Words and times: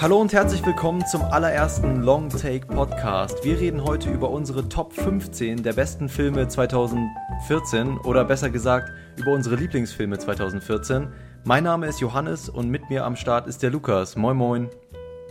Hallo 0.00 0.20
und 0.20 0.32
herzlich 0.32 0.64
willkommen 0.64 1.04
zum 1.06 1.22
allerersten 1.22 2.02
Long 2.02 2.28
Take 2.28 2.68
Podcast. 2.68 3.44
Wir 3.44 3.58
reden 3.58 3.82
heute 3.82 4.08
über 4.12 4.30
unsere 4.30 4.68
Top 4.68 4.92
15 4.92 5.64
der 5.64 5.72
besten 5.72 6.08
Filme 6.08 6.46
2014 6.46 7.98
oder 7.98 8.24
besser 8.24 8.48
gesagt 8.48 8.92
über 9.16 9.32
unsere 9.32 9.56
Lieblingsfilme 9.56 10.16
2014. 10.16 11.08
Mein 11.42 11.64
Name 11.64 11.88
ist 11.88 11.98
Johannes 11.98 12.48
und 12.48 12.70
mit 12.70 12.88
mir 12.90 13.04
am 13.04 13.16
Start 13.16 13.48
ist 13.48 13.64
der 13.64 13.70
Lukas. 13.70 14.14
Moin 14.14 14.36
moin. 14.36 14.70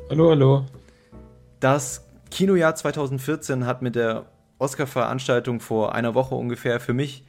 Hallo, 0.10 0.32
hallo. 0.32 0.66
Das 1.62 2.06
Kinojahr 2.30 2.76
2014 2.76 3.66
hat 3.66 3.82
mit 3.82 3.96
der 3.96 4.26
Oscar-Veranstaltung 4.60 5.62
vor 5.62 5.96
einer 5.96 6.14
Woche 6.14 6.36
ungefähr 6.36 6.82
für 6.82 6.94
mich 6.94 7.24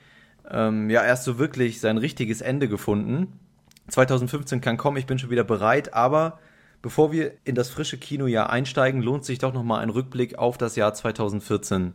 ähm, 0.51 0.91
ja 0.91 1.05
erst 1.05 1.23
so 1.23 1.39
wirklich 1.39 1.81
sein 1.81 1.99
richtiges 1.99 2.41
Ende 2.41 2.67
gefunden. 2.67 3.39
2015 3.87 4.61
kann 4.61 4.77
kommen, 4.77 4.97
ich 4.97 5.07
bin 5.07 5.21
schon 5.21 5.31
wieder 5.31 5.45
bereit, 5.45 5.95
aber 5.95 6.41
Bevor 6.81 7.11
wir 7.13 7.33
in 7.45 7.55
das 7.55 7.71
frische 7.71 7.99
Kinojahr 7.99 8.51
einsteigen, 8.51 9.03
lohnt 9.03 9.25
sich 9.25 9.39
doch 9.39 9.53
nochmal 9.53 9.81
ein 9.81 9.91
Rückblick 9.91 10.39
auf 10.39 10.59
das 10.59 10.77
Jahr 10.77 10.95
2014. 10.95 11.95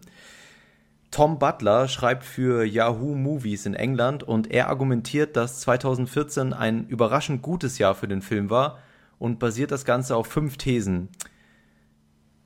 Tom 1.10 1.40
Butler 1.40 1.88
schreibt 1.88 2.24
für 2.24 2.66
Yahoo 2.66 3.16
Movies 3.16 3.66
in 3.66 3.76
England 3.76 4.24
und 4.24 4.52
er 4.52 4.68
argumentiert, 4.70 5.38
dass 5.38 5.62
2014 5.62 6.54
ein 6.54 6.88
überraschend 6.88 7.42
gutes 7.42 7.78
Jahr 7.78 7.96
für 7.96 8.08
den 8.08 8.22
Film 8.22 8.50
war 8.50 8.80
und 9.20 9.40
basiert 9.40 9.72
das 9.72 9.86
Ganze 9.86 10.16
auf 10.16 10.28
fünf 10.28 10.58
Thesen. 10.58 11.10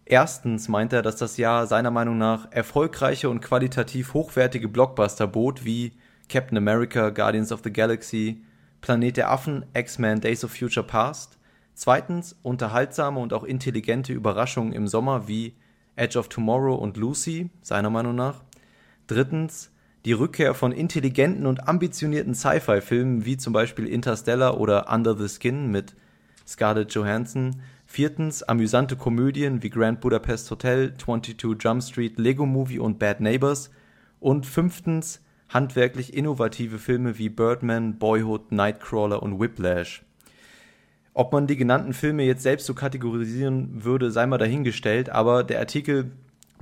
Erstens 0.03 0.67
meint 0.67 0.93
er, 0.93 1.01
dass 1.01 1.15
das 1.15 1.37
Jahr 1.37 1.65
seiner 1.65 1.91
Meinung 1.91 2.17
nach 2.17 2.51
erfolgreiche 2.51 3.29
und 3.29 3.41
qualitativ 3.41 4.13
hochwertige 4.13 4.67
Blockbuster 4.67 5.27
bot, 5.27 5.65
wie 5.65 5.93
Captain 6.29 6.57
America, 6.57 7.09
Guardians 7.09 7.51
of 7.51 7.61
the 7.63 7.73
Galaxy, 7.73 8.43
Planet 8.81 9.17
der 9.17 9.31
Affen, 9.31 9.65
X-Men, 9.73 10.21
Days 10.21 10.43
of 10.43 10.51
Future 10.51 10.85
Past, 10.85 11.36
Zweitens 11.77 12.35
unterhaltsame 12.41 13.19
und 13.19 13.33
auch 13.33 13.43
intelligente 13.43 14.11
Überraschungen 14.11 14.73
im 14.73 14.87
Sommer 14.87 15.27
wie 15.27 15.53
Edge 15.95 16.17
of 16.17 16.27
Tomorrow 16.27 16.73
und 16.73 16.97
Lucy, 16.97 17.51
seiner 17.61 17.91
Meinung 17.91 18.15
nach. 18.15 18.43
Drittens 19.05 19.71
die 20.03 20.13
Rückkehr 20.13 20.55
von 20.55 20.71
intelligenten 20.71 21.45
und 21.45 21.67
ambitionierten 21.67 22.33
Sci-Fi-Filmen 22.33 23.25
wie 23.25 23.37
zum 23.37 23.53
Beispiel 23.53 23.85
Interstellar 23.85 24.59
oder 24.59 24.91
Under 24.91 25.15
the 25.15 25.29
Skin 25.29 25.69
mit 25.69 25.95
Scarlett 26.47 26.95
Johansson. 26.95 27.61
Viertens 27.85 28.41
amüsante 28.41 28.95
Komödien 28.95 29.61
wie 29.61 29.69
Grand 29.69 30.01
Budapest 30.01 30.49
Hotel, 30.49 30.97
22 30.97 31.63
Jump 31.63 31.83
Street, 31.83 32.17
Lego 32.17 32.47
Movie 32.47 32.79
und 32.79 32.97
Bad 32.97 33.21
Neighbors. 33.21 33.69
Und 34.19 34.47
fünftens 34.47 35.21
handwerklich 35.49 36.15
innovative 36.15 36.79
Filme 36.79 37.19
wie 37.19 37.29
Birdman, 37.29 37.99
Boyhood, 37.99 38.51
Nightcrawler 38.51 39.21
und 39.21 39.39
Whiplash. 39.39 40.06
Ob 41.17 41.33
man 41.33 41.47
die 41.47 41.57
genannten 41.57 41.93
Filme 41.93 42.21
jetzt 42.25 42.43
selbst 42.43 42.67
so 42.67 42.75
kategorisieren 42.75 43.83
würde, 43.83 44.11
sei 44.11 44.27
mal 44.27 44.37
dahingestellt, 44.37 45.09
aber 45.09 45.43
der 45.43 45.57
Artikel 45.57 46.11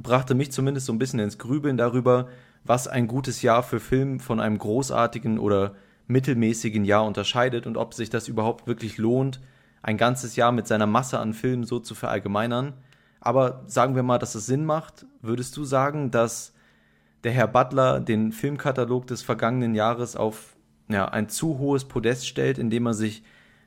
brachte 0.02 0.34
mich 0.34 0.54
zumindest 0.54 0.86
so 0.86 0.94
ein 0.94 0.98
bisschen 0.98 1.20
ins 1.20 1.38
Grübeln 1.38 1.76
darüber, 1.76 2.30
was 2.64 2.88
ein 2.88 3.08
gutes 3.08 3.42
Jahr 3.42 3.64
für 3.64 3.82
Film 3.82 4.22
von 4.22 4.40
einem 4.40 4.58
großartigen 4.58 5.40
oder 5.40 5.76
mittelmäßigen 6.08 6.86
Jahr 6.86 7.04
unterscheidet 7.04 7.68
und 7.68 7.76
ob 7.76 7.94
sich 7.94 8.10
das 8.10 8.30
überhaupt 8.30 8.66
wirklich 8.66 8.98
lohnt, 8.98 9.42
ein 9.84 9.98
ganzes 9.98 10.38
Jahr 10.38 10.54
mit 10.54 10.68
seiner 10.68 10.88
Masse 10.88 11.20
an 11.20 11.34
Filmen 11.34 11.66
so 11.66 11.80
zu 11.80 11.94
verallgemeinern. 11.94 12.76
Aber 13.20 13.62
sagen 13.68 13.98
wir 13.98 14.04
mal, 14.04 14.20
dass 14.20 14.36
es 14.36 14.46
Sinn 14.46 14.64
macht. 14.64 15.06
Würdest 15.22 15.58
du 15.58 15.66
sagen, 15.66 16.12
dass 16.12 16.54
der 17.26 17.34
Herr 17.34 17.50
Butler 17.50 18.00
den 18.00 18.32
Filmkatalog 18.32 19.06
des 19.06 19.22
vergangenen 19.22 19.76
Jahres 19.76 20.16
auf 20.16 20.56
ja, 20.88 21.10
ein 21.10 21.28
zu 21.28 21.60
hohes 21.60 21.84
Podest 21.84 22.26
stellt, 22.26 22.58
indem 22.58 22.86
er 22.86 22.94
sich 22.94 23.22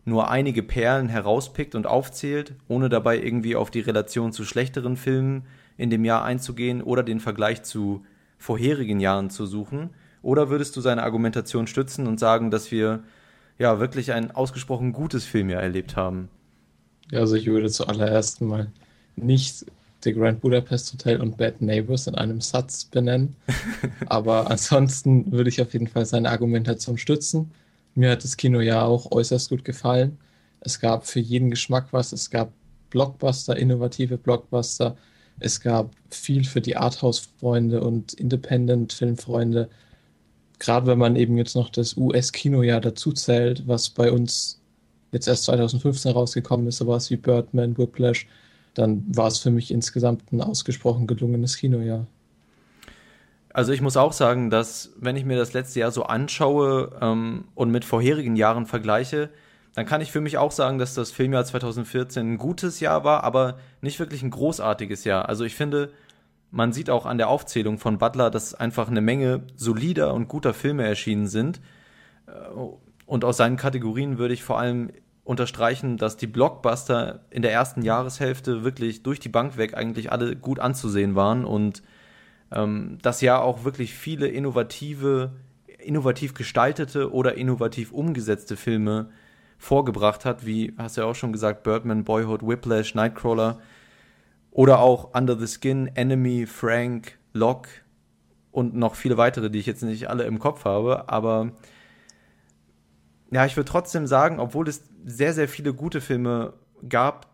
nur 0.09 0.31
einige 0.31 0.63
Perlen 0.63 1.09
herauspickt 1.09 1.75
und 1.75 1.87
aufzählt, 1.87 2.55
ohne 2.69 2.89
dabei 2.89 3.19
irgendwie 3.19 3.57
auf 3.57 3.71
die 3.71 3.81
Relation 3.81 4.33
zu 4.33 4.45
schlechteren 4.45 4.97
Filmen 4.97 5.45
in 5.77 5.91
dem 5.91 6.05
Jahr 6.05 6.25
einzugehen 6.25 6.83
oder 6.83 7.03
den 7.03 7.21
Vergleich 7.21 7.63
zu 7.63 8.05
vorherigen 8.39 9.01
Jahren 9.01 9.31
zu 9.31 9.47
suchen? 9.47 9.91
Oder 10.23 10.51
würdest 10.51 10.77
du 10.77 10.81
seine 10.81 11.03
Argumentation 11.03 11.67
stützen 11.67 12.07
und 12.07 12.19
sagen, 12.19 12.51
dass 12.51 12.73
wir 12.73 13.05
ja 13.59 13.81
wirklich 13.81 14.13
ein 14.13 14.31
ausgesprochen 14.31 14.93
gutes 14.93 15.25
Filmjahr 15.25 15.63
erlebt 15.63 15.97
haben? 15.97 16.29
Ja, 17.11 17.21
also 17.21 17.37
ich 17.37 17.47
würde 17.47 17.71
zuallererst 17.71 18.41
mal 18.41 18.71
nicht 19.17 19.65
The 20.05 20.13
Grand 20.13 20.41
Budapest 20.41 20.93
Hotel 20.93 21.21
und 21.21 21.37
Bad 21.37 21.61
Neighbors 21.61 22.07
in 22.07 22.15
einem 22.15 22.41
Satz 22.41 22.85
benennen. 22.85 23.37
Aber 24.07 24.51
ansonsten 24.51 25.33
würde 25.33 25.51
ich 25.51 25.61
auf 25.61 25.73
jeden 25.73 25.89
Fall 25.89 26.07
seine 26.07 26.31
Argumentation 26.31 26.99
stützen. 26.99 27.51
Mir 27.95 28.11
hat 28.11 28.25
das 28.25 28.37
Kino 28.37 28.61
ja 28.61 28.83
auch 28.85 29.11
äußerst 29.11 29.51
gut 29.51 29.65
gefallen. 29.65 30.19
Es 30.61 30.81
gab 30.81 31.07
für 31.07 31.21
jeden 31.21 31.51
Geschmack 31.51 31.89
was. 31.93 32.13
Es 32.13 32.31
gab 32.31 32.53
Blockbuster, 32.91 33.57
innovative 33.57 34.19
Blockbuster. 34.19 34.97
Es 35.41 35.61
gab 35.61 35.95
viel 36.11 36.45
für 36.45 36.61
die 36.61 36.77
Arthouse-Freunde 36.77 37.81
und 37.83 38.15
Independent-Filmfreunde. 38.15 39.69
Gerade 40.59 40.87
wenn 40.87 40.99
man 40.99 41.17
eben 41.17 41.39
jetzt 41.39 41.55
noch 41.55 41.71
das 41.71 41.97
US-Kinojahr 41.97 42.81
dazu 42.81 43.13
zählt, 43.13 43.67
was 43.69 43.91
bei 43.91 44.11
uns 44.11 44.61
jetzt 45.13 45.29
erst 45.29 45.45
2015 45.45 46.13
rausgekommen 46.13 46.67
ist, 46.67 46.79
sowas 46.79 47.11
wie 47.11 47.17
Birdman, 47.17 47.79
Whiplash, 47.79 48.27
dann 48.75 49.05
war 49.09 49.29
es 49.29 49.39
für 49.39 49.51
mich 49.51 49.71
insgesamt 49.71 50.33
ein 50.33 50.41
ausgesprochen 50.41 51.07
gelungenes 51.07 51.57
Kinojahr. 51.57 52.07
Also 53.53 53.73
ich 53.73 53.81
muss 53.81 53.97
auch 53.97 54.13
sagen, 54.13 54.51
dass 54.51 54.93
wenn 54.99 55.17
ich 55.17 55.25
mir 55.25 55.37
das 55.37 55.53
letzte 55.53 55.81
Jahr 55.81 55.91
so 55.91 56.05
anschaue 56.05 56.91
ähm, 57.01 57.45
und 57.55 57.71
mit 57.71 57.85
vorherigen 57.85 58.37
Jahren 58.37 58.67
vergleiche, 58.67 59.31
dann 59.75 59.87
kann 59.87 60.01
ich 60.01 60.13
für 60.13 60.21
mich 60.21 60.39
auch 60.39 60.53
sagen, 60.53 60.79
dass 60.79 60.95
das 60.95 61.11
Filmjahr 61.11 61.45
2014 61.45 62.35
ein 62.35 62.39
gutes 62.39 62.81
Jahr 62.81 63.05
war, 63.05 63.25
aber 63.25 63.59
nicht 63.81 63.99
wirklich 64.01 64.23
ein 64.23 64.31
großartiges 64.31 65.05
Jahr. 65.05 65.29
Also 65.29 65.45
ich 65.45 65.55
finde, 65.55 65.93
man 66.51 66.73
sieht 66.73 66.91
auch 66.91 67.07
an 67.07 67.19
der 67.19 67.29
Aufzählung 67.29 67.79
von 67.79 67.99
Butler, 67.99 68.31
dass 68.31 68.55
einfach 68.55 68.89
eine 68.89 69.01
Menge 69.01 69.43
solider 69.57 70.15
und 70.15 70.29
guter 70.29 70.55
Filme 70.55 70.87
erschienen 70.87 71.29
sind. 71.29 71.61
Äh, 72.27 72.31
und 73.07 73.25
aus 73.25 73.39
seinen 73.39 73.57
Kategorien 73.57 74.19
würde 74.19 74.35
ich 74.35 74.43
vor 74.43 74.59
allem 74.59 74.91
unterstreichen, 75.25 75.97
dass 75.97 76.17
die 76.17 76.27
Blockbuster 76.27 77.21
in 77.31 77.43
der 77.43 77.53
ersten 77.53 77.83
Jahreshälfte 77.83 78.65
wirklich 78.65 79.03
durch 79.03 79.21
die 79.21 79.29
Bank 79.29 79.57
weg 79.59 79.75
eigentlich 79.75 80.11
alle 80.11 80.37
gut 80.37 80.59
anzusehen 80.59 81.15
waren 81.15 81.45
und 81.45 81.83
ähm, 82.53 82.99
das 83.03 83.21
ja 83.21 83.41
auch 83.41 83.65
wirklich 83.65 83.95
viele 83.95 84.29
innovative, 84.29 85.33
innovativ 85.79 86.35
gestaltete 86.35 87.13
oder 87.13 87.35
innovativ 87.35 87.93
umgesetzte 87.93 88.57
Filme 88.57 89.11
vorgebracht 89.59 90.25
hat, 90.25 90.47
wie 90.47 90.73
hast 90.79 90.97
du 90.97 91.03
ja 91.03 91.07
auch 91.07 91.15
schon 91.15 91.33
gesagt, 91.33 91.63
Birdman, 91.63 92.05
Boyhood, 92.05 92.47
Whiplash, 92.47 92.95
Nightcrawler 92.95 93.59
oder 94.51 94.79
auch 94.79 95.15
Under 95.15 95.37
the 95.37 95.47
Skin, 95.47 95.89
Enemy, 95.95 96.47
Frank, 96.47 97.19
Lock 97.33 97.67
und 98.53 98.75
noch 98.75 98.95
viele 98.95 99.17
weitere, 99.17 99.51
die 99.51 99.59
ich 99.59 99.67
jetzt 99.67 99.83
nicht 99.83 100.09
alle 100.09 100.25
im 100.25 100.39
Kopf 100.39 100.65
habe, 100.65 101.09
aber 101.09 101.53
ja, 103.31 103.45
ich 103.45 103.57
würde 103.57 103.71
trotzdem 103.71 104.07
sagen, 104.07 104.41
obwohl 104.41 104.69
es 104.69 104.89
sehr, 105.05 105.35
sehr 105.35 105.49
viele 105.49 105.75
gute 105.75 106.01
Filme 106.01 106.55
gab, 106.89 107.28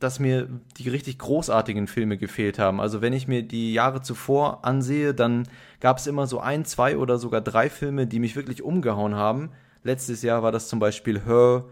dass 0.00 0.20
mir 0.20 0.48
die 0.78 0.88
richtig 0.88 1.18
großartigen 1.18 1.86
Filme 1.86 2.18
gefehlt 2.18 2.58
haben. 2.58 2.80
Also 2.80 3.00
wenn 3.00 3.12
ich 3.12 3.28
mir 3.28 3.42
die 3.42 3.72
Jahre 3.72 4.02
zuvor 4.02 4.64
ansehe, 4.64 5.14
dann 5.14 5.48
gab 5.80 5.98
es 5.98 6.06
immer 6.06 6.26
so 6.26 6.40
ein, 6.40 6.64
zwei 6.64 6.96
oder 6.96 7.18
sogar 7.18 7.40
drei 7.40 7.70
Filme, 7.70 8.06
die 8.06 8.18
mich 8.18 8.36
wirklich 8.36 8.62
umgehauen 8.62 9.14
haben. 9.14 9.50
Letztes 9.82 10.22
Jahr 10.22 10.42
war 10.42 10.52
das 10.52 10.68
zum 10.68 10.78
Beispiel 10.78 11.24
Her, 11.24 11.64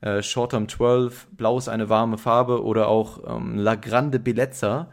äh, 0.00 0.22
Short 0.22 0.50
Term 0.50 0.68
12, 0.68 1.28
Blau 1.32 1.58
ist 1.58 1.68
eine 1.68 1.88
warme 1.88 2.18
Farbe 2.18 2.62
oder 2.62 2.88
auch 2.88 3.36
ähm, 3.36 3.56
La 3.56 3.74
Grande 3.74 4.18
Bellezza. 4.18 4.90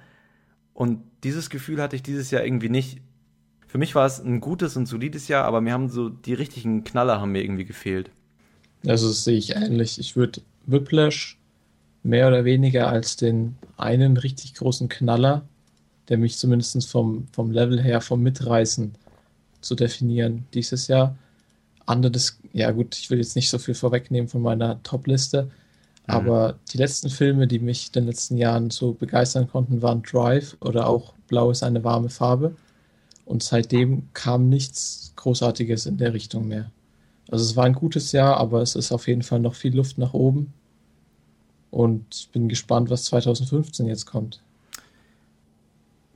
Und 0.74 1.02
dieses 1.24 1.50
Gefühl 1.50 1.82
hatte 1.82 1.96
ich 1.96 2.04
dieses 2.04 2.32
Jahr 2.32 2.44
irgendwie 2.44 2.70
nicht. 2.70 3.02
Für 3.68 3.78
mich 3.78 3.96
war 3.96 4.06
es 4.06 4.20
ein 4.20 4.40
gutes 4.40 4.78
und 4.78 4.86
solides 4.86 5.28
Jahr, 5.28 5.46
aber 5.46 5.62
mir 5.62 5.74
haben 5.74 5.90
so 5.90 6.10
die 6.10 6.34
richtigen 6.34 6.84
Knaller 6.84 7.20
haben 7.20 7.32
mir 7.32 7.44
irgendwie 7.44 7.66
gefehlt. 7.66 8.10
Also 8.88 9.08
das 9.08 9.24
sehe 9.24 9.38
ich 9.38 9.56
ähnlich. 9.56 10.00
Ich 10.00 10.16
würde 10.16 10.42
Whiplash 10.66 11.35
mehr 12.06 12.28
oder 12.28 12.46
weniger 12.46 12.88
als 12.88 13.16
den 13.16 13.58
einen 13.78 14.16
richtig 14.16 14.54
großen 14.54 14.90
Knaller, 14.90 15.42
der 16.08 16.18
mich 16.18 16.38
zumindest 16.38 16.88
vom, 16.88 17.28
vom 17.32 17.52
Level 17.52 17.82
her, 17.82 18.00
vom 18.00 18.22
Mitreißen 18.22 18.94
zu 19.60 19.76
definieren 19.76 20.46
dieses 20.54 20.88
Jahr. 20.88 21.18
Anderes, 21.88 22.40
ja 22.54 22.72
gut, 22.72 22.96
ich 22.96 23.10
will 23.10 23.18
jetzt 23.18 23.36
nicht 23.36 23.50
so 23.50 23.58
viel 23.58 23.74
vorwegnehmen 23.74 24.28
von 24.28 24.42
meiner 24.42 24.82
Top-Liste, 24.84 25.44
mhm. 25.44 25.50
aber 26.06 26.60
die 26.72 26.78
letzten 26.78 27.10
Filme, 27.10 27.48
die 27.48 27.60
mich 27.60 27.88
in 27.88 27.94
den 27.94 28.06
letzten 28.06 28.38
Jahren 28.38 28.70
so 28.70 28.94
begeistern 28.94 29.50
konnten, 29.50 29.82
waren 29.82 30.04
Drive 30.04 30.56
oder 30.62 30.88
auch 30.88 31.14
Blau 31.28 31.50
ist 31.50 31.64
eine 31.64 31.84
warme 31.84 32.10
Farbe. 32.10 32.56
Und 33.26 33.42
seitdem 33.42 34.04
kam 34.14 34.50
nichts 34.50 35.14
Großartiges 35.16 35.88
in 35.88 35.98
der 35.98 36.14
Richtung 36.14 36.48
mehr. 36.48 36.70
Also 37.32 37.44
es 37.44 37.56
war 37.56 37.66
ein 37.66 37.74
gutes 37.74 38.12
Jahr, 38.12 38.38
aber 38.38 38.62
es 38.62 38.76
ist 38.76 38.92
auf 38.92 39.08
jeden 39.08 39.24
Fall 39.24 39.40
noch 39.40 39.56
viel 39.56 39.76
Luft 39.76 39.98
nach 39.98 40.14
oben. 40.14 40.54
Und 41.76 42.32
bin 42.32 42.48
gespannt, 42.48 42.90
was 42.90 43.04
2015 43.04 43.86
jetzt 43.88 44.06
kommt. 44.06 44.42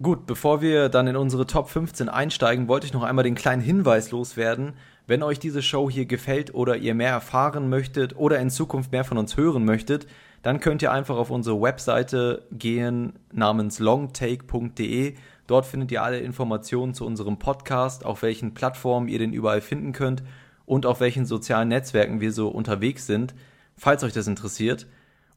Gut, 0.02 0.26
bevor 0.26 0.62
wir 0.62 0.88
dann 0.88 1.08
in 1.08 1.18
unsere 1.18 1.46
Top 1.46 1.68
15 1.68 2.08
einsteigen, 2.08 2.70
wollte 2.70 2.88
ich 2.88 2.94
noch 2.94 3.04
einmal 3.04 3.26
den 3.26 3.36
kleinen 3.36 3.62
Hinweis 3.62 4.12
loswerden. 4.12 4.72
Wenn 5.06 5.22
euch 5.22 5.38
diese 5.38 5.62
Show 5.62 5.90
hier 5.90 6.06
gefällt 6.06 6.54
oder 6.54 6.78
ihr 6.78 6.96
mehr 6.96 7.10
erfahren 7.10 7.68
möchtet 7.68 8.16
oder 8.16 8.40
in 8.40 8.50
Zukunft 8.50 8.94
mehr 8.94 9.04
von 9.04 9.18
uns 9.18 9.36
hören 9.36 9.66
möchtet, 9.66 10.08
dann 10.44 10.62
könnt 10.62 10.82
ihr 10.82 10.94
einfach 10.94 11.18
auf 11.18 11.30
unsere 11.30 11.62
Webseite 11.62 12.48
gehen 12.54 13.20
namens 13.34 13.80
longtake.de. 13.80 15.16
Dort 15.46 15.66
findet 15.66 15.92
ihr 15.92 16.04
alle 16.04 16.20
Informationen 16.20 16.94
zu 16.94 17.06
unserem 17.06 17.38
Podcast, 17.38 18.06
auf 18.06 18.22
welchen 18.22 18.54
Plattformen 18.54 19.10
ihr 19.10 19.20
den 19.20 19.34
überall 19.34 19.60
finden 19.60 19.92
könnt 19.92 20.24
und 20.66 20.86
auf 20.86 21.02
welchen 21.02 21.26
sozialen 21.26 21.68
Netzwerken 21.68 22.22
wir 22.22 22.32
so 22.32 22.48
unterwegs 22.48 23.08
sind, 23.08 23.36
falls 23.76 24.06
euch 24.06 24.14
das 24.14 24.28
interessiert. 24.28 24.88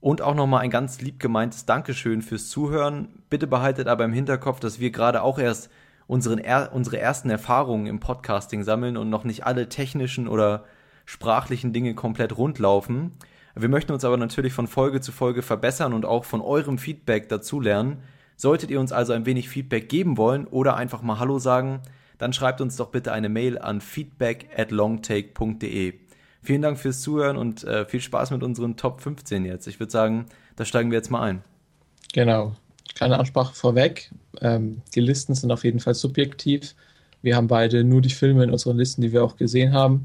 Und 0.03 0.21
auch 0.21 0.35
nochmal 0.35 0.63
ein 0.63 0.71
ganz 0.71 1.01
lieb 1.01 1.21
gemeintes 1.21 1.65
Dankeschön 1.65 2.23
fürs 2.23 2.49
Zuhören. 2.49 3.23
Bitte 3.31 3.47
behaltet 3.47 3.87
aber 3.87 4.05
im 4.05 4.13
Hinterkopf, 4.13 4.59
dass 4.59 4.81
wir 4.81 4.91
gerade 4.91 5.23
auch 5.23 5.39
erst 5.39 5.71
unseren, 6.09 6.39
er, 6.39 6.73
unsere 6.73 6.99
ersten 6.99 7.31
Erfahrungen 7.31 7.87
im 7.87 8.01
Podcasting 8.01 8.65
sammeln 8.65 8.97
und 8.97 9.11
noch 9.11 9.23
nicht 9.23 9.47
alle 9.47 9.69
technischen 9.69 10.27
oder 10.27 10.65
sprachlichen 11.05 11.73
Dinge 11.73 11.95
komplett 11.95 12.37
rundlaufen. 12.37 13.13
Wir 13.55 13.69
möchten 13.69 13.93
uns 13.93 14.05
aber 14.05 14.17
natürlich 14.17 14.53
von 14.53 14.67
Folge 14.67 15.01
zu 15.01 15.13
Folge 15.13 15.41
verbessern 15.41 15.93
und 15.93 16.05
auch 16.05 16.25
von 16.25 16.41
eurem 16.41 16.79
Feedback 16.79 17.29
dazulernen. 17.29 17.99
Solltet 18.35 18.73
ihr 18.73 18.81
uns 18.81 18.91
also 18.91 19.13
ein 19.13 19.25
wenig 19.25 19.49
Feedback 19.49 19.89
geben 19.89 20.17
wollen 20.17 20.49
oder 20.49 20.75
einfach 20.75 21.03
mal 21.03 21.21
Hallo 21.21 21.39
sagen, 21.39 21.81
dann 22.19 22.33
schreibt 22.33 22.61
uns 22.61 22.75
doch 22.75 22.91
bitte 22.91 23.13
eine 23.13 23.29
Mail 23.29 23.57
an 23.57 23.81
feedback 23.81 24.49
at 24.57 24.73
longtake.de. 24.73 26.02
Vielen 26.43 26.63
Dank 26.63 26.79
fürs 26.79 27.01
Zuhören 27.01 27.37
und 27.37 27.63
äh, 27.65 27.85
viel 27.85 28.01
Spaß 28.01 28.33
mit 28.33 28.43
unseren 28.43 28.77
Top 28.77 29.01
15 29.01 29.45
jetzt. 29.45 29.69
Ich 29.69 29.79
würde 29.79 29.93
sagen, 29.93 30.27
da 30.57 30.65
steigen 30.65 30.91
wir 30.91 30.99
jetzt 30.99 31.11
mal 31.11 31.23
ein. 31.23 31.43
Genau. 32.13 32.55
Kleine 32.95 33.19
Ansprache 33.19 33.55
vorweg. 33.55 34.11
Ähm, 34.41 34.83
die 34.95 35.01
Listen 35.01 35.35
sind 35.35 35.53
auf 35.53 35.65
jeden 35.65 35.81
Fall 35.81 35.95
subjektiv. 35.95 36.75
Wir 37.23 37.37
haben 37.37 37.47
beide 37.47 37.85
nur 37.85 38.01
die 38.01 38.11
Filme 38.11 38.43
in 38.43 38.51
unseren 38.51 38.77
Listen, 38.77 39.03
die 39.03 39.13
wir 39.13 39.25
auch 39.25 39.37
gesehen 39.37 39.73
haben. 39.73 40.05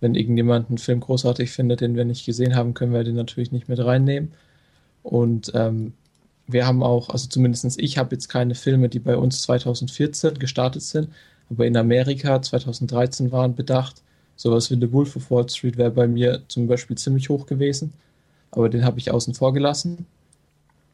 Wenn 0.00 0.14
irgendjemand 0.14 0.68
einen 0.68 0.78
Film 0.78 1.00
großartig 1.00 1.50
findet, 1.50 1.80
den 1.80 1.96
wir 1.96 2.04
nicht 2.04 2.24
gesehen 2.24 2.54
haben, 2.54 2.74
können 2.74 2.92
wir 2.92 3.02
den 3.02 3.16
natürlich 3.16 3.50
nicht 3.50 3.68
mit 3.68 3.80
reinnehmen. 3.80 4.32
Und 5.02 5.50
ähm, 5.54 5.92
wir 6.46 6.66
haben 6.66 6.82
auch, 6.82 7.10
also 7.10 7.28
zumindest 7.28 7.80
ich 7.80 7.98
habe 7.98 8.14
jetzt 8.14 8.28
keine 8.28 8.54
Filme, 8.54 8.88
die 8.88 9.00
bei 9.00 9.16
uns 9.16 9.42
2014 9.42 10.38
gestartet 10.38 10.82
sind, 10.82 11.08
aber 11.50 11.66
in 11.66 11.76
Amerika 11.76 12.40
2013 12.40 13.32
waren 13.32 13.54
bedacht. 13.54 14.02
Sowas 14.36 14.70
wie 14.70 14.76
The 14.76 14.92
Wolf 14.92 15.16
of 15.16 15.30
Wall 15.30 15.48
Street 15.48 15.76
wäre 15.76 15.90
bei 15.90 16.08
mir 16.08 16.42
zum 16.48 16.66
Beispiel 16.66 16.96
ziemlich 16.96 17.28
hoch 17.28 17.46
gewesen, 17.46 17.92
aber 18.50 18.68
den 18.68 18.84
habe 18.84 18.98
ich 18.98 19.10
außen 19.10 19.34
vor 19.34 19.52
gelassen. 19.52 20.06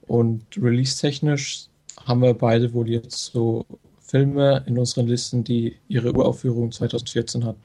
Und 0.06 0.42
release-technisch 0.56 1.66
haben 2.04 2.22
wir 2.22 2.34
beide 2.34 2.72
wohl 2.72 2.88
jetzt 2.88 3.26
so 3.26 3.64
Filme 4.00 4.64
in 4.66 4.76
unseren 4.76 5.06
Listen, 5.06 5.44
die 5.44 5.76
ihre 5.88 6.12
Uraufführung 6.12 6.72
2014 6.72 7.44
hatten. 7.44 7.60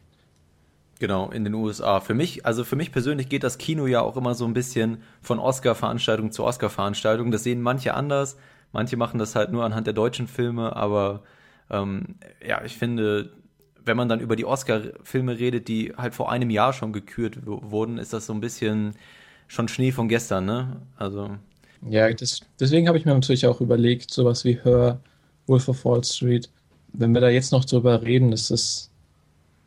Genau, 0.99 1.29
in 1.29 1.43
den 1.43 1.53
USA. 1.53 1.99
Für 1.99 2.13
mich, 2.13 2.45
also 2.45 2.63
für 2.63 2.75
mich 2.75 2.91
persönlich 2.91 3.27
geht 3.27 3.43
das 3.43 3.57
Kino 3.57 3.85
ja 3.85 4.01
auch 4.01 4.15
immer 4.15 4.33
so 4.33 4.45
ein 4.45 4.53
bisschen 4.53 4.99
von 5.21 5.39
Oscar-Veranstaltung 5.39 6.31
zu 6.31 6.43
Oscar-Veranstaltung. 6.43 7.31
Das 7.31 7.43
sehen 7.43 7.61
manche 7.61 7.93
anders. 7.93 8.37
Manche 8.71 8.95
machen 8.95 9.19
das 9.19 9.35
halt 9.35 9.51
nur 9.51 9.63
anhand 9.63 9.87
der 9.87 9.93
deutschen 9.93 10.27
Filme, 10.27 10.75
aber 10.75 11.23
ähm, 11.69 12.15
ja, 12.45 12.63
ich 12.63 12.77
finde, 12.77 13.31
wenn 13.85 13.97
man 13.97 14.09
dann 14.09 14.19
über 14.19 14.35
die 14.35 14.45
Oscar-Filme 14.45 15.39
redet, 15.39 15.67
die 15.67 15.93
halt 15.95 16.15
vor 16.15 16.31
einem 16.31 16.49
Jahr 16.49 16.73
schon 16.73 16.93
gekürt 16.93 17.45
wurden, 17.45 17.97
ist 17.97 18.13
das 18.13 18.25
so 18.25 18.33
ein 18.33 18.41
bisschen 18.41 18.95
schon 19.47 19.67
Schnee 19.67 19.91
von 19.91 20.09
gestern, 20.09 20.45
ne? 20.45 20.81
Also. 20.97 21.31
Ja, 21.87 22.11
das, 22.11 22.41
deswegen 22.59 22.87
habe 22.87 22.97
ich 22.97 23.05
mir 23.05 23.13
natürlich 23.13 23.45
auch 23.45 23.61
überlegt, 23.61 24.11
sowas 24.11 24.43
wie 24.43 24.59
Her, 24.63 24.99
Wolf 25.47 25.67
of 25.69 25.85
Wall 25.85 26.03
Street. 26.03 26.49
Wenn 26.93 27.13
wir 27.13 27.21
da 27.21 27.29
jetzt 27.29 27.51
noch 27.51 27.65
drüber 27.65 28.01
reden, 28.01 28.31
ist 28.31 28.49
das 28.51 28.89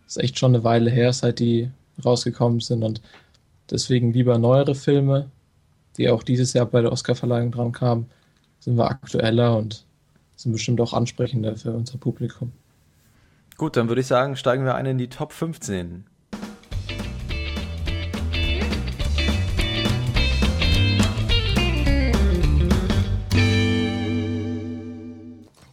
ist 0.08 0.16
echt 0.18 0.38
schon 0.38 0.54
eine 0.54 0.64
Weile 0.64 0.90
her, 0.90 1.12
seit 1.12 1.38
die 1.38 1.70
rausgekommen 2.04 2.60
sind 2.60 2.82
und 2.82 3.02
deswegen 3.70 4.12
lieber 4.12 4.38
neuere 4.38 4.74
Filme, 4.74 5.30
die 5.96 6.08
auch 6.08 6.22
dieses 6.22 6.54
Jahr 6.54 6.66
bei 6.66 6.80
der 6.80 6.92
Oscarverleihung 6.92 7.52
dran 7.52 7.72
kamen, 7.72 8.06
sind 8.60 8.76
wir 8.76 8.90
aktueller 8.90 9.56
und 9.56 9.84
sind 10.36 10.52
bestimmt 10.52 10.80
auch 10.80 10.92
ansprechender 10.92 11.56
für 11.56 11.72
unser 11.72 11.98
Publikum. 11.98 12.52
Gut, 13.58 13.76
dann 13.76 13.88
würde 13.88 14.00
ich 14.00 14.06
sagen, 14.06 14.36
steigen 14.36 14.64
wir 14.64 14.76
ein 14.76 14.86
in 14.86 14.98
die 14.98 15.08
Top 15.08 15.32
15. 15.32 16.04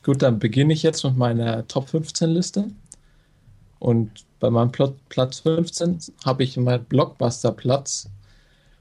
Gut, 0.02 0.24
dann 0.24 0.40
beginne 0.40 0.74
ich 0.74 0.82
jetzt 0.82 1.04
mit 1.04 1.16
meiner 1.16 1.68
Top 1.68 1.88
15 1.90 2.32
Liste. 2.32 2.72
Und 3.78 4.26
bei 4.40 4.50
meinem 4.50 4.72
Plot, 4.72 4.96
Platz 5.10 5.42
15 5.42 6.00
habe 6.26 6.44
ich 6.44 6.58
meinen 6.58 6.86
Blockbuster-Platz 6.86 8.10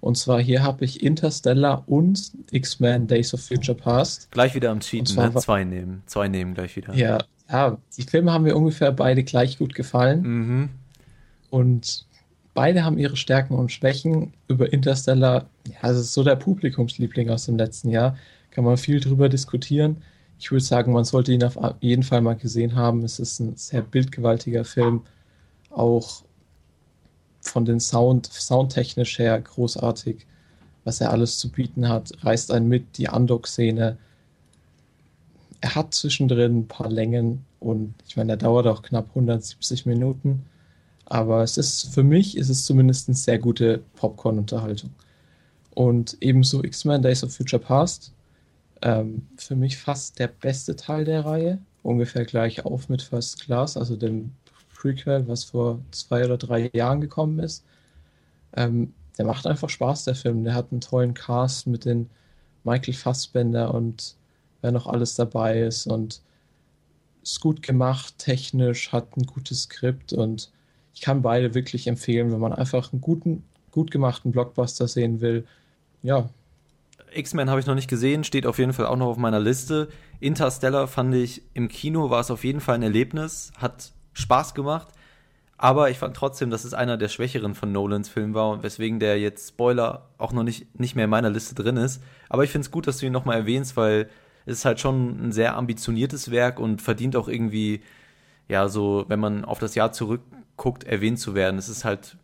und 0.00 0.16
zwar 0.16 0.40
hier 0.40 0.62
habe 0.62 0.84
ich 0.84 1.02
Interstellar 1.02 1.82
und 1.86 2.32
X-Men 2.50 3.06
Days 3.06 3.32
of 3.32 3.42
Future 3.42 3.76
Past. 3.76 4.30
Gleich 4.30 4.54
wieder 4.54 4.70
am 4.70 4.80
Cheaten, 4.80 5.16
ne? 5.16 5.34
Zwei 5.36 5.64
nehmen. 5.64 6.02
Zwei 6.04 6.28
nehmen 6.28 6.52
gleich 6.52 6.76
wieder. 6.76 6.94
Ja, 6.94 7.24
ja, 7.50 7.78
die 7.96 8.02
Filme 8.02 8.32
haben 8.32 8.44
mir 8.44 8.56
ungefähr 8.56 8.92
beide 8.92 9.22
gleich 9.22 9.58
gut 9.58 9.74
gefallen. 9.74 10.22
Mhm. 10.22 10.68
Und 11.50 12.06
beide 12.54 12.84
haben 12.84 12.98
ihre 12.98 13.16
Stärken 13.16 13.54
und 13.54 13.70
Schwächen. 13.70 14.32
Über 14.48 14.72
Interstellar, 14.72 15.46
ja, 15.68 15.88
das 15.88 15.98
ist 15.98 16.14
so 16.14 16.24
der 16.24 16.36
Publikumsliebling 16.36 17.30
aus 17.30 17.46
dem 17.46 17.56
letzten 17.56 17.90
Jahr. 17.90 18.16
Kann 18.50 18.64
man 18.64 18.76
viel 18.76 19.00
drüber 19.00 19.28
diskutieren. 19.28 19.98
Ich 20.38 20.50
würde 20.50 20.64
sagen, 20.64 20.92
man 20.92 21.04
sollte 21.04 21.32
ihn 21.32 21.44
auf 21.44 21.58
jeden 21.80 22.02
Fall 22.02 22.20
mal 22.20 22.36
gesehen 22.36 22.74
haben. 22.74 23.04
Es 23.04 23.18
ist 23.18 23.40
ein 23.40 23.56
sehr 23.56 23.82
bildgewaltiger 23.82 24.64
Film. 24.64 25.02
Auch 25.70 26.24
von 27.40 27.64
den 27.64 27.80
Sound, 27.80 28.26
soundtechnisch 28.26 29.18
her 29.18 29.40
großartig, 29.40 30.26
was 30.84 31.00
er 31.00 31.10
alles 31.10 31.38
zu 31.38 31.50
bieten 31.50 31.88
hat, 31.88 32.12
reißt 32.24 32.50
einen 32.50 32.68
mit, 32.68 32.98
die 32.98 33.08
Andok-Szene. 33.08 33.96
Er 35.64 35.76
hat 35.76 35.94
zwischendrin 35.94 36.58
ein 36.58 36.68
paar 36.68 36.90
Längen 36.90 37.46
und 37.58 37.94
ich 38.06 38.18
meine, 38.18 38.32
er 38.32 38.36
dauert 38.36 38.66
auch 38.66 38.82
knapp 38.82 39.08
170 39.08 39.86
Minuten. 39.86 40.44
Aber 41.06 41.42
es 41.42 41.56
ist, 41.56 41.94
für 41.94 42.02
mich 42.02 42.36
ist 42.36 42.50
es 42.50 42.66
zumindest 42.66 43.08
eine 43.08 43.16
sehr 43.16 43.38
gute 43.38 43.82
Popcorn-Unterhaltung. 43.96 44.90
Und 45.74 46.18
ebenso 46.20 46.62
X-Men 46.62 47.00
Days 47.00 47.24
of 47.24 47.34
Future 47.34 47.62
Past. 47.62 48.12
Ähm, 48.82 49.26
für 49.38 49.56
mich 49.56 49.78
fast 49.78 50.18
der 50.18 50.28
beste 50.28 50.76
Teil 50.76 51.06
der 51.06 51.24
Reihe. 51.24 51.58
Ungefähr 51.82 52.26
gleich 52.26 52.66
auf 52.66 52.90
mit 52.90 53.00
First 53.00 53.40
Class, 53.40 53.78
also 53.78 53.96
dem 53.96 54.32
Prequel, 54.74 55.26
was 55.28 55.44
vor 55.44 55.80
zwei 55.92 56.26
oder 56.26 56.36
drei 56.36 56.68
Jahren 56.74 57.00
gekommen 57.00 57.38
ist. 57.38 57.64
Ähm, 58.54 58.92
der 59.16 59.24
macht 59.24 59.46
einfach 59.46 59.70
Spaß, 59.70 60.04
der 60.04 60.14
Film. 60.14 60.44
Der 60.44 60.52
hat 60.52 60.72
einen 60.72 60.82
tollen 60.82 61.14
Cast 61.14 61.66
mit 61.66 61.86
den 61.86 62.10
Michael 62.64 62.92
Fassbender 62.92 63.72
und 63.72 64.18
wer 64.64 64.72
noch 64.72 64.86
alles 64.86 65.14
dabei 65.14 65.60
ist 65.60 65.86
und 65.86 66.22
ist 67.22 67.40
gut 67.40 67.62
gemacht, 67.62 68.14
technisch, 68.18 68.92
hat 68.92 69.14
ein 69.16 69.26
gutes 69.26 69.64
Skript 69.64 70.14
und 70.14 70.50
ich 70.94 71.02
kann 71.02 71.20
beide 71.20 71.54
wirklich 71.54 71.86
empfehlen, 71.86 72.32
wenn 72.32 72.40
man 72.40 72.54
einfach 72.54 72.92
einen 72.92 73.02
guten, 73.02 73.44
gut 73.70 73.90
gemachten 73.90 74.32
Blockbuster 74.32 74.88
sehen 74.88 75.20
will. 75.20 75.46
Ja. 76.02 76.30
X-Men 77.12 77.50
habe 77.50 77.60
ich 77.60 77.66
noch 77.66 77.74
nicht 77.74 77.90
gesehen, 77.90 78.24
steht 78.24 78.46
auf 78.46 78.58
jeden 78.58 78.72
Fall 78.72 78.86
auch 78.86 78.96
noch 78.96 79.08
auf 79.08 79.16
meiner 79.18 79.38
Liste. 79.38 79.88
Interstellar 80.18 80.88
fand 80.88 81.14
ich 81.14 81.42
im 81.52 81.68
Kino 81.68 82.08
war 82.08 82.20
es 82.20 82.30
auf 82.30 82.42
jeden 82.42 82.60
Fall 82.60 82.76
ein 82.76 82.82
Erlebnis, 82.82 83.52
hat 83.58 83.92
Spaß 84.14 84.54
gemacht. 84.54 84.88
Aber 85.58 85.90
ich 85.90 85.98
fand 85.98 86.16
trotzdem, 86.16 86.50
dass 86.50 86.64
es 86.64 86.74
einer 86.74 86.96
der 86.96 87.08
schwächeren 87.08 87.54
von 87.54 87.70
Nolans 87.70 88.08
Filmen 88.08 88.34
war, 88.34 88.62
weswegen 88.62 88.98
der 88.98 89.20
jetzt 89.20 89.48
Spoiler 89.48 90.08
auch 90.18 90.32
noch 90.32 90.42
nicht, 90.42 90.78
nicht 90.80 90.96
mehr 90.96 91.04
in 91.04 91.10
meiner 91.10 91.30
Liste 91.30 91.54
drin 91.54 91.76
ist. 91.76 92.02
Aber 92.28 92.44
ich 92.44 92.50
finde 92.50 92.64
es 92.66 92.70
gut, 92.70 92.86
dass 92.86 92.98
du 92.98 93.06
ihn 93.06 93.12
nochmal 93.12 93.36
erwähnst, 93.36 93.76
weil 93.76 94.08
es 94.46 94.58
ist 94.58 94.64
halt 94.64 94.80
schon 94.80 95.28
ein 95.28 95.32
sehr 95.32 95.56
ambitioniertes 95.56 96.30
Werk 96.30 96.58
und 96.58 96.82
verdient 96.82 97.16
auch 97.16 97.28
irgendwie, 97.28 97.82
ja, 98.48 98.68
so, 98.68 99.04
wenn 99.08 99.20
man 99.20 99.44
auf 99.44 99.58
das 99.58 99.74
Jahr 99.74 99.92
zurückguckt, 99.92 100.84
erwähnt 100.84 101.18
zu 101.18 101.34
werden. 101.34 101.58
Es 101.58 101.68
ist 101.68 101.84
halt, 101.84 102.16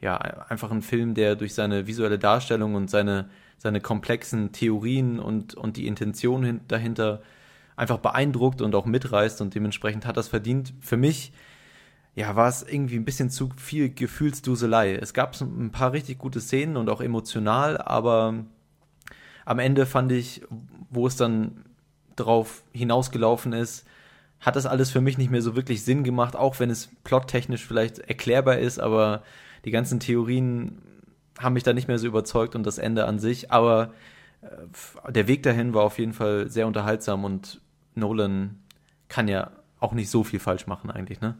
ja, 0.00 0.16
einfach 0.16 0.70
ein 0.70 0.82
Film, 0.82 1.14
der 1.14 1.36
durch 1.36 1.54
seine 1.54 1.86
visuelle 1.86 2.18
Darstellung 2.18 2.74
und 2.74 2.90
seine, 2.90 3.30
seine 3.56 3.80
komplexen 3.80 4.52
Theorien 4.52 5.18
und, 5.18 5.54
und 5.54 5.76
die 5.76 5.86
Intention 5.86 6.60
dahinter 6.68 7.22
einfach 7.76 7.98
beeindruckt 7.98 8.60
und 8.60 8.74
auch 8.74 8.84
mitreißt 8.84 9.40
und 9.40 9.54
dementsprechend 9.54 10.04
hat 10.04 10.16
das 10.16 10.28
verdient. 10.28 10.74
Für 10.80 10.98
mich, 10.98 11.32
ja, 12.14 12.36
war 12.36 12.48
es 12.48 12.62
irgendwie 12.62 12.96
ein 12.96 13.06
bisschen 13.06 13.30
zu 13.30 13.48
viel 13.56 13.88
Gefühlsduselei. 13.88 14.96
Es 14.96 15.14
gab 15.14 15.40
ein 15.40 15.70
paar 15.70 15.92
richtig 15.92 16.18
gute 16.18 16.40
Szenen 16.40 16.76
und 16.76 16.90
auch 16.90 17.00
emotional, 17.00 17.78
aber 17.78 18.44
am 19.44 19.58
Ende 19.58 19.86
fand 19.86 20.12
ich, 20.12 20.42
wo 20.92 21.06
es 21.06 21.16
dann 21.16 21.64
drauf 22.14 22.62
hinausgelaufen 22.72 23.52
ist, 23.52 23.84
hat 24.40 24.56
das 24.56 24.66
alles 24.66 24.90
für 24.90 25.00
mich 25.00 25.18
nicht 25.18 25.30
mehr 25.30 25.42
so 25.42 25.56
wirklich 25.56 25.82
Sinn 25.82 26.04
gemacht, 26.04 26.36
auch 26.36 26.60
wenn 26.60 26.70
es 26.70 26.90
plottechnisch 27.04 27.66
vielleicht 27.66 27.98
erklärbar 27.98 28.58
ist, 28.58 28.78
aber 28.78 29.22
die 29.64 29.70
ganzen 29.70 30.00
Theorien 30.00 30.78
haben 31.38 31.54
mich 31.54 31.62
da 31.62 31.72
nicht 31.72 31.88
mehr 31.88 31.98
so 31.98 32.06
überzeugt 32.06 32.54
und 32.54 32.64
das 32.64 32.78
Ende 32.78 33.06
an 33.06 33.18
sich, 33.18 33.50
aber 33.50 33.92
äh, 34.42 35.12
der 35.12 35.28
Weg 35.28 35.42
dahin 35.42 35.74
war 35.74 35.84
auf 35.84 35.98
jeden 35.98 36.12
Fall 36.12 36.50
sehr 36.50 36.66
unterhaltsam 36.66 37.24
und 37.24 37.60
Nolan 37.94 38.58
kann 39.08 39.28
ja 39.28 39.50
auch 39.80 39.92
nicht 39.92 40.10
so 40.10 40.24
viel 40.24 40.40
falsch 40.40 40.66
machen 40.66 40.90
eigentlich, 40.90 41.20
ne? 41.20 41.36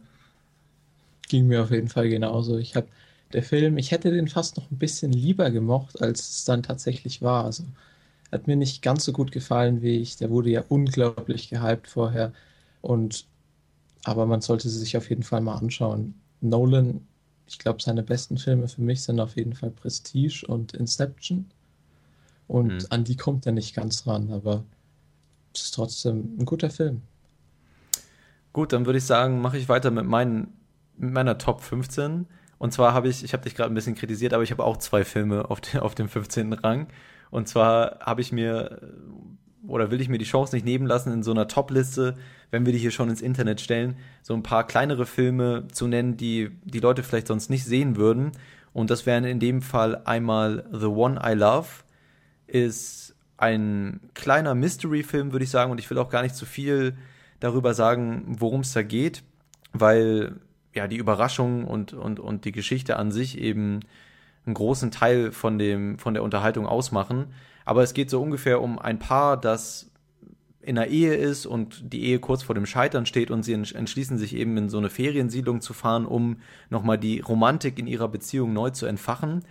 Ging 1.29 1.47
mir 1.47 1.63
auf 1.63 1.71
jeden 1.71 1.87
Fall 1.87 2.09
genauso. 2.09 2.57
Ich 2.57 2.75
habe 2.75 2.87
der 3.31 3.43
Film, 3.43 3.77
ich 3.77 3.91
hätte 3.91 4.11
den 4.11 4.27
fast 4.27 4.57
noch 4.57 4.69
ein 4.69 4.77
bisschen 4.77 5.11
lieber 5.11 5.49
gemocht, 5.51 6.01
als 6.01 6.29
es 6.29 6.45
dann 6.45 6.63
tatsächlich 6.63 7.21
war. 7.21 7.45
Also 7.45 7.63
hat 8.33 8.47
mir 8.47 8.55
nicht 8.55 8.81
ganz 8.81 9.05
so 9.05 9.13
gut 9.13 9.31
gefallen 9.31 9.81
wie 9.81 9.97
ich. 9.97 10.17
Der 10.17 10.29
wurde 10.29 10.49
ja 10.49 10.63
unglaublich 10.67 11.49
gehypt 11.49 11.87
vorher. 11.87 12.33
Und 12.81 13.25
aber 14.03 14.25
man 14.25 14.41
sollte 14.41 14.67
sie 14.69 14.79
sich 14.79 14.97
auf 14.97 15.09
jeden 15.09 15.23
Fall 15.23 15.41
mal 15.41 15.55
anschauen. 15.55 16.15
Nolan, 16.41 17.07
ich 17.47 17.59
glaube, 17.59 17.81
seine 17.81 18.03
besten 18.03 18.37
Filme 18.37 18.67
für 18.67 18.81
mich 18.81 19.03
sind 19.03 19.19
auf 19.19 19.37
jeden 19.37 19.53
Fall 19.53 19.71
Prestige 19.71 20.45
und 20.47 20.73
Inception. 20.73 21.45
Und 22.47 22.73
mhm. 22.73 22.85
an 22.89 23.03
die 23.03 23.15
kommt 23.15 23.45
er 23.45 23.53
nicht 23.53 23.75
ganz 23.75 24.05
ran, 24.05 24.31
aber 24.31 24.63
es 25.53 25.63
ist 25.63 25.75
trotzdem 25.75 26.35
ein 26.37 26.45
guter 26.45 26.69
Film. 26.69 27.01
Gut, 28.51 28.73
dann 28.73 28.85
würde 28.85 28.97
ich 28.97 29.05
sagen, 29.05 29.41
mache 29.41 29.57
ich 29.57 29.69
weiter 29.69 29.89
mit, 29.89 30.05
meinen, 30.05 30.53
mit 30.97 31.13
meiner 31.13 31.37
Top 31.37 31.61
15. 31.61 32.27
Und 32.57 32.73
zwar 32.73 32.93
habe 32.93 33.07
ich, 33.07 33.23
ich 33.23 33.33
habe 33.33 33.43
dich 33.43 33.55
gerade 33.55 33.71
ein 33.71 33.75
bisschen 33.75 33.95
kritisiert, 33.95 34.33
aber 34.33 34.43
ich 34.43 34.51
habe 34.51 34.63
auch 34.63 34.77
zwei 34.77 35.05
Filme 35.05 35.49
auf, 35.49 35.61
den, 35.61 35.79
auf 35.81 35.95
dem 35.95 36.09
15. 36.09 36.53
Rang. 36.53 36.87
Und 37.33 37.47
zwar 37.47 37.97
habe 37.99 38.21
ich 38.21 38.31
mir 38.31 38.79
oder 39.65 39.89
will 39.89 39.99
ich 39.99 40.07
mir 40.07 40.19
die 40.19 40.25
Chance 40.25 40.55
nicht 40.55 40.65
nehmen 40.65 40.85
lassen, 40.85 41.11
in 41.11 41.23
so 41.23 41.31
einer 41.31 41.47
Top-Liste, 41.47 42.13
wenn 42.51 42.67
wir 42.67 42.73
die 42.73 42.77
hier 42.77 42.91
schon 42.91 43.09
ins 43.09 43.23
Internet 43.23 43.59
stellen, 43.59 43.95
so 44.21 44.35
ein 44.35 44.43
paar 44.43 44.67
kleinere 44.67 45.07
Filme 45.07 45.67
zu 45.71 45.87
nennen, 45.87 46.15
die 46.15 46.51
die 46.63 46.79
Leute 46.79 47.01
vielleicht 47.01 47.25
sonst 47.25 47.49
nicht 47.49 47.65
sehen 47.65 47.95
würden. 47.95 48.33
Und 48.71 48.91
das 48.91 49.07
wären 49.07 49.23
in 49.23 49.39
dem 49.39 49.63
Fall 49.63 50.03
einmal 50.05 50.63
The 50.71 50.85
One 50.85 51.19
I 51.25 51.33
Love, 51.33 51.69
ist 52.45 53.15
ein 53.37 53.99
kleiner 54.13 54.53
Mystery-Film, 54.53 55.31
würde 55.31 55.45
ich 55.45 55.49
sagen, 55.49 55.71
und 55.71 55.79
ich 55.79 55.89
will 55.89 55.97
auch 55.97 56.09
gar 56.09 56.21
nicht 56.21 56.35
zu 56.35 56.45
viel 56.45 56.95
darüber 57.39 57.73
sagen, 57.73 58.25
worum 58.27 58.61
es 58.61 58.73
da 58.73 58.83
geht, 58.83 59.23
weil 59.71 60.35
ja 60.75 60.87
die 60.87 60.97
Überraschung 60.97 61.63
und, 61.65 61.93
und, 61.93 62.19
und 62.19 62.45
die 62.45 62.51
Geschichte 62.51 62.97
an 62.97 63.11
sich 63.11 63.39
eben 63.39 63.79
einen 64.45 64.55
großen 64.55 64.91
Teil 64.91 65.31
von, 65.31 65.57
dem, 65.57 65.97
von 65.97 66.13
der 66.13 66.23
Unterhaltung 66.23 66.67
ausmachen. 66.67 67.33
Aber 67.65 67.83
es 67.83 67.93
geht 67.93 68.09
so 68.09 68.21
ungefähr 68.21 68.61
um 68.61 68.79
ein 68.79 68.99
Paar, 68.99 69.37
das 69.37 69.93
in 70.63 70.77
einer 70.77 70.87
Ehe 70.87 71.15
ist 71.15 71.45
und 71.45 71.93
die 71.93 72.05
Ehe 72.05 72.19
kurz 72.19 72.43
vor 72.43 72.55
dem 72.55 72.65
Scheitern 72.65 73.05
steht 73.05 73.31
und 73.31 73.43
sie 73.43 73.53
entschließen 73.53 74.17
sich 74.17 74.35
eben 74.35 74.55
in 74.55 74.69
so 74.69 74.77
eine 74.77 74.89
Feriensiedlung 74.89 75.59
zu 75.59 75.73
fahren, 75.73 76.05
um 76.05 76.37
nochmal 76.69 76.97
die 76.97 77.19
Romantik 77.19 77.77
in 77.77 77.87
ihrer 77.87 78.07
Beziehung 78.07 78.53
neu 78.53 78.69
zu 78.69 78.85
entfachen. 78.85 79.43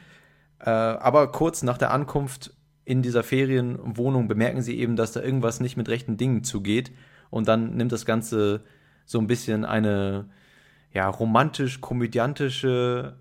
Äh, 0.58 0.70
aber 0.70 1.30
kurz 1.30 1.62
nach 1.62 1.76
der 1.76 1.90
Ankunft 1.90 2.54
in 2.84 3.02
dieser 3.02 3.22
Ferienwohnung 3.22 4.26
bemerken 4.26 4.62
sie 4.62 4.78
eben, 4.78 4.96
dass 4.96 5.12
da 5.12 5.20
irgendwas 5.20 5.60
nicht 5.60 5.76
mit 5.76 5.88
rechten 5.88 6.16
Dingen 6.16 6.44
zugeht 6.44 6.92
und 7.30 7.46
dann 7.46 7.76
nimmt 7.76 7.92
das 7.92 8.06
Ganze 8.06 8.64
so 9.04 9.18
ein 9.18 9.26
bisschen 9.26 9.66
eine 9.66 10.30
ja 10.92 11.08
romantisch-komödiantische 11.08 13.16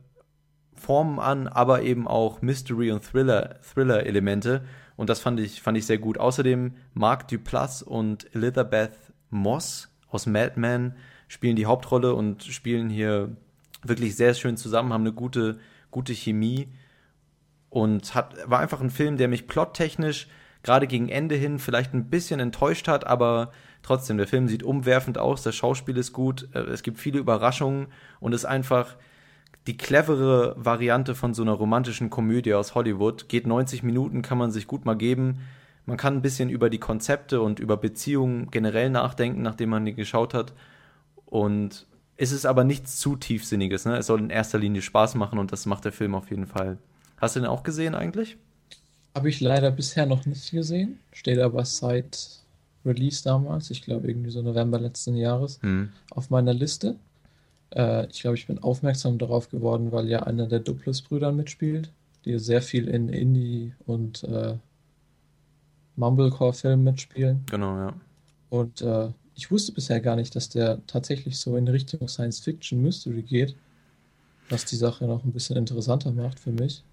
Formen 0.81 1.19
an, 1.19 1.47
aber 1.47 1.83
eben 1.83 2.07
auch 2.07 2.41
Mystery- 2.41 2.91
und 2.91 3.03
Thriller, 3.03 3.59
Thriller-Elemente. 3.61 4.63
Und 4.95 5.09
das 5.09 5.19
fand 5.19 5.39
ich, 5.39 5.61
fand 5.61 5.77
ich 5.77 5.85
sehr 5.85 5.97
gut. 5.97 6.17
Außerdem 6.17 6.73
Mark 6.93 7.27
Duplass 7.27 7.81
und 7.83 8.33
Elizabeth 8.35 8.97
Moss 9.29 9.89
aus 10.09 10.25
Mad 10.25 10.59
Men 10.59 10.95
spielen 11.27 11.55
die 11.55 11.65
Hauptrolle 11.65 12.13
und 12.13 12.43
spielen 12.43 12.89
hier 12.89 13.35
wirklich 13.83 14.15
sehr 14.15 14.33
schön 14.33 14.57
zusammen, 14.57 14.91
haben 14.91 15.03
eine 15.03 15.13
gute, 15.13 15.59
gute 15.91 16.13
Chemie. 16.13 16.69
Und 17.69 18.15
hat, 18.15 18.35
war 18.49 18.59
einfach 18.59 18.81
ein 18.81 18.89
Film, 18.89 19.15
der 19.15 19.29
mich 19.29 19.47
plottechnisch 19.47 20.27
gerade 20.63 20.87
gegen 20.87 21.09
Ende 21.09 21.35
hin 21.35 21.59
vielleicht 21.59 21.93
ein 21.93 22.09
bisschen 22.09 22.39
enttäuscht 22.39 22.87
hat, 22.87 23.07
aber 23.07 23.51
trotzdem, 23.81 24.17
der 24.17 24.27
Film 24.27 24.47
sieht 24.47 24.63
umwerfend 24.63 25.17
aus, 25.17 25.43
das 25.43 25.55
Schauspiel 25.55 25.97
ist 25.97 26.13
gut, 26.13 26.49
äh, 26.53 26.59
es 26.59 26.83
gibt 26.83 26.99
viele 26.99 27.19
Überraschungen 27.19 27.87
und 28.19 28.33
ist 28.33 28.45
einfach 28.45 28.95
die 29.67 29.77
clevere 29.77 30.55
Variante 30.57 31.13
von 31.15 31.33
so 31.33 31.41
einer 31.43 31.53
romantischen 31.53 32.09
Komödie 32.09 32.53
aus 32.53 32.73
Hollywood. 32.73 33.29
Geht 33.29 33.45
90 33.45 33.83
Minuten, 33.83 34.21
kann 34.21 34.37
man 34.37 34.51
sich 34.51 34.67
gut 34.67 34.85
mal 34.85 34.95
geben. 34.95 35.39
Man 35.85 35.97
kann 35.97 36.15
ein 36.15 36.21
bisschen 36.21 36.49
über 36.49 36.69
die 36.69 36.79
Konzepte 36.79 37.41
und 37.41 37.59
über 37.59 37.77
Beziehungen 37.77 38.49
generell 38.49 38.89
nachdenken, 38.89 39.41
nachdem 39.41 39.69
man 39.69 39.85
die 39.85 39.93
geschaut 39.93 40.33
hat. 40.33 40.53
Und 41.25 41.85
es 42.17 42.31
ist 42.31 42.45
aber 42.45 42.63
nichts 42.63 42.97
zu 42.97 43.15
tiefsinniges. 43.15 43.85
Ne? 43.85 43.97
Es 43.97 44.07
soll 44.07 44.19
in 44.19 44.29
erster 44.29 44.59
Linie 44.59 44.81
Spaß 44.81 45.15
machen 45.15 45.39
und 45.39 45.51
das 45.51 45.65
macht 45.65 45.85
der 45.85 45.91
Film 45.91 46.15
auf 46.15 46.29
jeden 46.29 46.47
Fall. 46.47 46.77
Hast 47.17 47.35
du 47.35 47.39
den 47.39 47.49
auch 47.49 47.63
gesehen 47.63 47.95
eigentlich? 47.95 48.37
Habe 49.13 49.29
ich 49.29 49.41
leider 49.41 49.71
bisher 49.71 50.05
noch 50.05 50.25
nicht 50.25 50.51
gesehen. 50.51 50.99
Steht 51.11 51.39
aber 51.39 51.65
seit 51.65 52.41
Release 52.85 53.23
damals, 53.23 53.69
ich 53.69 53.83
glaube 53.83 54.07
irgendwie 54.07 54.31
so 54.31 54.41
November 54.41 54.79
letzten 54.79 55.15
Jahres, 55.15 55.59
hm. 55.61 55.91
auf 56.09 56.29
meiner 56.29 56.53
Liste. 56.53 56.95
Äh, 57.75 58.07
ich 58.07 58.21
glaube, 58.21 58.37
ich 58.37 58.47
bin 58.47 58.59
aufmerksam 58.59 59.17
darauf 59.17 59.49
geworden, 59.49 59.91
weil 59.91 60.07
ja 60.07 60.23
einer 60.23 60.47
der 60.47 60.59
Dupless-Brüder 60.59 61.31
mitspielt, 61.31 61.91
die 62.25 62.37
sehr 62.39 62.61
viel 62.61 62.87
in 62.87 63.09
Indie- 63.09 63.73
und 63.85 64.23
äh, 64.23 64.55
Mumblecore-Filmen 65.95 66.83
mitspielen. 66.83 67.45
Genau, 67.49 67.77
ja. 67.77 67.93
Und 68.49 68.81
äh, 68.81 69.09
ich 69.35 69.49
wusste 69.49 69.71
bisher 69.71 69.99
gar 70.01 70.15
nicht, 70.15 70.35
dass 70.35 70.49
der 70.49 70.85
tatsächlich 70.87 71.39
so 71.39 71.55
in 71.55 71.67
Richtung 71.67 72.07
Science-Fiction-Mystery 72.07 73.23
geht, 73.23 73.55
was 74.49 74.65
die 74.65 74.75
Sache 74.75 75.05
noch 75.05 75.23
ein 75.23 75.31
bisschen 75.31 75.55
interessanter 75.57 76.11
macht 76.11 76.39
für 76.39 76.51
mich. 76.51 76.83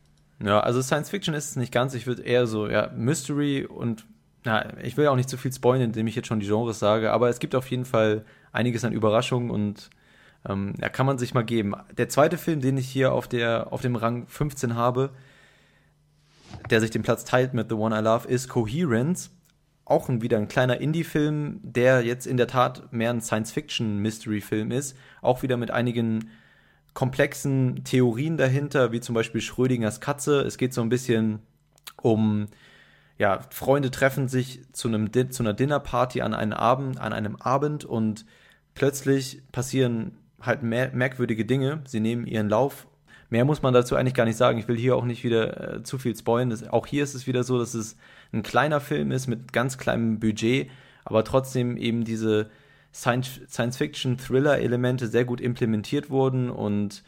Ja, 0.42 0.60
also 0.60 0.80
Science 0.82 1.10
Fiction 1.10 1.34
ist 1.34 1.50
es 1.50 1.56
nicht 1.56 1.72
ganz. 1.72 1.94
Ich 1.94 2.06
würde 2.06 2.22
eher 2.22 2.46
so, 2.46 2.68
ja, 2.68 2.92
Mystery 2.96 3.66
und, 3.66 4.06
na, 4.44 4.78
ich 4.82 4.96
will 4.96 5.08
auch 5.08 5.16
nicht 5.16 5.28
zu 5.28 5.36
viel 5.36 5.52
spoilern, 5.52 5.86
indem 5.86 6.06
ich 6.06 6.14
jetzt 6.14 6.28
schon 6.28 6.38
die 6.38 6.46
Genres 6.46 6.78
sage, 6.78 7.10
aber 7.10 7.28
es 7.28 7.40
gibt 7.40 7.56
auf 7.56 7.68
jeden 7.70 7.84
Fall 7.84 8.24
einiges 8.52 8.84
an 8.84 8.92
Überraschungen 8.92 9.50
und 9.50 9.90
ähm, 10.46 10.74
ja, 10.80 10.88
kann 10.88 11.06
man 11.06 11.18
sich 11.18 11.34
mal 11.34 11.44
geben. 11.44 11.74
Der 11.96 12.08
zweite 12.08 12.38
Film, 12.38 12.60
den 12.60 12.76
ich 12.76 12.88
hier 12.88 13.12
auf, 13.12 13.28
der, 13.28 13.72
auf 13.72 13.80
dem 13.80 13.96
Rang 13.96 14.26
15 14.26 14.74
habe, 14.74 15.10
der 16.70 16.80
sich 16.80 16.90
den 16.90 17.02
Platz 17.02 17.24
teilt 17.24 17.54
mit 17.54 17.68
The 17.68 17.74
One 17.74 17.98
I 17.98 18.02
Love, 18.02 18.28
ist 18.28 18.48
Coherence. 18.48 19.30
Auch 19.84 20.08
ein, 20.08 20.20
wieder 20.20 20.36
ein 20.36 20.48
kleiner 20.48 20.80
Indie-Film, 20.80 21.60
der 21.62 22.02
jetzt 22.02 22.26
in 22.26 22.36
der 22.36 22.46
Tat 22.46 22.92
mehr 22.92 23.10
ein 23.10 23.22
Science-Fiction-Mystery-Film 23.22 24.70
ist. 24.70 24.96
Auch 25.22 25.42
wieder 25.42 25.56
mit 25.56 25.70
einigen 25.70 26.30
komplexen 26.94 27.84
Theorien 27.84 28.36
dahinter, 28.36 28.92
wie 28.92 29.00
zum 29.00 29.14
Beispiel 29.14 29.40
Schrödingers 29.40 30.00
Katze. 30.00 30.40
Es 30.40 30.58
geht 30.58 30.74
so 30.74 30.82
ein 30.82 30.88
bisschen 30.88 31.40
um, 32.02 32.48
ja, 33.18 33.40
Freunde 33.50 33.90
treffen 33.90 34.28
sich 34.28 34.60
zu, 34.72 34.88
einem, 34.88 35.10
zu 35.30 35.42
einer 35.42 35.54
Dinnerparty 35.54 36.22
an 36.22 36.34
einem 36.34 36.52
Abend, 36.52 37.00
an 37.00 37.12
einem 37.12 37.36
Abend 37.36 37.84
und 37.84 38.26
plötzlich 38.74 39.42
passieren 39.52 40.16
halt 40.40 40.62
mer 40.62 40.90
merkwürdige 40.92 41.44
Dinge. 41.44 41.82
Sie 41.86 42.00
nehmen 42.00 42.26
ihren 42.26 42.48
Lauf. 42.48 42.86
Mehr 43.30 43.44
muss 43.44 43.62
man 43.62 43.74
dazu 43.74 43.96
eigentlich 43.96 44.14
gar 44.14 44.24
nicht 44.24 44.36
sagen. 44.36 44.58
Ich 44.58 44.68
will 44.68 44.78
hier 44.78 44.94
auch 44.96 45.04
nicht 45.04 45.24
wieder 45.24 45.74
äh, 45.74 45.82
zu 45.82 45.98
viel 45.98 46.16
spoilen. 46.16 46.48
Das, 46.50 46.66
auch 46.68 46.86
hier 46.86 47.02
ist 47.04 47.14
es 47.14 47.26
wieder 47.26 47.44
so, 47.44 47.58
dass 47.58 47.74
es 47.74 47.96
ein 48.32 48.42
kleiner 48.42 48.80
Film 48.80 49.10
ist 49.10 49.26
mit 49.26 49.52
ganz 49.52 49.76
kleinem 49.78 50.18
Budget, 50.18 50.70
aber 51.04 51.24
trotzdem 51.24 51.76
eben 51.76 52.04
diese 52.04 52.48
Science-Fiction-Thriller-Elemente 52.94 55.08
sehr 55.08 55.26
gut 55.26 55.40
implementiert 55.40 56.10
wurden 56.10 56.50
und 56.50 57.02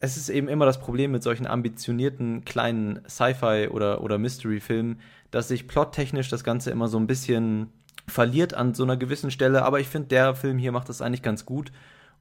es 0.00 0.16
ist 0.16 0.30
eben 0.30 0.48
immer 0.48 0.66
das 0.66 0.80
Problem 0.80 1.12
mit 1.12 1.22
solchen 1.22 1.46
ambitionierten 1.46 2.44
kleinen 2.44 3.00
Sci-Fi 3.08 3.68
oder, 3.70 4.02
oder 4.02 4.18
Mystery-Filmen, 4.18 4.98
dass 5.30 5.46
sich 5.48 5.68
plottechnisch 5.68 6.28
das 6.28 6.42
Ganze 6.42 6.72
immer 6.72 6.88
so 6.88 6.98
ein 6.98 7.06
bisschen 7.06 7.68
verliert 8.08 8.54
an 8.54 8.74
so 8.74 8.82
einer 8.82 8.96
gewissen 8.96 9.30
Stelle, 9.30 9.62
aber 9.62 9.78
ich 9.80 9.86
finde, 9.86 10.08
der 10.08 10.34
Film 10.34 10.58
hier 10.58 10.72
macht 10.72 10.88
das 10.88 11.02
eigentlich 11.02 11.22
ganz 11.22 11.46
gut 11.46 11.70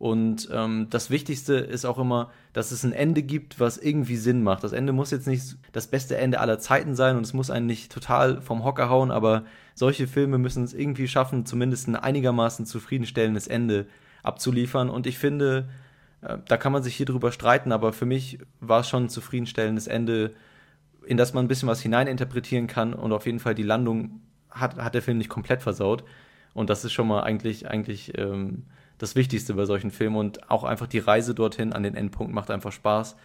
und 0.01 0.50
ähm, 0.51 0.88
das 0.89 1.12
Wichtigste 1.12 1.53
ist 1.53 1.86
auch 1.86 2.00
immer, 2.00 2.31
dass 2.53 2.72
es 2.72 2.84
ein 2.84 2.91
Ende 2.91 3.22
gibt, 3.22 3.60
was 3.60 3.77
irgendwie 3.77 4.15
Sinn 4.15 4.41
macht. 4.41 4.63
Das 4.63 4.72
Ende 4.72 4.93
muss 4.93 5.12
jetzt 5.12 5.27
nicht 5.27 5.58
das 5.74 5.86
beste 5.86 6.17
Ende 6.17 6.39
aller 6.39 6.58
Zeiten 6.58 6.96
sein 6.96 7.17
und 7.17 7.24
es 7.24 7.34
muss 7.34 7.51
einen 7.51 7.67
nicht 7.67 7.91
total 7.91 8.41
vom 8.41 8.63
Hocker 8.63 8.89
hauen, 8.89 9.12
aber 9.12 9.43
solche 9.75 10.08
Filme 10.08 10.39
müssen 10.39 10.63
es 10.63 10.74
irgendwie 10.74 11.08
schaffen, 11.08 11.46
zumindest 11.46 11.88
ein 11.88 11.96
einigermaßen 11.96 12.65
zufriedenstellendes 12.65 13.46
Ende 13.46 13.86
abzuliefern. 14.24 14.89
Und 14.89 15.05
ich 15.05 15.20
finde, 15.20 15.70
äh, 16.22 16.39
da 16.48 16.58
kann 16.58 16.72
man 16.72 16.81
sich 16.81 16.96
hier 16.96 17.05
drüber 17.05 17.31
streiten, 17.31 17.72
aber 17.72 17.93
für 17.93 18.08
mich 18.08 18.39
war 18.60 18.79
es 18.79 18.89
schon 18.89 19.03
ein 19.03 19.10
zufriedenstellendes 19.10 19.86
Ende, 19.86 20.34
in 21.05 21.17
das 21.17 21.36
man 21.36 21.46
ein 21.46 21.48
bisschen 21.48 21.70
was 21.70 21.79
hineininterpretieren 21.79 22.65
kann 22.65 22.96
und 22.96 23.13
auf 23.13 23.27
jeden 23.27 23.39
Fall 23.39 23.53
die 23.53 23.62
Landung 23.62 24.22
hat, 24.50 24.77
hat 24.77 24.96
der 24.96 25.03
Film 25.03 25.20
nicht 25.20 25.29
komplett 25.29 25.62
versaut. 25.62 26.03
Und 26.55 26.72
das 26.72 26.86
ist 26.86 26.91
schon 26.91 27.08
mal 27.08 27.22
eigentlich, 27.22 27.70
eigentlich 27.70 28.17
ähm, 28.17 28.63
das 29.01 29.15
Wichtigste 29.15 29.55
bei 29.55 29.65
solchen 29.65 29.89
Filmen 29.89 30.15
und 30.15 30.51
auch 30.51 30.63
einfach 30.63 30.86
die 30.86 31.00
Reise 31.00 31.34
dorthin 31.34 31.74
an 31.74 31.81
den 31.81 31.96
Endpunkt 31.96 32.34
macht 32.34 32.51
einfach 32.51 32.72
Spaß. 32.72 33.15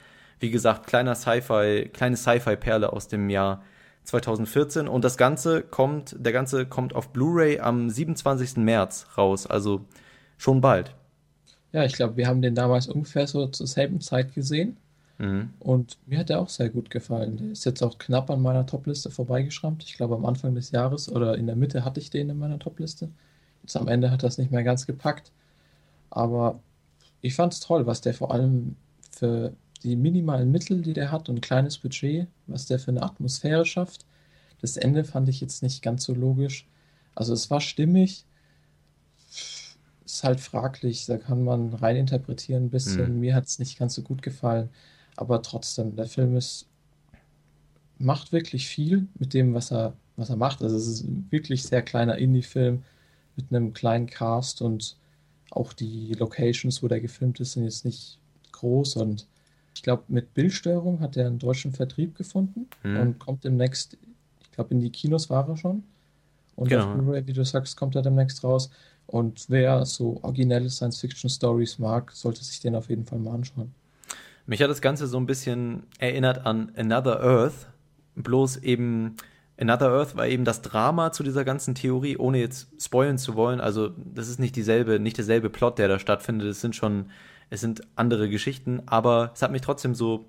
Wie 0.40 0.50
gesagt, 0.50 0.86
kleiner 0.86 1.14
Sci-Fi, 1.14 1.90
kleine 1.92 2.16
Sci-Fi-Perle 2.16 2.92
aus 2.92 3.08
dem 3.08 3.28
Jahr 3.28 3.62
2014 4.04 4.88
und 4.88 5.04
das 5.04 5.18
Ganze 5.18 5.62
kommt, 5.62 6.16
der 6.18 6.32
Ganze 6.32 6.64
kommt 6.64 6.94
auf 6.94 7.10
Blu-ray 7.10 7.60
am 7.60 7.90
27. 7.90 8.56
März 8.56 9.06
raus, 9.18 9.46
also 9.46 9.84
schon 10.38 10.62
bald. 10.62 10.94
Ja, 11.72 11.84
ich 11.84 11.92
glaube, 11.92 12.16
wir 12.16 12.26
haben 12.26 12.40
den 12.40 12.54
damals 12.54 12.86
ungefähr 12.86 13.26
so 13.26 13.46
zur 13.48 13.66
selben 13.66 14.00
Zeit 14.00 14.34
gesehen. 14.34 14.78
Mhm. 15.18 15.50
Und 15.58 15.98
mir 16.06 16.18
hat 16.18 16.30
er 16.30 16.40
auch 16.40 16.48
sehr 16.48 16.70
gut 16.70 16.88
gefallen. 16.88 17.36
Der 17.36 17.50
ist 17.50 17.66
jetzt 17.66 17.82
auch 17.82 17.98
knapp 17.98 18.30
an 18.30 18.40
meiner 18.40 18.64
Topliste 18.64 19.10
vorbeigeschrammt. 19.10 19.82
Ich 19.82 19.96
glaube, 19.96 20.14
am 20.14 20.24
Anfang 20.24 20.54
des 20.54 20.70
Jahres 20.70 21.10
oder 21.10 21.36
in 21.36 21.46
der 21.46 21.56
Mitte 21.56 21.84
hatte 21.84 22.00
ich 22.00 22.08
den 22.08 22.30
in 22.30 22.38
meiner 22.38 22.58
Topliste. 22.58 23.10
Jetzt 23.62 23.76
am 23.76 23.88
Ende 23.88 24.10
hat 24.10 24.22
das 24.22 24.38
nicht 24.38 24.50
mehr 24.50 24.62
ganz 24.62 24.86
gepackt. 24.86 25.32
Aber 26.16 26.62
Ich 27.20 27.34
fand 27.34 27.52
es 27.52 27.60
toll, 27.60 27.86
was 27.86 28.00
der 28.00 28.14
vor 28.14 28.32
allem 28.32 28.76
für 29.10 29.52
die 29.82 29.96
minimalen 29.96 30.50
Mittel, 30.50 30.80
die 30.80 30.92
der 30.92 31.10
hat 31.12 31.28
und 31.28 31.36
ein 31.38 31.40
kleines 31.40 31.78
Budget, 31.78 32.28
was 32.46 32.66
der 32.66 32.78
für 32.78 32.90
eine 32.90 33.02
Atmosphäre 33.02 33.66
schafft. 33.66 34.06
Das 34.60 34.76
Ende 34.76 35.04
fand 35.04 35.28
ich 35.28 35.40
jetzt 35.40 35.62
nicht 35.62 35.82
ganz 35.82 36.04
so 36.04 36.14
logisch. 36.14 36.66
Also 37.14 37.32
es 37.34 37.50
war 37.50 37.60
stimmig, 37.60 38.24
ist 40.04 40.24
halt 40.24 40.40
fraglich, 40.40 41.06
da 41.06 41.18
kann 41.18 41.44
man 41.44 41.74
reininterpretieren 41.74 42.66
ein 42.66 42.70
bisschen. 42.70 43.14
Mhm. 43.14 43.20
Mir 43.20 43.34
hat 43.34 43.46
es 43.46 43.58
nicht 43.58 43.78
ganz 43.78 43.94
so 43.94 44.02
gut 44.02 44.22
gefallen, 44.22 44.70
aber 45.16 45.42
trotzdem, 45.42 45.96
der 45.96 46.06
Film 46.06 46.36
ist, 46.36 46.66
macht 47.98 48.32
wirklich 48.32 48.68
viel 48.68 49.08
mit 49.18 49.34
dem, 49.34 49.52
was 49.52 49.72
er, 49.72 49.94
was 50.16 50.30
er 50.30 50.36
macht. 50.36 50.62
Also 50.62 50.76
es 50.76 50.86
ist 50.86 51.02
ein 51.04 51.26
wirklich 51.30 51.64
sehr 51.64 51.82
kleiner 51.82 52.16
Indie-Film 52.18 52.84
mit 53.36 53.46
einem 53.50 53.72
kleinen 53.74 54.06
Cast 54.06 54.62
und 54.62 54.96
auch 55.50 55.72
die 55.72 56.14
Locations, 56.14 56.82
wo 56.82 56.88
der 56.88 57.00
gefilmt 57.00 57.40
ist, 57.40 57.52
sind 57.52 57.64
jetzt 57.64 57.84
nicht 57.84 58.18
groß 58.52 58.96
und 58.96 59.26
ich 59.74 59.82
glaube, 59.82 60.04
mit 60.08 60.32
Bildsteuerung 60.34 61.00
hat 61.00 61.16
er 61.16 61.26
einen 61.26 61.38
deutschen 61.38 61.72
Vertrieb 61.72 62.16
gefunden 62.16 62.66
Mhm. 62.82 62.96
und 62.96 63.18
kommt 63.18 63.44
demnächst, 63.44 63.96
ich 64.42 64.50
glaube, 64.52 64.72
in 64.74 64.80
die 64.80 64.90
Kinos 64.90 65.28
war 65.28 65.46
er 65.48 65.56
schon. 65.56 65.82
Und 66.56 66.72
auf 66.74 66.84
Genau. 66.84 66.94
Blu-ray, 66.94 67.26
wie 67.26 67.34
du 67.34 67.44
sagst, 67.44 67.76
kommt 67.76 67.94
er 67.94 68.00
demnächst 68.02 68.42
raus. 68.42 68.70
Und 69.06 69.44
wer 69.48 69.84
so 69.84 70.18
originelle 70.22 70.70
Science-Fiction-Stories 70.70 71.78
mag, 71.78 72.10
sollte 72.12 72.42
sich 72.42 72.60
den 72.60 72.74
auf 72.74 72.88
jeden 72.88 73.04
Fall 73.04 73.18
mal 73.18 73.34
anschauen. 73.34 73.74
Mich 74.46 74.62
hat 74.62 74.70
das 74.70 74.80
Ganze 74.80 75.06
so 75.06 75.18
ein 75.18 75.26
bisschen 75.26 75.82
erinnert 75.98 76.46
an 76.46 76.72
Another 76.76 77.20
Earth. 77.20 77.66
Bloß 78.14 78.56
eben, 78.58 79.16
Another 79.58 79.90
Earth 79.90 80.16
war 80.16 80.26
eben 80.26 80.44
das 80.44 80.60
Drama 80.60 81.12
zu 81.12 81.22
dieser 81.22 81.44
ganzen 81.44 81.74
Theorie, 81.74 82.16
ohne 82.16 82.38
jetzt 82.38 82.68
spoilen 82.82 83.16
zu 83.16 83.34
wollen. 83.36 83.60
Also, 83.60 83.90
das 83.96 84.28
ist 84.28 84.38
nicht 84.38 84.54
dieselbe, 84.54 85.00
nicht 85.00 85.16
derselbe 85.16 85.48
Plot, 85.48 85.78
der 85.78 85.88
da 85.88 85.98
stattfindet. 85.98 86.48
Es 86.48 86.60
sind 86.60 86.76
schon, 86.76 87.10
es 87.48 87.62
sind 87.62 87.82
andere 87.96 88.28
Geschichten, 88.28 88.82
aber 88.86 89.30
es 89.34 89.42
hat 89.42 89.52
mich 89.52 89.62
trotzdem 89.62 89.94
so 89.94 90.26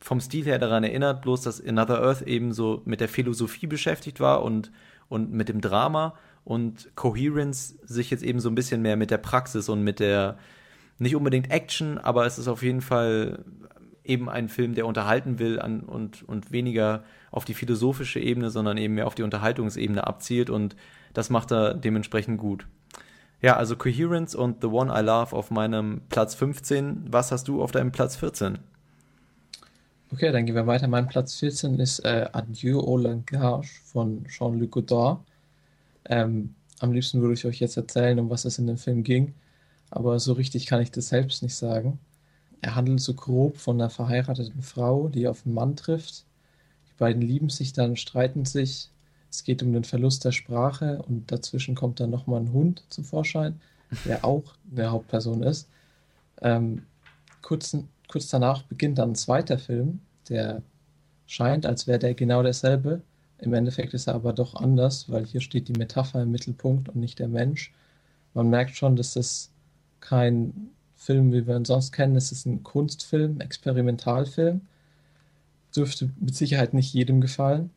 vom 0.00 0.20
Stil 0.20 0.44
her 0.44 0.58
daran 0.58 0.84
erinnert, 0.84 1.22
bloß 1.22 1.42
dass 1.42 1.66
Another 1.66 2.02
Earth 2.02 2.22
eben 2.22 2.52
so 2.52 2.82
mit 2.84 3.00
der 3.00 3.08
Philosophie 3.08 3.66
beschäftigt 3.66 4.20
war 4.20 4.42
und, 4.42 4.70
und 5.08 5.32
mit 5.32 5.48
dem 5.48 5.60
Drama 5.60 6.14
und 6.44 6.94
Coherence 6.94 7.76
sich 7.84 8.10
jetzt 8.10 8.22
eben 8.22 8.38
so 8.38 8.50
ein 8.50 8.54
bisschen 8.54 8.82
mehr 8.82 8.96
mit 8.96 9.10
der 9.10 9.18
Praxis 9.18 9.68
und 9.68 9.82
mit 9.82 10.00
der, 10.00 10.36
nicht 10.98 11.16
unbedingt 11.16 11.50
Action, 11.50 11.98
aber 11.98 12.26
es 12.26 12.38
ist 12.38 12.48
auf 12.48 12.62
jeden 12.62 12.82
Fall 12.82 13.44
eben 14.04 14.28
ein 14.28 14.48
Film, 14.48 14.74
der 14.74 14.86
unterhalten 14.86 15.38
will 15.38 15.60
an, 15.60 15.80
und, 15.80 16.22
und 16.28 16.52
weniger 16.52 17.04
auf 17.30 17.44
die 17.44 17.54
philosophische 17.54 18.20
Ebene, 18.20 18.50
sondern 18.50 18.76
eben 18.76 18.94
mehr 18.94 19.06
auf 19.06 19.14
die 19.14 19.22
Unterhaltungsebene 19.22 20.06
abzielt 20.06 20.50
und 20.50 20.76
das 21.14 21.30
macht 21.30 21.52
er 21.52 21.74
dementsprechend 21.74 22.38
gut. 22.38 22.66
Ja, 23.40 23.56
also 23.56 23.76
Coherence 23.76 24.34
und 24.34 24.62
The 24.62 24.68
One 24.68 24.92
I 24.94 25.04
Love 25.04 25.34
auf 25.34 25.50
meinem 25.50 26.02
Platz 26.08 26.34
15. 26.34 27.06
Was 27.10 27.30
hast 27.30 27.48
du 27.48 27.62
auf 27.62 27.72
deinem 27.72 27.92
Platz 27.92 28.16
14? 28.16 28.58
Okay, 30.12 30.32
dann 30.32 30.46
gehen 30.46 30.54
wir 30.54 30.66
weiter. 30.66 30.86
Mein 30.88 31.08
Platz 31.08 31.34
14 31.40 31.78
ist 31.78 32.00
äh, 32.00 32.28
Adieu 32.32 32.80
au 32.80 32.96
langage 32.96 33.68
von 33.84 34.24
Jean-Luc 34.28 34.70
Godard. 34.70 35.20
Ähm, 36.06 36.54
am 36.78 36.92
liebsten 36.92 37.20
würde 37.20 37.34
ich 37.34 37.44
euch 37.46 37.60
jetzt 37.60 37.76
erzählen, 37.76 38.18
um 38.18 38.30
was 38.30 38.44
es 38.44 38.58
in 38.58 38.66
dem 38.66 38.78
Film 38.78 39.02
ging, 39.02 39.34
aber 39.90 40.18
so 40.20 40.32
richtig 40.34 40.66
kann 40.66 40.80
ich 40.80 40.90
das 40.90 41.08
selbst 41.08 41.42
nicht 41.42 41.54
sagen. 41.54 41.98
Er 42.64 42.76
handelt 42.76 43.00
so 43.00 43.12
grob 43.12 43.58
von 43.58 43.78
einer 43.78 43.90
verheirateten 43.90 44.62
Frau, 44.62 45.08
die 45.08 45.28
auf 45.28 45.44
einen 45.44 45.54
Mann 45.54 45.76
trifft. 45.76 46.24
Die 46.88 46.94
beiden 46.96 47.20
lieben 47.20 47.50
sich 47.50 47.74
dann, 47.74 47.94
streiten 47.94 48.46
sich. 48.46 48.88
Es 49.30 49.44
geht 49.44 49.62
um 49.62 49.74
den 49.74 49.84
Verlust 49.84 50.24
der 50.24 50.32
Sprache 50.32 51.02
und 51.02 51.30
dazwischen 51.30 51.74
kommt 51.74 52.00
dann 52.00 52.08
nochmal 52.08 52.40
ein 52.40 52.54
Hund 52.54 52.82
zum 52.88 53.04
Vorschein, 53.04 53.60
der 54.06 54.24
auch 54.24 54.54
eine 54.72 54.90
Hauptperson 54.90 55.42
ist. 55.42 55.68
Ähm, 56.40 56.86
kurz, 57.42 57.76
kurz 58.08 58.28
danach 58.28 58.62
beginnt 58.62 58.96
dann 58.96 59.10
ein 59.10 59.14
zweiter 59.14 59.58
Film, 59.58 60.00
der 60.30 60.62
scheint, 61.26 61.66
als 61.66 61.86
wäre 61.86 61.98
der 61.98 62.14
genau 62.14 62.42
derselbe. 62.42 63.02
Im 63.40 63.52
Endeffekt 63.52 63.92
ist 63.92 64.06
er 64.06 64.14
aber 64.14 64.32
doch 64.32 64.54
anders, 64.54 65.10
weil 65.10 65.26
hier 65.26 65.42
steht 65.42 65.68
die 65.68 65.78
Metapher 65.78 66.22
im 66.22 66.30
Mittelpunkt 66.30 66.88
und 66.88 66.96
nicht 66.96 67.18
der 67.18 67.28
Mensch. 67.28 67.74
Man 68.32 68.48
merkt 68.48 68.74
schon, 68.74 68.96
dass 68.96 69.12
das 69.12 69.50
kein 70.00 70.70
Film, 71.04 71.32
wie 71.32 71.46
wir 71.46 71.56
ihn 71.56 71.66
sonst 71.66 71.92
kennen, 71.92 72.16
es 72.16 72.32
ist 72.32 72.46
ein 72.46 72.62
Kunstfilm, 72.62 73.40
Experimentalfilm. 73.40 74.62
Dürfte 75.76 76.10
mit 76.18 76.34
Sicherheit 76.34 76.72
nicht 76.72 76.94
jedem 76.94 77.20
gefallen. 77.20 77.70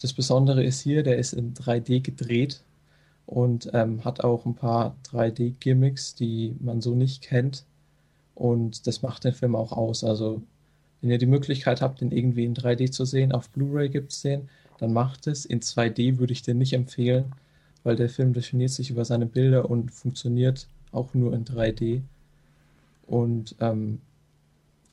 Das 0.00 0.12
Besondere 0.12 0.64
ist 0.64 0.80
hier, 0.80 1.02
der 1.02 1.18
ist 1.18 1.34
in 1.34 1.54
3D 1.54 2.00
gedreht 2.00 2.62
und 3.26 3.70
ähm, 3.74 4.04
hat 4.04 4.22
auch 4.22 4.46
ein 4.46 4.54
paar 4.54 4.96
3D-Gimmicks, 5.10 6.14
die 6.14 6.56
man 6.60 6.80
so 6.80 6.94
nicht 6.94 7.22
kennt. 7.22 7.64
Und 8.34 8.86
das 8.86 9.02
macht 9.02 9.24
den 9.24 9.34
Film 9.34 9.54
auch 9.54 9.72
aus. 9.72 10.02
Also, 10.02 10.42
wenn 11.00 11.10
ihr 11.10 11.18
die 11.18 11.26
Möglichkeit 11.26 11.82
habt, 11.82 12.00
den 12.00 12.10
irgendwie 12.10 12.44
in 12.44 12.54
3D 12.54 12.90
zu 12.90 13.04
sehen, 13.04 13.32
auf 13.32 13.50
Blu-ray 13.50 13.88
gibt 13.90 14.12
es 14.12 14.22
den, 14.22 14.48
dann 14.78 14.92
macht 14.92 15.26
es. 15.26 15.44
In 15.44 15.60
2D 15.60 16.18
würde 16.18 16.32
ich 16.32 16.42
den 16.42 16.58
nicht 16.58 16.72
empfehlen, 16.72 17.32
weil 17.82 17.96
der 17.96 18.08
Film 18.08 18.32
definiert 18.32 18.70
sich 18.70 18.90
über 18.90 19.04
seine 19.04 19.26
Bilder 19.26 19.68
und 19.68 19.90
funktioniert 19.90 20.68
auch 20.92 21.12
nur 21.12 21.34
in 21.34 21.44
3D. 21.44 22.02
Und 23.06 23.54
ähm, 23.60 24.00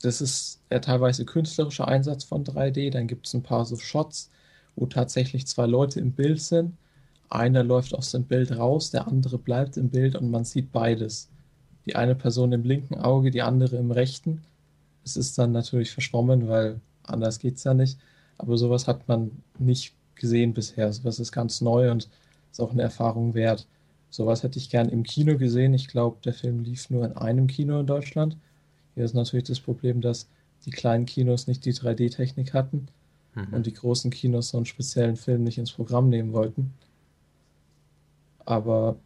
das 0.02 0.22
ist 0.22 0.62
der 0.70 0.82
teilweise 0.82 1.26
künstlerische 1.26 1.88
Einsatz 1.88 2.24
von 2.24 2.44
3D. 2.44 2.92
Dann 2.92 3.08
gibt 3.08 3.28
es 3.28 3.34
ein 3.34 3.44
paar 3.44 3.66
so 3.66 3.78
Shots, 3.78 4.30
wo 4.76 4.86
tatsächlich 4.86 5.48
zwei 5.48 5.66
Leute 5.66 6.00
im 6.00 6.12
Bild 6.12 6.42
sind. 6.42 6.74
Einer 7.30 7.64
läuft 7.64 7.96
aus 7.96 8.12
dem 8.12 8.26
Bild 8.26 8.52
raus, 8.58 8.92
der 8.92 9.08
andere 9.08 9.38
bleibt 9.38 9.78
im 9.78 9.90
Bild 9.90 10.16
und 10.16 10.30
man 10.30 10.46
sieht 10.46 10.72
beides. 10.72 11.30
Die 11.86 11.96
eine 11.96 12.16
Person 12.16 12.52
im 12.52 12.64
linken 12.64 12.96
Auge, 12.96 13.32
die 13.32 13.42
andere 13.42 13.78
im 13.78 13.92
rechten. 13.92 14.42
Es 15.04 15.18
ist 15.18 15.38
dann 15.38 15.52
natürlich 15.52 15.92
verschwommen, 15.92 16.48
weil 16.48 16.80
anders 17.04 17.40
geht 17.40 17.58
es 17.58 17.64
ja 17.64 17.74
nicht. 17.74 17.98
Aber 18.38 18.58
sowas 18.58 18.88
hat 18.88 19.08
man 19.08 19.32
nicht 19.58 19.96
gesehen 20.16 20.54
bisher. 20.54 20.92
Sowas 20.94 21.20
ist 21.20 21.32
ganz 21.32 21.62
neu 21.62 21.92
und 21.92 22.10
ist 22.52 22.62
auch 22.62 22.72
eine 22.72 22.84
Erfahrung 22.84 23.34
wert. 23.34 23.68
Sowas 24.14 24.44
hätte 24.44 24.60
ich 24.60 24.70
gern 24.70 24.90
im 24.90 25.02
Kino 25.02 25.40
gesehen. 25.40 25.74
Ich 25.74 25.88
glaube, 25.88 26.18
der 26.24 26.34
Film 26.34 26.60
lief 26.64 26.92
nur 26.92 27.04
in 27.04 27.14
einem 27.14 27.48
Kino 27.48 27.80
in 27.80 27.88
Deutschland. 27.88 28.38
Hier 28.94 29.06
ist 29.06 29.16
natürlich 29.16 29.46
das 29.46 29.60
Problem, 29.60 30.02
dass 30.02 30.28
die 30.66 30.70
kleinen 30.70 31.08
Kinos 31.08 31.48
nicht 31.48 31.66
die 31.66 31.74
3D-Technik 31.74 32.54
hatten 32.54 32.90
Mhm. 33.34 33.54
und 33.56 33.66
die 33.66 33.74
großen 33.74 34.12
Kinos 34.12 34.50
so 34.50 34.58
einen 34.58 34.68
speziellen 34.68 35.16
Film 35.16 35.44
nicht 35.44 35.58
ins 35.58 35.72
Programm 35.72 36.10
nehmen 36.10 36.32
wollten. 36.34 36.72
Aber 38.46 38.98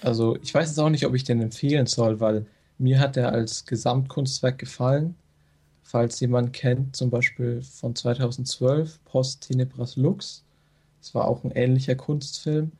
also 0.00 0.36
ich 0.42 0.54
weiß 0.54 0.68
jetzt 0.68 0.78
auch 0.78 0.90
nicht, 0.90 1.04
ob 1.04 1.14
ich 1.16 1.24
den 1.24 1.42
empfehlen 1.42 1.86
soll, 1.86 2.20
weil 2.20 2.46
mir 2.78 3.00
hat 3.00 3.16
er 3.16 3.32
als 3.32 3.64
Gesamtkunstwerk 3.66 4.58
gefallen. 4.58 5.16
Falls 5.82 6.20
jemand 6.20 6.52
kennt, 6.52 6.94
zum 6.94 7.10
Beispiel 7.10 7.62
von 7.62 7.96
2012, 7.96 9.00
Post 9.04 9.48
Tenebras 9.48 9.96
Lux. 9.96 10.44
Das 11.00 11.14
war 11.16 11.26
auch 11.26 11.42
ein 11.42 11.50
ähnlicher 11.52 11.96
Kunstfilm. 11.96 12.70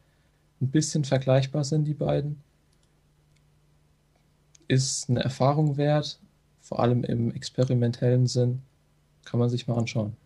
Ein 0.61 0.69
bisschen 0.69 1.05
vergleichbar 1.05 1.65
sind 1.65 1.85
die 1.85 1.95
beiden. 1.95 2.41
Ist 4.69 5.09
eine 5.09 5.23
Erfahrung 5.23 5.77
wert, 5.77 6.19
vor 6.61 6.81
allem 6.81 7.05
im 7.05 7.33
experimentellen 7.33 8.27
Sinn. 8.27 8.63
Kann 9.25 9.39
man 9.41 9.49
sich 9.49 9.67
mal 9.67 9.77
anschauen. 9.77 10.17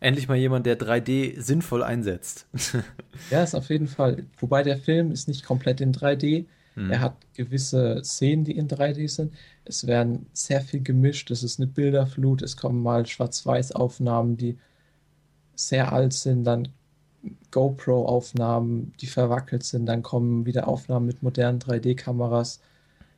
Endlich 0.00 0.28
mal 0.28 0.36
jemand, 0.36 0.66
der 0.66 0.78
3D 0.78 1.40
sinnvoll 1.40 1.82
einsetzt. 1.82 2.46
Ja, 3.30 3.42
ist 3.42 3.54
auf 3.54 3.70
jeden 3.70 3.86
Fall. 3.86 4.26
Wobei 4.38 4.62
der 4.62 4.76
Film 4.76 5.10
ist 5.10 5.26
nicht 5.26 5.42
komplett 5.42 5.80
in 5.80 5.92
3D. 5.92 6.44
Hm. 6.74 6.90
Er 6.90 7.00
hat 7.00 7.16
gewisse 7.32 8.02
Szenen, 8.04 8.44
die 8.44 8.56
in 8.56 8.68
3D 8.68 9.08
sind. 9.08 9.32
Es 9.64 9.86
werden 9.86 10.26
sehr 10.34 10.60
viel 10.60 10.82
gemischt. 10.82 11.30
Es 11.30 11.42
ist 11.42 11.58
eine 11.58 11.66
Bilderflut. 11.66 12.42
Es 12.42 12.58
kommen 12.58 12.82
mal 12.82 13.06
Schwarz-Weiß-Aufnahmen, 13.06 14.36
die 14.36 14.58
sehr 15.54 15.92
alt 15.92 16.12
sind. 16.12 16.44
Dann 16.44 16.68
GoPro-Aufnahmen, 17.50 18.92
die 19.00 19.06
verwackelt 19.06 19.64
sind. 19.64 19.86
Dann 19.86 20.02
kommen 20.02 20.46
wieder 20.46 20.68
Aufnahmen 20.68 21.06
mit 21.06 21.22
modernen 21.22 21.58
3D-Kameras. 21.58 22.60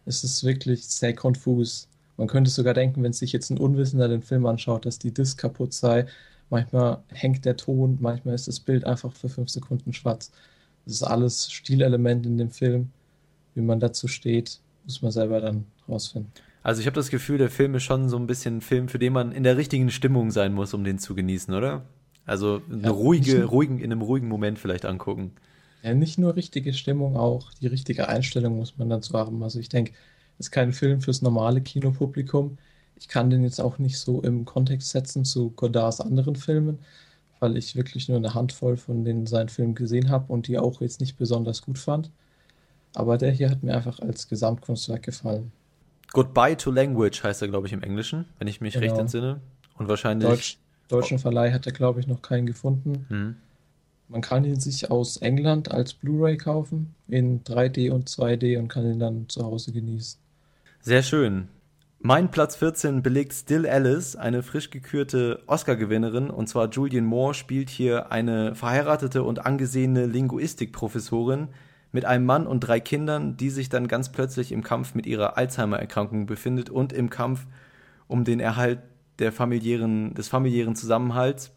Es 0.06 0.24
ist 0.24 0.44
wirklich 0.44 0.86
sehr 0.86 1.14
konfus. 1.14 1.88
Man 2.16 2.28
könnte 2.28 2.50
sogar 2.50 2.74
denken, 2.74 3.02
wenn 3.02 3.12
sich 3.12 3.32
jetzt 3.32 3.50
ein 3.50 3.58
Unwissender 3.58 4.08
den 4.08 4.22
Film 4.22 4.46
anschaut, 4.46 4.86
dass 4.86 4.98
die 4.98 5.12
Disk 5.12 5.38
kaputt 5.38 5.72
sei. 5.72 6.06
Manchmal 6.50 7.02
hängt 7.08 7.44
der 7.44 7.56
Ton, 7.56 7.98
manchmal 8.00 8.34
ist 8.34 8.48
das 8.48 8.60
Bild 8.60 8.84
einfach 8.84 9.12
für 9.12 9.28
fünf 9.28 9.50
Sekunden 9.50 9.92
schwarz. 9.92 10.32
Das 10.84 10.94
ist 10.94 11.02
alles 11.02 11.52
Stilelement 11.52 12.24
in 12.26 12.38
dem 12.38 12.50
Film. 12.50 12.90
Wie 13.54 13.60
man 13.60 13.80
dazu 13.80 14.08
steht, 14.08 14.60
muss 14.84 15.02
man 15.02 15.12
selber 15.12 15.40
dann 15.40 15.66
rausfinden. 15.88 16.32
Also 16.62 16.80
ich 16.80 16.86
habe 16.86 16.94
das 16.96 17.10
Gefühl, 17.10 17.38
der 17.38 17.50
Film 17.50 17.74
ist 17.74 17.84
schon 17.84 18.08
so 18.08 18.16
ein 18.16 18.26
bisschen 18.26 18.58
ein 18.58 18.60
Film, 18.62 18.88
für 18.88 18.98
den 18.98 19.12
man 19.12 19.32
in 19.32 19.42
der 19.42 19.56
richtigen 19.56 19.90
Stimmung 19.90 20.30
sein 20.30 20.54
muss, 20.54 20.74
um 20.74 20.84
den 20.84 20.98
zu 20.98 21.14
genießen, 21.14 21.54
oder? 21.54 21.82
Also 22.28 22.62
eine 22.70 22.90
Ja, 22.90 22.90
ruhige, 22.90 23.44
ruhigen, 23.44 23.78
in 23.80 23.92
einem 23.92 24.02
ruhigen 24.02 24.28
Moment 24.28 24.58
vielleicht 24.58 24.84
angucken. 24.84 25.32
Ja, 25.82 25.94
nicht 25.94 26.18
nur 26.18 26.36
richtige 26.36 26.74
Stimmung, 26.74 27.16
auch 27.16 27.52
die 27.54 27.68
richtige 27.68 28.08
Einstellung 28.08 28.56
muss 28.58 28.76
man 28.78 28.90
dazu 28.90 29.14
haben. 29.14 29.42
Also 29.42 29.58
ich 29.60 29.68
denke, 29.68 29.92
es 30.38 30.46
ist 30.46 30.50
kein 30.50 30.72
Film 30.72 31.00
fürs 31.00 31.22
normale 31.22 31.60
Kinopublikum. 31.62 32.58
Ich 32.96 33.08
kann 33.08 33.30
den 33.30 33.44
jetzt 33.44 33.60
auch 33.60 33.78
nicht 33.78 33.98
so 33.98 34.20
im 34.22 34.44
Kontext 34.44 34.90
setzen 34.90 35.24
zu 35.24 35.50
Godards 35.50 36.00
anderen 36.00 36.36
Filmen, 36.36 36.80
weil 37.40 37.56
ich 37.56 37.76
wirklich 37.76 38.08
nur 38.08 38.18
eine 38.18 38.34
Handvoll 38.34 38.76
von 38.76 39.04
den 39.04 39.26
seinen 39.26 39.48
Filmen 39.48 39.74
gesehen 39.74 40.10
habe 40.10 40.32
und 40.32 40.48
die 40.48 40.58
auch 40.58 40.80
jetzt 40.80 41.00
nicht 41.00 41.16
besonders 41.16 41.62
gut 41.62 41.78
fand. 41.78 42.10
Aber 42.94 43.18
der 43.18 43.30
hier 43.32 43.50
hat 43.50 43.62
mir 43.62 43.74
einfach 43.74 44.00
als 44.00 44.28
Gesamtkunstwerk 44.28 45.04
gefallen. 45.04 45.52
Goodbye 46.12 46.56
to 46.56 46.70
Language 46.70 47.22
heißt 47.22 47.42
er, 47.42 47.48
glaube 47.48 47.66
ich, 47.66 47.72
im 47.72 47.82
Englischen, 47.82 48.26
wenn 48.38 48.48
ich 48.48 48.60
mich 48.60 48.74
genau. 48.74 48.86
recht 48.86 48.98
entsinne. 48.98 49.40
Und 49.76 49.88
wahrscheinlich. 49.88 50.28
Deutsch, 50.28 50.58
deutschen 50.88 51.18
Verleih 51.18 51.52
hat 51.52 51.66
er, 51.66 51.72
glaube 51.72 52.00
ich, 52.00 52.06
noch 52.06 52.22
keinen 52.22 52.46
gefunden. 52.46 53.06
Hm. 53.08 53.36
Man 54.08 54.22
kann 54.22 54.44
ihn 54.44 54.58
sich 54.58 54.90
aus 54.90 55.18
England 55.18 55.70
als 55.70 55.92
Blu-ray 55.92 56.38
kaufen, 56.38 56.94
in 57.08 57.44
3D 57.44 57.90
und 57.90 58.08
2D 58.08 58.58
und 58.58 58.68
kann 58.68 58.90
ihn 58.90 58.98
dann 58.98 59.28
zu 59.28 59.44
Hause 59.44 59.72
genießen. 59.72 60.18
Sehr 60.80 61.02
schön. 61.02 61.48
Mein 62.00 62.30
Platz 62.30 62.54
14 62.56 63.02
belegt 63.02 63.34
Still 63.34 63.66
Alice, 63.66 64.14
eine 64.16 64.42
frisch 64.42 64.70
gekürte 64.70 65.42
Oscar-Gewinnerin, 65.46 66.30
und 66.30 66.48
zwar 66.48 66.70
Julian 66.70 67.04
Moore 67.04 67.34
spielt 67.34 67.68
hier 67.68 68.12
eine 68.12 68.54
verheiratete 68.54 69.24
und 69.24 69.44
angesehene 69.44 70.06
Linguistikprofessorin 70.06 71.48
mit 71.90 72.04
einem 72.04 72.24
Mann 72.24 72.46
und 72.46 72.60
drei 72.60 72.80
Kindern, 72.80 73.36
die 73.36 73.50
sich 73.50 73.68
dann 73.68 73.88
ganz 73.88 74.10
plötzlich 74.10 74.52
im 74.52 74.62
Kampf 74.62 74.94
mit 74.94 75.06
ihrer 75.06 75.36
Alzheimer-Erkrankung 75.36 76.26
befindet 76.26 76.70
und 76.70 76.92
im 76.92 77.10
Kampf 77.10 77.46
um 78.06 78.24
den 78.24 78.40
Erhalt 78.40 78.78
der 79.18 79.32
familiären, 79.32 80.14
des 80.14 80.28
familiären 80.28 80.76
Zusammenhalts. 80.76 81.52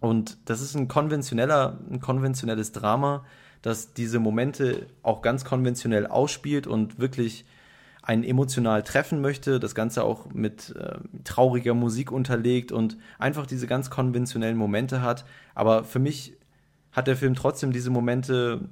Und 0.00 0.38
das 0.46 0.60
ist 0.60 0.74
ein 0.74 0.88
konventioneller, 0.88 1.78
ein 1.90 2.00
konventionelles 2.00 2.72
Drama, 2.72 3.24
das 3.62 3.94
diese 3.94 4.18
Momente 4.18 4.86
auch 5.02 5.22
ganz 5.22 5.44
konventionell 5.44 6.06
ausspielt 6.06 6.66
und 6.66 6.98
wirklich 6.98 7.46
einen 8.02 8.22
emotional 8.22 8.82
treffen 8.82 9.22
möchte, 9.22 9.58
das 9.58 9.74
Ganze 9.74 10.04
auch 10.04 10.26
mit 10.34 10.76
äh, 10.76 10.98
trauriger 11.24 11.72
Musik 11.72 12.12
unterlegt 12.12 12.70
und 12.70 12.98
einfach 13.18 13.46
diese 13.46 13.66
ganz 13.66 13.88
konventionellen 13.88 14.58
Momente 14.58 15.00
hat. 15.00 15.24
Aber 15.54 15.84
für 15.84 16.00
mich 16.00 16.34
hat 16.92 17.06
der 17.06 17.16
Film 17.16 17.34
trotzdem 17.34 17.72
diese 17.72 17.88
Momente 17.88 18.68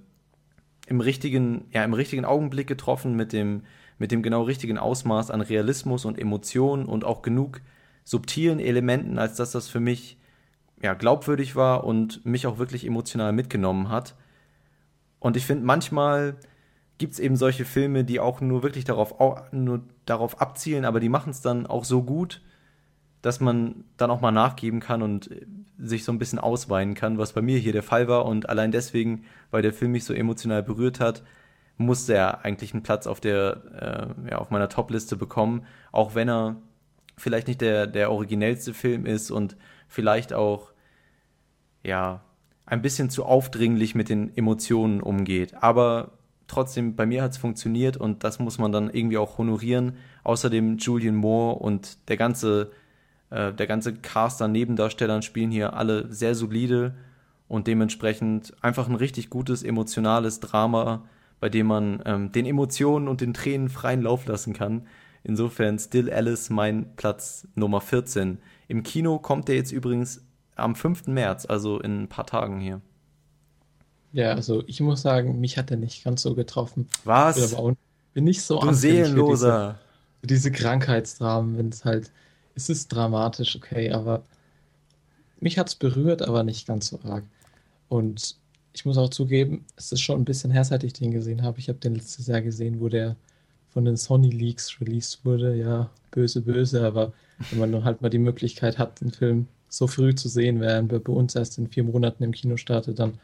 im 0.87 1.01
richtigen, 1.01 1.65
ja, 1.73 1.83
im 1.83 1.95
richtigen 1.95 2.27
Augenblick 2.27 2.67
getroffen, 2.67 3.17
mit 3.17 3.33
dem, 3.33 3.63
mit 3.99 4.13
dem 4.13 4.23
genau 4.23 4.43
richtigen 4.43 4.77
Ausmaß 4.77 5.31
an 5.31 5.41
Realismus 5.41 6.05
und 6.05 6.19
Emotion 6.19 6.85
und 6.85 7.05
auch 7.05 7.23
genug 7.23 7.63
subtilen 8.05 8.61
Elementen, 8.61 9.19
als 9.19 9.37
dass 9.37 9.53
das 9.53 9.69
für 9.69 9.81
mich 9.81 10.19
ja, 10.83 10.95
glaubwürdig 10.95 11.57
war 11.57 11.85
und 11.85 12.25
mich 12.27 12.47
auch 12.47 12.59
wirklich 12.59 12.87
emotional 12.87 13.33
mitgenommen 13.33 13.89
hat. 13.89 14.17
Und 15.21 15.37
ich 15.37 15.47
finde, 15.47 15.65
manchmal 15.65 16.37
gibt 16.99 17.15
es 17.15 17.21
eben 17.21 17.37
solche 17.37 17.65
Filme, 17.65 18.05
die 18.05 18.21
auch 18.21 18.41
nur 18.41 18.63
wirklich 18.63 18.85
darauf, 18.85 19.15
nur 19.53 19.83
darauf 20.05 20.41
abzielen, 20.41 20.85
aber 20.85 21.01
die 21.01 21.09
machen 21.09 21.31
es 21.31 21.41
dann 21.41 21.67
auch 21.67 21.85
so 21.85 22.03
gut, 22.03 22.43
dass 23.23 23.39
man 23.39 23.85
dann 23.97 24.11
auch 24.11 24.21
mal 24.21 24.33
nachgeben 24.33 24.81
kann 24.81 25.01
und 25.03 25.31
sich 25.79 26.05
so 26.05 26.13
ein 26.13 26.19
bisschen 26.19 26.41
ausweinen 26.41 26.95
kann, 26.95 27.19
was 27.19 27.33
bei 27.33 27.43
mir 27.43 27.59
hier 27.59 27.73
der 27.73 27.85
Fall 27.85 28.09
war. 28.09 28.27
Und 28.27 28.49
allein 28.49 28.73
deswegen, 28.73 29.25
weil 29.53 29.63
der 29.63 29.73
Film 29.73 29.93
mich 29.93 30.05
so 30.05 30.13
emotional 30.13 30.63
berührt 30.63 30.99
hat, 30.99 31.23
musste 31.77 32.15
er 32.15 32.45
eigentlich 32.45 32.75
einen 32.75 32.83
Platz 32.83 33.07
auf 33.07 33.21
der, 33.21 34.15
äh, 34.27 34.31
ja, 34.31 34.39
auf 34.39 34.51
meiner 34.51 34.69
Top-Liste 34.69 35.17
bekommen, 35.17 35.65
auch 35.93 36.15
wenn 36.15 36.29
er 36.29 36.57
vielleicht 37.17 37.49
nicht 37.49 37.61
der, 37.61 37.87
der 37.87 38.11
originellste 38.11 38.75
Film 38.75 39.07
ist 39.07 39.31
und 39.31 39.57
vielleicht 39.89 40.33
auch 40.33 40.73
ja, 41.83 42.23
ein 42.67 42.83
bisschen 42.83 43.11
zu 43.11 43.25
aufdringlich 43.25 43.95
mit 43.95 44.09
den 44.09 44.37
Emotionen 44.37 45.01
umgeht. 45.01 45.55
Aber 45.63 46.13
trotzdem, 46.47 46.97
bei 46.97 47.07
mir 47.07 47.23
hat 47.23 47.33
es 47.33 47.39
funktioniert 47.39 47.97
und 47.97 48.25
das 48.25 48.39
muss 48.39 48.59
man 48.59 48.73
dann 48.73 48.91
irgendwie 48.91 49.19
auch 49.19 49.39
honorieren. 49.39 49.97
Außerdem 50.25 50.79
Julian 50.79 51.17
Moore 51.17 51.59
und 51.59 52.09
der 52.09 52.17
ganze, 52.17 52.71
äh, 53.31 53.53
der 53.53 53.67
ganze 53.67 53.95
Cast 53.95 54.41
an 54.43 54.53
Nebendarstellern 54.53 55.23
spielen 55.23 55.51
hier 55.51 55.75
alle 55.75 56.13
sehr 56.13 56.35
solide 56.35 56.95
und 57.49 57.67
dementsprechend 57.67 58.55
einfach 58.63 58.89
ein 58.89 58.95
richtig 58.95 59.29
gutes 59.29 59.63
emotionales 59.63 60.41
Drama, 60.41 61.05
bei 61.41 61.49
dem 61.49 61.67
man 61.67 62.03
ähm, 62.07 62.33
den 62.33 62.47
Emotionen 62.47 63.09
und 63.09 63.21
den 63.21 63.35
Tränen 63.35 63.69
freien 63.69 64.03
Lauf 64.03 64.27
lassen 64.27 64.53
kann. 64.55 64.87
Insofern 65.25 65.79
Still 65.79 66.11
Alice 66.13 66.51
mein 66.51 66.97
Platz 66.97 67.47
Nummer 67.55 67.81
14. 67.81 68.39
Im 68.69 68.83
Kino 68.83 69.19
kommt 69.19 69.49
der 69.49 69.57
jetzt 69.57 69.73
übrigens 69.73 70.23
am 70.57 70.75
5. 70.75 71.07
März, 71.07 71.47
also 71.47 71.81
in 71.81 72.03
ein 72.03 72.09
paar 72.09 72.27
Tagen 72.27 72.61
hier. 72.61 72.81
Ja, 74.13 74.33
also 74.33 74.63
ich 74.67 74.81
muss 74.81 75.03
sagen, 75.03 75.41
mich 75.41 75.57
hat 75.57 75.71
er 75.71 75.77
nicht 75.77 76.05
ganz 76.05 76.23
so 76.23 76.35
getroffen. 76.35 76.89
Was? 77.05 77.53
Ich 77.53 77.57
bin, 78.13 78.25
nicht 78.25 78.43
so 78.43 78.61
du 78.61 78.73
Seelenloser. 78.75 79.79
Für 80.21 80.27
diese, 80.27 80.49
diese 80.51 80.53
Krankheitsdramen, 80.53 81.57
wenn 81.57 81.69
es 81.71 81.85
halt, 81.85 82.11
es 82.55 82.69
ist 82.69 82.89
dramatisch, 82.89 83.57
okay, 83.57 83.91
aber 83.91 84.23
mich 85.41 85.59
hat 85.59 85.69
es 85.69 85.75
berührt, 85.75 86.23
aber 86.23 86.43
nicht 86.43 86.67
ganz 86.67 86.89
so 86.89 87.01
arg. 87.05 87.25
Und 87.89 88.37
ich 88.75 88.85
muss 88.85 88.99
auch 88.99 89.11
zugeben, 89.11 89.65
es 89.77 89.93
ist 89.93 90.01
schon 90.01 90.21
ein 90.21 90.25
bisschen 90.25 90.51
her, 90.51 90.65
seit 90.65 90.85
ich 90.85 90.93
den 90.93 91.11
gesehen 91.11 91.43
habe. 91.43 91.59
Ich 91.59 91.69
habe 91.69 91.79
den 91.79 91.95
letztes 91.95 92.27
Jahr 92.27 92.43
gesehen, 92.43 92.81
wo 92.81 92.89
der 92.89 93.17
von 93.73 93.85
den 93.85 93.97
Sony 93.97 94.31
Leaks 94.31 94.81
released 94.81 95.25
wurde. 95.25 95.57
Ja, 95.57 95.91
böse, 96.11 96.43
böse, 96.43 96.85
aber 96.85 97.13
wenn 97.51 97.59
man 97.59 97.73
dann 97.73 97.85
halt 97.85 98.03
mal 98.03 98.11
die 98.11 98.19
Möglichkeit 98.19 98.79
hat, 98.79 99.03
einen 99.03 99.13
Film 99.13 99.47
so 99.69 99.87
früh 99.87 100.15
zu 100.15 100.29
sehen, 100.29 100.61
während 100.61 100.93
wir 100.93 101.01
bei 101.01 101.13
uns 101.13 101.35
erst 101.35 101.59
in 101.59 101.69
vier 101.69 101.85
Monaten 101.85 102.23
im 102.23 102.33
Kino 102.33 102.57
startet, 102.57 102.99
dann 102.99 103.15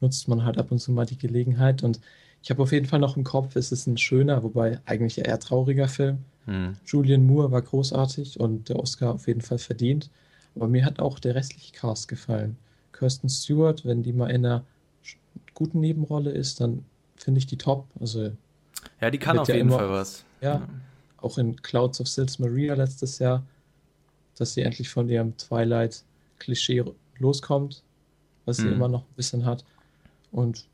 nutzt 0.00 0.28
man 0.28 0.44
halt 0.44 0.58
ab 0.58 0.70
und 0.70 0.78
zu 0.78 0.92
mal 0.92 1.06
die 1.06 1.18
Gelegenheit. 1.18 1.82
Und 1.82 2.00
ich 2.42 2.50
habe 2.50 2.62
auf 2.62 2.72
jeden 2.72 2.86
Fall 2.86 3.00
noch 3.00 3.16
im 3.16 3.24
Kopf, 3.24 3.56
es 3.56 3.72
ist 3.72 3.86
ein 3.86 3.98
schöner, 3.98 4.42
wobei 4.42 4.80
eigentlich 4.86 5.18
eher 5.18 5.38
trauriger 5.40 5.88
Film. 5.88 6.18
Hm. 6.46 6.76
Julian 6.86 7.26
Moore 7.26 7.50
war 7.50 7.60
großartig 7.60 8.38
und 8.38 8.68
der 8.68 8.78
Oscar 8.78 9.14
auf 9.14 9.26
jeden 9.26 9.42
Fall 9.42 9.58
verdient. 9.58 10.10
Aber 10.54 10.68
mir 10.68 10.84
hat 10.84 11.00
auch 11.00 11.18
der 11.18 11.34
restliche 11.34 11.72
Cast 11.72 12.08
gefallen. 12.08 12.56
Kirsten 12.92 13.28
Stewart, 13.28 13.84
wenn 13.84 14.02
die 14.02 14.12
mal 14.12 14.30
in 14.30 14.46
einer 14.46 14.64
guten 15.54 15.80
Nebenrolle 15.80 16.30
ist, 16.30 16.60
dann 16.60 16.84
finde 17.16 17.38
ich 17.38 17.46
die 17.46 17.58
top. 17.58 17.86
Also 18.00 18.32
ja, 19.00 19.10
die 19.10 19.18
kann 19.18 19.38
auf 19.38 19.48
jeden 19.48 19.60
immer, 19.60 19.78
Fall 19.78 19.90
was. 19.90 20.24
Ja, 20.40 20.54
ja, 20.54 20.68
auch 21.18 21.38
in 21.38 21.56
Clouds 21.62 22.00
of 22.00 22.08
Sils 22.08 22.38
Maria 22.38 22.74
letztes 22.74 23.18
Jahr 23.18 23.42
dass 24.40 24.54
sie 24.54 24.62
endlich 24.62 24.88
von 24.88 25.08
ihrem 25.10 25.36
Twilight-Klischee 25.36 26.82
loskommt, 27.18 27.82
was 28.46 28.56
sie 28.56 28.66
mhm. 28.66 28.72
immer 28.72 28.88
noch 28.88 29.02
ein 29.02 29.14
bisschen 29.14 29.44
hat. 29.44 29.66
Und 30.32 30.66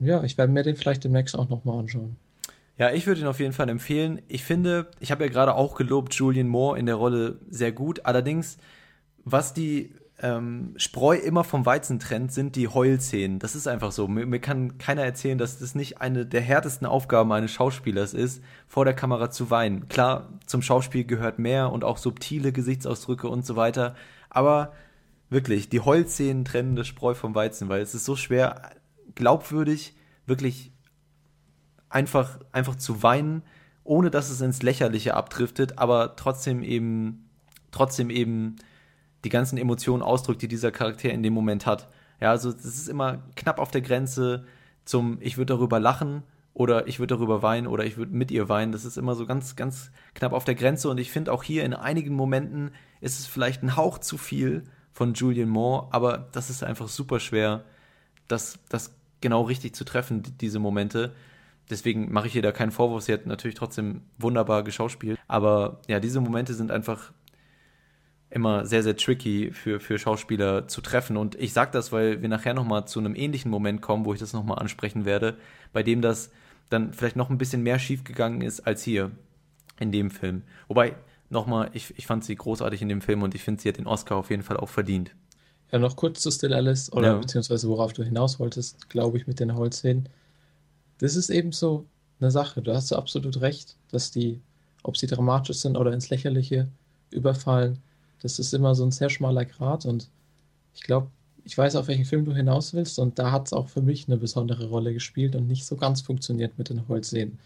ja, 0.00 0.24
ich 0.24 0.36
werde 0.36 0.52
mir 0.52 0.64
den 0.64 0.74
vielleicht 0.74 1.04
demnächst 1.04 1.38
auch 1.38 1.48
nochmal 1.48 1.78
anschauen. 1.78 2.16
Ja, 2.78 2.90
ich 2.90 3.06
würde 3.06 3.20
ihn 3.20 3.28
auf 3.28 3.38
jeden 3.38 3.52
Fall 3.52 3.68
empfehlen. 3.68 4.20
Ich 4.26 4.42
finde, 4.42 4.90
ich 4.98 5.12
habe 5.12 5.24
ja 5.24 5.30
gerade 5.30 5.54
auch 5.54 5.76
gelobt, 5.76 6.14
Julian 6.14 6.48
Moore 6.48 6.80
in 6.80 6.86
der 6.86 6.96
Rolle 6.96 7.38
sehr 7.48 7.70
gut. 7.70 8.06
Allerdings, 8.06 8.58
was 9.24 9.54
die 9.54 9.92
ähm, 10.22 10.74
Spreu 10.76 11.16
immer 11.16 11.44
vom 11.44 11.64
Weizen 11.64 11.98
trennt, 11.98 12.32
sind 12.32 12.54
die 12.54 12.68
Heulszenen. 12.68 13.38
Das 13.38 13.54
ist 13.54 13.66
einfach 13.66 13.90
so. 13.90 14.06
Mir, 14.06 14.26
mir, 14.26 14.38
kann 14.38 14.76
keiner 14.76 15.02
erzählen, 15.02 15.38
dass 15.38 15.58
das 15.58 15.74
nicht 15.74 16.00
eine 16.00 16.26
der 16.26 16.42
härtesten 16.42 16.86
Aufgaben 16.86 17.32
eines 17.32 17.50
Schauspielers 17.50 18.12
ist, 18.12 18.42
vor 18.66 18.84
der 18.84 18.94
Kamera 18.94 19.30
zu 19.30 19.50
weinen. 19.50 19.88
Klar, 19.88 20.28
zum 20.46 20.60
Schauspiel 20.62 21.04
gehört 21.04 21.38
mehr 21.38 21.72
und 21.72 21.84
auch 21.84 21.96
subtile 21.96 22.52
Gesichtsausdrücke 22.52 23.28
und 23.28 23.46
so 23.46 23.56
weiter. 23.56 23.94
Aber 24.28 24.72
wirklich, 25.30 25.70
die 25.70 25.80
Heulszenen 25.80 26.44
trennen 26.44 26.76
das 26.76 26.86
Spreu 26.86 27.14
vom 27.14 27.34
Weizen, 27.34 27.68
weil 27.68 27.80
es 27.80 27.94
ist 27.94 28.04
so 28.04 28.14
schwer, 28.14 28.72
glaubwürdig, 29.14 29.96
wirklich 30.26 30.72
einfach, 31.88 32.40
einfach 32.52 32.76
zu 32.76 33.02
weinen, 33.02 33.42
ohne 33.84 34.10
dass 34.10 34.30
es 34.30 34.42
ins 34.42 34.62
Lächerliche 34.62 35.14
abdriftet, 35.14 35.78
aber 35.78 36.14
trotzdem 36.16 36.62
eben, 36.62 37.30
trotzdem 37.70 38.10
eben 38.10 38.56
die 39.24 39.28
ganzen 39.28 39.58
Emotionen 39.58 40.02
ausdrückt, 40.02 40.42
die 40.42 40.48
dieser 40.48 40.70
Charakter 40.70 41.10
in 41.10 41.22
dem 41.22 41.32
Moment 41.32 41.66
hat. 41.66 41.88
Ja, 42.20 42.30
also 42.30 42.52
das 42.52 42.64
ist 42.64 42.88
immer 42.88 43.22
knapp 43.36 43.58
auf 43.58 43.70
der 43.70 43.80
Grenze 43.80 44.44
zum 44.84 45.18
ich 45.20 45.36
würde 45.36 45.54
darüber 45.54 45.78
lachen 45.78 46.22
oder 46.52 46.88
ich 46.88 46.98
würde 46.98 47.14
darüber 47.14 47.42
weinen 47.42 47.66
oder 47.66 47.84
ich 47.84 47.96
würde 47.96 48.14
mit 48.14 48.30
ihr 48.30 48.48
weinen. 48.48 48.72
Das 48.72 48.84
ist 48.84 48.98
immer 48.98 49.14
so 49.14 49.26
ganz, 49.26 49.56
ganz 49.56 49.90
knapp 50.14 50.32
auf 50.32 50.44
der 50.44 50.54
Grenze 50.54 50.88
und 50.88 50.98
ich 50.98 51.10
finde 51.10 51.32
auch 51.32 51.42
hier 51.42 51.64
in 51.64 51.74
einigen 51.74 52.14
Momenten 52.14 52.72
ist 53.00 53.18
es 53.18 53.26
vielleicht 53.26 53.62
ein 53.62 53.76
Hauch 53.76 53.98
zu 53.98 54.18
viel 54.18 54.64
von 54.92 55.14
Julian 55.14 55.48
Moore, 55.48 55.88
aber 55.92 56.28
das 56.32 56.50
ist 56.50 56.64
einfach 56.64 56.88
super 56.88 57.20
schwer, 57.20 57.64
das, 58.28 58.58
das 58.68 58.94
genau 59.20 59.42
richtig 59.42 59.74
zu 59.74 59.84
treffen, 59.84 60.22
diese 60.40 60.58
Momente. 60.58 61.14
Deswegen 61.68 62.12
mache 62.12 62.26
ich 62.26 62.34
ihr 62.34 62.42
da 62.42 62.52
keinen 62.52 62.72
Vorwurf. 62.72 63.04
Sie 63.04 63.12
hat 63.12 63.26
natürlich 63.26 63.54
trotzdem 63.54 64.02
wunderbar 64.18 64.64
geschauspielt. 64.64 65.18
Aber 65.28 65.80
ja, 65.86 66.00
diese 66.00 66.20
Momente 66.20 66.52
sind 66.54 66.72
einfach 66.72 67.12
immer 68.30 68.64
sehr, 68.64 68.82
sehr 68.82 68.96
tricky 68.96 69.50
für, 69.52 69.80
für 69.80 69.98
Schauspieler 69.98 70.68
zu 70.68 70.80
treffen. 70.80 71.16
Und 71.16 71.34
ich 71.34 71.52
sage 71.52 71.72
das, 71.72 71.90
weil 71.90 72.22
wir 72.22 72.28
nachher 72.28 72.54
nochmal 72.54 72.86
zu 72.86 73.00
einem 73.00 73.16
ähnlichen 73.16 73.50
Moment 73.50 73.82
kommen, 73.82 74.04
wo 74.04 74.14
ich 74.14 74.20
das 74.20 74.32
nochmal 74.32 74.58
ansprechen 74.58 75.04
werde, 75.04 75.36
bei 75.72 75.82
dem 75.82 76.00
das 76.00 76.30
dann 76.68 76.92
vielleicht 76.92 77.16
noch 77.16 77.30
ein 77.30 77.38
bisschen 77.38 77.62
mehr 77.62 77.80
schiefgegangen 77.80 78.40
ist 78.42 78.60
als 78.60 78.82
hier 78.82 79.10
in 79.80 79.90
dem 79.90 80.10
Film. 80.10 80.42
Wobei, 80.68 80.94
nochmal, 81.28 81.70
ich, 81.72 81.92
ich 81.98 82.06
fand 82.06 82.24
sie 82.24 82.36
großartig 82.36 82.80
in 82.82 82.88
dem 82.88 83.00
Film 83.00 83.22
und 83.22 83.34
ich 83.34 83.42
finde, 83.42 83.60
sie 83.60 83.68
hat 83.68 83.78
den 83.78 83.88
Oscar 83.88 84.16
auf 84.16 84.30
jeden 84.30 84.44
Fall 84.44 84.56
auch 84.56 84.68
verdient. 84.68 85.10
Ja, 85.72 85.78
noch 85.78 85.96
kurz 85.96 86.20
zu 86.20 86.30
Still 86.30 86.54
Alice, 86.54 86.92
oder 86.92 87.08
ja. 87.08 87.18
beziehungsweise 87.18 87.68
worauf 87.68 87.92
du 87.92 88.04
hinaus 88.04 88.38
wolltest, 88.38 88.88
glaube 88.90 89.18
ich, 89.18 89.26
mit 89.26 89.40
den 89.40 89.54
Holzszenen. 89.54 90.08
Das 90.98 91.16
ist 91.16 91.30
eben 91.30 91.52
so 91.52 91.86
eine 92.20 92.30
Sache. 92.30 92.62
Du 92.62 92.72
hast 92.74 92.88
so 92.88 92.96
absolut 92.96 93.40
recht, 93.40 93.76
dass 93.90 94.10
die, 94.10 94.40
ob 94.82 94.96
sie 94.96 95.06
dramatisch 95.06 95.58
sind 95.58 95.76
oder 95.76 95.92
ins 95.92 96.10
Lächerliche 96.10 96.68
überfallen, 97.10 97.78
das 98.22 98.38
ist 98.38 98.54
immer 98.54 98.74
so 98.74 98.84
ein 98.84 98.90
sehr 98.90 99.10
schmaler 99.10 99.44
Grat 99.44 99.86
und 99.86 100.08
ich 100.74 100.82
glaube, 100.82 101.08
ich 101.44 101.56
weiß, 101.56 101.76
auf 101.76 101.88
welchen 101.88 102.04
Film 102.04 102.24
du 102.24 102.34
hinaus 102.34 102.74
willst 102.74 102.98
und 102.98 103.18
da 103.18 103.32
hat 103.32 103.46
es 103.46 103.52
auch 103.52 103.68
für 103.68 103.82
mich 103.82 104.06
eine 104.06 104.16
besondere 104.16 104.68
Rolle 104.68 104.92
gespielt 104.92 105.34
und 105.34 105.48
nicht 105.48 105.64
so 105.64 105.76
ganz 105.76 106.00
funktioniert 106.02 106.58
mit 106.58 106.68
den 106.68 106.86
Holzseen. 106.88 107.38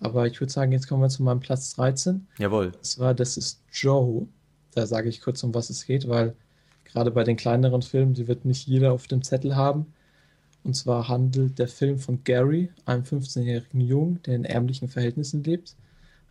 Aber 0.00 0.26
ich 0.26 0.40
würde 0.40 0.52
sagen, 0.52 0.72
jetzt 0.72 0.88
kommen 0.88 1.02
wir 1.02 1.08
zu 1.08 1.22
meinem 1.22 1.40
Platz 1.40 1.74
13. 1.74 2.26
Jawohl. 2.38 2.72
Das 2.72 2.98
war, 2.98 3.14
das 3.14 3.36
ist 3.36 3.62
Joe. 3.72 4.26
Da 4.72 4.86
sage 4.86 5.08
ich 5.08 5.20
kurz, 5.20 5.42
um 5.44 5.54
was 5.54 5.70
es 5.70 5.86
geht, 5.86 6.08
weil 6.08 6.34
gerade 6.84 7.10
bei 7.10 7.24
den 7.24 7.36
kleineren 7.36 7.82
Filmen, 7.82 8.14
die 8.14 8.26
wird 8.26 8.44
nicht 8.44 8.66
jeder 8.66 8.92
auf 8.92 9.06
dem 9.06 9.22
Zettel 9.22 9.56
haben. 9.56 9.86
Und 10.64 10.74
zwar 10.74 11.08
handelt 11.08 11.58
der 11.58 11.68
Film 11.68 11.98
von 11.98 12.24
Gary, 12.24 12.70
einem 12.86 13.04
15-jährigen 13.04 13.80
Jungen, 13.80 14.20
der 14.22 14.34
in 14.34 14.44
ärmlichen 14.44 14.88
Verhältnissen 14.88 15.44
lebt. 15.44 15.76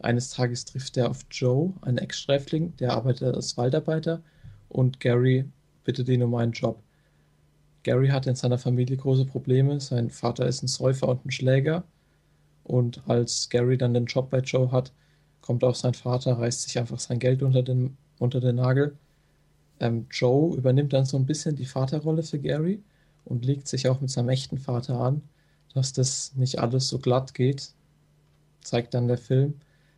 Eines 0.04 0.30
Tages 0.30 0.66
trifft 0.66 0.98
er 0.98 1.10
auf 1.10 1.26
Joe, 1.32 1.74
einen 1.82 1.98
Ex-Sträfling, 1.98 2.76
der 2.78 2.94
arbeitet 2.94 3.36
als 3.36 3.58
Waldarbeiter 3.58 4.22
und 4.70 5.00
Gary 5.00 5.46
bittet 5.84 6.10
ihn 6.10 6.24
um 6.24 6.36
einen 6.36 6.52
Job. 6.52 6.82
Gary 7.84 8.08
hat 8.10 8.28
in 8.28 8.36
seiner 8.36 8.58
Familie 8.58 8.98
große 8.98 9.26
Probleme. 9.26 9.80
Sein 9.80 10.10
Vater 10.10 10.48
ist 10.48 10.64
ein 10.64 10.68
Säufer 10.68 11.10
und 11.10 11.26
ein 11.26 11.32
Schläger. 11.32 11.84
Und 12.64 13.02
als 13.08 13.50
Gary 13.50 13.78
dann 13.78 13.94
den 13.94 14.06
Job 14.06 14.30
bei 14.30 14.40
Joe 14.40 14.72
hat, 14.72 14.94
kommt 15.42 15.64
auch 15.64 15.76
sein 15.76 15.94
Vater, 15.94 16.40
reißt 16.40 16.64
sich 16.64 16.80
einfach 16.80 17.00
sein 17.00 17.20
Geld 17.20 17.44
unter 17.44 17.62
den, 17.62 17.98
unter 18.20 18.40
den 18.40 18.56
Nagel. 18.56 18.98
Ähm, 19.80 20.08
Joe 20.10 20.56
übernimmt 20.56 20.94
dann 20.94 21.06
so 21.06 21.18
ein 21.18 21.26
bisschen 21.26 21.56
die 21.58 21.66
Vaterrolle 21.66 22.24
für 22.24 22.40
Gary 22.40 22.82
und 23.26 23.46
legt 23.46 23.68
sich 23.68 23.90
auch 23.90 24.00
mit 24.00 24.10
seinem 24.10 24.30
echten 24.30 24.58
Vater 24.58 25.00
an, 25.00 25.22
dass 25.74 25.92
das 25.92 26.34
nicht 26.36 26.60
alles 26.60 26.88
so 26.88 27.00
glatt 27.00 27.34
geht, 27.34 27.74
zeigt 28.62 28.94
dann 28.94 29.10
der 29.10 29.18
Film. 29.18 29.56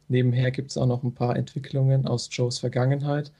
Nebenher 0.07 0.51
gibt 0.51 0.71
es 0.71 0.77
auch 0.77 0.85
noch 0.85 1.03
ein 1.03 1.13
paar 1.13 1.35
Entwicklungen 1.35 2.07
aus 2.07 2.29
Joes 2.31 2.59
Vergangenheit, 2.59 3.31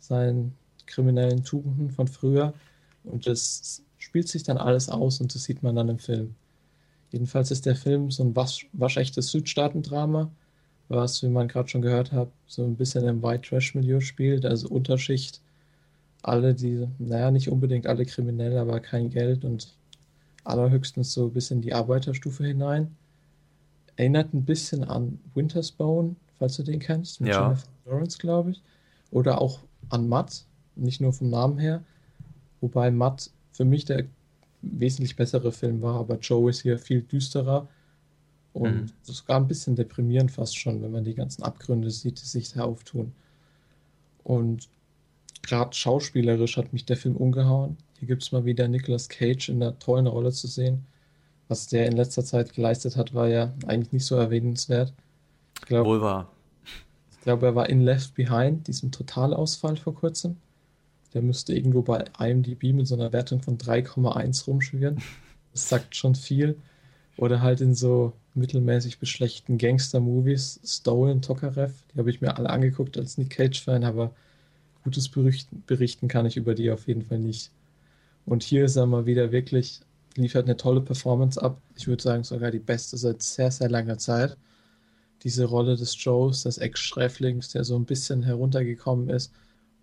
seinen 0.00 0.54
kriminellen 0.86 1.44
Tugenden 1.44 1.90
von 1.90 2.08
früher. 2.08 2.52
Und 3.04 3.26
das 3.26 3.82
spielt 3.98 4.28
sich 4.28 4.42
dann 4.42 4.58
alles 4.58 4.88
aus 4.88 5.20
und 5.20 5.34
das 5.34 5.44
sieht 5.44 5.62
man 5.62 5.76
dann 5.76 5.88
im 5.88 5.98
Film. 5.98 6.34
Jedenfalls 7.12 7.50
ist 7.50 7.66
der 7.66 7.76
Film 7.76 8.10
so 8.10 8.24
ein 8.24 8.34
wasch 8.34 8.66
waschechtes 8.72 9.30
Südstaatendrama, 9.30 10.30
was, 10.88 11.22
wie 11.22 11.28
man 11.28 11.48
gerade 11.48 11.68
schon 11.68 11.82
gehört 11.82 12.12
hat, 12.12 12.28
so 12.46 12.64
ein 12.64 12.76
bisschen 12.76 13.06
im 13.06 13.22
White 13.22 13.48
Trash-Milieu 13.48 14.00
spielt, 14.00 14.44
also 14.44 14.68
Unterschicht. 14.68 15.40
Alle, 16.22 16.54
die, 16.54 16.88
naja, 16.98 17.30
nicht 17.30 17.48
unbedingt 17.50 17.86
alle 17.86 18.04
kriminell, 18.06 18.58
aber 18.58 18.80
kein 18.80 19.10
Geld 19.10 19.44
und 19.44 19.74
allerhöchstens 20.44 21.12
so 21.12 21.28
bis 21.28 21.50
in 21.50 21.60
die 21.60 21.74
Arbeiterstufe 21.74 22.44
hinein. 22.44 22.96
Erinnert 23.96 24.34
ein 24.34 24.44
bisschen 24.44 24.84
an 24.84 25.20
Winter's 25.34 25.70
Bone, 25.70 26.16
falls 26.38 26.56
du 26.56 26.62
den 26.62 26.80
kennst, 26.80 27.20
mit 27.20 27.30
ja. 27.30 27.42
Jennifer 27.42 27.68
Lawrence, 27.86 28.18
glaube 28.18 28.50
ich. 28.52 28.62
Oder 29.10 29.40
auch 29.40 29.60
an 29.90 30.08
Matt, 30.08 30.44
nicht 30.74 31.00
nur 31.00 31.12
vom 31.12 31.30
Namen 31.30 31.58
her. 31.58 31.82
Wobei 32.60 32.90
Matt 32.90 33.30
für 33.52 33.64
mich 33.64 33.84
der 33.84 34.06
wesentlich 34.62 35.16
bessere 35.16 35.52
Film 35.52 35.82
war, 35.82 36.00
aber 36.00 36.18
Joe 36.18 36.50
ist 36.50 36.62
hier 36.62 36.78
viel 36.78 37.02
düsterer 37.02 37.68
und 38.52 38.82
mhm. 38.82 38.86
sogar 39.02 39.36
ein 39.36 39.48
bisschen 39.48 39.76
deprimierend 39.76 40.30
fast 40.30 40.56
schon, 40.56 40.80
wenn 40.82 40.92
man 40.92 41.04
die 41.04 41.14
ganzen 41.14 41.42
Abgründe 41.42 41.90
sieht, 41.90 42.20
die 42.20 42.26
sich 42.26 42.52
da 42.52 42.62
auftun. 42.62 43.12
Und 44.22 44.68
gerade 45.42 45.74
schauspielerisch 45.74 46.56
hat 46.56 46.72
mich 46.72 46.86
der 46.86 46.96
Film 46.96 47.16
umgehauen. 47.16 47.76
Hier 47.98 48.08
gibt 48.08 48.22
es 48.22 48.32
mal 48.32 48.44
wieder 48.44 48.68
Nicolas 48.68 49.08
Cage 49.08 49.50
in 49.50 49.62
einer 49.62 49.78
tollen 49.78 50.06
Rolle 50.06 50.32
zu 50.32 50.46
sehen. 50.46 50.86
Was 51.48 51.66
der 51.66 51.86
in 51.86 51.96
letzter 51.96 52.24
Zeit 52.24 52.54
geleistet 52.54 52.96
hat, 52.96 53.14
war 53.14 53.28
ja 53.28 53.52
eigentlich 53.66 53.92
nicht 53.92 54.06
so 54.06 54.16
erwähnenswert. 54.16 54.92
Ich 55.60 55.66
glaub, 55.66 55.86
Wohl 55.86 56.00
wahr. 56.00 56.30
Ich 57.10 57.20
glaube, 57.20 57.46
er 57.46 57.54
war 57.54 57.68
in 57.68 57.80
Left 57.80 58.14
Behind, 58.14 58.66
diesem 58.66 58.90
Totalausfall 58.90 59.76
vor 59.76 59.94
kurzem. 59.94 60.36
Der 61.14 61.22
müsste 61.22 61.54
irgendwo 61.54 61.82
bei 61.82 62.04
IMDb 62.18 62.72
mit 62.74 62.86
so 62.86 62.94
einer 62.94 63.12
Wertung 63.12 63.40
von 63.40 63.56
3,1 63.56 64.46
rumschwirren. 64.46 64.98
Das 65.52 65.68
sagt 65.68 65.94
schon 65.96 66.14
viel. 66.14 66.58
Oder 67.16 67.40
halt 67.40 67.60
in 67.60 67.74
so 67.74 68.12
mittelmäßig 68.34 68.98
beschlechten 68.98 69.58
Gangster-Movies, 69.58 70.60
Stolen, 70.64 71.22
Tokarev, 71.22 71.72
die 71.92 71.98
habe 71.98 72.10
ich 72.10 72.20
mir 72.20 72.36
alle 72.36 72.50
angeguckt 72.50 72.98
als 72.98 73.16
Nick 73.16 73.30
Cage-Fan, 73.30 73.84
aber 73.84 74.10
gutes 74.82 75.08
berichten, 75.08 75.62
berichten 75.66 76.08
kann 76.08 76.26
ich 76.26 76.36
über 76.36 76.54
die 76.54 76.70
auf 76.70 76.88
jeden 76.88 77.02
Fall 77.02 77.20
nicht. 77.20 77.50
Und 78.26 78.42
hier 78.42 78.64
ist 78.64 78.76
er 78.76 78.86
mal 78.86 79.06
wieder 79.06 79.30
wirklich, 79.32 79.80
liefert 80.16 80.44
eine 80.44 80.56
tolle 80.56 80.80
Performance 80.80 81.40
ab. 81.40 81.60
Ich 81.76 81.86
würde 81.86 82.02
sagen, 82.02 82.24
sogar 82.24 82.50
die 82.50 82.58
beste 82.58 82.96
seit 82.96 83.22
sehr, 83.22 83.50
sehr 83.50 83.68
langer 83.68 83.98
Zeit. 83.98 84.36
Diese 85.22 85.44
Rolle 85.44 85.76
des 85.76 86.02
Joes, 86.02 86.42
des 86.42 86.58
Ex-Sträflings, 86.58 87.48
der 87.50 87.64
so 87.64 87.76
ein 87.76 87.86
bisschen 87.86 88.22
heruntergekommen 88.22 89.08
ist, 89.08 89.32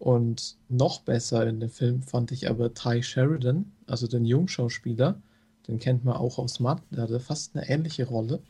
und 0.02 0.58
noch 0.68 1.02
besser 1.02 1.46
in 1.46 1.60
dem 1.60 1.70
Film 1.70 2.02
fand 2.02 2.32
ich 2.32 2.50
aber 2.50 2.74
Ty 2.74 3.04
Sheridan, 3.04 3.72
also 3.86 4.08
den 4.08 4.26
Jungschauspieler. 4.26 5.22
Den 5.68 5.78
kennt 5.78 6.04
man 6.04 6.16
auch 6.16 6.40
aus 6.40 6.60
Matt. 6.60 6.82
Der 6.90 7.04
hatte 7.04 7.20
fast 7.20 7.56
eine 7.56 7.70
ähnliche 7.70 8.08
Rolle. 8.08 8.42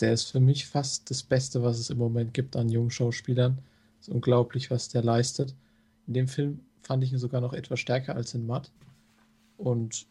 Der 0.00 0.12
ist 0.12 0.30
für 0.30 0.38
mich 0.38 0.66
fast 0.66 1.10
das 1.10 1.24
Beste, 1.24 1.64
was 1.64 1.80
es 1.80 1.90
im 1.90 1.98
Moment 1.98 2.32
gibt 2.32 2.54
an 2.54 2.68
Jungschauspielern. 2.68 3.58
Ist 4.00 4.08
unglaublich, 4.08 4.70
was 4.70 4.88
der 4.88 5.02
leistet. 5.02 5.52
In 6.06 6.14
dem 6.14 6.28
Film 6.28 6.60
fand 6.80 7.02
ich 7.02 7.12
ihn 7.12 7.18
sogar 7.18 7.40
noch 7.40 7.52
etwas 7.52 7.80
stärker 7.80 8.14
als 8.14 8.32
in 8.34 8.46
Matt. 8.46 8.70
Und 9.56 10.06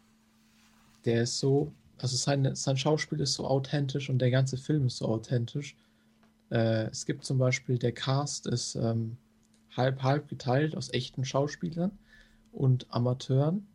der 1.06 1.24
ist 1.24 1.40
so, 1.40 1.74
also 1.98 2.16
sein, 2.18 2.56
sein 2.56 2.78
Schauspiel 2.78 3.20
ist 3.20 3.34
so 3.34 3.46
authentisch 3.46 4.10
und 4.10 4.20
der 4.20 4.32
ganze 4.32 4.58
Film 4.58 4.88
ist 4.88 4.98
so 4.98 5.08
authentisch. 5.08 5.76
Äh, 6.52 6.88
es 6.88 7.06
gibt 7.06 7.26
zum 7.26 7.38
Beispiel, 7.38 7.78
der 7.78 7.92
Cast 7.92 8.48
ist 8.48 8.76
ähm, 8.76 9.18
halb-halb 9.76 10.28
geteilt 10.28 10.76
aus 10.76 10.94
echten 10.94 11.26
Schauspielern 11.26 11.92
und 12.52 12.88
Amateuren, 12.90 13.68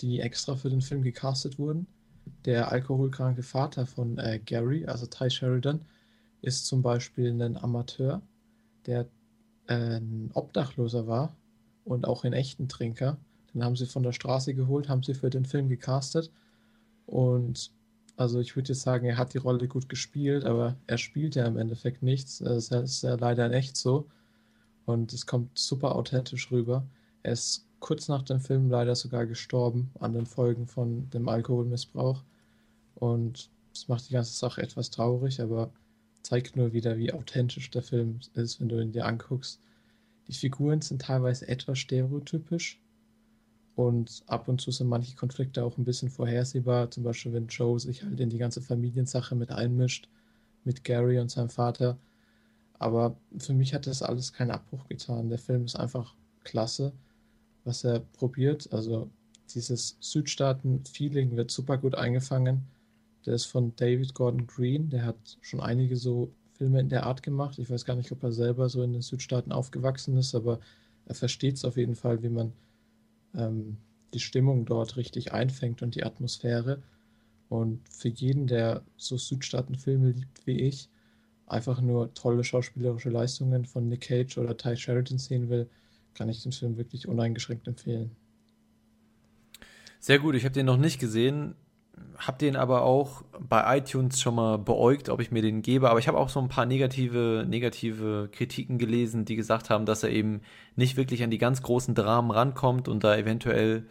die 0.00 0.20
extra 0.20 0.56
für 0.56 0.70
den 0.70 0.82
Film 0.82 1.02
gecastet 1.02 1.58
wurden. 1.58 1.86
Der 2.44 2.70
alkoholkranke 2.70 3.42
Vater 3.42 3.86
von 3.86 4.18
äh, 4.18 4.40
Gary, 4.44 4.86
also 4.86 5.06
Ty 5.06 5.30
Sheridan, 5.30 5.80
ist 6.42 6.66
zum 6.66 6.82
Beispiel 6.82 7.30
ein 7.30 7.56
Amateur, 7.56 8.22
der 8.86 9.06
äh, 9.66 9.96
ein 9.96 10.30
Obdachloser 10.34 11.06
war 11.06 11.34
und 11.84 12.06
auch 12.06 12.24
ein 12.24 12.32
echten 12.32 12.68
Trinker. 12.68 13.16
Den 13.54 13.64
haben 13.64 13.76
sie 13.76 13.86
von 13.86 14.02
der 14.02 14.12
Straße 14.12 14.54
geholt, 14.54 14.88
haben 14.88 15.02
sie 15.02 15.14
für 15.14 15.30
den 15.30 15.44
Film 15.44 15.68
gecastet. 15.68 16.30
Und 17.08 17.70
also 18.18 18.38
ich 18.38 18.54
würde 18.54 18.68
jetzt 18.68 18.82
sagen, 18.82 19.06
er 19.06 19.16
hat 19.16 19.32
die 19.32 19.38
Rolle 19.38 19.66
gut 19.66 19.88
gespielt, 19.88 20.44
aber 20.44 20.76
er 20.86 20.98
spielt 20.98 21.36
ja 21.36 21.46
im 21.46 21.56
Endeffekt 21.56 22.02
nichts. 22.02 22.38
Das 22.38 22.70
ist 22.70 23.02
ja 23.02 23.14
leider 23.14 23.46
in 23.46 23.52
echt 23.52 23.76
so. 23.78 24.06
Und 24.84 25.12
es 25.14 25.26
kommt 25.26 25.58
super 25.58 25.96
authentisch 25.96 26.50
rüber. 26.50 26.86
Er 27.22 27.32
ist 27.32 27.66
kurz 27.80 28.08
nach 28.08 28.22
dem 28.22 28.40
Film 28.40 28.68
leider 28.68 28.94
sogar 28.94 29.24
gestorben 29.26 29.90
an 30.00 30.12
den 30.12 30.26
Folgen 30.26 30.66
von 30.66 31.08
dem 31.10 31.28
Alkoholmissbrauch. 31.28 32.22
Und 32.96 33.48
das 33.72 33.88
macht 33.88 34.08
die 34.08 34.12
ganze 34.12 34.34
Sache 34.34 34.60
etwas 34.60 34.90
traurig, 34.90 35.40
aber 35.40 35.70
zeigt 36.22 36.56
nur 36.56 36.74
wieder, 36.74 36.98
wie 36.98 37.12
authentisch 37.12 37.70
der 37.70 37.82
Film 37.82 38.20
ist, 38.34 38.60
wenn 38.60 38.68
du 38.68 38.80
ihn 38.82 38.92
dir 38.92 39.06
anguckst. 39.06 39.60
Die 40.26 40.34
Figuren 40.34 40.82
sind 40.82 41.00
teilweise 41.00 41.48
etwas 41.48 41.78
stereotypisch 41.78 42.78
und 43.78 44.22
ab 44.26 44.48
und 44.48 44.60
zu 44.60 44.70
sind 44.70 44.88
manche 44.88 45.16
Konflikte 45.16 45.64
auch 45.64 45.78
ein 45.78 45.84
bisschen 45.84 46.10
vorhersehbar. 46.10 46.90
Zum 46.90 47.04
Beispiel, 47.04 47.32
wenn 47.32 47.48
Joe 47.48 47.78
sich 47.78 48.02
halt 48.02 48.20
in 48.20 48.30
die 48.30 48.38
ganze 48.38 48.60
Familiensache 48.60 49.34
mit 49.34 49.50
einmischt, 49.50 50.08
mit 50.64 50.84
Gary 50.84 51.18
und 51.18 51.30
seinem 51.30 51.50
Vater 51.50 51.98
aber 52.78 53.16
für 53.38 53.54
mich 53.54 53.74
hat 53.74 53.86
das 53.86 54.02
alles 54.02 54.32
keinen 54.32 54.52
Abbruch 54.52 54.86
getan. 54.88 55.28
Der 55.28 55.38
Film 55.38 55.64
ist 55.64 55.76
einfach 55.76 56.14
klasse, 56.44 56.92
was 57.64 57.84
er 57.84 58.00
probiert. 58.00 58.72
Also 58.72 59.10
dieses 59.54 59.96
Südstaaten-Feeling 60.00 61.36
wird 61.36 61.50
super 61.50 61.76
gut 61.78 61.94
eingefangen. 61.96 62.62
Der 63.26 63.34
ist 63.34 63.46
von 63.46 63.74
David 63.76 64.14
Gordon 64.14 64.46
Green. 64.46 64.90
Der 64.90 65.04
hat 65.04 65.38
schon 65.40 65.60
einige 65.60 65.96
so 65.96 66.30
Filme 66.52 66.80
in 66.80 66.88
der 66.88 67.04
Art 67.04 67.22
gemacht. 67.22 67.58
Ich 67.58 67.68
weiß 67.68 67.84
gar 67.84 67.96
nicht, 67.96 68.12
ob 68.12 68.22
er 68.22 68.32
selber 68.32 68.68
so 68.68 68.82
in 68.82 68.92
den 68.92 69.02
Südstaaten 69.02 69.52
aufgewachsen 69.52 70.16
ist, 70.16 70.34
aber 70.34 70.60
er 71.06 71.14
versteht 71.14 71.56
es 71.56 71.64
auf 71.64 71.76
jeden 71.76 71.96
Fall, 71.96 72.22
wie 72.22 72.28
man 72.28 72.52
ähm, 73.34 73.76
die 74.14 74.20
Stimmung 74.20 74.64
dort 74.64 74.96
richtig 74.96 75.32
einfängt 75.32 75.82
und 75.82 75.94
die 75.94 76.04
Atmosphäre. 76.04 76.82
Und 77.48 77.88
für 77.88 78.08
jeden, 78.08 78.46
der 78.46 78.82
so 78.96 79.16
Südstaaten-Filme 79.16 80.10
liebt 80.10 80.46
wie 80.46 80.60
ich, 80.60 80.88
einfach 81.46 81.80
nur 81.80 82.12
tolle 82.14 82.44
schauspielerische 82.44 83.10
Leistungen 83.10 83.64
von 83.64 83.88
Nick 83.88 84.02
Cage 84.02 84.38
oder 84.38 84.56
Ty 84.56 84.76
Sheridan 84.76 85.18
sehen 85.18 85.48
will, 85.48 85.68
kann 86.14 86.28
ich 86.28 86.42
den 86.42 86.52
Film 86.52 86.76
wirklich 86.76 87.08
uneingeschränkt 87.08 87.66
empfehlen. 87.68 88.10
Sehr 90.00 90.18
gut, 90.18 90.34
ich 90.34 90.44
habe 90.44 90.52
den 90.52 90.66
noch 90.66 90.76
nicht 90.76 91.00
gesehen, 91.00 91.54
habe 92.18 92.38
den 92.38 92.56
aber 92.56 92.82
auch 92.82 93.22
bei 93.38 93.78
iTunes 93.78 94.20
schon 94.20 94.34
mal 94.34 94.58
beäugt, 94.58 95.08
ob 95.08 95.20
ich 95.20 95.30
mir 95.30 95.42
den 95.42 95.62
gebe, 95.62 95.88
aber 95.88 95.98
ich 95.98 96.08
habe 96.08 96.18
auch 96.18 96.28
so 96.28 96.40
ein 96.40 96.48
paar 96.48 96.66
negative, 96.66 97.46
negative 97.48 98.28
Kritiken 98.32 98.78
gelesen, 98.78 99.24
die 99.24 99.36
gesagt 99.36 99.70
haben, 99.70 99.86
dass 99.86 100.02
er 100.02 100.10
eben 100.10 100.40
nicht 100.74 100.96
wirklich 100.96 101.22
an 101.22 101.30
die 101.30 101.38
ganz 101.38 101.62
großen 101.62 101.94
Dramen 101.94 102.30
rankommt 102.30 102.88
und 102.88 103.04
da 103.04 103.16
eventuell, 103.16 103.86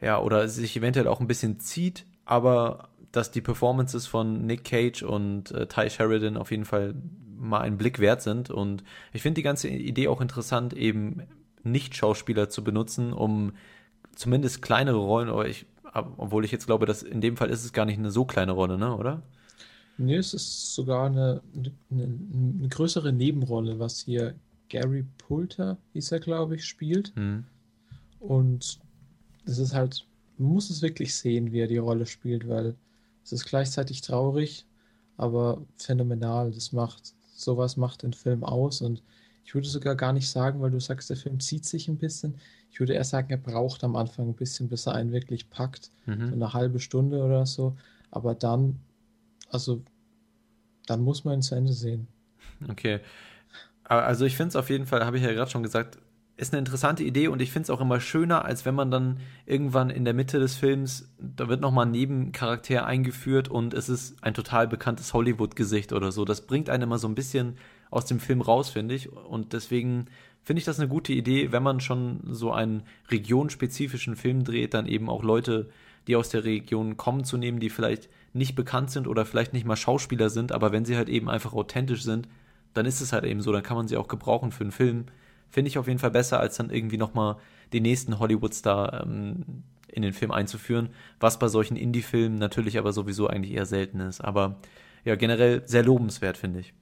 ja, 0.00 0.18
oder 0.18 0.48
sich 0.48 0.76
eventuell 0.76 1.06
auch 1.06 1.20
ein 1.20 1.26
bisschen 1.26 1.60
zieht, 1.60 2.06
aber 2.24 2.88
dass 3.12 3.30
die 3.30 3.42
Performances 3.42 4.06
von 4.06 4.46
Nick 4.46 4.64
Cage 4.64 5.02
und 5.02 5.50
äh, 5.50 5.66
Ty 5.66 5.90
Sheridan 5.90 6.38
auf 6.38 6.50
jeden 6.50 6.64
Fall 6.64 6.94
mal 7.36 7.60
einen 7.60 7.76
Blick 7.76 7.98
wert 7.98 8.22
sind. 8.22 8.50
Und 8.50 8.82
ich 9.12 9.22
finde 9.22 9.36
die 9.36 9.42
ganze 9.42 9.68
Idee 9.68 10.08
auch 10.08 10.20
interessant, 10.20 10.72
eben 10.72 11.22
Nicht-Schauspieler 11.62 12.48
zu 12.48 12.64
benutzen, 12.64 13.12
um 13.12 13.52
zumindest 14.14 14.62
kleinere 14.62 14.96
Rollen, 14.96 15.28
aber 15.28 15.46
ich, 15.46 15.66
obwohl 15.92 16.44
ich 16.44 16.52
jetzt 16.52 16.66
glaube, 16.66 16.86
dass 16.86 17.02
in 17.02 17.20
dem 17.20 17.36
Fall 17.36 17.50
ist 17.50 17.64
es 17.64 17.72
gar 17.72 17.84
nicht 17.84 17.98
eine 17.98 18.10
so 18.10 18.24
kleine 18.24 18.52
Rolle, 18.52 18.78
ne, 18.78 18.96
oder? 18.96 19.22
Nee, 19.98 20.16
es 20.16 20.34
ist 20.34 20.74
sogar 20.74 21.06
eine, 21.06 21.42
eine, 21.54 21.72
eine 21.90 22.68
größere 22.68 23.12
Nebenrolle, 23.12 23.78
was 23.78 24.00
hier 24.00 24.34
Gary 24.68 25.04
Poulter, 25.18 25.76
hieß 25.92 26.12
er, 26.12 26.20
glaube 26.20 26.56
ich, 26.56 26.64
spielt. 26.64 27.12
Hm. 27.14 27.44
Und 28.20 28.78
es 29.44 29.58
ist 29.58 29.74
halt, 29.74 30.06
man 30.38 30.52
muss 30.52 30.70
es 30.70 30.80
wirklich 30.80 31.14
sehen, 31.14 31.52
wie 31.52 31.60
er 31.60 31.66
die 31.66 31.78
Rolle 31.78 32.06
spielt, 32.06 32.48
weil 32.48 32.74
es 33.22 33.32
ist 33.32 33.44
gleichzeitig 33.44 34.00
traurig, 34.00 34.64
aber 35.16 35.62
phänomenal. 35.76 36.52
Das 36.52 36.72
macht, 36.72 37.12
sowas 37.34 37.76
macht 37.76 38.02
den 38.02 38.14
Film 38.14 38.44
aus 38.44 38.80
und 38.80 39.02
ich 39.44 39.54
würde 39.54 39.68
sogar 39.68 39.94
gar 39.94 40.12
nicht 40.12 40.30
sagen, 40.30 40.60
weil 40.60 40.70
du 40.70 40.80
sagst, 40.80 41.10
der 41.10 41.16
Film 41.16 41.40
zieht 41.40 41.64
sich 41.66 41.88
ein 41.88 41.98
bisschen. 41.98 42.36
Ich 42.72 42.80
würde 42.80 42.94
eher 42.94 43.04
sagen, 43.04 43.28
er 43.30 43.36
braucht 43.36 43.84
am 43.84 43.96
Anfang 43.96 44.30
ein 44.30 44.34
bisschen, 44.34 44.68
bis 44.68 44.86
er 44.86 44.94
einen 44.94 45.12
wirklich 45.12 45.50
packt. 45.50 45.90
Mhm. 46.06 46.28
So 46.28 46.32
eine 46.32 46.52
halbe 46.54 46.80
Stunde 46.80 47.22
oder 47.22 47.44
so. 47.44 47.76
Aber 48.10 48.34
dann, 48.34 48.80
also, 49.50 49.82
dann 50.86 51.02
muss 51.02 51.24
man 51.24 51.34
ihn 51.34 51.42
zu 51.42 51.54
Ende 51.54 51.74
sehen. 51.74 52.08
Okay. 52.68 53.00
Also 53.84 54.24
ich 54.24 54.36
finde 54.36 54.48
es 54.48 54.56
auf 54.56 54.70
jeden 54.70 54.86
Fall, 54.86 55.04
habe 55.04 55.18
ich 55.18 55.22
ja 55.22 55.32
gerade 55.32 55.50
schon 55.50 55.62
gesagt, 55.62 55.98
ist 56.36 56.52
eine 56.52 56.60
interessante 56.60 57.04
Idee 57.04 57.28
und 57.28 57.42
ich 57.42 57.52
finde 57.52 57.64
es 57.64 57.70
auch 57.70 57.80
immer 57.80 58.00
schöner, 58.00 58.44
als 58.46 58.64
wenn 58.64 58.74
man 58.74 58.90
dann 58.90 59.20
irgendwann 59.44 59.90
in 59.90 60.04
der 60.04 60.14
Mitte 60.14 60.38
des 60.38 60.56
Films, 60.56 61.12
da 61.18 61.48
wird 61.48 61.60
nochmal 61.60 61.86
ein 61.86 61.92
Nebencharakter 61.92 62.86
eingeführt 62.86 63.48
und 63.48 63.74
es 63.74 63.90
ist 63.90 64.22
ein 64.24 64.32
total 64.32 64.66
bekanntes 64.66 65.12
Hollywood-Gesicht 65.12 65.92
oder 65.92 66.10
so. 66.10 66.24
Das 66.24 66.46
bringt 66.46 66.70
einen 66.70 66.84
immer 66.84 66.98
so 66.98 67.06
ein 67.06 67.14
bisschen 67.14 67.58
aus 67.90 68.06
dem 68.06 68.18
Film 68.18 68.40
raus, 68.40 68.70
finde 68.70 68.94
ich. 68.94 69.12
Und 69.12 69.52
deswegen 69.52 70.06
finde 70.44 70.58
ich 70.58 70.64
das 70.64 70.78
eine 70.78 70.88
gute 70.88 71.12
Idee, 71.12 71.52
wenn 71.52 71.62
man 71.62 71.80
schon 71.80 72.20
so 72.24 72.52
einen 72.52 72.82
regionspezifischen 73.10 74.16
Film 74.16 74.44
dreht, 74.44 74.74
dann 74.74 74.86
eben 74.86 75.08
auch 75.08 75.22
Leute, 75.22 75.70
die 76.06 76.16
aus 76.16 76.30
der 76.30 76.44
Region 76.44 76.96
kommen, 76.96 77.24
zu 77.24 77.36
nehmen, 77.36 77.60
die 77.60 77.70
vielleicht 77.70 78.08
nicht 78.32 78.54
bekannt 78.54 78.90
sind 78.90 79.06
oder 79.06 79.24
vielleicht 79.24 79.52
nicht 79.52 79.66
mal 79.66 79.76
Schauspieler 79.76 80.30
sind, 80.30 80.52
aber 80.52 80.72
wenn 80.72 80.84
sie 80.84 80.96
halt 80.96 81.08
eben 81.08 81.28
einfach 81.28 81.52
authentisch 81.52 82.02
sind, 82.02 82.28
dann 82.74 82.86
ist 82.86 83.00
es 83.00 83.12
halt 83.12 83.24
eben 83.24 83.42
so, 83.42 83.52
dann 83.52 83.62
kann 83.62 83.76
man 83.76 83.86
sie 83.86 83.96
auch 83.96 84.08
gebrauchen 84.08 84.50
für 84.50 84.64
einen 84.64 84.72
Film 84.72 85.04
finde 85.52 85.68
ich 85.68 85.78
auf 85.78 85.86
jeden 85.86 85.98
Fall 85.98 86.10
besser, 86.10 86.40
als 86.40 86.56
dann 86.56 86.70
irgendwie 86.70 86.96
nochmal 86.96 87.36
den 87.72 87.82
nächsten 87.82 88.18
Hollywood-Star 88.18 89.02
ähm, 89.04 89.62
in 89.86 90.02
den 90.02 90.14
Film 90.14 90.30
einzuführen, 90.30 90.88
was 91.20 91.38
bei 91.38 91.48
solchen 91.48 91.76
Indie-Filmen 91.76 92.38
natürlich 92.38 92.78
aber 92.78 92.92
sowieso 92.92 93.26
eigentlich 93.26 93.52
eher 93.52 93.66
selten 93.66 94.00
ist. 94.00 94.22
Aber 94.22 94.56
ja, 95.04 95.14
generell 95.14 95.62
sehr 95.66 95.84
lobenswert, 95.84 96.38
finde 96.38 96.60
ich. 96.60 96.72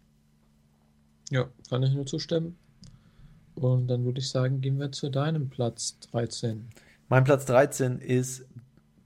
Ja, 1.31 1.49
kann 1.69 1.83
ich 1.83 1.93
nur 1.93 2.07
zustimmen. 2.07 2.57
Und 3.61 3.89
dann 3.89 4.05
würde 4.05 4.21
ich 4.21 4.31
sagen, 4.31 4.61
gehen 4.61 4.79
wir 4.79 4.91
zu 4.91 5.11
deinem 5.11 5.51
Platz 5.51 5.99
13. 6.11 6.69
Mein 7.09 7.25
Platz 7.25 7.45
13 7.45 7.99
ist 7.99 8.47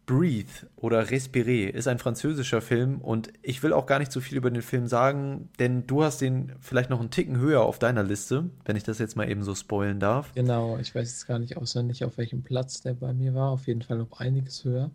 Breathe 0.07 0.69
oder 0.77 1.11
Respirer 1.11 1.75
ist 1.75 1.89
ein 1.89 1.99
französischer 1.99 2.61
Film 2.61 3.01
und 3.01 3.33
ich 3.43 3.63
will 3.63 3.73
auch 3.73 3.87
gar 3.87 3.99
nicht 3.99 4.13
so 4.13 4.21
viel 4.21 4.37
über 4.37 4.51
den 4.51 4.63
Film 4.63 4.87
sagen, 4.87 5.49
denn 5.59 5.87
du 5.87 6.05
hast 6.05 6.21
den 6.21 6.53
vielleicht 6.61 6.91
noch 6.91 7.01
einen 7.01 7.11
Ticken 7.11 7.39
höher 7.39 7.63
auf 7.63 7.79
deiner 7.79 8.03
Liste, 8.03 8.51
wenn 8.65 8.77
ich 8.77 8.85
das 8.85 8.99
jetzt 8.99 9.17
mal 9.17 9.29
eben 9.29 9.43
so 9.43 9.55
spoilen 9.55 9.99
darf. 9.99 10.33
Genau, 10.35 10.77
ich 10.79 10.95
weiß 10.95 11.11
jetzt 11.11 11.27
gar 11.27 11.39
nicht 11.39 11.57
auswendig, 11.57 12.05
auf 12.05 12.19
welchem 12.19 12.43
Platz 12.43 12.83
der 12.83 12.95
bei 12.95 13.13
mir 13.15 13.35
war. 13.35 13.51
Auf 13.51 13.67
jeden 13.67 13.83
Fall 13.83 13.97
noch 13.99 14.21
einiges 14.21 14.65
höher. 14.65 14.91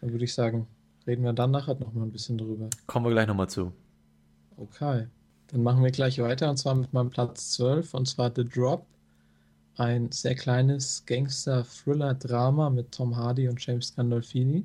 Dann 0.00 0.12
würde 0.12 0.24
ich 0.24 0.32
sagen, 0.32 0.66
reden 1.06 1.24
wir 1.24 1.32
dann 1.32 1.50
nachher 1.50 1.74
noch 1.74 1.92
mal 1.92 2.04
ein 2.04 2.12
bisschen 2.12 2.38
drüber. 2.38 2.70
Kommen 2.86 3.06
wir 3.06 3.10
gleich 3.10 3.26
nochmal 3.26 3.50
zu. 3.50 3.72
Okay, 4.56 5.08
dann 5.48 5.62
machen 5.62 5.82
wir 5.82 5.90
gleich 5.90 6.20
weiter 6.20 6.48
und 6.48 6.56
zwar 6.56 6.76
mit 6.76 6.92
meinem 6.92 7.10
Platz 7.10 7.50
12 7.54 7.92
und 7.92 8.06
zwar 8.06 8.32
The 8.34 8.44
Drop 8.44 8.86
ein 9.76 10.12
sehr 10.12 10.34
kleines 10.34 11.04
Gangster-Thriller-Drama 11.06 12.70
mit 12.70 12.92
Tom 12.92 13.16
Hardy 13.16 13.48
und 13.48 13.64
James 13.64 13.94
Gandolfini. 13.94 14.64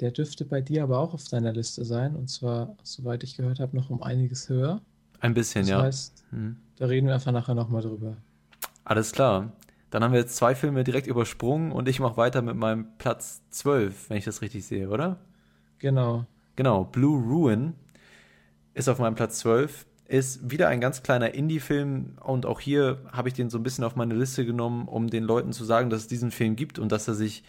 Der 0.00 0.10
dürfte 0.10 0.44
bei 0.44 0.60
dir 0.60 0.82
aber 0.82 0.98
auch 0.98 1.14
auf 1.14 1.24
deiner 1.28 1.52
Liste 1.52 1.84
sein 1.84 2.16
und 2.16 2.28
zwar, 2.28 2.76
soweit 2.82 3.22
ich 3.22 3.36
gehört 3.36 3.60
habe, 3.60 3.76
noch 3.76 3.90
um 3.90 4.02
einiges 4.02 4.48
höher. 4.48 4.80
Ein 5.20 5.34
bisschen, 5.34 5.62
das 5.62 5.70
ja. 5.70 5.82
Heißt, 5.82 6.24
hm. 6.30 6.56
Da 6.76 6.86
reden 6.86 7.06
wir 7.06 7.14
einfach 7.14 7.32
nachher 7.32 7.54
nochmal 7.54 7.82
drüber. 7.82 8.16
Alles 8.84 9.12
klar. 9.12 9.52
Dann 9.90 10.02
haben 10.02 10.12
wir 10.12 10.20
jetzt 10.20 10.36
zwei 10.36 10.54
Filme 10.54 10.82
direkt 10.82 11.06
übersprungen 11.06 11.72
und 11.72 11.88
ich 11.88 12.00
mache 12.00 12.16
weiter 12.16 12.40
mit 12.40 12.56
meinem 12.56 12.86
Platz 12.96 13.42
12, 13.50 14.08
wenn 14.08 14.16
ich 14.16 14.24
das 14.24 14.40
richtig 14.40 14.64
sehe, 14.64 14.88
oder? 14.88 15.18
Genau. 15.78 16.24
Genau, 16.56 16.84
Blue 16.84 17.22
Ruin 17.22 17.74
ist 18.72 18.88
auf 18.88 18.98
meinem 18.98 19.14
Platz 19.14 19.40
12 19.40 19.84
ist 20.10 20.50
wieder 20.50 20.66
ein 20.66 20.80
ganz 20.80 21.04
kleiner 21.04 21.34
Indie-Film 21.34 22.16
und 22.20 22.44
auch 22.44 22.58
hier 22.58 22.98
habe 23.12 23.28
ich 23.28 23.34
den 23.34 23.48
so 23.48 23.58
ein 23.58 23.62
bisschen 23.62 23.84
auf 23.84 23.94
meine 23.94 24.14
Liste 24.14 24.44
genommen, 24.44 24.88
um 24.88 25.08
den 25.08 25.22
Leuten 25.22 25.52
zu 25.52 25.64
sagen, 25.64 25.88
dass 25.88 26.00
es 26.00 26.08
diesen 26.08 26.32
Film 26.32 26.56
gibt 26.56 26.80
und 26.80 26.90
dass 26.90 27.06
er 27.06 27.14
sich 27.14 27.44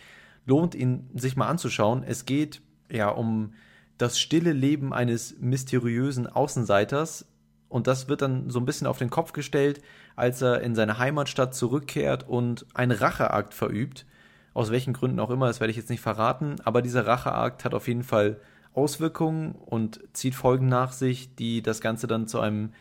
lohnt, 0.46 0.76
ihn 0.76 1.10
sich 1.16 1.36
mal 1.36 1.48
anzuschauen. 1.48 2.04
Es 2.04 2.26
geht 2.26 2.62
ja 2.92 3.10
um 3.10 3.54
das 3.98 4.20
stille 4.20 4.54
Leben 4.54 4.94
eines 4.94 5.40
mysteriösen 5.40 6.28
Außenseiters 6.28 7.26
und 7.68 7.88
das 7.88 8.08
wird 8.10 8.22
dann 8.22 8.52
so 8.52 8.60
ein 8.60 8.66
bisschen 8.66 8.86
auf 8.86 9.00
den 9.00 9.10
Kopf 9.10 9.34
gestellt, 9.34 9.82
als 10.16 10.44
er 10.44 10.62
in 10.62 10.76
seine 10.76 11.00
Heimatstadt 11.00 11.56
zurückkehrt 11.56 12.28
und 12.28 12.68
einen 12.76 12.92
Racheakt 12.92 13.56
verübt. 13.56 14.06
Aus 14.54 14.70
welchen 14.70 14.94
Gründen 14.94 15.20
auch 15.20 15.32
immer, 15.32 15.48
das 15.48 15.62
werde 15.62 15.72
ich 15.72 15.78
jetzt 15.78 15.90
nicht 15.90 16.02
verraten, 16.02 16.58
aber 16.64 16.84
dieser 16.84 17.08
Racheakt 17.08 17.66
hat 17.66 17.74
auf 17.74 17.88
jeden 17.88 18.04
Fall 18.04 18.40
Auswirkungen 18.74 19.54
und 19.54 20.00
zieht 20.14 20.36
Folgen 20.36 20.68
nach 20.68 20.92
sich, 20.92 21.36
die 21.36 21.62
das 21.62 21.82
Ganze 21.82 22.08
dann 22.08 22.28
zu 22.28 22.40
einem 22.40 22.72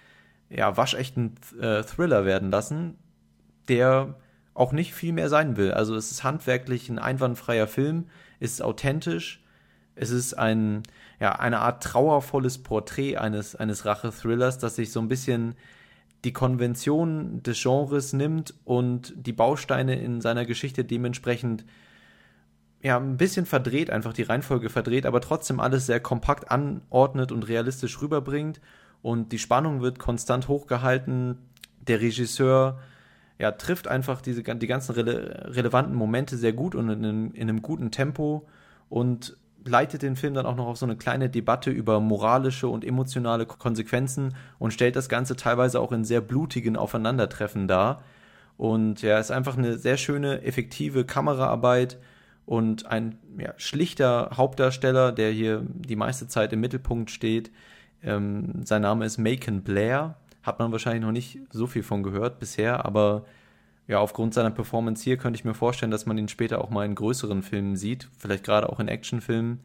ja, 0.49 0.77
waschechten 0.77 1.35
äh, 1.61 1.83
Thriller 1.83 2.25
werden 2.25 2.51
lassen, 2.51 2.97
der 3.69 4.17
auch 4.55 4.73
nicht 4.73 4.95
viel 4.95 5.13
mehr 5.13 5.29
sein 5.29 5.57
will. 5.57 5.73
Also 5.73 5.95
es 5.95 6.11
ist 6.11 6.25
handwerklich 6.25 6.89
ein 6.89 6.99
einwandfreier 6.99 7.67
Film, 7.67 8.07
ist 8.41 8.63
authentisch, 8.63 9.43
es 9.95 10.11
ist 10.11 10.35
ein, 10.35 10.83
ja, 11.19 11.33
eine 11.33 11.61
Art 11.61 11.83
trauervolles 11.83 12.59
Porträt 12.63 13.17
eines, 13.17 13.55
eines 13.55 13.85
Rache-Thrillers, 13.85 14.59
das 14.59 14.77
sich 14.77 14.93
so 14.93 15.01
ein 15.01 15.09
bisschen 15.09 15.55
die 16.25 16.33
Konvention 16.33 17.43
des 17.43 17.63
Genres 17.63 18.13
nimmt 18.13 18.55
und 18.65 19.15
die 19.17 19.33
Bausteine 19.33 20.01
in 20.01 20.21
seiner 20.21 20.45
Geschichte 20.45 20.85
dementsprechend 20.85 21.65
ja, 22.83 22.99
ein 22.99 23.17
bisschen 23.17 23.47
verdreht, 23.47 23.91
einfach 23.91 24.13
die 24.13 24.23
Reihenfolge 24.23 24.71
verdreht, 24.71 25.07
aber 25.07 25.21
trotzdem 25.21 25.61
alles 25.61 25.87
sehr 25.87 26.01
kompakt 26.01 26.51
anordnet 26.51 27.31
und 27.31 27.47
realistisch 27.47 28.01
rüberbringt. 28.01 28.61
Und 29.03 29.33
die 29.33 29.39
Spannung 29.39 29.83
wird 29.83 29.99
konstant 29.99 30.49
hochgehalten. 30.49 31.39
Der 31.87 32.01
Regisseur 32.01 32.79
ja, 33.39 33.53
trifft 33.53 33.89
einfach 33.89 34.21
diese, 34.21 34.43
die 34.43 34.67
ganzen 34.67 34.93
rele 34.93 35.51
relevanten 35.55 35.95
Momente 35.95 36.37
sehr 36.37 36.53
gut 36.53 36.75
und 36.75 36.91
in 36.91 37.05
einem, 37.05 37.33
in 37.33 37.49
einem 37.49 37.63
guten 37.63 37.91
Tempo 37.91 38.47
und 38.89 39.37
leitet 39.65 40.03
den 40.03 40.17
Film 40.17 40.35
dann 40.35 40.47
auch 40.47 40.57
noch 40.57 40.67
auf 40.67 40.79
so 40.79 40.87
eine 40.87 40.97
kleine 40.97 41.29
Debatte 41.29 41.71
über 41.71 42.01
moralische 42.01 42.69
und 42.69 42.85
emotionale 42.85 43.47
Konsequenzen 43.47 44.35
und 44.59 44.73
stellt 44.73 44.97
das 44.97 45.09
Ganze 45.09 45.37
teilweise 45.37 45.81
auch 45.81 45.93
in 45.93 46.05
sehr 46.05 46.21
blutigen 46.21 46.77
Aufeinandertreffen 46.77 47.69
dar. 47.69 48.03
Und 48.57 49.03
ja, 49.03 49.19
ist 49.19 49.31
einfach 49.31 49.57
eine 49.57 49.79
sehr 49.79 49.97
schöne, 49.97 50.43
effektive 50.43 51.05
Kameraarbeit 51.05 51.99
und 52.51 52.87
ein 52.87 53.17
ja, 53.39 53.55
schlichter 53.59 54.31
Hauptdarsteller, 54.37 55.13
der 55.13 55.31
hier 55.31 55.63
die 55.65 55.95
meiste 55.95 56.27
Zeit 56.27 56.53
im 56.53 56.59
Mittelpunkt 56.59 57.13
steht. 57.13 57.53
Ähm, 58.03 58.67
sein 58.67 58.83
Name 58.83 59.05
ist 59.05 59.19
Macon 59.19 59.63
Blair. 59.63 60.17
Hat 60.43 60.59
man 60.59 60.73
wahrscheinlich 60.73 61.05
noch 61.05 61.13
nicht 61.13 61.39
so 61.53 61.69
viel 61.69 61.85
von 61.85 62.03
gehört 62.03 62.41
bisher, 62.41 62.85
aber 62.85 63.25
ja, 63.87 64.01
aufgrund 64.01 64.35
seiner 64.35 64.51
Performance 64.51 65.05
hier 65.05 65.17
könnte 65.17 65.39
ich 65.39 65.45
mir 65.45 65.55
vorstellen, 65.55 65.93
dass 65.93 66.07
man 66.07 66.19
ihn 66.19 66.27
später 66.27 66.61
auch 66.65 66.71
mal 66.71 66.85
in 66.85 66.97
größeren 66.97 67.45
Filmen 67.45 67.77
sieht, 67.77 68.09
vielleicht 68.19 68.43
gerade 68.43 68.69
auch 68.69 68.81
in 68.81 68.89
Actionfilmen. 68.89 69.61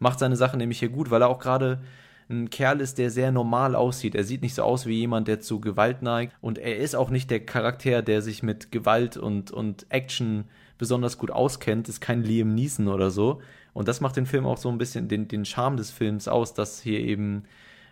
Macht 0.00 0.18
seine 0.18 0.34
Sache 0.34 0.56
nämlich 0.56 0.80
hier 0.80 0.88
gut, 0.88 1.12
weil 1.12 1.22
er 1.22 1.28
auch 1.28 1.38
gerade 1.38 1.82
ein 2.28 2.50
Kerl 2.50 2.80
ist, 2.80 2.98
der 2.98 3.12
sehr 3.12 3.30
normal 3.30 3.76
aussieht. 3.76 4.16
Er 4.16 4.24
sieht 4.24 4.42
nicht 4.42 4.56
so 4.56 4.64
aus 4.64 4.86
wie 4.86 4.98
jemand, 4.98 5.28
der 5.28 5.38
zu 5.38 5.60
Gewalt 5.60 6.02
neigt. 6.02 6.34
Und 6.40 6.58
er 6.58 6.78
ist 6.78 6.96
auch 6.96 7.10
nicht 7.10 7.30
der 7.30 7.46
Charakter, 7.46 8.02
der 8.02 8.22
sich 8.22 8.42
mit 8.42 8.72
Gewalt 8.72 9.16
und, 9.16 9.52
und 9.52 9.86
Action 9.90 10.46
besonders 10.78 11.18
gut 11.18 11.30
auskennt, 11.30 11.88
ist 11.88 12.00
kein 12.00 12.22
Liam 12.22 12.54
Neeson 12.54 12.88
oder 12.88 13.10
so. 13.10 13.40
Und 13.72 13.88
das 13.88 14.00
macht 14.00 14.16
den 14.16 14.26
Film 14.26 14.46
auch 14.46 14.58
so 14.58 14.68
ein 14.68 14.78
bisschen 14.78 15.08
den, 15.08 15.28
den 15.28 15.44
Charme 15.44 15.76
des 15.76 15.90
Films 15.90 16.28
aus, 16.28 16.54
dass 16.54 16.80
hier 16.80 17.00
eben 17.00 17.44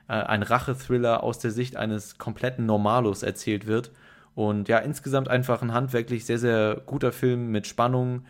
äh, 0.09 0.14
ein 0.14 0.43
Rachethriller 0.43 1.22
aus 1.22 1.39
der 1.39 1.51
Sicht 1.51 1.76
eines 1.76 2.18
kompletten 2.18 2.66
Normalos 2.66 3.22
erzählt 3.22 3.66
wird. 3.66 3.93
Und 4.35 4.68
ja, 4.68 4.78
insgesamt 4.78 5.28
einfach 5.28 5.62
ein 5.62 5.74
handwerklich 5.74 6.24
sehr, 6.24 6.39
sehr 6.39 6.83
guter 6.87 7.12
Film 7.12 7.51
mit 7.51 7.66
Spannung, 7.66 8.24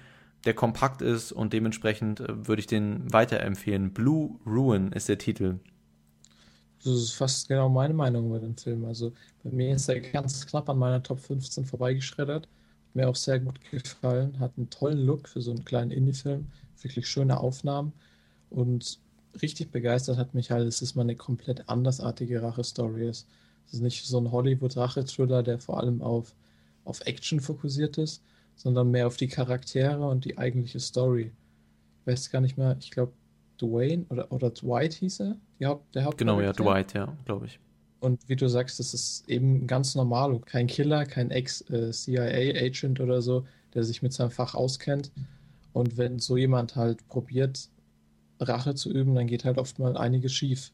der 0.44 0.54
kompakt 0.54 1.00
ist 1.02 1.30
und 1.30 1.52
dementsprechend 1.52 2.20
äh, 2.20 2.46
würde 2.46 2.60
ich 2.60 2.66
den 2.66 3.12
weiterempfehlen. 3.12 3.92
Blue 3.92 4.38
Ruin 4.46 4.92
ist 4.92 5.08
der 5.08 5.18
Titel. 5.18 5.60
Das 6.84 6.92
ist 6.94 7.12
fast 7.12 7.48
genau 7.48 7.68
meine 7.68 7.94
Meinung 7.94 8.26
über 8.26 8.40
den 8.40 8.56
Film. 8.56 8.84
Also 8.84 9.12
bei 9.44 9.50
mir 9.50 9.72
ist 9.74 9.88
er 9.88 10.00
ganz 10.00 10.44
knapp 10.46 10.68
an 10.68 10.78
meiner 10.78 11.00
Top 11.00 11.20
15 11.20 11.64
vorbeigeschreddert 11.64 12.48
mir 12.94 13.08
auch 13.08 13.16
sehr 13.16 13.40
gut 13.40 13.60
gefallen. 13.70 14.38
Hat 14.40 14.52
einen 14.56 14.70
tollen 14.70 15.04
Look 15.04 15.28
für 15.28 15.40
so 15.40 15.50
einen 15.50 15.64
kleinen 15.64 15.90
Indie-Film. 15.90 16.48
Wirklich 16.80 17.06
schöne 17.06 17.38
Aufnahmen. 17.38 17.92
Und 18.50 18.98
richtig 19.40 19.70
begeistert 19.70 20.18
hat 20.18 20.34
mich 20.34 20.50
halt, 20.50 20.66
dass 20.66 20.82
es 20.82 20.94
mal 20.94 21.02
eine 21.02 21.16
komplett 21.16 21.68
andersartige 21.68 22.42
Rache-Story 22.42 23.08
ist. 23.08 23.26
Es 23.66 23.74
ist 23.74 23.80
nicht 23.80 24.04
so 24.04 24.18
ein 24.18 24.30
Hollywood-Rache-Thriller, 24.30 25.42
der 25.42 25.58
vor 25.58 25.80
allem 25.80 26.02
auf, 26.02 26.34
auf 26.84 27.00
Action 27.06 27.40
fokussiert 27.40 27.96
ist, 27.98 28.22
sondern 28.56 28.90
mehr 28.90 29.06
auf 29.06 29.16
die 29.16 29.28
Charaktere 29.28 30.06
und 30.06 30.24
die 30.24 30.36
eigentliche 30.36 30.80
Story. 30.80 31.32
Ich 32.00 32.06
weiß 32.06 32.30
gar 32.30 32.40
nicht 32.40 32.58
mehr, 32.58 32.76
ich 32.78 32.90
glaube, 32.90 33.12
Dwayne 33.60 34.04
oder, 34.08 34.30
oder 34.32 34.50
Dwight 34.50 34.94
hieß 34.94 35.20
er, 35.20 35.36
Haupt, 35.64 35.94
der 35.94 36.10
Genau, 36.16 36.40
ja, 36.40 36.52
Dwight, 36.52 36.94
ja, 36.94 37.16
glaube 37.24 37.46
ich. 37.46 37.60
Und 38.02 38.28
wie 38.28 38.34
du 38.34 38.48
sagst, 38.48 38.80
das 38.80 38.94
ist 38.94 39.28
eben 39.28 39.68
ganz 39.68 39.94
normal. 39.94 40.40
Kein 40.40 40.66
Killer, 40.66 41.06
kein 41.06 41.30
Ex-CIA-Agent 41.30 42.98
äh, 42.98 43.02
oder 43.02 43.22
so, 43.22 43.46
der 43.74 43.84
sich 43.84 44.02
mit 44.02 44.12
seinem 44.12 44.32
Fach 44.32 44.56
auskennt. 44.56 45.12
Und 45.72 45.96
wenn 45.96 46.18
so 46.18 46.36
jemand 46.36 46.74
halt 46.74 47.06
probiert, 47.06 47.68
Rache 48.40 48.74
zu 48.74 48.90
üben, 48.90 49.14
dann 49.14 49.28
geht 49.28 49.44
halt 49.44 49.56
oft 49.56 49.78
mal 49.78 49.96
einiges 49.96 50.32
schief. 50.32 50.72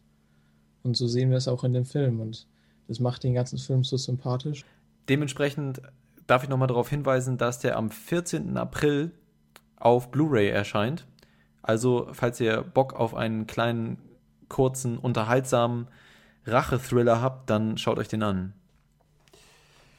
Und 0.82 0.96
so 0.96 1.06
sehen 1.06 1.28
wir 1.28 1.36
es 1.36 1.48
auch 1.48 1.64
in 1.64 1.74
dem 1.74 1.84
Film. 1.84 2.20
Und 2.20 2.46
das 2.86 2.98
macht 2.98 3.24
den 3.24 3.34
ganzen 3.34 3.58
Film 3.58 3.84
so 3.84 3.98
sympathisch. 3.98 4.64
Dementsprechend 5.10 5.82
darf 6.26 6.44
ich 6.44 6.48
nochmal 6.48 6.68
darauf 6.68 6.88
hinweisen, 6.88 7.36
dass 7.36 7.58
der 7.58 7.76
am 7.76 7.90
14. 7.90 8.56
April 8.56 9.10
auf 9.76 10.10
Blu-ray 10.10 10.48
erscheint. 10.48 11.06
Also, 11.60 12.08
falls 12.12 12.40
ihr 12.40 12.62
Bock 12.62 12.94
auf 12.94 13.14
einen 13.14 13.46
kleinen, 13.46 13.98
kurzen, 14.48 14.96
unterhaltsamen 14.96 15.88
Rache-Thriller 16.50 17.20
habt, 17.20 17.50
dann 17.50 17.78
schaut 17.78 17.98
euch 17.98 18.08
den 18.08 18.22
an. 18.22 18.52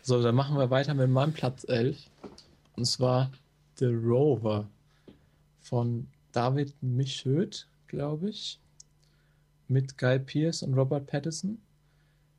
So, 0.02 0.22
dann 0.22 0.36
machen 0.36 0.58
wir 0.58 0.70
weiter 0.70 0.93
mit 0.93 1.10
meinem 1.10 1.34
Platz 1.34 1.66
11. 1.68 1.97
Und 2.76 2.86
zwar 2.86 3.32
The 3.76 3.86
Rover 3.86 4.68
von 5.62 6.08
David 6.32 6.74
Michöd, 6.82 7.68
glaube 7.88 8.30
ich. 8.30 8.60
Mit 9.68 9.97
Guy 9.97 10.20
Pierce 10.20 10.64
und 10.64 10.74
Robert 10.74 11.06
Pattinson. 11.06 11.60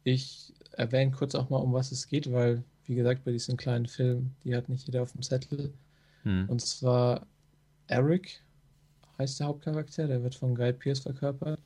Ich 0.03 0.53
erwähne 0.73 1.13
kurz 1.13 1.35
auch 1.35 1.49
mal, 1.51 1.59
um 1.59 1.73
was 1.73 1.93
es 1.93 2.09
geht, 2.09 2.33
weil, 2.33 2.65
wie 2.87 2.95
gesagt, 2.95 3.25
bei 3.25 3.33
diesen 3.33 3.57
kleinen 3.57 3.87
Filmen, 3.87 4.35
die 4.45 4.57
hat 4.57 4.69
nicht 4.69 4.87
jeder 4.87 5.03
auf 5.03 5.13
dem 5.13 5.23
Zettel. 5.23 5.73
Hm. 6.25 6.49
Und 6.49 6.61
zwar 6.61 7.27
Eric 7.87 8.43
heißt 9.19 9.39
der 9.39 9.47
Hauptcharakter, 9.47 10.09
der 10.09 10.23
wird 10.23 10.35
von 10.35 10.55
Guy 10.55 10.73
Pierce 10.73 11.01
verkörpert 11.01 11.61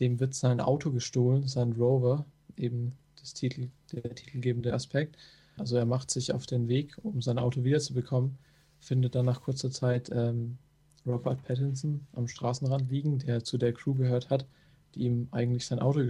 dem 0.00 0.20
wird 0.20 0.34
sein 0.34 0.60
Auto 0.60 0.90
gestohlen, 0.90 1.46
sein 1.48 1.72
Rover, 1.72 2.24
eben 2.56 2.92
das 3.20 3.34
Titel, 3.34 3.68
der 3.92 4.14
titelgebende 4.14 4.72
Aspekt. 4.72 5.16
Also 5.56 5.76
er 5.76 5.86
macht 5.86 6.10
sich 6.10 6.32
auf 6.32 6.46
den 6.46 6.68
Weg, 6.68 6.96
um 7.02 7.22
sein 7.22 7.38
Auto 7.38 7.64
wiederzubekommen, 7.64 8.38
findet 8.78 9.14
dann 9.14 9.26
nach 9.26 9.42
kurzer 9.42 9.70
Zeit 9.70 10.10
ähm, 10.12 10.58
Robert 11.06 11.42
Pattinson 11.44 12.06
am 12.12 12.28
Straßenrand 12.28 12.90
liegen, 12.90 13.18
der 13.18 13.44
zu 13.44 13.58
der 13.58 13.72
Crew 13.72 13.94
gehört 13.94 14.28
hat, 14.28 14.46
die 14.94 15.04
ihm 15.04 15.28
eigentlich 15.30 15.66
sein 15.66 15.78
Auto 15.78 16.00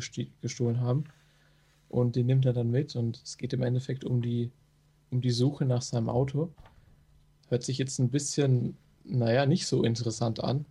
gestohlen 0.41 0.80
haben. 0.80 1.05
Und 1.89 2.16
den 2.16 2.26
nimmt 2.26 2.47
er 2.47 2.53
dann 2.53 2.70
mit 2.70 2.97
und 2.97 3.20
es 3.22 3.37
geht 3.37 3.53
im 3.53 3.62
Endeffekt 3.62 4.05
um 4.05 4.20
die, 4.20 4.51
um 5.11 5.20
die 5.20 5.30
Suche 5.30 5.64
nach 5.64 5.82
seinem 5.82 6.09
Auto. 6.09 6.53
Hört 7.49 7.62
sich 7.62 7.78
jetzt 7.78 7.99
ein 8.01 8.11
bisschen, 8.11 8.76
naja, 9.05 9.47
nicht 9.47 9.66
so 9.66 9.84
interessant 9.84 10.43
an, 10.43 10.66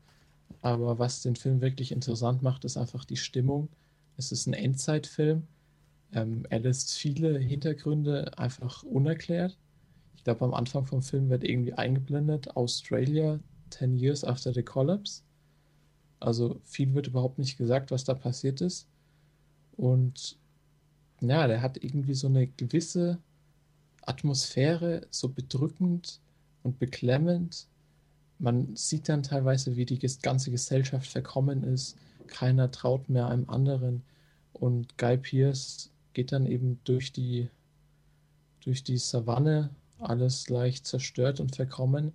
aber 0.66 0.97
was 0.97 1.22
den 1.22 1.36
Film 1.36 1.61
wirklich 1.61 1.91
interessant 1.91 2.41
macht, 2.41 2.66
ist 2.66 2.76
einfach 2.76 3.05
die 3.05 3.18
Stimmung. 3.18 3.70
Es 4.18 4.32
ist 4.32 4.47
ein 4.47 4.53
Endzeitfilm. 4.53 5.43
Ähm, 6.11 6.47
er 6.49 6.59
lässt 6.59 6.95
viele 6.95 7.38
Hintergründe 7.38 8.36
einfach 8.39 8.82
unerklärt. 8.82 9.59
Ich 10.16 10.24
glaube, 10.24 10.43
am 10.43 10.55
Anfang 10.55 10.88
vom 10.88 11.03
Film 11.03 11.30
wird 11.30 11.43
irgendwie 11.43 11.74
eingeblendet, 11.74 12.55
Australia, 12.55 13.39
10 13.70 13.95
years 13.99 14.24
after 14.24 14.55
the 14.55 14.63
collapse. 14.63 15.22
Also 16.20 16.59
viel 16.63 16.95
wird 16.95 17.05
überhaupt 17.05 17.38
nicht 17.38 17.59
gesagt, 17.59 17.91
was 17.91 18.03
da 18.03 18.16
passiert 18.16 18.59
ist. 18.59 18.88
Und 19.78 20.39
ja, 21.22 21.45
der 21.45 21.61
hat 21.61 21.84
irgendwie 21.84 22.16
so 22.16 22.26
eine 22.26 22.47
gewisse 22.47 23.20
Atmosphäre, 24.01 25.05
so 25.11 25.30
bedrückend 25.30 26.22
und 26.63 26.80
beklemmend 26.80 27.68
man 28.40 28.76
sieht 28.76 29.10
dann 29.10 29.24
teilweise, 29.24 29.76
wie 29.76 29.86
die 29.86 30.00
ganze 30.22 30.52
Gesellschaft 30.52 31.08
verkommen 31.08 31.64
ist. 31.64 31.98
Keiner 32.28 32.72
traut 32.72 33.10
mehr 33.10 33.28
einem 33.28 33.50
anderen. 33.50 34.04
Und 34.54 34.98
Guy 34.98 35.18
Pierce 35.18 35.90
geht 36.14 36.32
dann 36.32 36.46
eben 36.46 36.80
durch 36.84 37.12
die, 37.12 37.50
durch 38.64 38.84
die 38.84 38.98
Savanne, 38.98 39.70
alles 40.00 40.50
leicht 40.50 40.86
zerstört 40.86 41.40
und 41.40 41.56
verkommen 41.56 42.12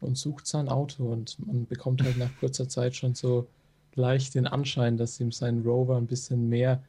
und 0.00 0.16
sucht 0.16 0.46
sein 0.46 0.68
Auto. 0.68 1.04
Und 1.10 1.38
man 1.46 1.66
bekommt 1.66 2.02
halt 2.02 2.16
nach 2.16 2.30
kurzer 2.38 2.68
Zeit 2.68 2.96
schon 2.96 3.14
so 3.14 3.46
leicht 3.94 4.34
den 4.34 4.46
Anschein, 4.46 4.96
dass 4.96 5.20
ihm 5.20 5.32
sein 5.32 5.62
Rover 5.62 5.96
ein 5.96 6.06
bisschen 6.06 6.48
mehr, 6.48 6.82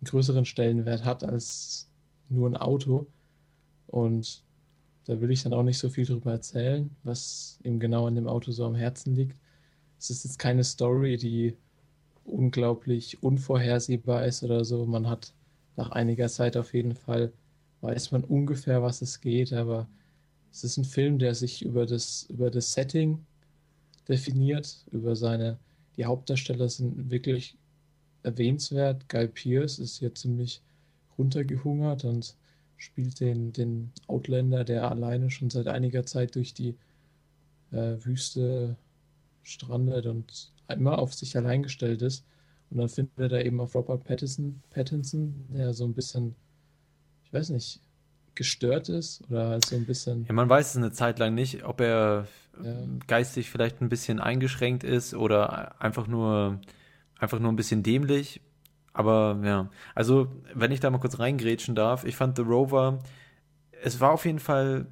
einen 0.00 0.06
größeren 0.06 0.44
Stellenwert 0.44 1.04
hat 1.04 1.24
als 1.24 1.88
nur 2.28 2.48
ein 2.48 2.56
Auto. 2.56 3.06
Und 3.86 4.42
da 5.04 5.20
will 5.20 5.30
ich 5.30 5.42
dann 5.42 5.52
auch 5.52 5.62
nicht 5.62 5.78
so 5.78 5.88
viel 5.88 6.04
drüber 6.06 6.32
erzählen, 6.32 6.90
was 7.02 7.58
ihm 7.64 7.80
genau 7.80 8.06
an 8.06 8.14
dem 8.14 8.28
Auto 8.28 8.52
so 8.52 8.64
am 8.64 8.74
Herzen 8.74 9.14
liegt. 9.14 9.36
Es 9.98 10.10
ist 10.10 10.24
jetzt 10.24 10.38
keine 10.38 10.64
Story, 10.64 11.16
die 11.16 11.56
unglaublich 12.24 13.22
unvorhersehbar 13.22 14.26
ist 14.26 14.42
oder 14.42 14.64
so. 14.64 14.86
Man 14.86 15.08
hat 15.08 15.34
nach 15.76 15.90
einiger 15.90 16.28
Zeit 16.28 16.56
auf 16.56 16.74
jeden 16.74 16.94
Fall, 16.94 17.32
weiß 17.80 18.12
man 18.12 18.24
ungefähr, 18.24 18.82
was 18.82 19.02
es 19.02 19.20
geht, 19.20 19.52
aber 19.52 19.88
es 20.52 20.64
ist 20.64 20.76
ein 20.76 20.84
Film, 20.84 21.18
der 21.18 21.34
sich 21.34 21.64
über 21.64 21.86
das, 21.86 22.24
über 22.28 22.50
das 22.50 22.72
Setting 22.72 23.24
definiert, 24.08 24.84
über 24.92 25.16
seine, 25.16 25.58
die 25.96 26.04
Hauptdarsteller 26.04 26.68
sind 26.68 27.10
wirklich 27.10 27.56
erwähnenswert. 28.22 29.08
Guy 29.08 29.28
Pierce 29.28 29.78
ist 29.78 29.98
hier 29.98 30.14
ziemlich 30.14 30.62
runtergehungert 31.18 32.04
und 32.04 32.36
spielt 32.82 33.20
den, 33.20 33.52
den 33.52 33.92
Outlander, 34.08 34.64
der 34.64 34.90
alleine 34.90 35.30
schon 35.30 35.50
seit 35.50 35.68
einiger 35.68 36.04
Zeit 36.04 36.34
durch 36.34 36.52
die 36.52 36.74
äh, 37.70 37.96
Wüste 38.04 38.76
strandet 39.44 40.06
und 40.06 40.52
immer 40.68 40.98
auf 40.98 41.14
sich 41.14 41.36
allein 41.36 41.62
gestellt 41.62 42.02
ist. 42.02 42.24
Und 42.70 42.78
dann 42.78 42.88
findet 42.88 43.32
er 43.32 43.44
eben 43.44 43.60
auf 43.60 43.74
Robert 43.74 44.04
Pattinson, 44.04 44.62
Pattinson, 44.70 45.46
der 45.50 45.74
so 45.74 45.84
ein 45.84 45.94
bisschen, 45.94 46.34
ich 47.24 47.32
weiß 47.32 47.50
nicht, 47.50 47.80
gestört 48.34 48.88
ist 48.88 49.22
oder 49.30 49.48
halt 49.48 49.64
so 49.64 49.76
ein 49.76 49.84
bisschen. 49.84 50.24
Ja, 50.26 50.32
man 50.32 50.48
weiß 50.48 50.70
es 50.70 50.76
eine 50.76 50.90
Zeit 50.90 51.18
lang 51.18 51.34
nicht, 51.34 51.64
ob 51.64 51.80
er 51.80 52.26
ja. 52.64 52.74
geistig 53.06 53.50
vielleicht 53.50 53.80
ein 53.80 53.90
bisschen 53.90 54.18
eingeschränkt 54.18 54.82
ist 54.82 55.14
oder 55.14 55.80
einfach 55.80 56.08
nur, 56.08 56.60
einfach 57.18 57.38
nur 57.38 57.52
ein 57.52 57.56
bisschen 57.56 57.82
dämlich. 57.82 58.40
Aber 58.92 59.40
ja, 59.42 59.70
also 59.94 60.28
wenn 60.54 60.72
ich 60.72 60.80
da 60.80 60.90
mal 60.90 60.98
kurz 60.98 61.18
reingrätschen 61.18 61.74
darf, 61.74 62.04
ich 62.04 62.16
fand 62.16 62.36
The 62.36 62.42
Rover, 62.42 62.98
es 63.82 64.00
war 64.00 64.12
auf 64.12 64.24
jeden 64.26 64.38
Fall, 64.38 64.86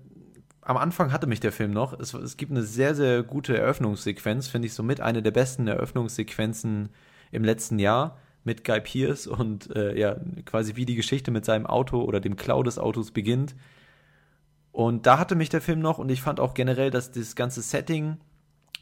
am 0.63 0.77
Anfang 0.77 1.13
hatte 1.13 1.27
mich 1.27 1.41
der 1.41 1.53
Film 1.53 1.73
noch. 1.73 1.99
Es, 1.99 2.15
es 2.15 2.37
gibt 2.37 2.51
eine 2.51 2.63
sehr, 2.63 2.95
sehr 2.95 3.23
gute 3.23 3.57
Eröffnungssequenz, 3.57 4.49
finde 4.49 4.67
ich 4.67 4.75
somit 4.75 5.01
eine 5.01 5.23
der 5.23 5.31
besten 5.31 5.69
Eröffnungssequenzen 5.69 6.89
im 7.31 7.45
letzten 7.45 7.79
Jahr 7.79 8.17
mit 8.43 8.65
Guy 8.65 8.81
Pierce 8.81 9.27
und 9.27 9.75
äh, 9.77 9.99
ja, 9.99 10.17
quasi 10.47 10.77
wie 10.77 10.87
die 10.87 10.97
Geschichte 10.97 11.31
mit 11.31 11.45
seinem 11.45 11.67
Auto 11.67 12.03
oder 12.03 12.21
dem 12.21 12.37
Klau 12.37 12.63
des 12.63 12.79
Autos 12.79 13.11
beginnt. 13.11 13.55
Und 14.73 15.07
da 15.07 15.19
hatte 15.19 15.35
mich 15.35 15.51
der 15.51 15.61
Film 15.61 15.81
noch 15.81 15.99
und 15.99 16.11
ich 16.11 16.23
fand 16.23 16.41
auch 16.41 16.55
generell, 16.55 16.91
dass 16.91 17.13
das 17.13 17.35
ganze 17.35 17.61
Setting, 17.61 18.17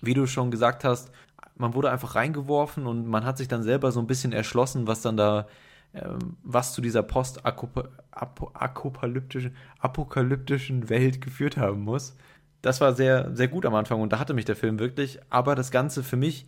wie 0.00 0.14
du 0.14 0.26
schon 0.26 0.50
gesagt 0.50 0.84
hast, 0.84 1.10
man 1.58 1.74
wurde 1.74 1.90
einfach 1.90 2.14
reingeworfen 2.14 2.86
und 2.86 3.06
man 3.06 3.24
hat 3.24 3.36
sich 3.36 3.48
dann 3.48 3.62
selber 3.62 3.92
so 3.92 4.00
ein 4.00 4.06
bisschen 4.06 4.32
erschlossen, 4.32 4.86
was 4.86 5.02
dann 5.02 5.16
da, 5.16 5.46
ähm, 5.92 6.36
was 6.42 6.72
zu 6.72 6.80
dieser 6.80 7.02
post-apokalyptischen 7.02 9.56
apokalyptischen 9.80 10.88
Welt 10.88 11.20
geführt 11.20 11.56
haben 11.56 11.82
muss. 11.82 12.16
Das 12.62 12.80
war 12.80 12.94
sehr, 12.94 13.34
sehr 13.34 13.48
gut 13.48 13.66
am 13.66 13.74
Anfang 13.74 14.00
und 14.00 14.12
da 14.12 14.18
hatte 14.18 14.34
mich 14.34 14.44
der 14.44 14.56
Film 14.56 14.78
wirklich. 14.78 15.20
Aber 15.30 15.54
das 15.54 15.70
Ganze 15.70 16.02
für 16.02 16.16
mich, 16.16 16.46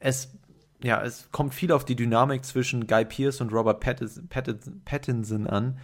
es, 0.00 0.36
ja, 0.82 1.02
es 1.02 1.28
kommt 1.30 1.54
viel 1.54 1.72
auf 1.72 1.84
die 1.84 1.96
Dynamik 1.96 2.44
zwischen 2.44 2.86
Guy 2.86 3.04
Pierce 3.04 3.40
und 3.40 3.52
Robert 3.52 3.80
Pattinson, 3.80 4.28
Pattinson 4.84 5.46
an. 5.46 5.78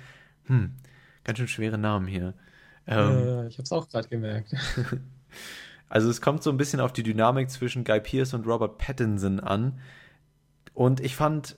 Hm, 0.44 0.74
ganz 1.24 1.38
schön 1.38 1.48
schwere 1.48 1.78
Namen 1.78 2.06
hier. 2.06 2.34
Ähm, 2.86 3.10
äh, 3.10 3.48
ich 3.48 3.58
hab's 3.58 3.72
auch 3.72 3.88
gerade 3.88 4.08
gemerkt. 4.08 4.54
Also 5.88 6.10
es 6.10 6.20
kommt 6.20 6.42
so 6.42 6.50
ein 6.50 6.56
bisschen 6.56 6.80
auf 6.80 6.92
die 6.92 7.02
Dynamik 7.02 7.50
zwischen 7.50 7.84
Guy 7.84 8.00
Pearce 8.00 8.34
und 8.34 8.46
Robert 8.46 8.78
Pattinson 8.78 9.40
an. 9.40 9.80
Und 10.74 11.00
ich 11.00 11.16
fand, 11.16 11.56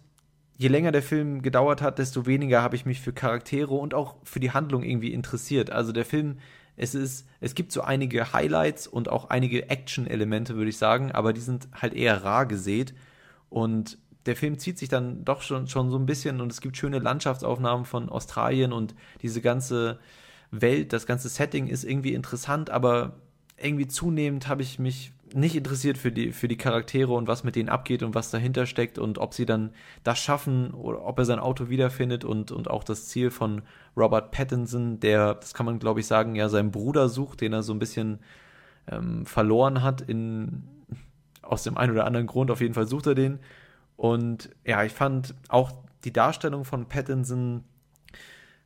je 0.57 0.69
länger 0.69 0.93
der 0.93 1.03
Film 1.03 1.43
gedauert 1.43 1.83
hat, 1.83 1.99
desto 1.99 2.27
weniger 2.27 2.63
habe 2.63 2.77
ich 2.77 2.87
mich 2.87 3.01
für 3.01 3.13
Charaktere 3.13 3.75
und 3.75 3.95
auch 3.95 4.17
für 4.23 4.41
die 4.41 4.53
Handlung 4.53 4.83
irgendwie 4.83 5.13
interessiert. 5.13 5.71
Also 5.71 5.93
der 5.93 6.05
Film, 6.05 6.39
es 6.77 6.95
ist, 6.95 7.27
es 7.41 7.55
gibt 7.55 7.73
so 7.73 7.83
einige 7.83 8.33
Highlights 8.33 8.87
und 8.87 9.09
auch 9.09 9.31
einige 9.31 9.69
Action-Elemente, 9.69 10.57
würde 10.57 10.71
ich 10.71 10.79
sagen, 10.79 11.13
aber 11.13 11.33
die 11.33 11.41
sind 11.41 11.69
halt 11.73 11.95
eher 11.95 12.25
rar 12.25 12.47
gesät. 12.47 12.95
Und 13.49 13.99
der 14.27 14.37
Film 14.37 14.59
zieht 14.59 14.79
sich 14.79 14.89
dann 14.89 15.25
doch 15.25 15.43
schon, 15.43 15.67
schon 15.67 15.91
so 15.91 15.99
ein 15.99 16.07
bisschen 16.07 16.41
und 16.41 16.53
es 16.53 16.61
gibt 16.61 16.77
schöne 16.77 16.99
Landschaftsaufnahmen 16.99 17.85
von 17.85 18.09
Australien 18.09 18.73
und 18.73 18.95
diese 19.23 19.41
ganze 19.41 19.99
Welt, 20.51 20.93
das 20.93 21.07
ganze 21.07 21.29
Setting 21.29 21.67
ist 21.69 21.85
irgendwie 21.85 22.15
interessant, 22.15 22.71
aber 22.71 23.17
irgendwie 23.61 23.89
zunehmend 23.89 24.49
habe 24.49 24.63
ich 24.63 24.79
mich 24.79 25.13
nicht 25.33 25.55
interessiert 25.55 25.97
für 25.97 26.11
die, 26.11 26.33
für 26.33 26.49
die 26.49 26.57
Charaktere 26.57 27.13
und 27.13 27.29
was 27.29 27.45
mit 27.45 27.55
denen 27.55 27.69
abgeht 27.69 28.03
und 28.03 28.15
was 28.15 28.31
dahinter 28.31 28.67
steckt 28.67 28.99
und 28.99 29.19
ob 29.19 29.33
sie 29.35 29.47
dann 29.47 29.71
das 30.03 30.19
schaffen 30.19 30.73
oder 30.73 31.05
ob 31.05 31.19
er 31.19 31.25
sein 31.25 31.39
Auto 31.39 31.69
wiederfindet 31.69 32.25
und, 32.25 32.51
und 32.51 32.69
auch 32.69 32.83
das 32.83 33.07
Ziel 33.07 33.31
von 33.31 33.63
Robert 33.97 34.33
Pattinson, 34.33 34.99
der, 34.99 35.35
das 35.35 35.55
kann 35.55 35.67
man 35.67 35.79
glaube 35.79 36.01
ich 36.01 36.07
sagen, 36.07 36.35
ja 36.35 36.49
seinen 36.49 36.73
Bruder 36.73 37.09
sucht, 37.09 37.43
den 37.43 37.53
er 37.53 37.63
so 37.63 37.73
ein 37.73 37.79
bisschen 37.79 38.19
ähm, 38.89 39.25
verloren 39.25 39.83
hat 39.83 40.01
in, 40.01 40.65
aus 41.43 41.63
dem 41.63 41.77
einen 41.77 41.93
oder 41.93 42.07
anderen 42.07 42.27
Grund, 42.27 42.51
auf 42.51 42.61
jeden 42.61 42.75
Fall 42.75 42.89
sucht 42.89 43.07
er 43.07 43.15
den. 43.15 43.39
Und 43.97 44.51
ja, 44.65 44.83
ich 44.83 44.93
fand 44.93 45.35
auch 45.49 45.73
die 46.05 46.13
Darstellung 46.13 46.65
von 46.65 46.87
Pattinson 46.87 47.65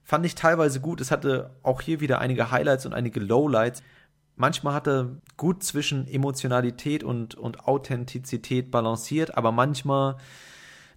fand 0.05 0.26
ich 0.26 0.34
teilweise 0.34 0.80
gut. 0.80 1.01
Es 1.01 1.11
hatte 1.11 1.51
auch 1.62 1.80
hier 1.80 2.01
wieder 2.01 2.20
einige 2.20 2.51
Highlights 2.51 2.86
und 2.86 2.95
einige 2.95 3.20
Lowlights 3.20 3.82
manchmal 4.37 4.74
hat 4.74 4.87
er 4.87 5.11
gut 5.37 5.62
zwischen 5.62 6.07
Emotionalität 6.07 7.05
und, 7.05 7.35
und 7.35 7.66
Authentizität 7.66 8.70
balanciert, 8.70 9.37
aber 9.37 9.53
manchmal 9.53 10.16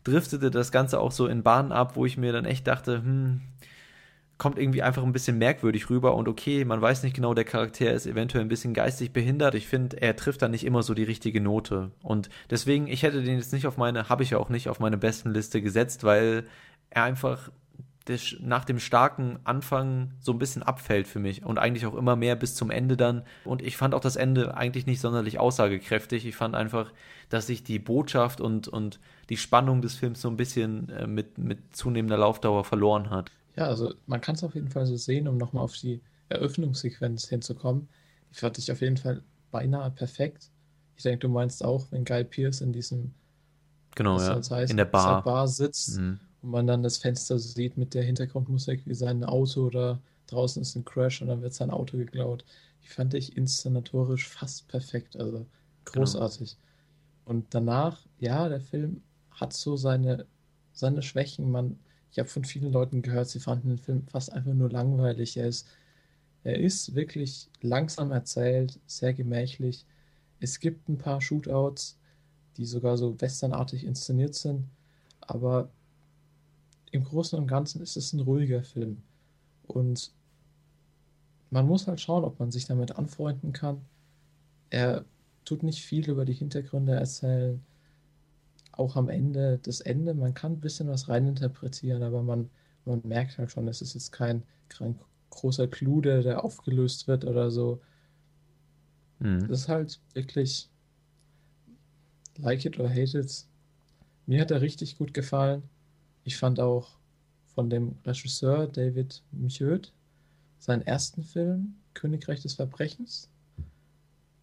driftete 0.03 0.51
das 0.51 0.71
Ganze 0.71 0.99
auch 0.99 1.11
so 1.11 1.27
in 1.27 1.43
Bahnen 1.43 1.71
ab, 1.71 1.95
wo 1.95 2.05
ich 2.05 2.17
mir 2.17 2.31
dann 2.31 2.45
echt 2.45 2.67
dachte, 2.67 2.97
hm, 2.97 3.41
kommt 4.37 4.59
irgendwie 4.59 4.83
einfach 4.83 5.03
ein 5.03 5.13
bisschen 5.13 5.37
merkwürdig 5.37 5.89
rüber 5.89 6.15
und 6.15 6.27
okay, 6.27 6.63
man 6.63 6.81
weiß 6.81 7.03
nicht 7.03 7.15
genau, 7.15 7.33
der 7.33 7.43
Charakter 7.43 7.91
ist 7.91 8.05
eventuell 8.05 8.43
ein 8.43 8.49
bisschen 8.49 8.73
geistig 8.73 9.11
behindert. 9.11 9.55
Ich 9.55 9.67
finde, 9.67 9.99
er 9.99 10.15
trifft 10.15 10.41
da 10.41 10.47
nicht 10.47 10.63
immer 10.63 10.83
so 10.83 10.93
die 10.93 11.03
richtige 11.03 11.41
Note. 11.41 11.91
Und 12.03 12.29
deswegen, 12.49 12.87
ich 12.87 13.03
hätte 13.03 13.23
den 13.23 13.37
jetzt 13.37 13.51
nicht 13.51 13.65
auf 13.65 13.77
meine, 13.77 14.09
habe 14.09 14.23
ich 14.23 14.29
ja 14.29 14.37
auch 14.37 14.49
nicht 14.49 14.69
auf 14.69 14.79
meine 14.79 14.97
besten 14.97 15.31
Liste 15.31 15.61
gesetzt, 15.61 16.03
weil 16.03 16.45
er 16.91 17.03
einfach 17.03 17.49
des, 18.07 18.37
nach 18.39 18.65
dem 18.65 18.79
starken 18.79 19.39
Anfang 19.43 20.13
so 20.19 20.31
ein 20.31 20.39
bisschen 20.39 20.63
abfällt 20.63 21.07
für 21.07 21.19
mich 21.19 21.43
und 21.43 21.57
eigentlich 21.57 21.85
auch 21.85 21.95
immer 21.95 22.15
mehr 22.15 22.35
bis 22.35 22.55
zum 22.55 22.71
Ende 22.71 22.95
dann. 22.95 23.23
Und 23.43 23.61
ich 23.61 23.75
fand 23.77 23.93
auch 23.93 23.99
das 23.99 24.15
Ende 24.15 24.55
eigentlich 24.55 24.85
nicht 24.85 25.01
sonderlich 25.01 25.39
aussagekräftig. 25.39 26.25
Ich 26.25 26.35
fand 26.35 26.55
einfach, 26.55 26.91
dass 27.29 27.47
sich 27.47 27.63
die 27.63 27.79
Botschaft 27.79 28.39
und, 28.39 28.67
und 28.67 28.99
die 29.29 29.37
Spannung 29.37 29.81
des 29.81 29.95
Films 29.95 30.21
so 30.21 30.29
ein 30.29 30.37
bisschen 30.37 30.89
äh, 30.89 31.07
mit, 31.07 31.37
mit 31.37 31.75
zunehmender 31.75 32.17
Laufdauer 32.17 32.63
verloren 32.63 33.09
hat. 33.09 33.31
Ja, 33.55 33.65
also 33.65 33.93
man 34.05 34.21
kann 34.21 34.35
es 34.35 34.43
auf 34.43 34.55
jeden 34.55 34.69
Fall 34.69 34.85
so 34.85 34.95
sehen, 34.95 35.27
um 35.27 35.37
nochmal 35.37 35.63
auf 35.63 35.75
die 35.75 36.01
Eröffnungssequenz 36.29 37.27
hinzukommen. 37.27 37.89
Die 38.31 38.35
fand 38.35 38.57
ich 38.57 38.71
auf 38.71 38.81
jeden 38.81 38.97
Fall 38.97 39.21
beinahe 39.51 39.91
perfekt. 39.91 40.49
Ich 40.95 41.03
denke, 41.03 41.19
du 41.19 41.29
meinst 41.29 41.63
auch, 41.63 41.87
wenn 41.91 42.05
Guy 42.05 42.23
Pierce 42.23 42.61
in 42.61 42.71
diesem 42.71 43.13
genau, 43.95 44.19
ja, 44.19 44.35
heißt, 44.35 44.71
in 44.71 44.77
der 44.77 44.85
Bar, 44.85 45.23
Bar 45.23 45.47
sitzt 45.47 45.97
mhm 45.99 46.19
und 46.41 46.51
man 46.51 46.67
dann 46.67 46.83
das 46.83 46.97
Fenster 46.97 47.39
sieht 47.39 47.77
mit 47.77 47.93
der 47.93 48.03
Hintergrundmusik, 48.03 48.85
wie 48.85 48.93
sein 48.93 49.23
Auto 49.23 49.65
oder 49.65 49.99
draußen 50.27 50.61
ist 50.61 50.75
ein 50.75 50.85
Crash 50.85 51.21
und 51.21 51.27
dann 51.29 51.41
wird 51.41 51.53
sein 51.53 51.71
Auto 51.71 51.97
geklaut. 51.97 52.45
Die 52.83 52.89
fand 52.89 53.13
ich 53.13 53.35
inszenatorisch 53.35 54.27
fast 54.27 54.67
perfekt, 54.67 55.17
also 55.17 55.45
großartig. 55.85 56.57
Genau. 56.57 56.67
Und 57.25 57.53
danach, 57.53 58.05
ja, 58.19 58.47
der 58.49 58.61
Film 58.61 59.01
hat 59.31 59.53
so 59.53 59.75
seine, 59.75 60.25
seine 60.73 61.01
Schwächen. 61.01 61.51
Man, 61.51 61.79
ich 62.11 62.19
habe 62.19 62.29
von 62.29 62.45
vielen 62.45 62.71
Leuten 62.71 63.01
gehört, 63.01 63.29
sie 63.29 63.39
fanden 63.39 63.69
den 63.69 63.77
Film 63.77 64.07
fast 64.07 64.31
einfach 64.31 64.53
nur 64.53 64.69
langweilig. 64.69 65.37
Er 65.37 65.47
ist, 65.47 65.67
er 66.43 66.59
ist 66.59 66.95
wirklich 66.95 67.49
langsam 67.61 68.11
erzählt, 68.11 68.79
sehr 68.85 69.13
gemächlich. 69.13 69.85
Es 70.39 70.59
gibt 70.59 70.87
ein 70.87 70.97
paar 70.97 71.21
Shootouts, 71.21 71.97
die 72.57 72.65
sogar 72.65 72.97
so 72.97 73.19
westernartig 73.19 73.83
inszeniert 73.83 74.35
sind, 74.35 74.65
aber 75.21 75.69
im 76.91 77.03
Großen 77.03 77.37
und 77.37 77.47
Ganzen 77.47 77.81
ist 77.81 77.97
es 77.97 78.13
ein 78.13 78.21
ruhiger 78.21 78.63
Film. 78.63 79.01
Und 79.67 80.11
man 81.49 81.65
muss 81.67 81.87
halt 81.87 82.01
schauen, 82.01 82.23
ob 82.23 82.39
man 82.39 82.51
sich 82.51 82.65
damit 82.65 82.95
anfreunden 82.95 83.53
kann. 83.53 83.81
Er 84.69 85.05
tut 85.45 85.63
nicht 85.63 85.83
viel 85.83 86.09
über 86.09 86.25
die 86.25 86.33
Hintergründe 86.33 86.93
erzählen. 86.93 87.63
Auch 88.71 88.95
am 88.95 89.09
Ende, 89.09 89.59
das 89.63 89.81
Ende, 89.81 90.13
man 90.13 90.33
kann 90.33 90.53
ein 90.53 90.59
bisschen 90.59 90.87
was 90.87 91.09
reininterpretieren, 91.09 92.03
aber 92.03 92.21
man, 92.21 92.49
man 92.85 93.01
merkt 93.03 93.37
halt 93.37 93.51
schon, 93.51 93.67
es 93.67 93.81
ist 93.81 93.93
jetzt 93.93 94.11
kein, 94.11 94.43
kein 94.69 94.99
großer 95.29 95.67
Clou, 95.67 96.01
der, 96.01 96.21
der 96.21 96.43
aufgelöst 96.43 97.07
wird 97.07 97.25
oder 97.25 97.49
so. 97.49 97.81
Mhm. 99.19 99.47
Das 99.47 99.61
ist 99.61 99.67
halt 99.67 99.99
wirklich 100.13 100.69
like 102.37 102.65
it 102.65 102.79
or 102.79 102.89
hate 102.89 103.17
it. 103.17 103.45
Mir 104.25 104.41
hat 104.41 104.51
er 104.51 104.61
richtig 104.61 104.97
gut 104.97 105.13
gefallen. 105.13 105.63
Ich 106.27 106.35
fand 106.35 106.59
auch 106.59 106.89
von 107.55 107.69
dem 107.69 107.95
Regisseur 108.03 108.67
David 108.67 109.23
Michaud 109.31 109.93
seinen 110.59 110.81
ersten 110.81 111.23
Film, 111.23 111.75
Königreich 111.93 112.41
des 112.41 112.55
Verbrechens. 112.55 113.29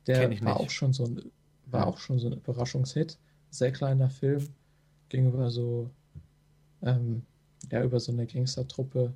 Der 0.06 0.30
war 0.40 0.58
auch 0.58 0.70
schon 0.70 0.94
so 0.94 1.04
ein, 1.04 1.30
war 1.66 1.82
ja. 1.82 1.86
auch 1.86 1.98
schon 1.98 2.18
so 2.18 2.28
ein 2.28 2.32
Überraschungshit. 2.32 3.18
Sehr 3.50 3.70
kleiner 3.70 4.08
Film, 4.08 4.48
ging 5.10 5.28
über 5.28 5.50
so, 5.50 5.90
ähm, 6.80 7.20
ja, 7.70 7.84
über 7.84 8.00
so 8.00 8.12
eine 8.12 8.26
Gangstertruppe. 8.26 9.12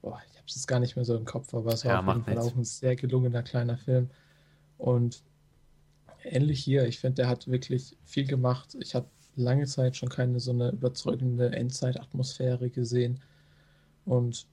Boah, 0.00 0.22
ich 0.30 0.38
habe 0.38 0.46
es 0.48 0.54
jetzt 0.54 0.66
gar 0.66 0.80
nicht 0.80 0.96
mehr 0.96 1.04
so 1.04 1.14
im 1.14 1.26
Kopf, 1.26 1.52
aber 1.52 1.74
es 1.74 1.84
war 1.84 1.92
ja, 1.92 2.00
auf 2.00 2.06
jeden 2.06 2.24
Fall 2.24 2.38
auch 2.38 2.56
ein 2.56 2.64
sehr 2.64 2.96
gelungener 2.96 3.42
kleiner 3.42 3.76
Film. 3.76 4.08
Und 4.78 5.22
ähnlich 6.22 6.64
hier, 6.64 6.86
ich 6.86 7.00
finde, 7.00 7.16
der 7.16 7.28
hat 7.28 7.48
wirklich 7.48 7.98
viel 8.06 8.26
gemacht. 8.26 8.78
Ich 8.80 8.94
habe 8.94 9.08
lange 9.36 9.66
Zeit 9.66 9.96
schon 9.96 10.08
keine 10.08 10.40
so 10.40 10.52
eine 10.52 10.70
überzeugende 10.70 11.52
Endzeit-Atmosphäre 11.52 12.70
gesehen. 12.70 13.20
Und 14.04 14.46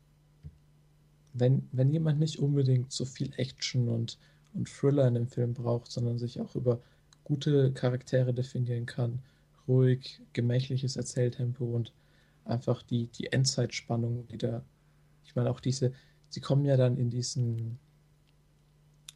wenn, 1.33 1.67
wenn 1.71 1.91
jemand 1.91 2.19
nicht 2.19 2.39
unbedingt 2.39 2.91
so 2.91 3.05
viel 3.05 3.31
Action 3.37 3.89
und, 3.89 4.17
und 4.53 4.69
Thriller 4.69 5.07
in 5.07 5.15
dem 5.15 5.27
Film 5.27 5.53
braucht, 5.53 5.91
sondern 5.91 6.17
sich 6.17 6.39
auch 6.39 6.55
über 6.55 6.81
gute 7.23 7.71
Charaktere 7.73 8.33
definieren 8.33 8.85
kann, 8.85 9.19
ruhig, 9.67 10.21
gemächliches 10.33 10.95
Erzähltempo 10.95 11.65
und 11.65 11.93
einfach 12.45 12.81
die, 12.81 13.07
die 13.07 13.31
Endzeitspannung, 13.31 14.27
die 14.27 14.37
da, 14.37 14.63
ich 15.23 15.35
meine 15.35 15.51
auch 15.51 15.59
diese, 15.59 15.93
sie 16.29 16.41
kommen 16.41 16.65
ja 16.65 16.77
dann 16.77 16.97
in 16.97 17.09
diesen, 17.09 17.77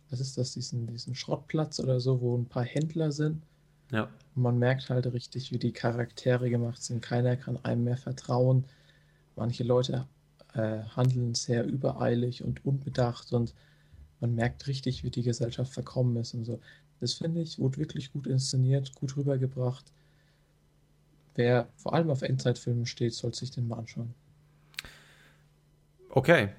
was 0.10 0.20
ist 0.20 0.38
das, 0.38 0.54
diesen, 0.54 0.86
diesen 0.88 1.16
Schrottplatz 1.16 1.80
oder 1.80 2.00
so, 2.00 2.22
wo 2.22 2.38
ein 2.38 2.46
paar 2.46 2.66
Händler 2.66 3.12
sind 3.12 3.42
ja. 3.94 4.10
Man 4.36 4.58
merkt 4.58 4.90
halt 4.90 5.06
richtig, 5.14 5.52
wie 5.52 5.60
die 5.60 5.72
Charaktere 5.72 6.50
gemacht 6.50 6.82
sind. 6.82 7.02
Keiner 7.02 7.38
kann 7.38 7.64
einem 7.64 7.84
mehr 7.84 7.98
vertrauen. 7.98 8.66
Manche 9.36 9.64
Leute 9.64 10.08
äh, 10.56 10.80
handeln 10.96 11.36
sehr 11.36 11.66
übereilig 11.66 12.44
und 12.44 12.66
unbedacht 12.66 13.32
und 13.32 13.54
man 14.20 14.36
merkt 14.36 14.68
richtig, 14.68 15.04
wie 15.04 15.12
die 15.12 15.22
Gesellschaft 15.22 15.72
verkommen 15.74 16.18
ist 16.18 16.34
und 16.34 16.46
so. 16.46 16.60
Das 17.00 17.14
finde 17.14 17.42
ich, 17.42 17.60
wurde 17.60 17.78
wirklich 17.78 18.12
gut 18.12 18.26
inszeniert, 18.26 18.96
gut 18.96 19.16
rübergebracht. 19.16 19.86
Wer 21.36 21.68
vor 21.76 21.94
allem 21.94 22.10
auf 22.10 22.22
Endzeitfilmen 22.22 22.86
steht, 22.86 23.14
soll 23.14 23.34
sich 23.34 23.52
den 23.52 23.68
mal 23.68 23.80
anschauen. 23.80 24.14
Okay. 26.10 26.50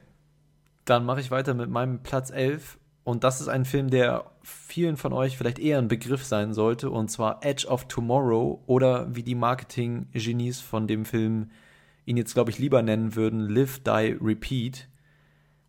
Dann 0.84 1.04
mache 1.04 1.20
ich 1.20 1.30
weiter 1.30 1.54
mit 1.54 1.70
meinem 1.70 2.02
Platz 2.02 2.30
11 2.30 2.78
und 3.04 3.22
das 3.22 3.42
ist 3.42 3.48
ein 3.48 3.66
Film, 3.66 3.90
der 3.90 4.24
vielen 4.42 4.96
von 4.96 5.12
euch 5.12 5.36
vielleicht 5.36 5.58
eher 5.58 5.78
ein 5.78 5.88
Begriff 5.88 6.24
sein 6.24 6.54
sollte, 6.54 6.88
und 6.88 7.10
zwar 7.10 7.44
Edge 7.44 7.66
of 7.68 7.86
Tomorrow 7.86 8.62
oder 8.66 9.14
wie 9.14 9.22
die 9.22 9.34
Marketing-Genies 9.34 10.60
von 10.60 10.86
dem 10.86 11.04
Film 11.04 11.50
ihn 12.06 12.16
jetzt, 12.16 12.32
glaube 12.32 12.50
ich, 12.50 12.58
lieber 12.58 12.82
nennen 12.82 13.14
würden, 13.14 13.40
Live, 13.40 13.80
Die, 13.80 14.16
Repeat. 14.20 14.88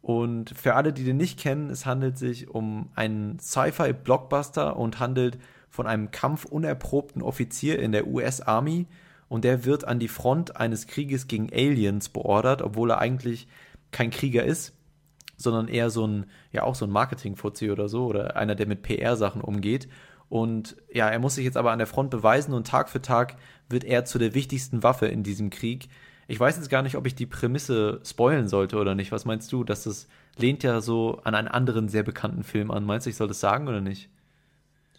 Und 0.02 0.52
für 0.52 0.76
alle, 0.76 0.94
die 0.94 1.04
den 1.04 1.18
nicht 1.18 1.38
kennen, 1.38 1.70
es 1.70 1.86
handelt 1.86 2.18
sich 2.18 2.50
um 2.50 2.90
einen 2.96 3.40
Sci-Fi-Blockbuster 3.40 4.78
und 4.78 5.00
handelt 5.00 5.38
von 5.70 5.88
einem 5.88 6.12
kampfunerprobten 6.12 7.22
Offizier 7.22 7.80
in 7.80 7.92
der 7.92 8.08
US 8.08 8.40
Army 8.40 8.88
und 9.28 9.44
der 9.44 9.66
wird 9.66 9.86
an 9.86 10.00
die 10.00 10.08
Front 10.08 10.56
eines 10.56 10.88
Krieges 10.88 11.28
gegen 11.28 11.50
Aliens 11.52 12.08
beordert, 12.10 12.62
obwohl 12.62 12.92
er 12.92 13.00
eigentlich 13.00 13.48
kein 13.92 14.10
Krieger 14.10 14.44
ist 14.44 14.75
sondern 15.38 15.68
eher 15.68 15.90
so 15.90 16.06
ein, 16.06 16.26
ja 16.52 16.64
auch 16.64 16.76
so 16.76 16.86
ein 16.86 16.92
Marketing-Fuzzi 16.92 17.72
oder 17.72 17.90
so 17.90 18.06
oder 18.06 18.36
einer, 18.36 18.56
der 18.56 18.68
mit 18.68 18.82
PR-Sachen 18.82 19.42
umgeht. 19.42 19.88
Und 20.30 20.76
ja, 20.92 21.10
er 21.10 21.20
muss 21.20 21.36
sich 21.36 21.46
jetzt 21.46 21.58
aber 21.58 21.72
an 21.72 21.78
der 21.78 21.88
Front 21.88 22.10
beweisen 22.10 22.54
und 22.54 22.68
Tag 22.68 22.90
für 22.90 23.02
Tag 23.02 23.38
wird 23.70 23.84
er 23.84 24.06
zu 24.06 24.18
der 24.18 24.34
wichtigsten 24.34 24.84
Waffe 24.84 25.08
in 25.08 25.24
diesem 25.24 25.50
Krieg. 25.50 25.90
Ich 26.28 26.40
weiß 26.40 26.58
jetzt 26.58 26.70
gar 26.70 26.82
nicht, 26.82 26.96
ob 26.96 27.06
ich 27.06 27.14
die 27.14 27.28
Prämisse 27.28 28.02
spoilen 28.04 28.48
sollte 28.48 28.78
oder 28.78 28.96
nicht. 28.96 29.12
Was 29.12 29.26
meinst 29.26 29.52
du? 29.52 29.64
Dass 29.64 29.84
das 29.84 30.08
lehnt 30.38 30.64
ja 30.64 30.82
so 30.82 31.20
an 31.24 31.36
einen 31.36 31.48
anderen 31.48 31.88
sehr 31.88 32.04
bekannten 32.04 32.44
Film 32.44 32.72
an. 32.72 32.86
Meinst 32.86 33.06
du, 33.06 33.12
ich 33.12 33.16
soll 33.16 33.28
das 33.28 33.40
sagen 33.40 33.68
oder 33.68 33.82
nicht? 33.82 34.10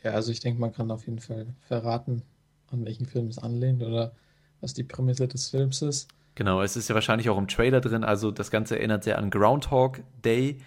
Ja, 0.05 0.12
also 0.12 0.30
ich 0.30 0.39
denke, 0.39 0.61
man 0.61 0.72
kann 0.72 0.91
auf 0.93 1.07
jeden 1.07 1.18
Fall 1.18 1.47
verraten, 1.62 2.22
an 2.70 2.84
welchen 2.84 3.07
Film 3.07 3.26
es 3.26 3.39
anlehnt 3.39 3.82
oder 3.82 4.12
was 4.61 4.72
die 4.72 4.84
Prämisse 4.84 5.26
des 5.26 5.51
Films 5.51 5.82
ist. 5.82 6.09
Genau, 6.37 6.61
es 6.61 6.76
ist 6.76 6.89
ja 6.89 6.95
wahrscheinlich 6.95 7.30
auch 7.30 7.39
im 7.39 7.49
Trailer 7.49 7.80
drin, 7.80 8.05
also 8.05 8.30
das 8.30 8.51
Ganze 8.51 8.78
erinnert 8.78 9.05
sehr 9.05 9.18
an 9.18 9.30
Groundhog 9.30 10.01
Day, 10.22 10.59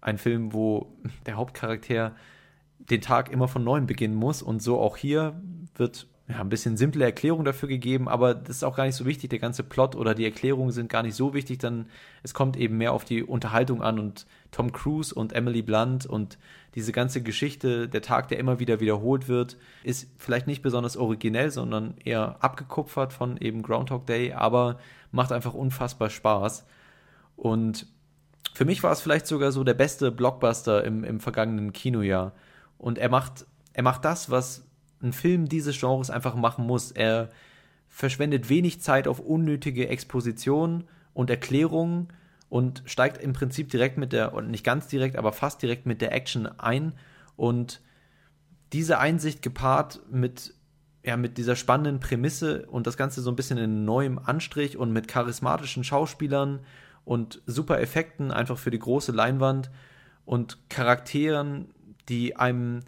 ein 0.00 0.16
Film, 0.16 0.52
wo 0.52 0.94
der 1.26 1.34
Hauptcharakter 1.34 2.14
den 2.78 3.00
Tag 3.00 3.30
immer 3.30 3.48
von 3.48 3.64
neuem 3.64 3.86
beginnen 3.86 4.14
muss. 4.14 4.42
Und 4.42 4.62
so 4.62 4.78
auch 4.78 4.96
hier 4.96 5.40
wird 5.74 6.06
ja, 6.28 6.40
ein 6.40 6.48
bisschen 6.48 6.76
simple 6.76 7.04
Erklärung 7.04 7.44
dafür 7.44 7.68
gegeben, 7.68 8.08
aber 8.08 8.34
das 8.34 8.56
ist 8.56 8.62
auch 8.62 8.76
gar 8.76 8.84
nicht 8.84 8.94
so 8.94 9.06
wichtig. 9.06 9.30
Der 9.30 9.38
ganze 9.40 9.64
Plot 9.64 9.96
oder 9.96 10.14
die 10.14 10.24
Erklärungen 10.24 10.70
sind 10.70 10.88
gar 10.88 11.02
nicht 11.02 11.16
so 11.16 11.34
wichtig, 11.34 11.58
dann 11.58 11.86
es 12.22 12.32
kommt 12.32 12.56
eben 12.56 12.76
mehr 12.76 12.92
auf 12.92 13.04
die 13.04 13.24
Unterhaltung 13.24 13.82
an. 13.82 13.98
Und 13.98 14.26
Tom 14.52 14.72
Cruise 14.72 15.14
und 15.14 15.32
Emily 15.32 15.62
Blunt 15.62 16.06
und 16.06 16.38
diese 16.74 16.92
ganze 16.92 17.22
Geschichte, 17.22 17.88
der 17.88 18.02
Tag, 18.02 18.28
der 18.28 18.38
immer 18.38 18.60
wieder 18.60 18.78
wiederholt 18.78 19.26
wird, 19.26 19.56
ist 19.82 20.08
vielleicht 20.18 20.46
nicht 20.46 20.62
besonders 20.62 20.96
originell, 20.96 21.50
sondern 21.50 21.94
eher 22.04 22.36
abgekupfert 22.40 23.12
von 23.12 23.36
eben 23.38 23.62
Groundhog 23.62 24.06
Day, 24.06 24.32
aber 24.32 24.78
macht 25.10 25.32
einfach 25.32 25.54
unfassbar 25.54 26.10
Spaß. 26.10 26.66
Und 27.36 27.86
für 28.54 28.64
mich 28.64 28.82
war 28.82 28.92
es 28.92 29.00
vielleicht 29.00 29.26
sogar 29.26 29.52
so 29.52 29.64
der 29.64 29.74
beste 29.74 30.10
Blockbuster 30.10 30.84
im, 30.84 31.04
im 31.04 31.20
vergangenen 31.20 31.72
Kinojahr. 31.72 32.32
Und 32.76 32.98
er 32.98 33.08
macht, 33.08 33.46
er 33.72 33.82
macht 33.82 34.04
das, 34.04 34.30
was 34.30 34.66
ein 35.02 35.12
Film 35.12 35.48
dieses 35.48 35.78
Genres 35.78 36.10
einfach 36.10 36.34
machen 36.34 36.66
muss. 36.66 36.90
Er 36.90 37.28
verschwendet 37.88 38.48
wenig 38.48 38.80
Zeit 38.80 39.08
auf 39.08 39.20
unnötige 39.20 39.88
Exposition 39.88 40.84
und 41.14 41.30
Erklärungen 41.30 42.08
und 42.48 42.82
steigt 42.86 43.22
im 43.22 43.32
Prinzip 43.32 43.70
direkt 43.70 43.98
mit 43.98 44.12
der, 44.12 44.34
und 44.34 44.50
nicht 44.50 44.64
ganz 44.64 44.88
direkt, 44.88 45.16
aber 45.16 45.32
fast 45.32 45.62
direkt 45.62 45.86
mit 45.86 46.00
der 46.00 46.12
Action 46.12 46.46
ein. 46.46 46.92
Und 47.36 47.80
diese 48.72 48.98
Einsicht 48.98 49.42
gepaart 49.42 50.00
mit, 50.10 50.54
ja, 51.02 51.16
mit 51.16 51.38
dieser 51.38 51.56
spannenden 51.56 52.00
Prämisse 52.00 52.66
und 52.66 52.86
das 52.86 52.96
Ganze 52.96 53.20
so 53.20 53.30
ein 53.30 53.36
bisschen 53.36 53.58
in 53.58 53.84
neuem 53.84 54.18
Anstrich 54.18 54.76
und 54.76 54.92
mit 54.92 55.08
charismatischen 55.08 55.84
Schauspielern 55.84 56.60
und 57.04 57.40
super 57.46 57.80
Effekten 57.80 58.30
einfach 58.30 58.58
für 58.58 58.70
die 58.70 58.78
große 58.78 59.12
Leinwand 59.12 59.70
und 60.26 60.58
Charakteren, 60.68 61.70
die 62.08 62.36
einem 62.36 62.80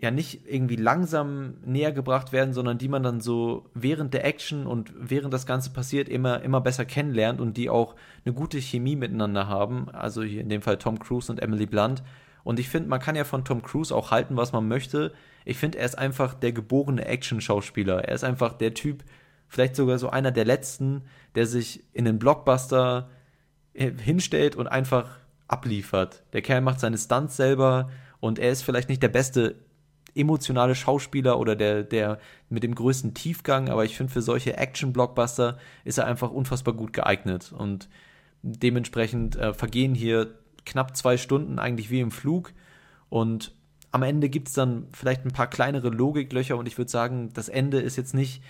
ja 0.00 0.12
nicht 0.12 0.46
irgendwie 0.46 0.76
langsam 0.76 1.54
näher 1.64 1.92
gebracht 1.92 2.32
werden, 2.32 2.54
sondern 2.54 2.78
die 2.78 2.88
man 2.88 3.02
dann 3.02 3.20
so 3.20 3.68
während 3.74 4.14
der 4.14 4.24
Action 4.24 4.66
und 4.66 4.92
während 4.96 5.34
das 5.34 5.44
Ganze 5.44 5.70
passiert 5.70 6.08
immer, 6.08 6.42
immer 6.42 6.60
besser 6.60 6.84
kennenlernt 6.84 7.40
und 7.40 7.56
die 7.56 7.68
auch 7.68 7.96
eine 8.24 8.32
gute 8.32 8.58
Chemie 8.58 8.94
miteinander 8.94 9.48
haben. 9.48 9.88
Also 9.90 10.22
hier 10.22 10.40
in 10.40 10.48
dem 10.48 10.62
Fall 10.62 10.78
Tom 10.78 11.00
Cruise 11.00 11.30
und 11.32 11.42
Emily 11.42 11.66
Blunt. 11.66 12.04
Und 12.44 12.60
ich 12.60 12.68
finde, 12.68 12.88
man 12.88 13.00
kann 13.00 13.16
ja 13.16 13.24
von 13.24 13.44
Tom 13.44 13.62
Cruise 13.62 13.94
auch 13.94 14.12
halten, 14.12 14.36
was 14.36 14.52
man 14.52 14.68
möchte. 14.68 15.12
Ich 15.44 15.58
finde, 15.58 15.78
er 15.78 15.86
ist 15.86 15.98
einfach 15.98 16.34
der 16.34 16.52
geborene 16.52 17.04
Action-Schauspieler. 17.04 18.04
Er 18.04 18.14
ist 18.14 18.24
einfach 18.24 18.52
der 18.52 18.74
Typ, 18.74 19.04
vielleicht 19.48 19.76
sogar 19.76 19.98
so 19.98 20.10
einer 20.10 20.30
der 20.30 20.44
letzten, 20.44 21.02
der 21.34 21.46
sich 21.46 21.84
in 21.92 22.04
den 22.04 22.18
Blockbuster 22.18 23.08
hinstellt 23.74 24.56
und 24.56 24.66
einfach 24.66 25.18
abliefert. 25.46 26.22
Der 26.32 26.42
Kerl 26.42 26.60
macht 26.60 26.80
seine 26.80 26.98
Stunts 26.98 27.36
selber 27.36 27.90
und 28.20 28.38
er 28.38 28.50
ist 28.50 28.62
vielleicht 28.62 28.88
nicht 28.88 29.02
der 29.02 29.08
beste 29.08 29.56
emotionale 30.14 30.74
Schauspieler 30.74 31.38
oder 31.38 31.54
der, 31.54 31.84
der 31.84 32.18
mit 32.48 32.62
dem 32.62 32.74
größten 32.74 33.14
Tiefgang, 33.14 33.68
aber 33.68 33.84
ich 33.84 33.96
finde, 33.96 34.12
für 34.12 34.22
solche 34.22 34.56
Action-Blockbuster 34.56 35.58
ist 35.84 35.98
er 35.98 36.06
einfach 36.06 36.30
unfassbar 36.30 36.74
gut 36.74 36.92
geeignet. 36.92 37.52
Und 37.52 37.88
dementsprechend 38.42 39.36
äh, 39.36 39.54
vergehen 39.54 39.94
hier 39.94 40.34
knapp 40.64 40.96
zwei 40.96 41.16
Stunden 41.16 41.58
eigentlich 41.58 41.90
wie 41.90 42.00
im 42.00 42.10
Flug. 42.10 42.52
Und 43.08 43.54
am 43.90 44.02
Ende 44.02 44.28
gibt 44.28 44.48
es 44.48 44.54
dann 44.54 44.86
vielleicht 44.92 45.24
ein 45.24 45.32
paar 45.32 45.48
kleinere 45.48 45.88
Logiklöcher 45.88 46.56
und 46.56 46.66
ich 46.66 46.78
würde 46.78 46.90
sagen, 46.90 47.30
das 47.32 47.48
Ende 47.48 47.80
ist 47.80 47.96
jetzt 47.96 48.14
nicht 48.14 48.42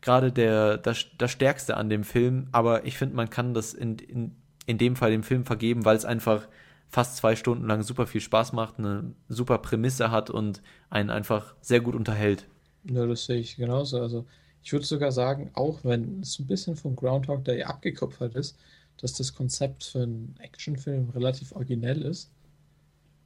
gerade 0.00 0.32
der, 0.32 0.78
das, 0.78 1.06
das 1.16 1.30
Stärkste 1.30 1.76
an 1.76 1.88
dem 1.88 2.04
Film, 2.04 2.48
aber 2.52 2.84
ich 2.84 2.98
finde, 2.98 3.14
man 3.14 3.30
kann 3.30 3.54
das 3.54 3.72
in, 3.72 3.98
in, 3.98 4.36
in 4.66 4.78
dem 4.78 4.96
Fall 4.96 5.10
dem 5.10 5.22
Film 5.22 5.44
vergeben, 5.44 5.84
weil 5.84 5.96
es 5.96 6.04
einfach 6.04 6.48
fast 6.88 7.16
zwei 7.16 7.36
Stunden 7.36 7.66
lang 7.66 7.82
super 7.82 8.06
viel 8.06 8.20
Spaß 8.20 8.52
macht, 8.52 8.78
eine 8.78 9.14
super 9.28 9.58
Prämisse 9.58 10.10
hat 10.10 10.28
und 10.28 10.60
einen 10.90 11.10
einfach 11.10 11.54
sehr 11.60 11.80
gut 11.80 11.94
unterhält. 11.94 12.48
Ja, 12.84 13.06
das 13.06 13.24
sehe 13.24 13.38
ich 13.38 13.56
genauso. 13.56 14.00
Also 14.00 14.26
ich 14.62 14.72
würde 14.72 14.84
sogar 14.84 15.12
sagen, 15.12 15.50
auch 15.54 15.84
wenn 15.84 16.20
es 16.20 16.38
ein 16.38 16.46
bisschen 16.46 16.76
vom 16.76 16.96
Groundhog 16.96 17.44
Day 17.44 17.62
abgekupfert 17.62 18.34
ist, 18.34 18.58
dass 19.00 19.14
das 19.14 19.34
Konzept 19.34 19.84
für 19.84 20.02
einen 20.02 20.36
Actionfilm 20.40 21.10
relativ 21.10 21.52
originell 21.52 22.02
ist. 22.02 22.30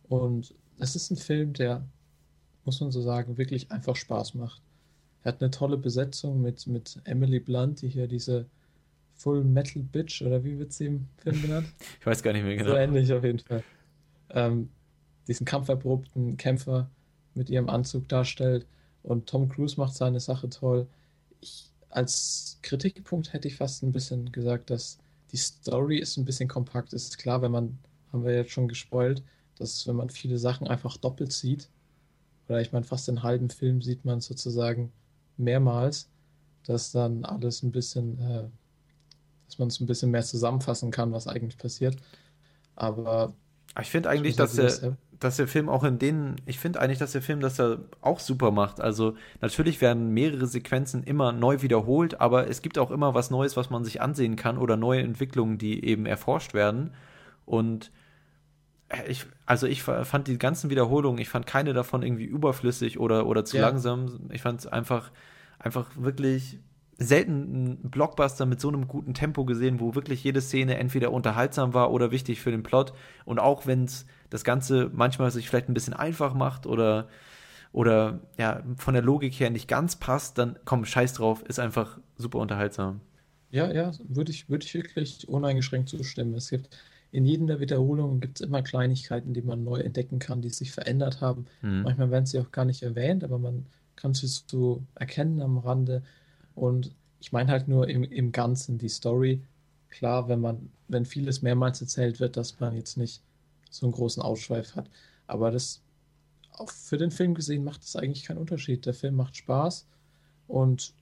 Und 0.09 0.55
es 0.79 0.97
ist 0.97 1.11
ein 1.11 1.17
Film, 1.17 1.53
der, 1.53 1.85
muss 2.65 2.81
man 2.81 2.91
so 2.91 3.01
sagen, 3.01 3.39
wirklich 3.39 3.71
einfach 3.71 3.97
Spaß 3.97 4.35
macht. 4.35 4.61
Er 5.23 5.33
hat 5.33 5.43
eine 5.43 5.51
tolle 5.51 5.77
Besetzung 5.77 6.41
mit, 6.41 6.67
mit 6.67 7.01
Emily 7.05 7.41
Blunt, 7.41 7.83
die 7.83 7.89
hier 7.89 8.07
diese 8.07 8.47
Full 9.15 9.45
Metal 9.45 9.83
Bitch 9.83 10.23
oder 10.23 10.45
wie 10.45 10.59
wird 10.59 10.73
sie 10.73 10.87
im 10.87 11.09
Film 11.19 11.43
genannt? 11.43 11.67
ich 12.01 12.07
weiß 12.07 12.23
gar 12.23 12.33
nicht 12.33 12.45
mehr 12.45 12.57
genau. 12.57 12.71
So 12.71 12.77
ähnlich 12.77 13.13
auf 13.13 13.25
jeden 13.25 13.39
Fall. 13.39 13.65
Ähm, 14.31 14.69
diesen 15.27 15.47
kampferprobten 15.47 16.37
Kämpfer 16.37 16.89
mit 17.35 17.51
ihrem 17.51 17.69
Anzug 17.69 18.09
darstellt 18.09 18.67
und 19.03 19.27
Tom 19.27 19.49
Cruise 19.49 19.79
macht 19.79 19.95
seine 19.95 20.21
Sache 20.21 20.49
toll. 20.49 20.87
Ich, 21.41 21.71
als 21.89 22.59
Kritikpunkt 22.63 23.33
hätte 23.33 23.49
ich 23.49 23.57
fast 23.57 23.83
ein 23.83 23.93
bisschen 23.93 24.31
gesagt, 24.33 24.71
dass 24.71 24.99
die 25.33 25.37
Story 25.37 25.99
ist 25.99 26.17
ein 26.17 26.25
bisschen 26.25 26.49
kompakt. 26.49 26.93
Ist 26.93 27.19
klar, 27.19 27.43
wenn 27.43 27.53
man, 27.53 27.79
haben 28.13 28.25
wir 28.25 28.35
jetzt 28.35 28.53
schon 28.53 28.69
gespoilt, 28.69 29.23
dass 29.59 29.87
wenn 29.87 29.97
man 29.97 30.11
viele 30.11 30.39
Sachen 30.39 30.67
einfach 30.69 30.97
doppelt 30.97 31.33
sieht, 31.33 31.69
oder 32.49 32.61
ich 32.61 32.73
meine 32.73 32.85
fast 32.85 33.09
den 33.09 33.23
halben 33.23 33.51
Film 33.51 33.83
sieht 33.83 34.05
man 34.05 34.21
sozusagen 34.21 34.93
mehrmals, 35.37 36.09
dass 36.65 36.93
dann 36.93 37.25
alles 37.25 37.63
ein 37.63 37.73
bisschen 37.73 38.19
äh, 38.21 38.45
dass 39.47 39.59
man 39.59 39.69
es 39.69 39.81
ein 39.81 39.87
bisschen 39.87 40.11
mehr 40.11 40.23
zusammenfassen 40.23 40.91
kann, 40.91 41.13
was 41.13 41.27
eigentlich 41.27 41.59
passiert. 41.59 41.97
Aber 42.75 43.35
ich 43.81 43.91
finde 43.91 44.09
eigentlich, 44.11 44.37
dass 44.37 44.55
der, 44.55 44.97
dass 45.19 45.37
der 45.37 45.49
Film 45.49 45.69
auch 45.69 45.85
in 45.85 45.99
denen, 45.99 46.37
ich 46.47 46.59
finde 46.59 46.81
eigentlich, 46.81 46.99
dass 46.99 47.13
der 47.13 47.23
Film 47.23 47.41
das 47.41 47.59
ja 47.59 47.79
auch 48.01 48.21
super 48.21 48.51
macht. 48.51 48.81
Also 48.81 49.17
natürlich 49.41 49.81
werden 49.81 50.11
mehrere 50.11 50.47
Sequenzen 50.47 51.03
immer 51.03 51.33
neu 51.33 51.63
wiederholt, 51.63 52.21
aber 52.21 52.49
es 52.49 52.63
gibt 52.63 52.79
auch 52.79 52.91
immer 52.91 53.15
was 53.15 53.31
Neues, 53.31 53.57
was 53.57 53.71
man 53.71 53.85
sich 53.85 54.01
ansehen 54.01 54.37
kann 54.37 54.59
oder 54.59 54.77
neue 54.77 55.03
Entwicklungen, 55.03 55.59
die 55.59 55.85
eben 55.85 56.07
erforscht 56.07 56.55
werden. 56.55 56.93
Und 57.45 57.93
ich, 59.09 59.27
also 59.47 59.67
ich 59.67 59.83
fand 59.83 60.29
die 60.29 60.39
ganzen 60.39 60.71
Wiederholungen, 60.71 61.21
ich 61.21 61.29
fand 61.29 61.47
keine 61.47 61.73
davon 61.73 62.03
irgendwie 62.03 62.25
überflüssig 62.25 62.99
oder, 62.99 63.27
oder 63.27 63.45
zu 63.45 63.57
ja. 63.57 63.69
langsam. 63.69 64.31
Ich 64.33 64.43
fand 64.43 64.61
es 64.61 64.67
einfach, 64.67 65.11
einfach 65.59 65.91
wirklich 65.97 66.61
selten 66.99 67.33
einen 67.33 67.91
Blockbuster 67.91 68.47
mit 68.47 68.61
so 68.61 68.69
einem 68.69 68.89
guten 68.89 69.13
Tempo 69.13 69.45
gesehen, 69.45 69.81
wo 69.81 69.95
wirklich 69.95 70.25
jede 70.25 70.41
Szene 70.41 70.79
entweder 70.79 71.13
unterhaltsam 71.13 71.75
war 71.75 71.91
oder 71.91 72.11
wichtig 72.11 72.41
für 72.41 72.51
den 72.51 72.63
Plot. 72.63 72.93
Und 73.25 73.39
auch 73.39 73.67
wenn 73.67 73.85
es 73.85 74.07
das 74.31 74.45
Ganze 74.45 74.91
manchmal 74.95 75.31
sich 75.31 75.49
vielleicht 75.49 75.69
ein 75.69 75.75
bisschen 75.75 75.95
einfach 75.95 76.33
macht 76.33 76.67
oder, 76.67 77.09
oder 77.73 78.21
ja, 78.39 78.63
von 78.77 78.95
der 78.95 79.03
Logik 79.03 79.35
her 79.35 79.51
nicht 79.51 79.69
ganz 79.69 79.97
passt, 79.97 80.39
dann 80.39 80.59
komm, 80.65 80.85
scheiß 80.85 81.15
drauf, 81.15 81.43
ist 81.43 81.59
einfach 81.59 81.99
super 82.17 82.39
unterhaltsam. 82.39 83.01
Ja, 83.51 83.71
ja, 83.71 83.93
würde 84.09 84.31
ich, 84.31 84.49
würde 84.49 84.65
ich 84.65 84.75
wirklich 84.75 85.29
uneingeschränkt 85.29 85.89
zustimmen. 85.89 86.35
Es 86.35 86.51
gibt 86.51 86.71
in 87.13 87.25
jedem 87.25 87.47
der 87.47 87.61
Wiederholungen 87.61 88.21
gibt 88.21 88.41
es 88.41 88.47
immer 88.47 88.63
Kleinigkeiten, 88.63 89.33
die 89.33 89.43
man 89.43 89.65
neu 89.65 89.81
entdecken 89.81 90.19
kann, 90.19 90.43
die 90.43 90.51
sich 90.51 90.73
verändert 90.73 91.21
haben. 91.21 91.47
Mhm. 91.63 91.83
Manchmal 91.83 92.11
werden 92.11 92.27
sie 92.27 92.39
auch 92.39 92.51
gar 92.53 92.65
nicht 92.65 92.83
erwähnt, 92.83 93.25
aber 93.25 93.39
man 93.39 93.67
kann 93.95 94.15
sie 94.15 94.27
so 94.27 94.83
erkennen 94.95 95.41
am 95.41 95.59
Rande. 95.59 96.03
Und 96.55 96.93
ich 97.21 97.33
meine 97.33 97.51
halt 97.51 97.69
nur 97.69 97.89
im, 97.89 98.05
im 98.05 98.33
Ganzen 98.33 98.79
die 98.79 98.89
Story. 98.89 99.41
Klar, 99.89 100.29
wenn 100.29 100.41
man, 100.41 100.71
wenn 100.89 101.07
vieles 101.07 101.43
mehrmals 101.43 101.81
erzählt 101.81 102.21
wird, 102.21 102.37
dass 102.37 102.61
man 102.61 102.77
jetzt 102.77 102.97
nicht 102.97 103.23
so 103.71 103.87
einen 103.87 103.93
großen 103.93 104.23
Ausschweif 104.23 104.77
hat. 104.77 104.91
Aber 105.27 105.51
das 105.51 105.81
auch 106.53 106.71
für 106.71 106.99
den 106.99 107.11
Film 107.11 107.35
gesehen 107.35 107.65
macht 107.65 107.83
es 107.83 107.97
eigentlich 107.97 108.25
keinen 108.25 108.39
Unterschied. 108.39 108.87
Der 108.87 108.95
Film 108.95 109.17
macht 109.17 109.37
Spaß 109.37 109.87
und 110.49 110.93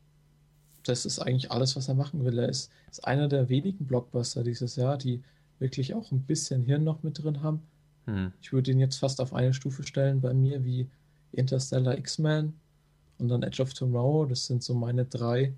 das 0.85 1.07
ist 1.07 1.19
eigentlich 1.19 1.51
alles, 1.51 1.77
was 1.77 1.89
er 1.89 1.95
machen 1.95 2.25
will. 2.25 2.39
Er 2.39 2.49
ist, 2.49 2.71
ist 2.91 3.07
einer 3.07 3.29
der 3.29 3.49
wenigen 3.49 3.87
Blockbuster 3.87 4.43
dieses 4.45 4.77
Jahr, 4.77 4.99
die 4.99 5.23
wirklich 5.65 5.95
auch 5.95 6.13
ein 6.13 6.21
bisschen 6.21 6.63
Hirn 6.63 6.85
noch 6.85 7.03
mit 7.03 7.23
drin 7.23 7.43
haben. 7.43 7.63
Hm. 8.05 8.33
Ich 8.43 8.53
würde 8.53 8.71
ihn 8.71 8.81
jetzt 8.81 8.99
fast 8.99 9.19
auf 9.19 9.33
eine 9.33 9.55
Stufe 9.55 9.83
stellen 9.83 10.21
bei 10.21 10.35
mir 10.35 10.63
wie 10.63 10.91
Interstellar 11.33 11.97
X-Men 11.97 12.53
und 13.19 13.29
dann 13.29 13.43
Edge 13.43 13.63
of 13.63 13.73
Tomorrow. 13.73 14.27
Das 14.27 14.47
sind 14.47 14.63
so 14.63 14.75
meine 14.75 15.07
drei 15.07 15.55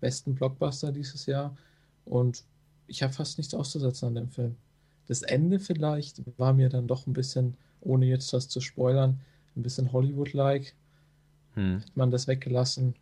besten 0.00 0.34
Blockbuster 0.34 0.90
dieses 0.90 1.26
Jahr. 1.26 1.56
Und 2.04 2.42
ich 2.88 3.04
habe 3.04 3.12
fast 3.12 3.38
nichts 3.38 3.54
auszusetzen 3.54 4.08
an 4.08 4.14
dem 4.16 4.28
Film. 4.28 4.56
Das 5.06 5.22
Ende 5.22 5.60
vielleicht 5.60 6.20
war 6.38 6.52
mir 6.52 6.68
dann 6.68 6.88
doch 6.88 7.06
ein 7.06 7.12
bisschen, 7.12 7.56
ohne 7.80 8.06
jetzt 8.06 8.32
das 8.32 8.48
zu 8.48 8.60
spoilern, 8.60 9.20
ein 9.54 9.62
bisschen 9.62 9.92
Hollywood-like. 9.92 10.74
Hm. 11.54 11.78
Hätte 11.78 11.92
man 11.94 12.10
das 12.10 12.26
weggelassen, 12.26 12.96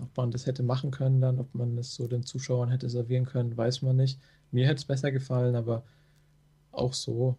ob 0.00 0.16
man 0.16 0.30
das 0.30 0.46
hätte 0.46 0.62
machen 0.62 0.92
können 0.92 1.20
dann, 1.20 1.38
ob 1.38 1.54
man 1.54 1.76
es 1.76 1.94
so 1.94 2.08
den 2.08 2.24
Zuschauern 2.24 2.70
hätte 2.70 2.88
servieren 2.88 3.26
können, 3.26 3.54
weiß 3.54 3.82
man 3.82 3.96
nicht. 3.96 4.18
Mir 4.52 4.66
hätte 4.66 4.76
es 4.76 4.84
besser 4.84 5.12
gefallen, 5.12 5.54
aber 5.54 5.82
auch 6.72 6.92
so 6.92 7.36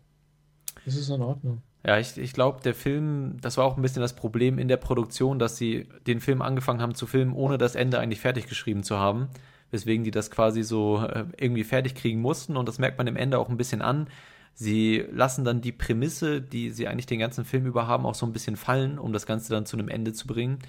ist 0.86 0.98
es 0.98 1.10
in 1.10 1.22
Ordnung. 1.22 1.62
Ja, 1.86 1.98
ich, 1.98 2.18
ich 2.18 2.34
glaube, 2.34 2.62
der 2.62 2.76
Film, 2.76 3.38
das 3.42 3.58
war 3.58 3.66
auch 3.66 3.76
ein 3.76 3.82
bisschen 3.82 4.02
das 4.02 4.16
Problem 4.16 4.60
in 4.60 4.68
der 4.68 4.78
Produktion, 4.78 5.40
dass 5.40 5.58
sie 5.58 5.88
den 6.06 6.22
Film 6.22 6.42
angefangen 6.42 6.82
haben 6.82 6.94
zu 6.94 7.08
filmen, 7.08 7.34
ohne 7.34 7.58
das 7.58 7.76
Ende 7.76 8.00
eigentlich 8.00 8.20
fertig 8.20 8.48
geschrieben 8.48 8.84
zu 8.84 8.98
haben. 8.98 9.30
Weswegen 9.72 10.04
die 10.04 10.12
das 10.12 10.30
quasi 10.30 10.64
so 10.64 11.04
äh, 11.04 11.26
irgendwie 11.38 11.64
fertig 11.64 11.96
kriegen 11.96 12.22
mussten 12.22 12.58
und 12.58 12.68
das 12.68 12.78
merkt 12.78 12.98
man 12.98 13.08
im 13.08 13.16
Ende 13.16 13.40
auch 13.40 13.50
ein 13.50 13.58
bisschen 13.58 13.82
an. 13.82 14.08
Sie 14.54 15.06
lassen 15.12 15.46
dann 15.46 15.62
die 15.62 15.72
Prämisse, 15.72 16.42
die 16.42 16.72
sie 16.72 16.88
eigentlich 16.88 17.06
den 17.06 17.20
ganzen 17.20 17.46
Film 17.46 17.66
über 17.66 17.88
haben, 17.88 18.06
auch 18.06 18.16
so 18.16 18.26
ein 18.26 18.34
bisschen 18.34 18.58
fallen, 18.58 19.00
um 19.00 19.14
das 19.14 19.26
Ganze 19.26 19.54
dann 19.54 19.66
zu 19.66 19.78
einem 19.78 19.88
Ende 19.88 20.14
zu 20.14 20.28
bringen. 20.28 20.60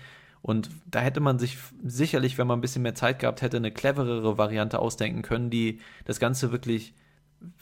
Und 0.42 0.70
da 0.90 0.98
hätte 0.98 1.20
man 1.20 1.38
sich 1.38 1.56
sicherlich, 1.84 2.36
wenn 2.36 2.48
man 2.48 2.58
ein 2.58 2.62
bisschen 2.62 2.82
mehr 2.82 2.96
Zeit 2.96 3.20
gehabt 3.20 3.42
hätte, 3.42 3.56
eine 3.56 3.70
cleverere 3.70 4.38
Variante 4.38 4.80
ausdenken 4.80 5.22
können, 5.22 5.50
die 5.50 5.78
das 6.04 6.18
Ganze 6.18 6.50
wirklich, 6.50 6.94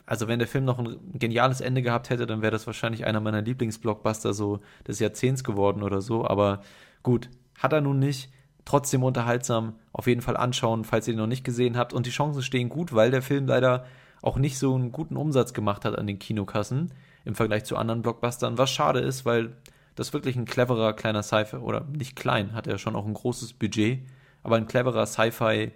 also 0.07 0.29
wenn 0.29 0.39
der 0.39 0.49
Film 0.49 0.65
noch 0.65 0.79
ein 0.79 0.97
geniales 1.13 1.61
Ende 1.61 1.83
gehabt 1.83 2.09
hätte, 2.09 2.27
dann 2.27 2.41
wäre 2.41 2.53
das 2.53 2.67
wahrscheinlich 2.67 3.05
einer 3.05 3.21
meiner 3.21 3.43
Lieblingsblockbuster 3.43 4.33
so 4.33 4.61
des 4.89 4.99
Jahrzehnts 4.99 5.45
geworden 5.45 5.83
oder 5.83 6.01
so. 6.01 6.27
Aber 6.27 6.63
gut, 7.03 7.29
hat 7.59 7.75
er 7.75 7.83
nun 7.83 7.99
nicht. 7.99 8.33
Trotzdem 8.65 9.03
unterhaltsam, 9.03 9.75
auf 9.93 10.07
jeden 10.07 10.21
Fall 10.23 10.37
anschauen, 10.37 10.85
falls 10.85 11.07
ihr 11.07 11.15
ihn 11.15 11.19
noch 11.19 11.27
nicht 11.27 11.45
gesehen 11.45 11.77
habt. 11.77 11.93
Und 11.93 12.07
die 12.07 12.11
Chancen 12.11 12.43
stehen 12.43 12.69
gut, 12.71 12.95
weil 12.95 13.11
der 13.11 13.23
Film 13.23 13.47
leider 13.47 13.85
auch 14.23 14.37
nicht 14.37 14.59
so 14.59 14.75
einen 14.75 14.93
guten 14.93 15.17
Umsatz 15.17 15.53
gemacht 15.53 15.85
hat 15.85 15.99
an 15.99 16.07
den 16.07 16.19
Kinokassen 16.19 16.93
im 17.25 17.35
Vergleich 17.35 17.65
zu 17.65 17.77
anderen 17.77 18.03
Blockbustern, 18.03 18.59
was 18.59 18.71
schade 18.71 19.01
ist, 19.01 19.25
weil 19.25 19.57
das 20.01 20.15
wirklich 20.15 20.35
ein 20.35 20.47
cleverer 20.47 20.95
kleiner 20.95 21.23
Sci-Fi, 21.23 21.57
oder 21.57 21.85
nicht 21.85 22.17
klein, 22.17 22.55
hat 22.55 22.67
er 22.67 22.79
schon 22.79 22.97
auch 22.97 23.05
ein 23.05 23.13
großes 23.13 23.53
Budget, 23.53 24.01
aber 24.43 24.57
ein 24.57 24.67
cleverer 24.67 25.05
Sci-Fi 25.05 25.73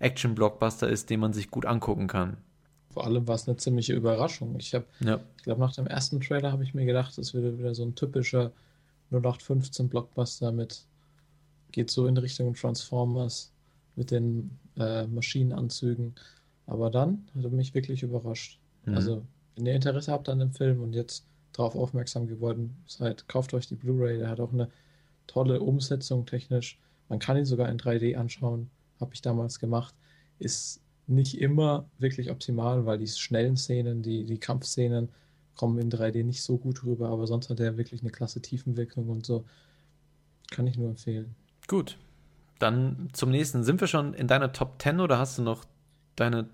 Action-Blockbuster 0.00 0.88
ist, 0.88 1.08
den 1.08 1.20
man 1.20 1.32
sich 1.32 1.52
gut 1.52 1.66
angucken 1.66 2.08
kann. 2.08 2.38
Vor 2.90 3.04
allem 3.04 3.28
war 3.28 3.36
es 3.36 3.46
eine 3.46 3.56
ziemliche 3.58 3.94
Überraschung. 3.94 4.56
Ich 4.58 4.74
habe, 4.74 4.86
ja. 4.98 5.20
ich 5.36 5.44
glaube, 5.44 5.60
nach 5.60 5.72
dem 5.72 5.86
ersten 5.86 6.20
Trailer 6.20 6.50
habe 6.50 6.64
ich 6.64 6.74
mir 6.74 6.84
gedacht, 6.84 7.16
das 7.16 7.32
würde 7.32 7.56
wieder 7.60 7.72
so 7.76 7.84
ein 7.84 7.94
typischer 7.94 8.50
0815 9.12 9.88
Blockbuster 9.88 10.50
mit, 10.50 10.82
geht 11.70 11.92
so 11.92 12.08
in 12.08 12.16
Richtung 12.16 12.54
Transformers 12.54 13.52
mit 13.94 14.10
den 14.10 14.58
äh, 14.78 15.06
Maschinenanzügen. 15.06 16.16
Aber 16.66 16.90
dann 16.90 17.28
hat 17.36 17.44
er 17.44 17.50
mich 17.50 17.72
wirklich 17.72 18.02
überrascht. 18.02 18.58
Mhm. 18.84 18.94
Also, 18.96 19.22
wenn 19.54 19.66
ihr 19.66 19.74
Interesse 19.74 20.10
habt 20.10 20.28
an 20.28 20.40
dem 20.40 20.50
Film 20.50 20.82
und 20.82 20.92
jetzt 20.92 21.24
darauf 21.52 21.74
aufmerksam 21.74 22.26
geworden 22.26 22.76
seid, 22.86 23.28
kauft 23.28 23.54
euch 23.54 23.66
die 23.66 23.74
Blu-ray. 23.74 24.18
Der 24.18 24.28
hat 24.28 24.40
auch 24.40 24.52
eine 24.52 24.68
tolle 25.26 25.60
Umsetzung 25.60 26.26
technisch. 26.26 26.78
Man 27.08 27.18
kann 27.18 27.36
ihn 27.36 27.44
sogar 27.44 27.68
in 27.68 27.78
3D 27.78 28.16
anschauen, 28.16 28.70
habe 29.00 29.14
ich 29.14 29.22
damals 29.22 29.58
gemacht. 29.58 29.94
Ist 30.38 30.80
nicht 31.06 31.40
immer 31.40 31.86
wirklich 31.98 32.30
optimal, 32.30 32.86
weil 32.86 32.98
die 32.98 33.08
schnellen 33.08 33.56
Szenen, 33.56 34.02
die, 34.02 34.24
die 34.24 34.38
Kampfszenen 34.38 35.08
kommen 35.56 35.78
in 35.78 35.90
3D 35.90 36.24
nicht 36.24 36.42
so 36.42 36.56
gut 36.56 36.84
rüber, 36.84 37.08
aber 37.08 37.26
sonst 37.26 37.50
hat 37.50 37.60
er 37.60 37.76
wirklich 37.76 38.00
eine 38.00 38.10
klasse 38.10 38.40
Tiefenwirkung 38.40 39.08
und 39.08 39.26
so. 39.26 39.44
Kann 40.50 40.66
ich 40.66 40.78
nur 40.78 40.88
empfehlen. 40.88 41.34
Gut. 41.66 41.98
Dann 42.58 43.08
zum 43.12 43.30
nächsten. 43.30 43.64
Sind 43.64 43.80
wir 43.80 43.88
schon 43.88 44.14
in 44.14 44.26
deiner 44.26 44.52
Top 44.52 44.80
10 44.80 45.00
oder 45.00 45.18
hast 45.18 45.38
du 45.38 45.42
noch 45.42 45.64
deine 46.16 46.48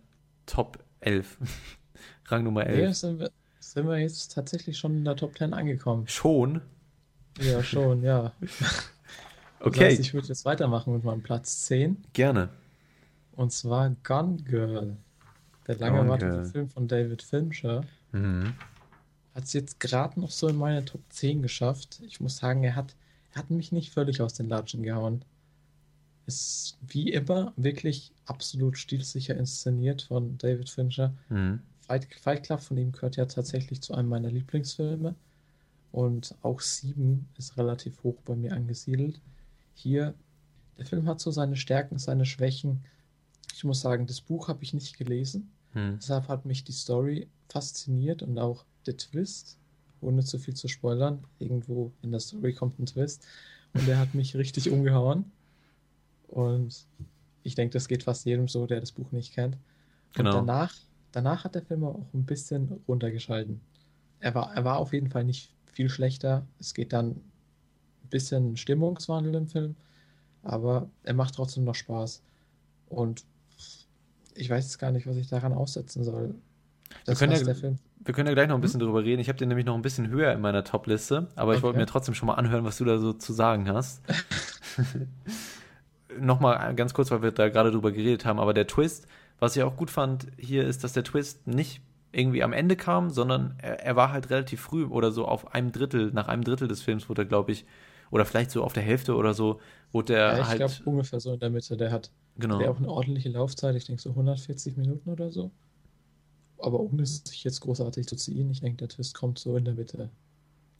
Top 0.46 0.78
11? 1.00 1.38
Rang 2.26 2.44
Nummer 2.44 2.66
11. 2.66 3.02
Nee, 3.02 3.28
sind 3.72 3.86
wir, 3.86 3.98
jetzt 3.98 4.32
tatsächlich 4.32 4.78
schon 4.78 4.96
in 4.96 5.04
der 5.04 5.16
Top 5.16 5.36
10 5.36 5.52
angekommen. 5.52 6.06
Schon? 6.08 6.60
Ja, 7.40 7.62
schon, 7.62 8.02
ja. 8.02 8.32
okay. 9.60 9.78
Das 9.78 9.78
heißt, 9.78 10.00
ich 10.00 10.14
würde 10.14 10.28
jetzt 10.28 10.44
weitermachen 10.44 10.92
mit 10.94 11.04
meinem 11.04 11.22
Platz 11.22 11.62
10. 11.62 12.04
Gerne. 12.12 12.48
Und 13.32 13.52
zwar 13.52 13.90
Gone 14.02 14.36
Girl. 14.42 14.96
Der 15.66 15.76
lange 15.76 15.98
erwartete 15.98 16.44
Film 16.44 16.68
von 16.68 16.88
David 16.88 17.22
Fincher. 17.22 17.84
Mhm. 18.12 18.54
Hat 19.34 19.44
es 19.44 19.52
jetzt 19.52 19.80
gerade 19.80 20.18
noch 20.20 20.30
so 20.30 20.48
in 20.48 20.56
meine 20.56 20.84
Top 20.84 21.02
10 21.10 21.42
geschafft. 21.42 22.00
Ich 22.06 22.20
muss 22.20 22.38
sagen, 22.38 22.64
er 22.64 22.76
hat, 22.76 22.94
er 23.32 23.40
hat 23.40 23.50
mich 23.50 23.72
nicht 23.72 23.92
völlig 23.92 24.22
aus 24.22 24.34
den 24.34 24.48
Latschen 24.48 24.82
gehauen. 24.82 25.22
Ist 26.26 26.78
wie 26.86 27.12
immer 27.12 27.52
wirklich 27.56 28.12
absolut 28.24 28.78
stilsicher 28.78 29.36
inszeniert 29.36 30.02
von 30.02 30.38
David 30.38 30.70
Fincher. 30.70 31.12
Mhm. 31.28 31.60
Fight, 31.86 32.06
Fight 32.14 32.44
Club 32.44 32.60
von 32.60 32.76
ihm 32.76 32.92
gehört 32.92 33.16
ja 33.16 33.26
tatsächlich 33.26 33.80
zu 33.80 33.94
einem 33.94 34.08
meiner 34.08 34.30
Lieblingsfilme. 34.30 35.14
Und 35.92 36.34
auch 36.42 36.60
Sieben 36.60 37.28
ist 37.38 37.56
relativ 37.56 38.02
hoch 38.02 38.20
bei 38.24 38.34
mir 38.34 38.52
angesiedelt. 38.52 39.20
Hier, 39.74 40.14
der 40.78 40.86
Film 40.86 41.06
hat 41.08 41.20
so 41.20 41.30
seine 41.30 41.56
Stärken, 41.56 41.98
seine 41.98 42.26
Schwächen. 42.26 42.84
Ich 43.54 43.64
muss 43.64 43.80
sagen, 43.80 44.06
das 44.06 44.20
Buch 44.20 44.48
habe 44.48 44.62
ich 44.62 44.74
nicht 44.74 44.98
gelesen. 44.98 45.50
Hm. 45.72 45.98
Deshalb 45.98 46.28
hat 46.28 46.44
mich 46.44 46.64
die 46.64 46.72
Story 46.72 47.28
fasziniert 47.48 48.22
und 48.22 48.38
auch 48.38 48.64
der 48.84 48.96
Twist, 48.96 49.58
ohne 50.00 50.24
zu 50.24 50.38
viel 50.38 50.54
zu 50.54 50.68
spoilern. 50.68 51.24
Irgendwo 51.38 51.92
in 52.02 52.10
der 52.10 52.20
Story 52.20 52.52
kommt 52.52 52.78
ein 52.78 52.86
Twist. 52.86 53.26
Und 53.72 53.86
der 53.86 53.98
hat 53.98 54.14
mich 54.14 54.36
richtig 54.36 54.70
umgehauen. 54.70 55.30
Und 56.28 56.86
ich 57.42 57.54
denke, 57.54 57.72
das 57.72 57.88
geht 57.88 58.02
fast 58.02 58.26
jedem 58.26 58.48
so, 58.48 58.66
der 58.66 58.80
das 58.80 58.92
Buch 58.92 59.12
nicht 59.12 59.32
kennt. 59.32 59.56
Genau. 60.14 60.40
Und 60.40 60.46
danach 60.46 60.74
Danach 61.12 61.44
hat 61.44 61.54
der 61.54 61.62
Film 61.62 61.84
auch 61.84 62.04
ein 62.12 62.24
bisschen 62.24 62.80
runtergeschalten. 62.86 63.60
Er 64.20 64.34
war, 64.34 64.54
er 64.54 64.64
war 64.64 64.78
auf 64.78 64.92
jeden 64.92 65.08
Fall 65.08 65.24
nicht 65.24 65.52
viel 65.66 65.88
schlechter. 65.88 66.46
Es 66.58 66.74
geht 66.74 66.92
dann 66.92 67.10
ein 67.10 67.22
bisschen 68.10 68.56
Stimmungswandel 68.56 69.34
im 69.34 69.48
Film, 69.48 69.76
aber 70.42 70.88
er 71.02 71.14
macht 71.14 71.34
trotzdem 71.34 71.64
noch 71.64 71.74
Spaß. 71.74 72.22
Und 72.88 73.24
ich 74.34 74.50
weiß 74.50 74.64
jetzt 74.64 74.78
gar 74.78 74.90
nicht, 74.90 75.06
was 75.06 75.16
ich 75.16 75.28
daran 75.28 75.52
aussetzen 75.52 76.04
soll. 76.04 76.34
Das 77.04 77.20
wir, 77.20 77.28
können 77.28 77.46
ja, 77.46 77.76
wir 78.04 78.14
können 78.14 78.28
ja 78.28 78.34
gleich 78.34 78.48
noch 78.48 78.54
ein 78.54 78.60
bisschen 78.60 78.80
hm? 78.80 78.86
drüber 78.86 79.04
reden. 79.04 79.20
Ich 79.20 79.28
habe 79.28 79.38
den 79.38 79.48
nämlich 79.48 79.66
noch 79.66 79.74
ein 79.74 79.82
bisschen 79.82 80.08
höher 80.08 80.32
in 80.32 80.40
meiner 80.40 80.64
Top-Liste, 80.64 81.28
aber 81.34 81.48
okay. 81.48 81.58
ich 81.58 81.62
wollte 81.62 81.78
mir 81.78 81.86
trotzdem 81.86 82.14
schon 82.14 82.26
mal 82.26 82.34
anhören, 82.34 82.64
was 82.64 82.78
du 82.78 82.84
da 82.84 82.98
so 82.98 83.12
zu 83.12 83.32
sagen 83.32 83.68
hast. 83.68 84.02
Nochmal 86.18 86.74
ganz 86.74 86.94
kurz, 86.94 87.10
weil 87.10 87.22
wir 87.22 87.32
da 87.32 87.48
gerade 87.48 87.70
drüber 87.70 87.92
geredet 87.92 88.24
haben, 88.24 88.38
aber 88.38 88.54
der 88.54 88.66
Twist, 88.66 89.06
was 89.38 89.56
ich 89.56 89.62
auch 89.62 89.76
gut 89.76 89.90
fand 89.90 90.28
hier 90.38 90.64
ist, 90.64 90.84
dass 90.84 90.92
der 90.92 91.04
Twist 91.04 91.46
nicht 91.46 91.80
irgendwie 92.12 92.42
am 92.42 92.52
Ende 92.52 92.76
kam, 92.76 93.10
sondern 93.10 93.54
er, 93.58 93.84
er 93.84 93.96
war 93.96 94.10
halt 94.10 94.30
relativ 94.30 94.60
früh 94.60 94.84
oder 94.84 95.12
so 95.12 95.26
auf 95.26 95.54
einem 95.54 95.72
Drittel, 95.72 96.12
nach 96.12 96.28
einem 96.28 96.44
Drittel 96.44 96.68
des 96.68 96.82
Films 96.82 97.08
wurde 97.08 97.22
er, 97.22 97.26
glaube 97.26 97.52
ich, 97.52 97.66
oder 98.10 98.24
vielleicht 98.24 98.50
so 98.50 98.62
auf 98.62 98.72
der 98.72 98.82
Hälfte 98.82 99.16
oder 99.16 99.34
so, 99.34 99.60
wurde 99.92 100.14
er 100.14 100.36
ja, 100.36 100.40
ich 100.40 100.46
halt. 100.46 100.60
Ich 100.62 100.76
glaube 100.76 100.90
ungefähr 100.90 101.20
so 101.20 101.32
in 101.32 101.40
der 101.40 101.50
Mitte. 101.50 101.76
Der 101.76 101.90
hat 101.90 102.10
genau. 102.38 102.58
der 102.58 102.70
auch 102.70 102.78
eine 102.78 102.88
ordentliche 102.88 103.28
Laufzeit, 103.28 103.74
ich 103.74 103.84
denke 103.84 104.00
so 104.00 104.10
140 104.10 104.76
Minuten 104.76 105.10
oder 105.10 105.30
so. 105.30 105.50
Aber 106.58 106.80
ohne 106.80 107.04
sich 107.04 107.44
jetzt 107.44 107.60
großartig 107.60 108.06
zu 108.06 108.16
ziehen, 108.16 108.50
ich 108.50 108.60
denke, 108.60 108.78
der 108.78 108.88
Twist 108.88 109.14
kommt 109.14 109.38
so 109.38 109.56
in 109.56 109.64
der 109.64 109.74
Mitte. 109.74 110.08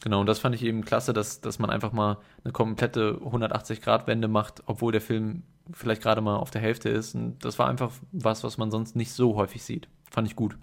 Genau, 0.02 0.20
und 0.20 0.26
das 0.26 0.38
fand 0.38 0.54
ich 0.54 0.62
eben 0.62 0.84
klasse, 0.84 1.12
dass, 1.12 1.40
dass 1.40 1.59
man 1.59 1.70
einfach 1.70 1.92
mal 1.92 2.18
eine 2.44 2.52
komplette 2.52 3.18
180-Grad-Wende 3.22 4.28
macht, 4.28 4.62
obwohl 4.66 4.92
der 4.92 5.00
Film 5.00 5.42
vielleicht 5.72 6.02
gerade 6.02 6.20
mal 6.20 6.36
auf 6.36 6.50
der 6.50 6.60
Hälfte 6.60 6.88
ist. 6.88 7.14
Und 7.14 7.44
das 7.44 7.58
war 7.58 7.68
einfach 7.68 7.92
was, 8.12 8.44
was 8.44 8.58
man 8.58 8.70
sonst 8.70 8.96
nicht 8.96 9.12
so 9.12 9.36
häufig 9.36 9.62
sieht. 9.62 9.88
Fand 10.10 10.28
ich 10.28 10.36
gut. 10.36 10.56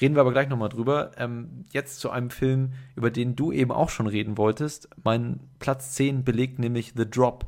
Reden 0.00 0.14
wir 0.14 0.20
aber 0.20 0.32
gleich 0.32 0.48
nochmal 0.48 0.68
drüber. 0.68 1.12
Ähm, 1.16 1.64
jetzt 1.72 2.00
zu 2.00 2.10
einem 2.10 2.30
Film, 2.30 2.72
über 2.96 3.10
den 3.10 3.34
du 3.34 3.52
eben 3.52 3.72
auch 3.72 3.88
schon 3.88 4.06
reden 4.06 4.36
wolltest. 4.36 4.88
Mein 5.02 5.40
Platz 5.58 5.92
10 5.94 6.24
belegt 6.24 6.58
nämlich 6.58 6.92
The 6.96 7.08
Drop 7.08 7.46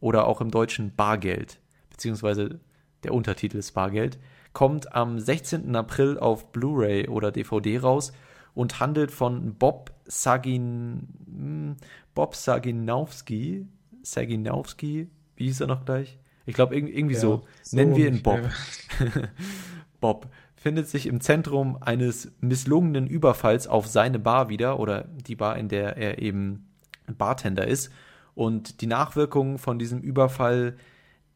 oder 0.00 0.26
auch 0.26 0.40
im 0.40 0.50
Deutschen 0.50 0.94
Bargeld, 0.96 1.60
beziehungsweise 1.90 2.60
der 3.04 3.12
Untertitel 3.12 3.58
ist 3.58 3.72
Bargeld, 3.72 4.18
kommt 4.52 4.94
am 4.94 5.18
16. 5.18 5.76
April 5.76 6.18
auf 6.18 6.52
Blu-ray 6.52 7.08
oder 7.08 7.30
DVD 7.32 7.78
raus 7.78 8.12
und 8.54 8.80
handelt 8.80 9.10
von 9.10 9.54
Bob 9.54 9.92
Sagin, 10.06 11.76
Bob 12.14 12.34
Saginowski, 12.34 13.66
Saginowski, 14.02 15.08
wie 15.40 15.46
hieß 15.46 15.62
er 15.62 15.66
noch 15.66 15.86
gleich? 15.86 16.18
Ich 16.44 16.54
glaube, 16.54 16.76
irgendwie 16.76 17.14
ja, 17.14 17.20
so. 17.20 17.46
so. 17.62 17.76
Nennen 17.76 17.96
wir 17.96 18.06
ihn 18.06 18.22
Bob. 18.22 18.40
Bob 20.00 20.28
findet 20.54 20.86
sich 20.86 21.06
im 21.06 21.22
Zentrum 21.22 21.78
eines 21.80 22.30
misslungenen 22.40 23.06
Überfalls 23.06 23.66
auf 23.66 23.86
seine 23.86 24.18
Bar 24.18 24.50
wieder 24.50 24.78
oder 24.78 25.08
die 25.26 25.36
Bar, 25.36 25.56
in 25.56 25.68
der 25.68 25.96
er 25.96 26.18
eben 26.18 26.68
Bartender 27.16 27.66
ist. 27.66 27.90
Und 28.34 28.82
die 28.82 28.86
Nachwirkungen 28.86 29.56
von 29.56 29.78
diesem 29.78 30.00
Überfall 30.00 30.76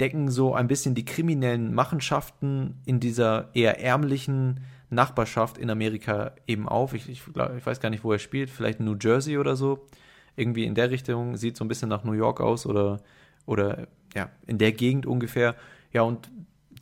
decken 0.00 0.30
so 0.30 0.54
ein 0.54 0.68
bisschen 0.68 0.94
die 0.94 1.06
kriminellen 1.06 1.74
Machenschaften 1.74 2.80
in 2.84 3.00
dieser 3.00 3.48
eher 3.54 3.82
ärmlichen 3.82 4.60
Nachbarschaft 4.90 5.56
in 5.56 5.70
Amerika 5.70 6.32
eben 6.46 6.68
auf. 6.68 6.92
Ich, 6.92 7.08
ich, 7.08 7.22
ich 7.26 7.66
weiß 7.66 7.80
gar 7.80 7.88
nicht, 7.88 8.04
wo 8.04 8.12
er 8.12 8.18
spielt, 8.18 8.50
vielleicht 8.50 8.80
in 8.80 8.84
New 8.84 8.96
Jersey 9.00 9.38
oder 9.38 9.56
so. 9.56 9.86
Irgendwie 10.36 10.64
in 10.64 10.74
der 10.74 10.90
Richtung, 10.90 11.38
sieht 11.38 11.56
so 11.56 11.64
ein 11.64 11.68
bisschen 11.68 11.88
nach 11.88 12.04
New 12.04 12.12
York 12.12 12.40
aus 12.42 12.66
oder 12.66 13.00
oder 13.46 13.88
ja, 14.14 14.30
in 14.46 14.58
der 14.58 14.72
Gegend 14.72 15.06
ungefähr. 15.06 15.54
Ja, 15.92 16.02
und 16.02 16.30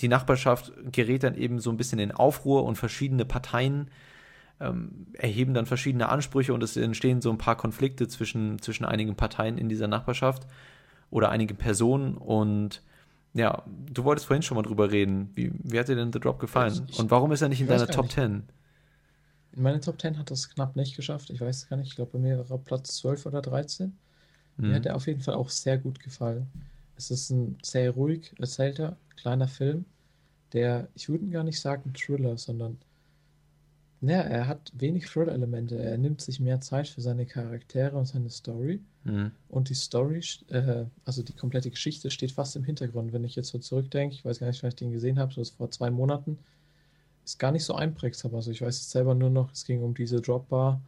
die 0.01 0.09
Nachbarschaft 0.09 0.73
gerät 0.91 1.23
dann 1.23 1.35
eben 1.35 1.61
so 1.61 1.71
ein 1.71 1.77
bisschen 1.77 1.99
in 1.99 2.13
Aufruhr 2.13 2.65
und 2.65 2.77
verschiedene 2.77 3.25
Parteien 3.25 3.91
ähm, 4.61 5.07
erheben 5.15 5.55
dann 5.55 5.67
verschiedene 5.67 6.09
Ansprüche 6.09 6.55
und 6.55 6.63
es 6.63 6.77
entstehen 6.77 7.21
so 7.21 7.31
ein 7.31 7.39
paar 7.39 7.57
Konflikte 7.57 8.09
zwischen, 8.09 8.61
zwischen 8.61 8.85
einigen 8.85 9.17
Parteien 9.17 9.59
in 9.59 9.69
dieser 9.69 9.89
Nachbarschaft 9.89 10.47
oder 11.11 11.31
einigen 11.31 11.57
Personen 11.57 12.17
und 12.17 12.83
ja, 13.35 13.63
du 13.67 14.05
wolltest 14.05 14.27
vorhin 14.27 14.43
schon 14.43 14.57
mal 14.57 14.63
drüber 14.63 14.91
reden. 14.91 15.31
Wie, 15.35 15.53
wie 15.63 15.79
hat 15.79 15.89
dir 15.89 15.97
denn 15.97 16.13
The 16.13 16.21
Drop 16.21 16.39
gefallen? 16.39 16.87
Ich, 16.89 16.99
und 16.99 17.11
warum 17.11 17.33
ist 17.33 17.41
er 17.41 17.49
nicht 17.49 17.63
in 17.63 17.67
deiner 17.67 17.87
Top 17.87 18.05
nicht. 18.05 18.15
10? 18.15 18.43
In 19.55 19.63
meiner 19.63 19.81
Top 19.81 20.01
10 20.01 20.19
hat 20.19 20.31
es 20.31 20.51
knapp 20.51 20.77
nicht 20.77 20.97
geschafft. 20.97 21.31
Ich 21.31 21.41
weiß 21.41 21.69
gar 21.69 21.79
nicht. 21.79 21.89
Ich 21.89 21.97
glaube, 21.97 22.13
bei 22.13 22.19
mir 22.19 22.49
war 22.51 22.59
Platz 22.59 22.97
12 22.99 23.27
oder 23.27 23.41
13. 23.41 23.97
Mhm. 24.57 24.69
Mir 24.69 24.77
hat 24.77 24.87
er 24.87 24.97
auf 24.97 25.07
jeden 25.07 25.21
Fall 25.21 25.35
auch 25.35 25.51
sehr 25.51 25.79
gut 25.79 26.01
gefallen. 26.01 26.47
Es 26.97 27.11
ist 27.11 27.31
ein 27.31 27.59
sehr 27.63 27.91
ruhig 27.93 28.33
erzählter, 28.39 28.97
kleiner 29.17 29.49
Film, 29.49 29.85
der, 30.53 30.89
ich 30.95 31.09
würde 31.09 31.27
gar 31.29 31.45
nicht 31.45 31.61
sagen 31.61 31.93
Thriller, 31.95 32.39
sondern 32.39 32.79
Ja, 34.01 34.21
er 34.21 34.49
hat 34.49 34.73
wenig 34.75 35.07
Thriller-Elemente. 35.07 35.79
Er 35.79 35.97
nimmt 35.97 36.21
sich 36.21 36.41
mehr 36.41 36.61
Zeit 36.61 36.89
für 36.89 37.01
seine 37.01 37.25
Charaktere 37.25 37.97
und 37.97 38.07
seine 38.07 38.31
Story. 38.31 38.81
Mhm. 39.05 39.31
Und 39.49 39.69
die 39.69 39.75
Story, 39.75 40.21
äh, 40.49 40.87
also 41.05 41.23
die 41.23 41.33
komplette 41.35 41.71
Geschichte, 41.71 42.11
steht 42.11 42.33
fast 42.33 42.57
im 42.57 42.65
Hintergrund. 42.65 43.13
Wenn 43.13 43.23
ich 43.25 43.37
jetzt 43.37 43.49
so 43.51 43.59
zurückdenke, 43.59 44.15
ich 44.17 44.25
weiß 44.25 44.41
gar 44.41 44.49
nicht, 44.49 44.63
wann 44.63 44.71
ich 44.71 44.75
den 44.77 44.91
gesehen 44.93 45.19
habe, 45.21 45.33
so 45.33 45.45
vor 45.45 45.71
zwei 45.71 45.91
Monaten, 45.91 46.39
ist 47.25 47.39
gar 47.39 47.53
nicht 47.53 47.65
so 47.65 47.75
einprägsam. 47.75 48.35
Also 48.35 48.51
ich 48.51 48.63
weiß 48.63 48.77
jetzt 48.79 48.91
selber 48.91 49.15
nur 49.15 49.31
noch, 49.31 49.53
es 49.53 49.65
ging 49.65 49.83
um 49.83 49.95
diese 49.95 50.21
Dropbar 50.21 50.81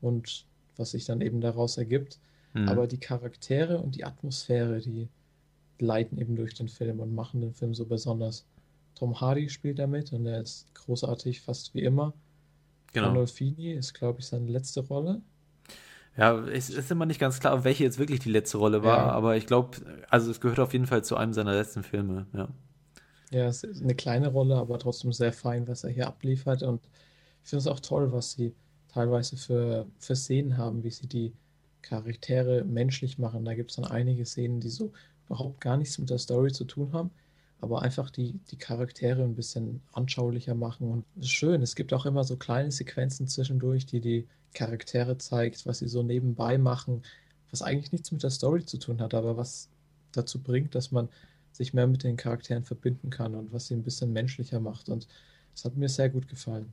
und 0.00 0.46
was 0.76 0.92
sich 0.92 1.04
dann 1.06 1.20
eben 1.20 1.40
daraus 1.40 1.76
ergibt. 1.78 2.18
Mhm. 2.54 2.68
Aber 2.68 2.86
die 2.86 2.98
Charaktere 2.98 3.78
und 3.78 3.96
die 3.96 4.04
Atmosphäre, 4.04 4.80
die 4.80 5.08
leiten 5.78 6.18
eben 6.18 6.36
durch 6.36 6.54
den 6.54 6.68
Film 6.68 7.00
und 7.00 7.14
machen 7.14 7.40
den 7.40 7.52
Film 7.52 7.74
so 7.74 7.84
besonders. 7.84 8.46
Tom 8.94 9.20
Hardy 9.20 9.48
spielt 9.50 9.78
damit 9.80 10.12
und 10.12 10.24
er 10.26 10.40
ist 10.40 10.72
großartig, 10.74 11.40
fast 11.40 11.74
wie 11.74 11.82
immer. 11.82 12.14
Genau. 12.92 13.08
Gandolfini 13.08 13.72
ist, 13.72 13.92
glaube 13.92 14.20
ich, 14.20 14.26
seine 14.26 14.46
letzte 14.46 14.80
Rolle. 14.80 15.20
Ja, 16.16 16.38
es 16.46 16.70
ist 16.70 16.92
immer 16.92 17.06
nicht 17.06 17.18
ganz 17.18 17.40
klar, 17.40 17.64
welche 17.64 17.82
jetzt 17.82 17.98
wirklich 17.98 18.20
die 18.20 18.30
letzte 18.30 18.58
Rolle 18.58 18.84
war, 18.84 18.98
Ja. 18.98 19.10
aber 19.10 19.36
ich 19.36 19.46
glaube, 19.46 19.78
also 20.08 20.30
es 20.30 20.40
gehört 20.40 20.60
auf 20.60 20.72
jeden 20.72 20.86
Fall 20.86 21.02
zu 21.02 21.16
einem 21.16 21.32
seiner 21.32 21.54
letzten 21.54 21.82
Filme, 21.82 22.26
ja. 22.32 22.48
Ja, 23.32 23.46
es 23.48 23.64
ist 23.64 23.82
eine 23.82 23.96
kleine 23.96 24.28
Rolle, 24.28 24.54
aber 24.54 24.78
trotzdem 24.78 25.12
sehr 25.12 25.32
fein, 25.32 25.66
was 25.66 25.82
er 25.82 25.90
hier 25.90 26.06
abliefert. 26.06 26.62
Und 26.62 26.80
ich 27.42 27.50
finde 27.50 27.62
es 27.62 27.66
auch 27.66 27.80
toll, 27.80 28.12
was 28.12 28.30
sie 28.30 28.54
teilweise 28.86 29.36
für, 29.36 29.86
für 29.98 30.14
Szenen 30.14 30.56
haben, 30.56 30.84
wie 30.84 30.90
sie 30.90 31.08
die 31.08 31.32
Charaktere 31.84 32.64
menschlich 32.64 33.18
machen. 33.18 33.44
Da 33.44 33.54
gibt 33.54 33.70
es 33.70 33.76
dann 33.76 33.84
einige 33.84 34.24
Szenen, 34.24 34.60
die 34.60 34.70
so 34.70 34.92
überhaupt 35.26 35.60
gar 35.60 35.76
nichts 35.76 35.98
mit 35.98 36.10
der 36.10 36.18
Story 36.18 36.50
zu 36.50 36.64
tun 36.64 36.92
haben, 36.92 37.10
aber 37.60 37.82
einfach 37.82 38.10
die, 38.10 38.38
die 38.50 38.56
Charaktere 38.56 39.22
ein 39.22 39.34
bisschen 39.34 39.82
anschaulicher 39.92 40.54
machen. 40.54 40.90
Und 40.90 41.04
es 41.16 41.26
ist 41.26 41.32
schön, 41.32 41.62
es 41.62 41.76
gibt 41.76 41.92
auch 41.92 42.06
immer 42.06 42.24
so 42.24 42.36
kleine 42.36 42.70
Sequenzen 42.70 43.28
zwischendurch, 43.28 43.86
die 43.86 44.00
die 44.00 44.26
Charaktere 44.54 45.18
zeigt, 45.18 45.66
was 45.66 45.80
sie 45.80 45.88
so 45.88 46.02
nebenbei 46.02 46.58
machen, 46.58 47.02
was 47.50 47.62
eigentlich 47.62 47.92
nichts 47.92 48.12
mit 48.12 48.22
der 48.22 48.30
Story 48.30 48.64
zu 48.64 48.78
tun 48.78 49.00
hat, 49.00 49.14
aber 49.14 49.36
was 49.36 49.68
dazu 50.12 50.42
bringt, 50.42 50.74
dass 50.74 50.90
man 50.90 51.08
sich 51.52 51.74
mehr 51.74 51.86
mit 51.86 52.02
den 52.02 52.16
Charakteren 52.16 52.64
verbinden 52.64 53.10
kann 53.10 53.34
und 53.34 53.52
was 53.52 53.66
sie 53.66 53.74
ein 53.74 53.82
bisschen 53.82 54.12
menschlicher 54.12 54.58
macht. 54.58 54.88
Und 54.88 55.06
es 55.54 55.64
hat 55.64 55.76
mir 55.76 55.88
sehr 55.88 56.08
gut 56.08 56.28
gefallen. 56.28 56.72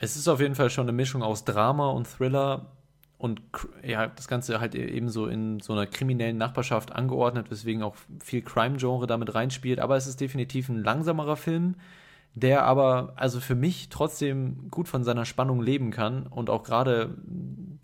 Es 0.00 0.16
ist 0.16 0.28
auf 0.28 0.40
jeden 0.40 0.54
Fall 0.54 0.70
schon 0.70 0.84
eine 0.84 0.92
Mischung 0.92 1.22
aus 1.22 1.44
Drama 1.44 1.90
und 1.90 2.06
Thriller 2.06 2.70
und 3.18 3.42
ja, 3.82 4.06
das 4.06 4.28
Ganze 4.28 4.60
halt 4.60 4.76
eben 4.76 5.08
so 5.08 5.26
in 5.26 5.58
so 5.58 5.72
einer 5.72 5.86
kriminellen 5.86 6.38
Nachbarschaft 6.38 6.92
angeordnet, 6.92 7.50
weswegen 7.50 7.82
auch 7.82 7.96
viel 8.22 8.42
Crime-Genre 8.42 9.08
damit 9.08 9.34
reinspielt. 9.34 9.80
Aber 9.80 9.96
es 9.96 10.06
ist 10.06 10.20
definitiv 10.20 10.68
ein 10.68 10.84
langsamerer 10.84 11.36
Film, 11.36 11.74
der 12.34 12.62
aber 12.62 13.14
also 13.16 13.40
für 13.40 13.56
mich 13.56 13.88
trotzdem 13.88 14.70
gut 14.70 14.86
von 14.86 15.02
seiner 15.02 15.24
Spannung 15.24 15.60
leben 15.60 15.90
kann 15.90 16.28
und 16.28 16.48
auch 16.48 16.62
gerade 16.62 17.16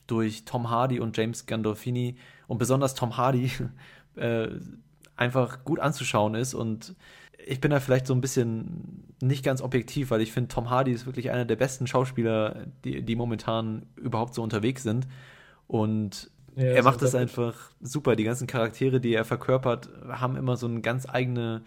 durch 0.07 0.45
Tom 0.45 0.71
Hardy 0.71 1.01
und 1.01 1.17
James 1.17 1.47
Gandolfini 1.47 2.17
und 2.47 2.59
besonders 2.59 2.95
Tom 2.95 3.17
Hardy 3.17 3.51
äh, 4.15 4.49
einfach 5.17 5.65
gut 5.65 5.81
anzuschauen 5.81 6.37
ist 6.37 6.55
und 6.55 6.95
ich 7.47 7.61
bin 7.61 7.71
da 7.71 7.81
vielleicht 7.81 8.07
so 8.07 8.15
ein 8.15 8.21
bisschen 8.21 9.15
nicht 9.23 9.45
ganz 9.45 9.63
objektiv, 9.63 10.11
weil 10.11 10.21
ich 10.21 10.33
finde, 10.33 10.49
Tom 10.49 10.71
Hardy 10.71 10.93
ist 10.93 11.07
wirklich 11.07 11.31
einer 11.31 11.45
der 11.45 11.57
besten 11.57 11.87
Schauspieler, 11.87 12.67
die, 12.85 13.03
die 13.03 13.17
momentan 13.17 13.87
überhaupt 13.97 14.35
so 14.35 14.43
unterwegs 14.43 14.83
sind. 14.83 15.07
Und 15.67 16.31
Ja, 16.57 16.65
er 16.65 16.83
macht 16.83 17.03
das 17.03 17.15
einfach 17.15 17.71
super. 17.81 18.17
Die 18.17 18.25
ganzen 18.25 18.47
Charaktere, 18.47 19.01
die 19.01 19.15
er 19.15 19.25
verkörpert, 19.25 19.91
haben 20.09 20.37
immer 20.37 20.57
so 20.57 20.67
einen 20.67 20.83
ganz 20.83 21.09
eigene, 21.09 21.63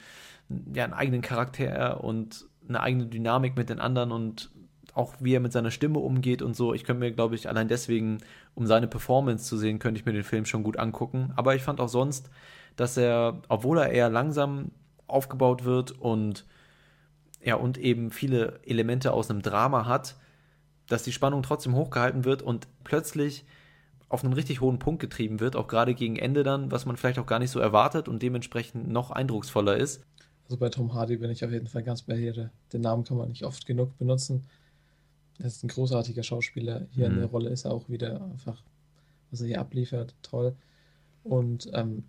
ja, 0.73 0.83
einen 0.85 0.93
eigenen 0.93 1.21
Charakter 1.21 2.03
und 2.03 2.45
eine 2.67 2.81
eigene 2.81 3.07
Dynamik 3.07 3.55
mit 3.55 3.69
den 3.69 3.79
anderen 3.79 4.11
und 4.11 4.51
auch 4.93 5.13
wie 5.19 5.35
er 5.35 5.39
mit 5.39 5.51
seiner 5.51 5.71
Stimme 5.71 5.99
umgeht 5.99 6.41
und 6.41 6.55
so. 6.55 6.73
Ich 6.73 6.83
könnte 6.83 7.01
mir, 7.01 7.11
glaube 7.11 7.35
ich, 7.35 7.47
allein 7.47 7.67
deswegen, 7.67 8.17
um 8.55 8.65
seine 8.65 8.87
Performance 8.87 9.45
zu 9.45 9.57
sehen, 9.57 9.79
könnte 9.79 9.99
ich 9.99 10.05
mir 10.05 10.13
den 10.13 10.23
Film 10.23 10.45
schon 10.45 10.63
gut 10.63 10.77
angucken. 10.79 11.31
Aber 11.35 11.55
ich 11.55 11.61
fand 11.63 11.79
auch 11.79 11.89
sonst, 11.89 12.29
dass 12.75 12.97
er, 12.97 13.41
obwohl 13.47 13.77
er 13.77 13.91
eher 13.91 14.09
langsam 14.09 14.71
aufgebaut 15.07 15.63
wird 15.63 15.91
und 15.91 16.45
ja, 17.41 17.55
und 17.55 17.77
eben 17.77 18.11
viele 18.11 18.59
Elemente 18.65 19.13
aus 19.13 19.29
einem 19.29 19.41
Drama 19.41 19.85
hat, 19.85 20.15
dass 20.87 21.03
die 21.03 21.11
Spannung 21.11 21.43
trotzdem 21.43 21.75
hochgehalten 21.75 22.25
wird 22.25 22.41
und 22.41 22.67
plötzlich 22.83 23.45
auf 24.09 24.23
einen 24.23 24.33
richtig 24.33 24.61
hohen 24.61 24.79
Punkt 24.79 25.01
getrieben 25.01 25.39
wird, 25.39 25.55
auch 25.55 25.67
gerade 25.67 25.93
gegen 25.93 26.15
Ende 26.15 26.43
dann, 26.43 26.71
was 26.71 26.85
man 26.85 26.95
vielleicht 26.97 27.19
auch 27.19 27.25
gar 27.25 27.39
nicht 27.39 27.51
so 27.51 27.59
erwartet 27.59 28.07
und 28.07 28.21
dementsprechend 28.23 28.87
noch 28.87 29.11
eindrucksvoller 29.11 29.75
ist. 29.77 30.01
Also 30.45 30.57
bei 30.57 30.69
Tom 30.69 30.93
Hardy 30.93 31.17
bin 31.17 31.29
ich 31.29 31.43
auf 31.43 31.51
jeden 31.51 31.67
Fall 31.67 31.83
ganz 31.83 32.03
bei 32.03 32.15
dir. 32.15 32.49
Den 32.71 32.81
Namen 32.81 33.03
kann 33.03 33.17
man 33.17 33.27
nicht 33.29 33.43
oft 33.43 33.65
genug 33.65 33.97
benutzen. 33.97 34.45
Er 35.39 35.45
ist 35.47 35.63
ein 35.63 35.67
großartiger 35.67 36.23
Schauspieler. 36.23 36.87
Hier 36.91 37.07
in 37.07 37.15
Mhm. 37.15 37.19
der 37.19 37.27
Rolle 37.27 37.49
ist 37.49 37.65
er 37.65 37.71
auch 37.71 37.89
wieder 37.89 38.21
einfach, 38.23 38.63
was 39.29 39.41
er 39.41 39.47
hier 39.47 39.59
abliefert, 39.59 40.15
toll. 40.21 40.55
Und 41.23 41.69
ähm, 41.73 42.05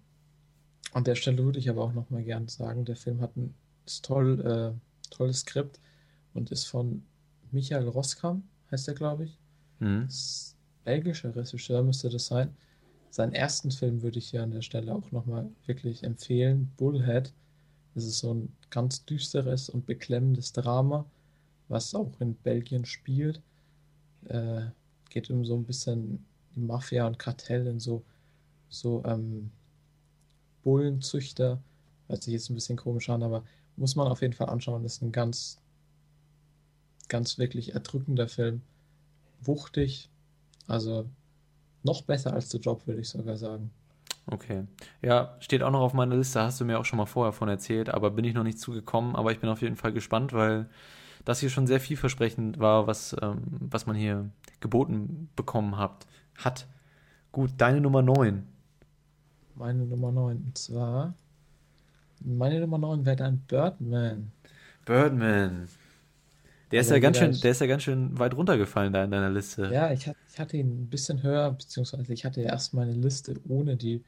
an 0.93 1.05
der 1.05 1.15
Stelle 1.15 1.45
würde 1.45 1.59
ich 1.59 1.69
aber 1.69 1.83
auch 1.85 1.93
nochmal 1.93 2.23
gern 2.23 2.49
sagen, 2.49 2.85
der 2.85 2.97
Film 2.97 3.21
hat 3.21 3.37
ein 3.37 3.55
toll, 4.03 4.41
äh, 4.41 5.15
tolles 5.15 5.41
Skript 5.41 5.81
und 6.35 6.51
ist 6.51 6.65
von 6.65 7.03
Michael 7.51 7.89
Roskam, 7.89 8.43
heißt 8.71 8.89
er, 8.89 8.95
glaube 8.95 9.25
ich. 9.25 9.39
Mhm. 9.81 10.09
Belgischer 10.85 11.35
Regisseur 11.35 11.83
müsste 11.83 12.09
das 12.09 12.27
sein. 12.27 12.55
Seinen 13.11 13.33
ersten 13.33 13.71
Film 13.71 14.03
würde 14.03 14.19
ich 14.19 14.31
hier 14.31 14.43
an 14.43 14.51
der 14.51 14.63
Stelle 14.63 14.95
auch 14.95 15.11
nochmal 15.13 15.51
wirklich 15.67 16.03
empfehlen. 16.05 16.71
Bullhead. 16.77 17.33
Das 17.95 18.05
ist 18.05 18.19
so 18.19 18.35
ein 18.35 18.53
ganz 18.71 19.05
düsteres 19.05 19.69
und 19.69 19.87
beklemmendes 19.87 20.53
Drama, 20.53 21.05
was 21.69 21.95
auch 21.95 22.13
in 22.21 22.35
Belgien 22.35 22.85
spielt. 22.85 23.41
Äh, 24.27 24.67
geht 25.11 25.31
um 25.31 25.45
so 25.45 25.57
ein 25.57 25.65
bisschen 25.65 26.25
Mafia 26.55 27.07
und 27.07 27.19
Kartell 27.19 27.67
in 27.67 27.81
so, 27.81 28.05
so 28.69 29.03
ähm, 29.05 29.51
Bullenzüchter. 30.63 31.61
Hört 32.09 32.23
sich 32.23 32.33
jetzt 32.33 32.51
ein 32.51 32.55
bisschen 32.55 32.77
komisch 32.77 33.09
an, 33.11 33.23
aber 33.23 33.45
muss 33.77 33.97
man 33.97 34.09
auf 34.09 34.23
jeden 34.23 34.35
Fall 34.35 34.49
anschauen. 34.49 34.83
Das 34.83 34.95
ist 34.95 35.03
ein 35.03 35.13
ganz, 35.13 35.59
ganz 37.09 37.39
wirklich 37.39 37.75
erdrückender 37.75 38.29
Film. 38.29 38.63
Wuchtig, 39.41 40.11
also 40.67 41.09
noch 41.83 42.03
besser 42.03 42.33
als 42.33 42.51
The 42.51 42.59
Job, 42.59 42.87
würde 42.87 43.01
ich 43.01 43.09
sogar 43.09 43.37
sagen. 43.37 43.71
Okay. 44.27 44.65
Ja, 45.01 45.37
steht 45.41 45.63
auch 45.63 45.71
noch 45.71 45.81
auf 45.81 45.95
meiner 45.95 46.17
Liste, 46.17 46.43
hast 46.43 46.61
du 46.61 46.65
mir 46.65 46.79
auch 46.79 46.85
schon 46.85 46.99
mal 46.99 47.07
vorher 47.07 47.33
von 47.33 47.49
erzählt, 47.49 47.89
aber 47.89 48.11
bin 48.11 48.25
ich 48.25 48.35
noch 48.35 48.43
nicht 48.43 48.59
zugekommen, 48.59 49.17
aber 49.17 49.33
ich 49.33 49.41
bin 49.41 49.49
auf 49.49 49.63
jeden 49.63 49.77
Fall 49.77 49.93
gespannt, 49.93 50.33
weil 50.33 50.69
das 51.25 51.41
hier 51.41 51.51
schon 51.51 51.67
sehr 51.67 51.81
vielversprechend 51.81 52.59
war, 52.59 52.87
was, 52.87 53.17
ähm, 53.23 53.43
was 53.49 53.87
man 53.87 53.97
hier 53.97 54.31
geboten 54.61 55.31
bekommen 55.35 55.79
hat. 55.79 56.07
hat. 56.37 56.67
Gut, 57.33 57.53
deine 57.59 57.81
Nummer 57.81 58.03
9. 58.03 58.47
Meine 59.59 59.85
Nummer 59.85 60.13
9. 60.13 60.37
Und 60.37 60.59
zwar, 60.59 61.15
meine 62.21 62.61
Nummer 62.61 62.79
9 62.79 63.05
wäre 63.05 63.17
dann 63.17 63.39
Birdman. 63.49 64.31
Birdman. 64.85 65.69
Der 66.71 66.83
ist 66.83 66.91
ja 66.91 66.99
ganz 66.99 67.19
schön, 67.19 67.39
der 67.41 67.51
ist 67.51 67.61
ja 67.61 67.67
ganz 67.67 67.83
schön 67.83 68.19
weit 68.19 68.35
runtergefallen 68.35 68.93
da 68.93 69.03
in 69.05 69.11
deiner 69.11 69.31
Liste. 69.31 69.71
Ja, 69.73 69.91
ich, 69.91 70.11
ich 70.31 70.39
hatte 70.39 70.57
ihn 70.57 70.83
ein 70.83 70.91
bisschen 70.91 71.23
höher, 71.23 71.51
beziehungsweise 71.51 72.13
ich 72.13 72.25
hatte 72.25 72.43
ja 72.43 72.51
erst 72.51 72.75
meine 72.75 72.93
Liste 72.93 73.35
ohne 73.49 73.77
die 73.77 74.05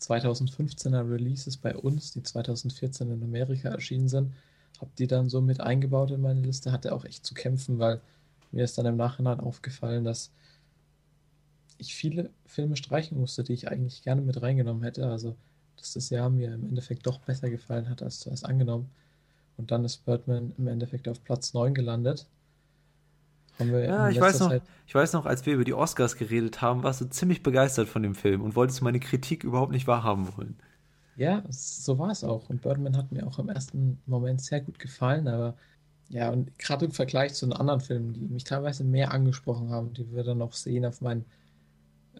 2015er 0.00 1.10
Releases 1.10 1.56
bei 1.56 1.76
uns, 1.76 2.12
die 2.12 2.22
2014 2.22 3.10
in 3.10 3.22
Amerika 3.22 3.68
erschienen 3.70 4.08
sind. 4.08 4.32
Hab 4.80 4.94
die 4.96 5.08
dann 5.08 5.28
so 5.28 5.40
mit 5.40 5.60
eingebaut 5.60 6.10
in 6.10 6.22
meine 6.22 6.40
Liste, 6.40 6.72
hatte 6.72 6.94
auch 6.94 7.04
echt 7.04 7.26
zu 7.26 7.34
kämpfen, 7.34 7.78
weil 7.78 8.00
mir 8.50 8.64
ist 8.64 8.78
dann 8.78 8.86
im 8.86 8.96
Nachhinein 8.96 9.40
aufgefallen, 9.40 10.04
dass 10.04 10.30
ich 11.80 11.94
viele 11.94 12.30
Filme 12.46 12.76
streichen 12.76 13.18
musste, 13.18 13.44
die 13.44 13.52
ich 13.52 13.68
eigentlich 13.68 14.02
gerne 14.02 14.20
mit 14.20 14.40
reingenommen 14.40 14.82
hätte. 14.82 15.06
Also, 15.06 15.36
dass 15.76 15.94
das 15.94 16.10
Jahr 16.10 16.30
mir 16.30 16.54
im 16.54 16.66
Endeffekt 16.66 17.06
doch 17.06 17.18
besser 17.20 17.50
gefallen 17.50 17.88
hat 17.88 18.02
als 18.02 18.20
zuerst 18.20 18.44
angenommen. 18.44 18.90
Und 19.56 19.70
dann 19.70 19.84
ist 19.84 20.04
Birdman 20.04 20.52
im 20.58 20.68
Endeffekt 20.68 21.08
auf 21.08 21.22
Platz 21.24 21.54
9 21.54 21.74
gelandet. 21.74 22.26
Ja, 23.58 24.08
ich 24.08 24.20
weiß 24.20 24.40
noch, 24.40 24.48
Zeit 24.48 24.62
ich 24.86 24.94
weiß 24.94 25.12
noch, 25.12 25.26
als 25.26 25.44
wir 25.44 25.54
über 25.54 25.64
die 25.64 25.74
Oscars 25.74 26.16
geredet 26.16 26.62
haben, 26.62 26.82
warst 26.82 27.00
du 27.00 27.10
ziemlich 27.10 27.42
begeistert 27.42 27.88
von 27.88 28.02
dem 28.02 28.14
Film 28.14 28.40
und 28.40 28.56
wolltest 28.56 28.80
meine 28.82 29.00
Kritik 29.00 29.44
überhaupt 29.44 29.72
nicht 29.72 29.86
wahrhaben 29.86 30.34
wollen. 30.36 30.56
Ja, 31.16 31.44
so 31.50 31.98
war 31.98 32.10
es 32.10 32.24
auch. 32.24 32.48
Und 32.48 32.62
Birdman 32.62 32.96
hat 32.96 33.12
mir 33.12 33.26
auch 33.26 33.38
im 33.38 33.50
ersten 33.50 33.98
Moment 34.06 34.40
sehr 34.40 34.62
gut 34.62 34.78
gefallen, 34.78 35.28
aber 35.28 35.54
ja, 36.08 36.30
und 36.30 36.58
gerade 36.58 36.86
im 36.86 36.90
Vergleich 36.90 37.34
zu 37.34 37.46
den 37.46 37.52
anderen 37.52 37.80
Filmen, 37.80 38.14
die 38.14 38.20
mich 38.20 38.44
teilweise 38.44 38.82
mehr 38.82 39.12
angesprochen 39.12 39.70
haben, 39.70 39.92
die 39.92 40.10
wir 40.12 40.24
dann 40.24 40.38
noch 40.38 40.54
sehen 40.54 40.84
auf 40.84 41.02
meinen 41.02 41.24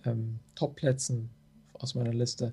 ähm, 0.04 0.38
Top-Plätzen 0.54 1.30
aus 1.74 1.94
meiner 1.94 2.12
Liste, 2.12 2.52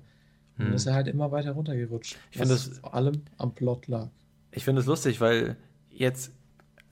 und 0.58 0.66
Hm. 0.66 0.72
ist 0.74 0.86
er 0.86 0.94
halt 0.94 1.06
immer 1.08 1.30
weiter 1.30 1.52
runtergerutscht. 1.52 2.16
Ich 2.30 2.38
finde 2.38 2.54
was 2.54 2.68
das- 2.68 2.78
vor 2.78 2.94
allem 2.94 3.22
am 3.36 3.54
Plot 3.54 3.86
lag. 3.86 4.08
Ich 4.50 4.64
finde 4.64 4.80
es 4.80 4.86
lustig, 4.86 5.20
weil 5.20 5.56
jetzt, 5.90 6.32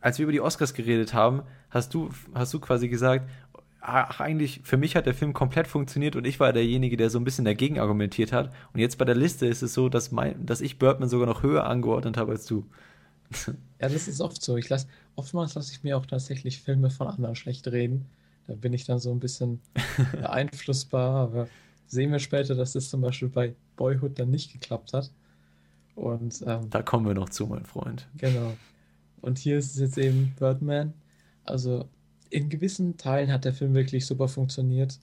als 0.00 0.18
wir 0.18 0.24
über 0.24 0.32
die 0.32 0.40
Oscars 0.40 0.74
geredet 0.74 1.14
haben, 1.14 1.42
hast 1.70 1.92
du, 1.94 2.10
hast 2.34 2.52
du 2.54 2.60
quasi 2.60 2.88
gesagt, 2.88 3.28
ach, 3.80 4.20
eigentlich, 4.20 4.60
für 4.64 4.76
mich 4.76 4.94
hat 4.96 5.06
der 5.06 5.14
Film 5.14 5.32
komplett 5.32 5.66
funktioniert 5.66 6.16
und 6.16 6.26
ich 6.26 6.38
war 6.38 6.52
derjenige, 6.52 6.96
der 6.96 7.08
so 7.10 7.18
ein 7.18 7.24
bisschen 7.24 7.44
dagegen 7.44 7.78
argumentiert 7.80 8.32
hat. 8.32 8.52
Und 8.72 8.80
jetzt 8.80 8.98
bei 8.98 9.04
der 9.04 9.14
Liste 9.14 9.46
ist 9.46 9.62
es 9.62 9.74
so, 9.74 9.88
dass, 9.88 10.12
mein, 10.12 10.44
dass 10.44 10.60
ich 10.60 10.78
Birdman 10.78 11.08
sogar 11.08 11.26
noch 11.26 11.42
höher 11.42 11.64
angeordnet 11.66 12.16
habe 12.16 12.32
als 12.32 12.46
du. 12.46 12.66
Ja, 13.80 13.88
das 13.88 14.06
ist 14.06 14.20
oft 14.20 14.40
so. 14.42 14.56
Ich 14.56 14.68
lass, 14.68 14.86
oftmals 15.16 15.54
lasse 15.54 15.72
ich 15.72 15.82
mir 15.82 15.96
auch 15.96 16.06
tatsächlich 16.06 16.60
Filme 16.62 16.90
von 16.90 17.08
anderen 17.08 17.34
schlecht 17.34 17.66
reden. 17.68 18.06
Da 18.46 18.54
bin 18.54 18.72
ich 18.72 18.84
dann 18.84 18.98
so 18.98 19.10
ein 19.10 19.20
bisschen 19.20 19.60
beeinflussbar, 20.12 21.16
aber 21.16 21.48
sehen 21.86 22.12
wir 22.12 22.18
später, 22.18 22.54
dass 22.54 22.72
das 22.72 22.90
zum 22.90 23.00
Beispiel 23.00 23.28
bei 23.28 23.54
Boyhood 23.76 24.18
dann 24.18 24.30
nicht 24.30 24.52
geklappt 24.52 24.92
hat. 24.92 25.10
Und 25.94 26.44
ähm, 26.46 26.68
da 26.70 26.82
kommen 26.82 27.06
wir 27.06 27.14
noch 27.14 27.30
zu, 27.30 27.46
mein 27.46 27.64
Freund. 27.64 28.06
Genau. 28.18 28.52
Und 29.22 29.38
hier 29.38 29.58
ist 29.58 29.74
es 29.74 29.80
jetzt 29.80 29.98
eben 29.98 30.34
Birdman. 30.38 30.92
Also 31.44 31.88
in 32.30 32.48
gewissen 32.48 32.96
Teilen 32.96 33.32
hat 33.32 33.44
der 33.44 33.54
Film 33.54 33.74
wirklich 33.74 34.04
super 34.04 34.28
funktioniert. 34.28 34.98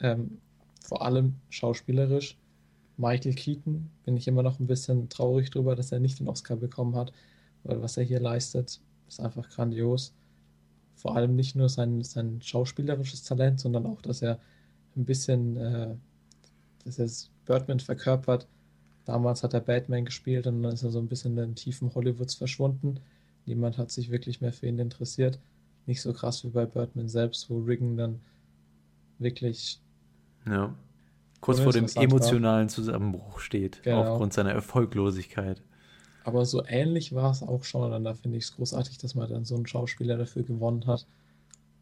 Ähm, 0.00 0.38
vor 0.82 1.02
allem 1.04 1.34
schauspielerisch. 1.50 2.38
Michael 2.96 3.34
Keaton 3.34 3.90
bin 4.04 4.16
ich 4.16 4.28
immer 4.28 4.42
noch 4.42 4.60
ein 4.60 4.66
bisschen 4.66 5.08
traurig 5.08 5.50
drüber, 5.50 5.74
dass 5.74 5.92
er 5.92 6.00
nicht 6.00 6.20
den 6.20 6.28
Oscar 6.28 6.56
bekommen 6.56 6.96
hat, 6.96 7.12
weil 7.64 7.80
was 7.80 7.96
er 7.96 8.04
hier 8.04 8.20
leistet, 8.20 8.80
ist 9.08 9.20
einfach 9.20 9.48
grandios. 9.48 10.14
Vor 11.00 11.16
allem 11.16 11.34
nicht 11.34 11.56
nur 11.56 11.70
sein, 11.70 12.02
sein 12.02 12.42
schauspielerisches 12.42 13.22
Talent, 13.22 13.58
sondern 13.58 13.86
auch, 13.86 14.02
dass 14.02 14.20
er 14.20 14.38
ein 14.96 15.06
bisschen, 15.06 15.56
äh, 15.56 15.94
dass 16.84 16.98
er 16.98 17.08
Birdman 17.46 17.80
verkörpert. 17.80 18.46
Damals 19.06 19.42
hat 19.42 19.54
er 19.54 19.60
Batman 19.60 20.04
gespielt 20.04 20.46
und 20.46 20.62
dann 20.62 20.74
ist 20.74 20.82
er 20.82 20.90
so 20.90 20.98
ein 20.98 21.08
bisschen 21.08 21.32
in 21.32 21.36
den 21.38 21.54
tiefen 21.54 21.94
Hollywoods 21.94 22.34
verschwunden. 22.34 23.00
Niemand 23.46 23.78
hat 23.78 23.90
sich 23.90 24.10
wirklich 24.10 24.42
mehr 24.42 24.52
für 24.52 24.66
ihn 24.66 24.78
interessiert. 24.78 25.40
Nicht 25.86 26.02
so 26.02 26.12
krass 26.12 26.44
wie 26.44 26.50
bei 26.50 26.66
Birdman 26.66 27.08
selbst, 27.08 27.48
wo 27.48 27.60
Riggen 27.60 27.96
dann 27.96 28.20
wirklich 29.18 29.80
ja. 30.44 30.74
kurz 31.40 31.60
vor 31.60 31.72
dem 31.72 31.86
emotionalen 31.94 32.68
Zusammenbruch 32.68 33.40
steht, 33.40 33.82
genau. 33.82 34.02
aufgrund 34.02 34.34
seiner 34.34 34.52
Erfolglosigkeit. 34.52 35.62
Aber 36.24 36.44
so 36.44 36.64
ähnlich 36.66 37.14
war 37.14 37.30
es 37.30 37.42
auch 37.42 37.64
schon. 37.64 37.92
Und 37.92 38.04
da 38.04 38.14
finde 38.14 38.38
ich 38.38 38.44
es 38.44 38.56
großartig, 38.56 38.98
dass 38.98 39.14
man 39.14 39.28
dann 39.28 39.44
so 39.44 39.54
einen 39.54 39.66
Schauspieler 39.66 40.16
dafür 40.16 40.42
gewonnen 40.42 40.86
hat, 40.86 41.06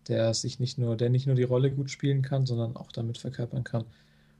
der 0.06 0.32
sich 0.34 0.60
nicht 0.60 0.78
nur, 0.78 0.96
der 0.96 1.10
nicht 1.10 1.26
nur 1.26 1.36
die 1.36 1.42
Rolle 1.42 1.70
gut 1.70 1.90
spielen 1.90 2.22
kann, 2.22 2.46
sondern 2.46 2.76
auch 2.76 2.92
damit 2.92 3.18
verkörpern 3.18 3.64
kann. 3.64 3.84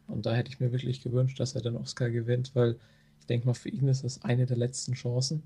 Und 0.07 0.25
da 0.25 0.35
hätte 0.35 0.51
ich 0.51 0.61
mir 0.61 0.73
wirklich 0.73 1.03
gewünscht, 1.03 1.39
dass 1.41 1.55
er 1.55 1.61
den 1.61 1.77
Oscar 1.77 2.11
gewinnt, 2.11 2.53
weil 2.55 2.77
ich 3.21 3.27
denke 3.27 3.47
mal, 3.47 3.55
für 3.55 3.69
ihn 3.69 3.89
ist 3.89 4.05
das 4.05 4.23
eine 4.23 4.47
der 4.47 4.57
letzten 4.57 4.95
Chancen. 4.95 5.43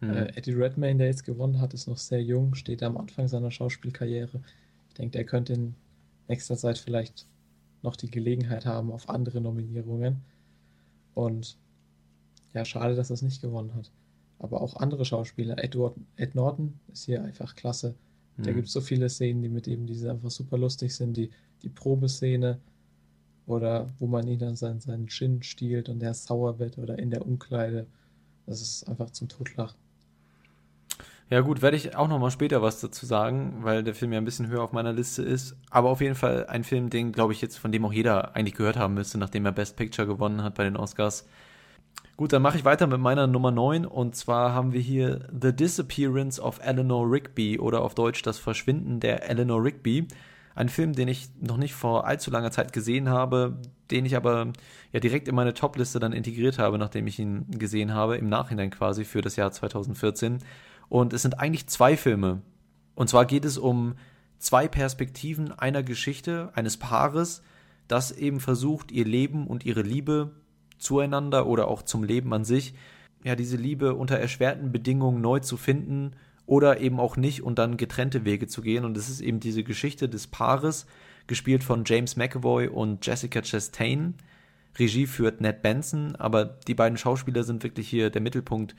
Mhm. 0.00 0.10
Äh, 0.10 0.36
Eddie 0.36 0.52
Redmayne, 0.52 0.98
der 0.98 1.06
jetzt 1.06 1.24
gewonnen 1.24 1.60
hat, 1.60 1.72
ist 1.72 1.88
noch 1.88 1.96
sehr 1.96 2.22
jung, 2.22 2.54
steht 2.54 2.82
am 2.82 2.96
Anfang 2.96 3.28
seiner 3.28 3.50
Schauspielkarriere. 3.50 4.40
Ich 4.88 4.94
denke, 4.94 5.12
der 5.12 5.24
könnte 5.24 5.54
in 5.54 5.74
nächster 6.28 6.56
Zeit 6.56 6.78
vielleicht 6.78 7.26
noch 7.82 7.96
die 7.96 8.10
Gelegenheit 8.10 8.66
haben 8.66 8.92
auf 8.92 9.08
andere 9.08 9.40
Nominierungen. 9.40 10.20
Und 11.14 11.56
ja, 12.54 12.64
schade, 12.64 12.94
dass 12.94 13.10
er 13.10 13.14
es 13.14 13.22
nicht 13.22 13.42
gewonnen 13.42 13.74
hat. 13.74 13.90
Aber 14.38 14.60
auch 14.60 14.76
andere 14.76 15.04
Schauspieler, 15.04 15.62
Edward, 15.62 15.96
Ed 16.16 16.34
Norton 16.34 16.78
ist 16.92 17.04
hier 17.04 17.22
einfach 17.22 17.54
klasse. 17.54 17.94
Mhm. 18.36 18.42
Da 18.44 18.52
gibt 18.52 18.68
es 18.68 18.72
so 18.72 18.80
viele 18.80 19.08
Szenen, 19.08 19.42
die 19.42 19.48
mit 19.48 19.66
ihm, 19.66 19.86
die 19.86 20.08
einfach 20.08 20.30
super 20.30 20.58
lustig 20.58 20.94
sind. 20.94 21.16
Die, 21.16 21.30
die 21.62 21.68
Probeszene 21.68 22.58
oder 23.46 23.90
wo 23.98 24.06
man 24.06 24.28
ihn 24.28 24.38
dann 24.38 24.56
seinen, 24.56 24.80
seinen 24.80 25.08
Chin 25.08 25.42
stiehlt 25.42 25.88
und 25.88 26.00
der 26.00 26.14
sauer 26.14 26.58
wird 26.58 26.78
oder 26.78 26.98
in 26.98 27.10
der 27.10 27.26
Umkleide. 27.26 27.86
Das 28.46 28.62
ist 28.62 28.88
einfach 28.88 29.10
zum 29.10 29.28
Totlachen. 29.28 29.76
Ja 31.30 31.40
gut, 31.40 31.60
werde 31.60 31.76
ich 31.76 31.94
auch 31.94 32.08
noch 32.08 32.18
mal 32.18 32.30
später 32.30 32.62
was 32.62 32.80
dazu 32.80 33.04
sagen, 33.04 33.58
weil 33.60 33.82
der 33.82 33.94
Film 33.94 34.12
ja 34.12 34.18
ein 34.18 34.24
bisschen 34.24 34.48
höher 34.48 34.62
auf 34.62 34.72
meiner 34.72 34.94
Liste 34.94 35.22
ist. 35.22 35.56
Aber 35.68 35.90
auf 35.90 36.00
jeden 36.00 36.14
Fall 36.14 36.46
ein 36.46 36.64
Film, 36.64 36.88
den 36.88 37.12
glaube 37.12 37.34
ich 37.34 37.42
jetzt, 37.42 37.58
von 37.58 37.70
dem 37.70 37.84
auch 37.84 37.92
jeder 37.92 38.34
eigentlich 38.34 38.54
gehört 38.54 38.78
haben 38.78 38.94
müsste, 38.94 39.18
nachdem 39.18 39.44
er 39.44 39.52
Best 39.52 39.76
Picture 39.76 40.06
gewonnen 40.06 40.42
hat 40.42 40.54
bei 40.54 40.64
den 40.64 40.76
Oscars. 40.76 41.26
Gut, 42.18 42.32
dann 42.32 42.42
mache 42.42 42.58
ich 42.58 42.64
weiter 42.64 42.88
mit 42.88 42.98
meiner 42.98 43.28
Nummer 43.28 43.52
9 43.52 43.86
und 43.86 44.16
zwar 44.16 44.52
haben 44.52 44.72
wir 44.72 44.80
hier 44.80 45.28
The 45.40 45.54
Disappearance 45.54 46.40
of 46.42 46.58
Eleanor 46.60 47.08
Rigby 47.08 47.60
oder 47.60 47.80
auf 47.80 47.94
Deutsch 47.94 48.22
Das 48.22 48.40
Verschwinden 48.40 48.98
der 48.98 49.30
Eleanor 49.30 49.62
Rigby. 49.62 50.08
Ein 50.56 50.68
Film, 50.68 50.94
den 50.94 51.06
ich 51.06 51.28
noch 51.40 51.58
nicht 51.58 51.74
vor 51.74 52.08
allzu 52.08 52.32
langer 52.32 52.50
Zeit 52.50 52.72
gesehen 52.72 53.08
habe, 53.08 53.60
den 53.92 54.04
ich 54.04 54.16
aber 54.16 54.52
ja 54.92 54.98
direkt 54.98 55.28
in 55.28 55.36
meine 55.36 55.54
Topliste 55.54 56.00
dann 56.00 56.12
integriert 56.12 56.58
habe, 56.58 56.76
nachdem 56.76 57.06
ich 57.06 57.20
ihn 57.20 57.46
gesehen 57.52 57.94
habe, 57.94 58.16
im 58.16 58.28
Nachhinein 58.28 58.70
quasi 58.70 59.04
für 59.04 59.20
das 59.20 59.36
Jahr 59.36 59.52
2014. 59.52 60.38
Und 60.88 61.12
es 61.12 61.22
sind 61.22 61.38
eigentlich 61.38 61.68
zwei 61.68 61.96
Filme. 61.96 62.42
Und 62.96 63.08
zwar 63.08 63.26
geht 63.26 63.44
es 63.44 63.58
um 63.58 63.94
zwei 64.38 64.66
Perspektiven 64.66 65.52
einer 65.56 65.84
Geschichte, 65.84 66.50
eines 66.56 66.78
Paares, 66.78 67.44
das 67.86 68.10
eben 68.10 68.40
versucht, 68.40 68.90
ihr 68.90 69.04
Leben 69.04 69.46
und 69.46 69.64
ihre 69.64 69.82
Liebe 69.82 70.32
zueinander 70.78 71.46
oder 71.46 71.68
auch 71.68 71.82
zum 71.82 72.04
Leben 72.04 72.32
an 72.32 72.44
sich, 72.44 72.74
ja, 73.24 73.36
diese 73.36 73.56
Liebe 73.56 73.94
unter 73.94 74.16
erschwerten 74.18 74.72
Bedingungen 74.72 75.20
neu 75.20 75.40
zu 75.40 75.56
finden 75.56 76.12
oder 76.46 76.80
eben 76.80 76.98
auch 77.00 77.16
nicht 77.16 77.42
und 77.42 77.58
dann 77.58 77.76
getrennte 77.76 78.24
Wege 78.24 78.46
zu 78.46 78.62
gehen. 78.62 78.84
Und 78.84 78.96
es 78.96 79.08
ist 79.08 79.20
eben 79.20 79.40
diese 79.40 79.64
Geschichte 79.64 80.08
des 80.08 80.26
Paares, 80.26 80.86
gespielt 81.26 81.62
von 81.62 81.84
James 81.84 82.16
McAvoy 82.16 82.68
und 82.68 83.04
Jessica 83.06 83.42
Chastain. 83.42 84.14
Regie 84.78 85.06
führt 85.06 85.40
Ned 85.40 85.62
Benson, 85.62 86.16
aber 86.16 86.44
die 86.44 86.74
beiden 86.74 86.96
Schauspieler 86.96 87.42
sind 87.42 87.62
wirklich 87.62 87.88
hier 87.88 88.10
der 88.10 88.22
Mittelpunkt 88.22 88.74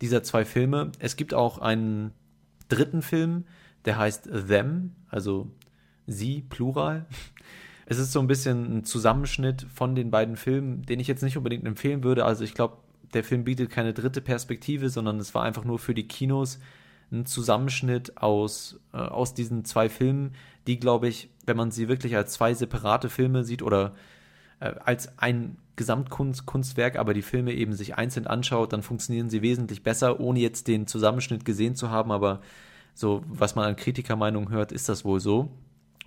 dieser 0.00 0.22
zwei 0.22 0.44
Filme. 0.44 0.92
Es 0.98 1.16
gibt 1.16 1.34
auch 1.34 1.58
einen 1.58 2.12
dritten 2.68 3.02
Film, 3.02 3.44
der 3.84 3.98
heißt 3.98 4.30
Them, 4.48 4.92
also 5.08 5.50
sie, 6.06 6.42
Plural. 6.48 7.06
Es 7.90 7.98
ist 7.98 8.12
so 8.12 8.20
ein 8.20 8.28
bisschen 8.28 8.78
ein 8.78 8.84
Zusammenschnitt 8.84 9.66
von 9.74 9.96
den 9.96 10.12
beiden 10.12 10.36
Filmen, 10.36 10.82
den 10.82 11.00
ich 11.00 11.08
jetzt 11.08 11.24
nicht 11.24 11.36
unbedingt 11.36 11.66
empfehlen 11.66 12.04
würde. 12.04 12.24
Also 12.24 12.44
ich 12.44 12.54
glaube, 12.54 12.76
der 13.14 13.24
Film 13.24 13.42
bietet 13.42 13.68
keine 13.68 13.92
dritte 13.92 14.20
Perspektive, 14.20 14.90
sondern 14.90 15.18
es 15.18 15.34
war 15.34 15.42
einfach 15.42 15.64
nur 15.64 15.80
für 15.80 15.92
die 15.92 16.06
Kinos 16.06 16.60
ein 17.10 17.26
Zusammenschnitt 17.26 18.16
aus, 18.16 18.78
äh, 18.92 18.98
aus 18.98 19.34
diesen 19.34 19.64
zwei 19.64 19.88
Filmen, 19.88 20.36
die, 20.68 20.78
glaube 20.78 21.08
ich, 21.08 21.30
wenn 21.46 21.56
man 21.56 21.72
sie 21.72 21.88
wirklich 21.88 22.14
als 22.14 22.34
zwei 22.34 22.54
separate 22.54 23.08
Filme 23.08 23.42
sieht 23.42 23.60
oder 23.60 23.96
äh, 24.60 24.72
als 24.84 25.18
ein 25.18 25.56
Gesamtkunstwerk, 25.74 26.96
aber 26.96 27.12
die 27.12 27.22
Filme 27.22 27.52
eben 27.54 27.72
sich 27.72 27.96
einzeln 27.96 28.28
anschaut, 28.28 28.72
dann 28.72 28.82
funktionieren 28.82 29.30
sie 29.30 29.42
wesentlich 29.42 29.82
besser, 29.82 30.20
ohne 30.20 30.38
jetzt 30.38 30.68
den 30.68 30.86
Zusammenschnitt 30.86 31.44
gesehen 31.44 31.74
zu 31.74 31.90
haben, 31.90 32.12
aber 32.12 32.40
so, 32.94 33.24
was 33.26 33.56
man 33.56 33.64
an 33.64 33.74
Kritikermeinungen 33.74 34.50
hört, 34.50 34.70
ist 34.70 34.88
das 34.88 35.04
wohl 35.04 35.18
so. 35.18 35.50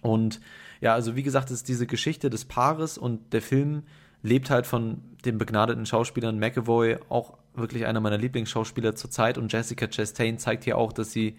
Und 0.01 0.39
ja, 0.83 0.93
also 0.93 1.15
wie 1.15 1.23
gesagt, 1.23 1.49
es 1.49 1.59
ist 1.59 1.69
diese 1.69 1.87
Geschichte 1.87 2.29
des 2.29 2.43
Paares 2.43 2.97
und 2.97 3.31
der 3.31 3.41
Film 3.41 3.83
lebt 4.21 4.49
halt 4.49 4.67
von 4.67 4.97
den 5.23 5.37
begnadeten 5.37 5.85
Schauspielern 5.85 6.37
McAvoy, 6.37 6.97
auch 7.07 7.37
wirklich 7.55 7.85
einer 7.85 8.01
meiner 8.01 8.17
Lieblingsschauspieler 8.17 8.93
zur 8.93 9.09
Zeit 9.09 9.37
und 9.37 9.49
Jessica 9.53 9.87
Chastain 9.87 10.39
zeigt 10.39 10.65
hier 10.65 10.77
auch, 10.77 10.91
dass 10.91 11.13
sie 11.13 11.37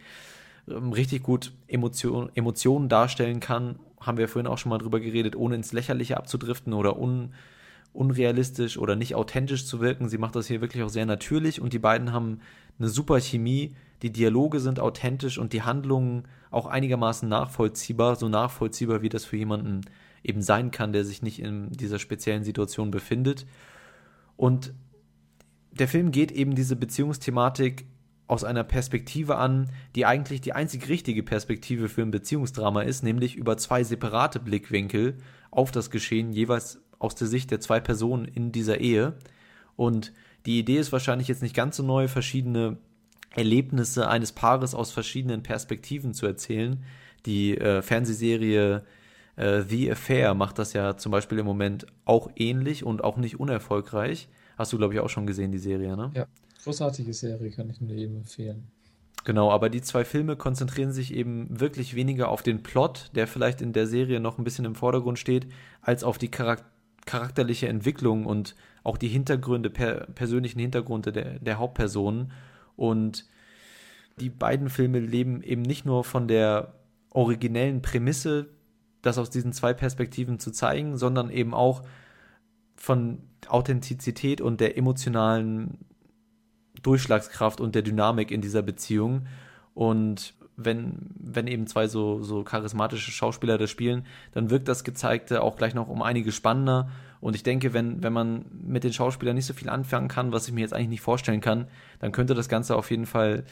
ähm, 0.66 0.92
richtig 0.92 1.22
gut 1.22 1.52
Emotion, 1.68 2.30
Emotionen 2.34 2.88
darstellen 2.88 3.40
kann. 3.40 3.78
Haben 4.00 4.16
wir 4.16 4.28
vorhin 4.28 4.46
auch 4.46 4.56
schon 4.56 4.70
mal 4.70 4.78
drüber 4.78 4.98
geredet, 4.98 5.36
ohne 5.36 5.56
ins 5.56 5.74
Lächerliche 5.74 6.16
abzudriften 6.16 6.72
oder 6.72 6.98
un, 6.98 7.34
unrealistisch 7.92 8.78
oder 8.78 8.96
nicht 8.96 9.14
authentisch 9.14 9.66
zu 9.66 9.78
wirken. 9.78 10.08
Sie 10.08 10.16
macht 10.16 10.36
das 10.36 10.46
hier 10.46 10.62
wirklich 10.62 10.82
auch 10.84 10.88
sehr 10.88 11.04
natürlich 11.04 11.60
und 11.60 11.74
die 11.74 11.78
beiden 11.78 12.14
haben 12.14 12.40
eine 12.78 12.88
super 12.88 13.20
Chemie. 13.20 13.76
Die 14.00 14.10
Dialoge 14.10 14.58
sind 14.60 14.80
authentisch 14.80 15.36
und 15.36 15.52
die 15.52 15.60
Handlungen 15.62 16.24
auch 16.54 16.66
einigermaßen 16.66 17.28
nachvollziehbar, 17.28 18.16
so 18.16 18.28
nachvollziehbar, 18.28 19.02
wie 19.02 19.08
das 19.08 19.24
für 19.24 19.36
jemanden 19.36 19.82
eben 20.22 20.42
sein 20.42 20.70
kann, 20.70 20.92
der 20.92 21.04
sich 21.04 21.22
nicht 21.22 21.40
in 21.40 21.70
dieser 21.72 21.98
speziellen 21.98 22.44
Situation 22.44 22.90
befindet. 22.90 23.46
Und 24.36 24.72
der 25.72 25.88
Film 25.88 26.10
geht 26.12 26.32
eben 26.32 26.54
diese 26.54 26.76
Beziehungsthematik 26.76 27.86
aus 28.26 28.44
einer 28.44 28.64
Perspektive 28.64 29.36
an, 29.36 29.70
die 29.94 30.06
eigentlich 30.06 30.40
die 30.40 30.54
einzig 30.54 30.88
richtige 30.88 31.22
Perspektive 31.22 31.88
für 31.88 32.02
ein 32.02 32.10
Beziehungsdrama 32.10 32.82
ist, 32.82 33.02
nämlich 33.02 33.36
über 33.36 33.56
zwei 33.58 33.84
separate 33.84 34.40
Blickwinkel 34.40 35.18
auf 35.50 35.70
das 35.70 35.90
Geschehen 35.90 36.32
jeweils 36.32 36.80
aus 36.98 37.14
der 37.14 37.26
Sicht 37.26 37.50
der 37.50 37.60
zwei 37.60 37.80
Personen 37.80 38.24
in 38.24 38.50
dieser 38.50 38.80
Ehe. 38.80 39.14
Und 39.76 40.12
die 40.46 40.58
Idee 40.58 40.78
ist 40.78 40.92
wahrscheinlich 40.92 41.28
jetzt 41.28 41.42
nicht 41.42 41.54
ganz 41.54 41.76
so 41.76 41.82
neu, 41.82 42.08
verschiedene 42.08 42.78
Erlebnisse 43.34 44.08
eines 44.08 44.32
Paares 44.32 44.74
aus 44.74 44.90
verschiedenen 44.90 45.42
Perspektiven 45.42 46.14
zu 46.14 46.26
erzählen. 46.26 46.82
Die 47.26 47.56
äh, 47.56 47.82
Fernsehserie 47.82 48.82
äh, 49.36 49.62
The 49.62 49.92
Affair 49.92 50.34
macht 50.34 50.58
das 50.58 50.72
ja 50.72 50.96
zum 50.96 51.12
Beispiel 51.12 51.38
im 51.38 51.46
Moment 51.46 51.86
auch 52.04 52.30
ähnlich 52.36 52.84
und 52.84 53.02
auch 53.02 53.16
nicht 53.16 53.40
unerfolgreich. 53.40 54.28
Hast 54.56 54.72
du, 54.72 54.78
glaube 54.78 54.94
ich, 54.94 55.00
auch 55.00 55.08
schon 55.08 55.26
gesehen, 55.26 55.50
die 55.50 55.58
Serie, 55.58 55.96
ne? 55.96 56.12
Ja, 56.14 56.26
großartige 56.62 57.12
Serie, 57.12 57.50
kann 57.50 57.70
ich 57.70 57.80
nur 57.80 57.90
jedem 57.90 58.18
empfehlen. 58.18 58.68
Genau, 59.24 59.50
aber 59.50 59.70
die 59.70 59.80
zwei 59.80 60.04
Filme 60.04 60.36
konzentrieren 60.36 60.92
sich 60.92 61.14
eben 61.14 61.48
wirklich 61.58 61.94
weniger 61.94 62.28
auf 62.28 62.42
den 62.42 62.62
Plot, 62.62 63.10
der 63.14 63.26
vielleicht 63.26 63.62
in 63.62 63.72
der 63.72 63.86
Serie 63.86 64.20
noch 64.20 64.38
ein 64.38 64.44
bisschen 64.44 64.66
im 64.66 64.74
Vordergrund 64.74 65.18
steht, 65.18 65.46
als 65.80 66.04
auf 66.04 66.18
die 66.18 66.30
Charakter 66.30 66.68
charakterliche 67.06 67.68
Entwicklung 67.68 68.26
und 68.26 68.54
auch 68.82 68.96
die 68.96 69.08
Hintergründe, 69.08 69.70
per, 69.70 70.06
persönlichen 70.14 70.58
Hintergründe 70.58 71.12
der, 71.12 71.38
der 71.38 71.58
Hauptpersonen. 71.58 72.32
Und 72.76 73.26
die 74.20 74.30
beiden 74.30 74.68
Filme 74.68 75.00
leben 75.00 75.42
eben 75.42 75.62
nicht 75.62 75.84
nur 75.84 76.04
von 76.04 76.28
der 76.28 76.74
originellen 77.10 77.82
Prämisse, 77.82 78.48
das 79.02 79.18
aus 79.18 79.30
diesen 79.30 79.52
zwei 79.52 79.72
Perspektiven 79.72 80.38
zu 80.38 80.50
zeigen, 80.50 80.96
sondern 80.96 81.30
eben 81.30 81.54
auch 81.54 81.82
von 82.76 83.18
Authentizität 83.48 84.40
und 84.40 84.60
der 84.60 84.76
emotionalen 84.76 85.78
Durchschlagskraft 86.82 87.60
und 87.60 87.74
der 87.74 87.82
Dynamik 87.82 88.30
in 88.30 88.40
dieser 88.40 88.62
Beziehung. 88.62 89.26
Und 89.74 90.34
wenn, 90.56 91.10
wenn 91.18 91.46
eben 91.46 91.66
zwei 91.66 91.88
so, 91.88 92.22
so 92.22 92.44
charismatische 92.44 93.10
Schauspieler 93.10 93.58
das 93.58 93.70
spielen, 93.70 94.06
dann 94.32 94.50
wirkt 94.50 94.68
das 94.68 94.84
Gezeigte 94.84 95.42
auch 95.42 95.56
gleich 95.56 95.74
noch 95.74 95.88
um 95.88 96.02
einige 96.02 96.32
spannender. 96.32 96.90
Und 97.24 97.34
ich 97.34 97.42
denke, 97.42 97.72
wenn, 97.72 98.02
wenn 98.02 98.12
man 98.12 98.44
mit 98.66 98.84
den 98.84 98.92
Schauspielern 98.92 99.34
nicht 99.34 99.46
so 99.46 99.54
viel 99.54 99.70
anfangen 99.70 100.08
kann, 100.08 100.30
was 100.30 100.46
ich 100.46 100.52
mir 100.52 100.60
jetzt 100.60 100.74
eigentlich 100.74 100.90
nicht 100.90 101.00
vorstellen 101.00 101.40
kann, 101.40 101.68
dann 101.98 102.12
könnte 102.12 102.34
das 102.34 102.50
Ganze 102.50 102.76
auf 102.76 102.90
jeden 102.90 103.06
Fall 103.06 103.44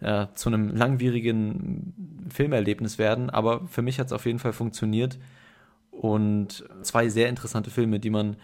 äh, 0.00 0.28
zu 0.32 0.48
einem 0.48 0.74
langwierigen 0.74 2.24
Filmerlebnis 2.30 2.96
werden. 2.96 3.28
Aber 3.28 3.66
für 3.66 3.82
mich 3.82 4.00
hat 4.00 4.06
es 4.06 4.14
auf 4.14 4.24
jeden 4.24 4.38
Fall 4.38 4.54
funktioniert. 4.54 5.18
Und 5.90 6.64
zwei 6.80 7.10
sehr 7.10 7.28
interessante 7.28 7.68
Filme, 7.68 8.00
die 8.00 8.08
man 8.08 8.38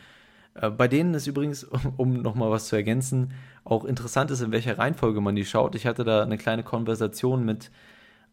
äh, 0.53 0.69
bei 0.69 0.87
denen 0.87 1.15
ist 1.15 1.27
übrigens, 1.27 1.65
um 1.97 2.21
nochmal 2.21 2.51
was 2.51 2.69
zu 2.69 2.77
ergänzen, 2.77 3.33
auch 3.65 3.87
interessant 3.87 4.31
ist, 4.31 4.43
in 4.43 4.53
welcher 4.53 4.77
Reihenfolge 4.77 5.23
man 5.23 5.35
die 5.35 5.47
schaut. 5.47 5.75
Ich 5.77 5.87
hatte 5.87 6.05
da 6.05 6.23
eine 6.23 6.37
kleine 6.37 6.63
Konversation 6.63 7.47
mit 7.47 7.71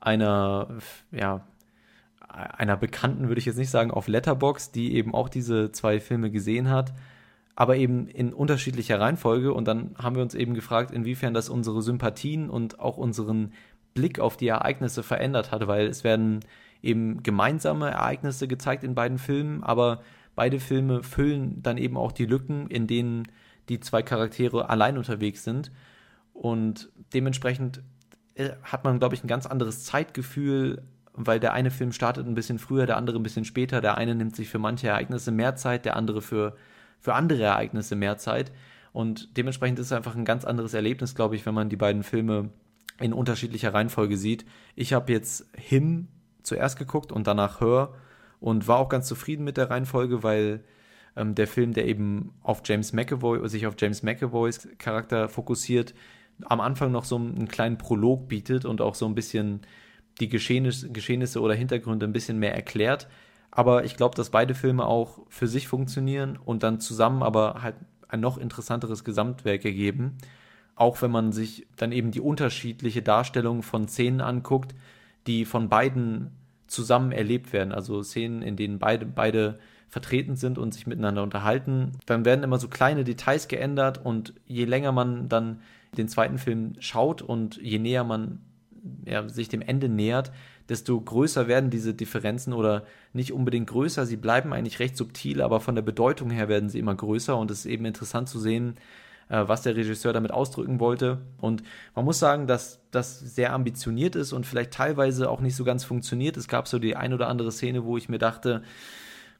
einer, 0.01 0.67
ja, 1.11 1.47
einer 2.27 2.77
Bekannten, 2.77 3.27
würde 3.27 3.39
ich 3.39 3.45
jetzt 3.45 3.57
nicht 3.57 3.69
sagen, 3.69 3.91
auf 3.91 4.07
Letterbox, 4.07 4.71
die 4.71 4.95
eben 4.95 5.13
auch 5.13 5.29
diese 5.29 5.71
zwei 5.71 5.99
Filme 5.99 6.31
gesehen 6.31 6.69
hat, 6.69 6.93
aber 7.55 7.75
eben 7.75 8.07
in 8.07 8.33
unterschiedlicher 8.33 8.99
Reihenfolge. 8.99 9.53
Und 9.53 9.67
dann 9.67 9.95
haben 9.97 10.15
wir 10.15 10.23
uns 10.23 10.35
eben 10.35 10.53
gefragt, 10.53 10.91
inwiefern 10.91 11.33
das 11.33 11.49
unsere 11.49 11.81
Sympathien 11.81 12.49
und 12.49 12.79
auch 12.79 12.97
unseren 12.97 13.53
Blick 13.93 14.19
auf 14.19 14.37
die 14.37 14.47
Ereignisse 14.47 15.03
verändert 15.03 15.51
hat, 15.51 15.67
weil 15.67 15.87
es 15.87 16.03
werden 16.03 16.39
eben 16.81 17.21
gemeinsame 17.23 17.89
Ereignisse 17.91 18.47
gezeigt 18.47 18.83
in 18.83 18.95
beiden 18.95 19.17
Filmen, 19.17 19.63
aber 19.63 20.01
beide 20.35 20.59
Filme 20.59 21.03
füllen 21.03 21.61
dann 21.61 21.77
eben 21.77 21.97
auch 21.97 22.11
die 22.11 22.25
Lücken, 22.25 22.67
in 22.67 22.87
denen 22.87 23.27
die 23.69 23.79
zwei 23.79 24.01
Charaktere 24.01 24.69
allein 24.69 24.97
unterwegs 24.97 25.43
sind. 25.43 25.71
Und 26.33 26.89
dementsprechend 27.13 27.81
äh, 28.35 28.51
hat 28.63 28.83
man, 28.83 28.99
glaube 28.99 29.15
ich, 29.15 29.23
ein 29.23 29.27
ganz 29.27 29.45
anderes 29.45 29.83
Zeitgefühl, 29.83 30.81
weil 31.13 31.39
der 31.39 31.53
eine 31.53 31.71
Film 31.71 31.91
startet 31.91 32.25
ein 32.25 32.35
bisschen 32.35 32.59
früher, 32.59 32.85
der 32.85 32.97
andere 32.97 33.17
ein 33.17 33.23
bisschen 33.23 33.45
später. 33.45 33.81
Der 33.81 33.97
eine 33.97 34.15
nimmt 34.15 34.35
sich 34.35 34.49
für 34.49 34.59
manche 34.59 34.87
Ereignisse 34.87 35.31
mehr 35.31 35.55
Zeit, 35.55 35.85
der 35.85 35.95
andere 35.95 36.21
für, 36.21 36.55
für 36.99 37.13
andere 37.13 37.43
Ereignisse 37.43 37.95
mehr 37.95 38.17
Zeit. 38.17 38.51
Und 38.93 39.37
dementsprechend 39.37 39.79
ist 39.79 39.87
es 39.87 39.91
einfach 39.91 40.15
ein 40.15 40.25
ganz 40.25 40.45
anderes 40.45 40.73
Erlebnis, 40.73 41.15
glaube 41.15 41.35
ich, 41.35 41.45
wenn 41.45 41.53
man 41.53 41.69
die 41.69 41.77
beiden 41.77 42.03
Filme 42.03 42.49
in 42.99 43.13
unterschiedlicher 43.13 43.73
Reihenfolge 43.73 44.17
sieht. 44.17 44.45
Ich 44.75 44.93
habe 44.93 45.11
jetzt 45.11 45.49
Him 45.57 46.07
zuerst 46.43 46.77
geguckt 46.77 47.11
und 47.11 47.27
danach 47.27 47.61
Her 47.61 47.93
und 48.39 48.67
war 48.67 48.79
auch 48.79 48.89
ganz 48.89 49.07
zufrieden 49.07 49.43
mit 49.43 49.57
der 49.57 49.69
Reihenfolge, 49.69 50.23
weil 50.23 50.63
ähm, 51.15 51.35
der 51.35 51.47
Film, 51.47 51.73
der 51.73 51.87
eben 51.87 52.33
auf 52.41 52.61
James 52.65 52.93
McAvoy, 52.93 53.47
sich 53.49 53.67
auf 53.67 53.75
James 53.77 54.03
McAvoys 54.03 54.67
Charakter 54.77 55.29
fokussiert, 55.29 55.93
am 56.45 56.59
Anfang 56.59 56.91
noch 56.91 57.05
so 57.05 57.17
einen 57.17 57.47
kleinen 57.47 57.77
Prolog 57.77 58.27
bietet 58.27 58.65
und 58.65 58.81
auch 58.81 58.95
so 58.95 59.05
ein 59.05 59.15
bisschen 59.15 59.61
die 60.21 60.29
Geschehnisse, 60.29 60.89
Geschehnisse 60.89 61.41
oder 61.41 61.53
Hintergründe 61.53 62.05
ein 62.05 62.13
bisschen 62.13 62.39
mehr 62.39 62.55
erklärt. 62.55 63.07
Aber 63.49 63.83
ich 63.83 63.97
glaube, 63.97 64.15
dass 64.15 64.29
beide 64.29 64.55
Filme 64.55 64.85
auch 64.85 65.19
für 65.27 65.47
sich 65.47 65.67
funktionieren 65.67 66.37
und 66.37 66.63
dann 66.63 66.79
zusammen 66.79 67.21
aber 67.23 67.61
halt 67.61 67.75
ein 68.07 68.21
noch 68.21 68.37
interessanteres 68.37 69.03
Gesamtwerk 69.03 69.65
ergeben. 69.65 70.17
Auch 70.75 71.01
wenn 71.01 71.11
man 71.11 71.33
sich 71.33 71.67
dann 71.75 71.91
eben 71.91 72.11
die 72.11 72.21
unterschiedliche 72.21 73.01
Darstellung 73.01 73.61
von 73.61 73.87
Szenen 73.87 74.21
anguckt, 74.21 74.73
die 75.27 75.43
von 75.43 75.67
beiden 75.67 76.31
zusammen 76.67 77.11
erlebt 77.11 77.51
werden. 77.51 77.73
Also 77.73 78.01
Szenen, 78.03 78.41
in 78.41 78.55
denen 78.55 78.79
beide, 78.79 79.05
beide 79.05 79.59
vertreten 79.89 80.37
sind 80.37 80.57
und 80.57 80.73
sich 80.73 80.87
miteinander 80.87 81.21
unterhalten. 81.21 81.91
Dann 82.05 82.23
werden 82.23 82.43
immer 82.43 82.57
so 82.57 82.69
kleine 82.69 83.03
Details 83.03 83.49
geändert 83.49 84.03
und 84.03 84.33
je 84.47 84.63
länger 84.63 84.93
man 84.93 85.27
dann 85.27 85.59
den 85.97 86.07
zweiten 86.07 86.37
Film 86.37 86.75
schaut 86.79 87.21
und 87.21 87.57
je 87.57 87.79
näher 87.79 88.05
man 88.05 88.39
ja, 89.05 89.27
sich 89.27 89.49
dem 89.49 89.61
Ende 89.61 89.89
nähert, 89.89 90.31
desto 90.69 90.99
größer 90.99 91.47
werden 91.47 91.69
diese 91.69 91.93
Differenzen 91.93 92.53
oder 92.53 92.83
nicht 93.13 93.33
unbedingt 93.33 93.67
größer. 93.67 94.05
Sie 94.05 94.17
bleiben 94.17 94.53
eigentlich 94.53 94.79
recht 94.79 94.97
subtil, 94.97 95.41
aber 95.41 95.59
von 95.59 95.75
der 95.75 95.81
Bedeutung 95.81 96.29
her 96.29 96.49
werden 96.49 96.69
sie 96.69 96.79
immer 96.79 96.95
größer 96.95 97.37
und 97.37 97.51
es 97.51 97.59
ist 97.59 97.65
eben 97.65 97.85
interessant 97.85 98.29
zu 98.29 98.39
sehen, 98.39 98.77
äh, 99.29 99.47
was 99.47 99.61
der 99.61 99.75
Regisseur 99.75 100.13
damit 100.13 100.31
ausdrücken 100.31 100.79
wollte. 100.79 101.19
Und 101.39 101.63
man 101.95 102.05
muss 102.05 102.19
sagen, 102.19 102.47
dass 102.47 102.81
das 102.91 103.19
sehr 103.19 103.53
ambitioniert 103.53 104.15
ist 104.15 104.33
und 104.33 104.45
vielleicht 104.45 104.71
teilweise 104.71 105.29
auch 105.29 105.41
nicht 105.41 105.55
so 105.55 105.63
ganz 105.63 105.83
funktioniert. 105.83 106.37
Es 106.37 106.47
gab 106.47 106.67
so 106.67 106.79
die 106.79 106.95
ein 106.95 107.13
oder 107.13 107.27
andere 107.27 107.51
Szene, 107.51 107.83
wo 107.85 107.97
ich 107.97 108.09
mir 108.09 108.19
dachte, 108.19 108.63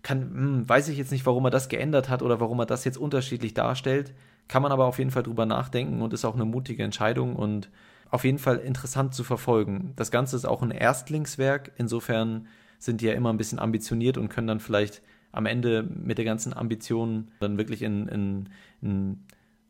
kann, 0.03 0.21
hm, 0.21 0.69
weiß 0.69 0.87
ich 0.89 0.97
jetzt 0.97 1.11
nicht, 1.11 1.25
warum 1.25 1.45
er 1.45 1.51
das 1.51 1.69
geändert 1.69 2.09
hat 2.09 2.21
oder 2.21 2.39
warum 2.39 2.59
er 2.59 2.65
das 2.65 2.85
jetzt 2.85 2.97
unterschiedlich 2.97 3.53
darstellt. 3.53 4.13
Kann 4.47 4.63
man 4.63 4.71
aber 4.71 4.85
auf 4.85 4.97
jeden 4.97 5.11
Fall 5.11 5.23
drüber 5.23 5.45
nachdenken 5.45 6.01
und 6.01 6.13
ist 6.13 6.25
auch 6.25 6.35
eine 6.35 6.45
mutige 6.45 6.83
Entscheidung 6.83 7.35
und 7.35 7.69
auf 8.11 8.25
jeden 8.25 8.37
Fall 8.37 8.57
interessant 8.57 9.15
zu 9.15 9.23
verfolgen. 9.23 9.93
Das 9.95 10.11
Ganze 10.11 10.35
ist 10.35 10.45
auch 10.45 10.61
ein 10.61 10.71
Erstlingswerk, 10.71 11.71
insofern 11.77 12.47
sind 12.77 13.01
die 13.01 13.05
ja 13.05 13.13
immer 13.13 13.31
ein 13.31 13.37
bisschen 13.37 13.59
ambitioniert 13.59 14.17
und 14.17 14.29
können 14.29 14.47
dann 14.47 14.59
vielleicht 14.59 15.01
am 15.31 15.45
Ende 15.45 15.83
mit 15.83 16.17
der 16.17 16.25
ganzen 16.25 16.53
Ambition 16.53 17.31
dann 17.39 17.57
wirklich 17.57 17.81
in, 17.81 18.07
in, 18.07 18.49
in 18.81 19.23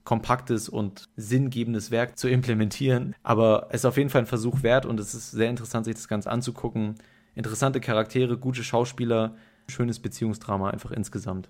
kompaktes 0.03 0.69
und 0.69 1.09
sinngebendes 1.15 1.91
Werk 1.91 2.17
zu 2.17 2.27
implementieren. 2.27 3.15
Aber 3.21 3.67
es 3.69 3.81
ist 3.81 3.85
auf 3.85 3.97
jeden 3.97 4.09
Fall 4.09 4.23
ein 4.23 4.27
Versuch 4.27 4.63
wert 4.63 4.87
und 4.87 4.99
es 4.99 5.13
ist 5.13 5.31
sehr 5.31 5.49
interessant, 5.49 5.85
sich 5.85 5.95
das 5.95 6.07
Ganze 6.07 6.31
anzugucken. 6.31 6.95
Interessante 7.35 7.79
Charaktere, 7.79 8.37
gute 8.37 8.63
Schauspieler, 8.63 9.35
schönes 9.67 9.99
Beziehungsdrama 9.99 10.71
einfach 10.71 10.91
insgesamt. 10.91 11.49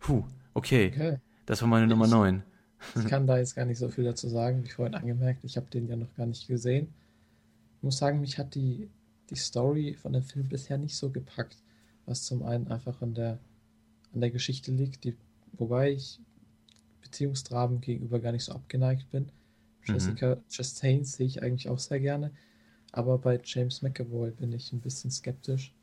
Puh, 0.00 0.24
okay. 0.52 0.92
okay. 0.94 1.18
Das 1.46 1.62
war 1.62 1.68
meine 1.68 1.86
Nummer 1.86 2.06
9. 2.06 2.42
Ich 2.96 3.06
kann 3.06 3.26
da 3.26 3.38
jetzt 3.38 3.54
gar 3.54 3.64
nicht 3.64 3.78
so 3.78 3.88
viel 3.88 4.04
dazu 4.04 4.28
sagen, 4.28 4.64
wie 4.64 4.68
vorhin 4.68 4.94
angemerkt. 4.94 5.44
Ich 5.44 5.56
habe 5.56 5.66
den 5.70 5.88
ja 5.88 5.96
noch 5.96 6.14
gar 6.16 6.26
nicht 6.26 6.46
gesehen. 6.46 6.88
Ich 7.76 7.82
muss 7.82 7.98
sagen, 7.98 8.20
mich 8.20 8.38
hat 8.38 8.54
die, 8.54 8.88
die 9.30 9.36
Story 9.36 9.94
von 9.94 10.12
dem 10.12 10.22
Film 10.22 10.48
bisher 10.48 10.78
nicht 10.78 10.96
so 10.96 11.10
gepackt, 11.10 11.56
was 12.06 12.24
zum 12.24 12.42
einen 12.42 12.68
einfach 12.68 13.02
an 13.02 13.14
der, 13.14 13.38
an 14.12 14.20
der 14.20 14.30
Geschichte 14.30 14.72
liegt, 14.72 15.04
die, 15.04 15.16
wobei 15.52 15.92
ich 15.92 16.20
Beziehungsdramen 17.02 17.80
gegenüber 17.80 18.20
gar 18.20 18.32
nicht 18.32 18.44
so 18.44 18.52
abgeneigt 18.52 19.10
bin. 19.10 19.24
Mhm. 19.86 19.94
Jessica 19.94 20.36
Chastain 20.48 21.04
sehe 21.04 21.26
ich 21.26 21.42
eigentlich 21.42 21.68
auch 21.68 21.78
sehr 21.78 22.00
gerne, 22.00 22.30
aber 22.92 23.18
bei 23.18 23.40
James 23.42 23.82
McAvoy 23.82 24.30
bin 24.30 24.52
ich 24.52 24.72
ein 24.72 24.80
bisschen 24.80 25.10
skeptisch. 25.10 25.74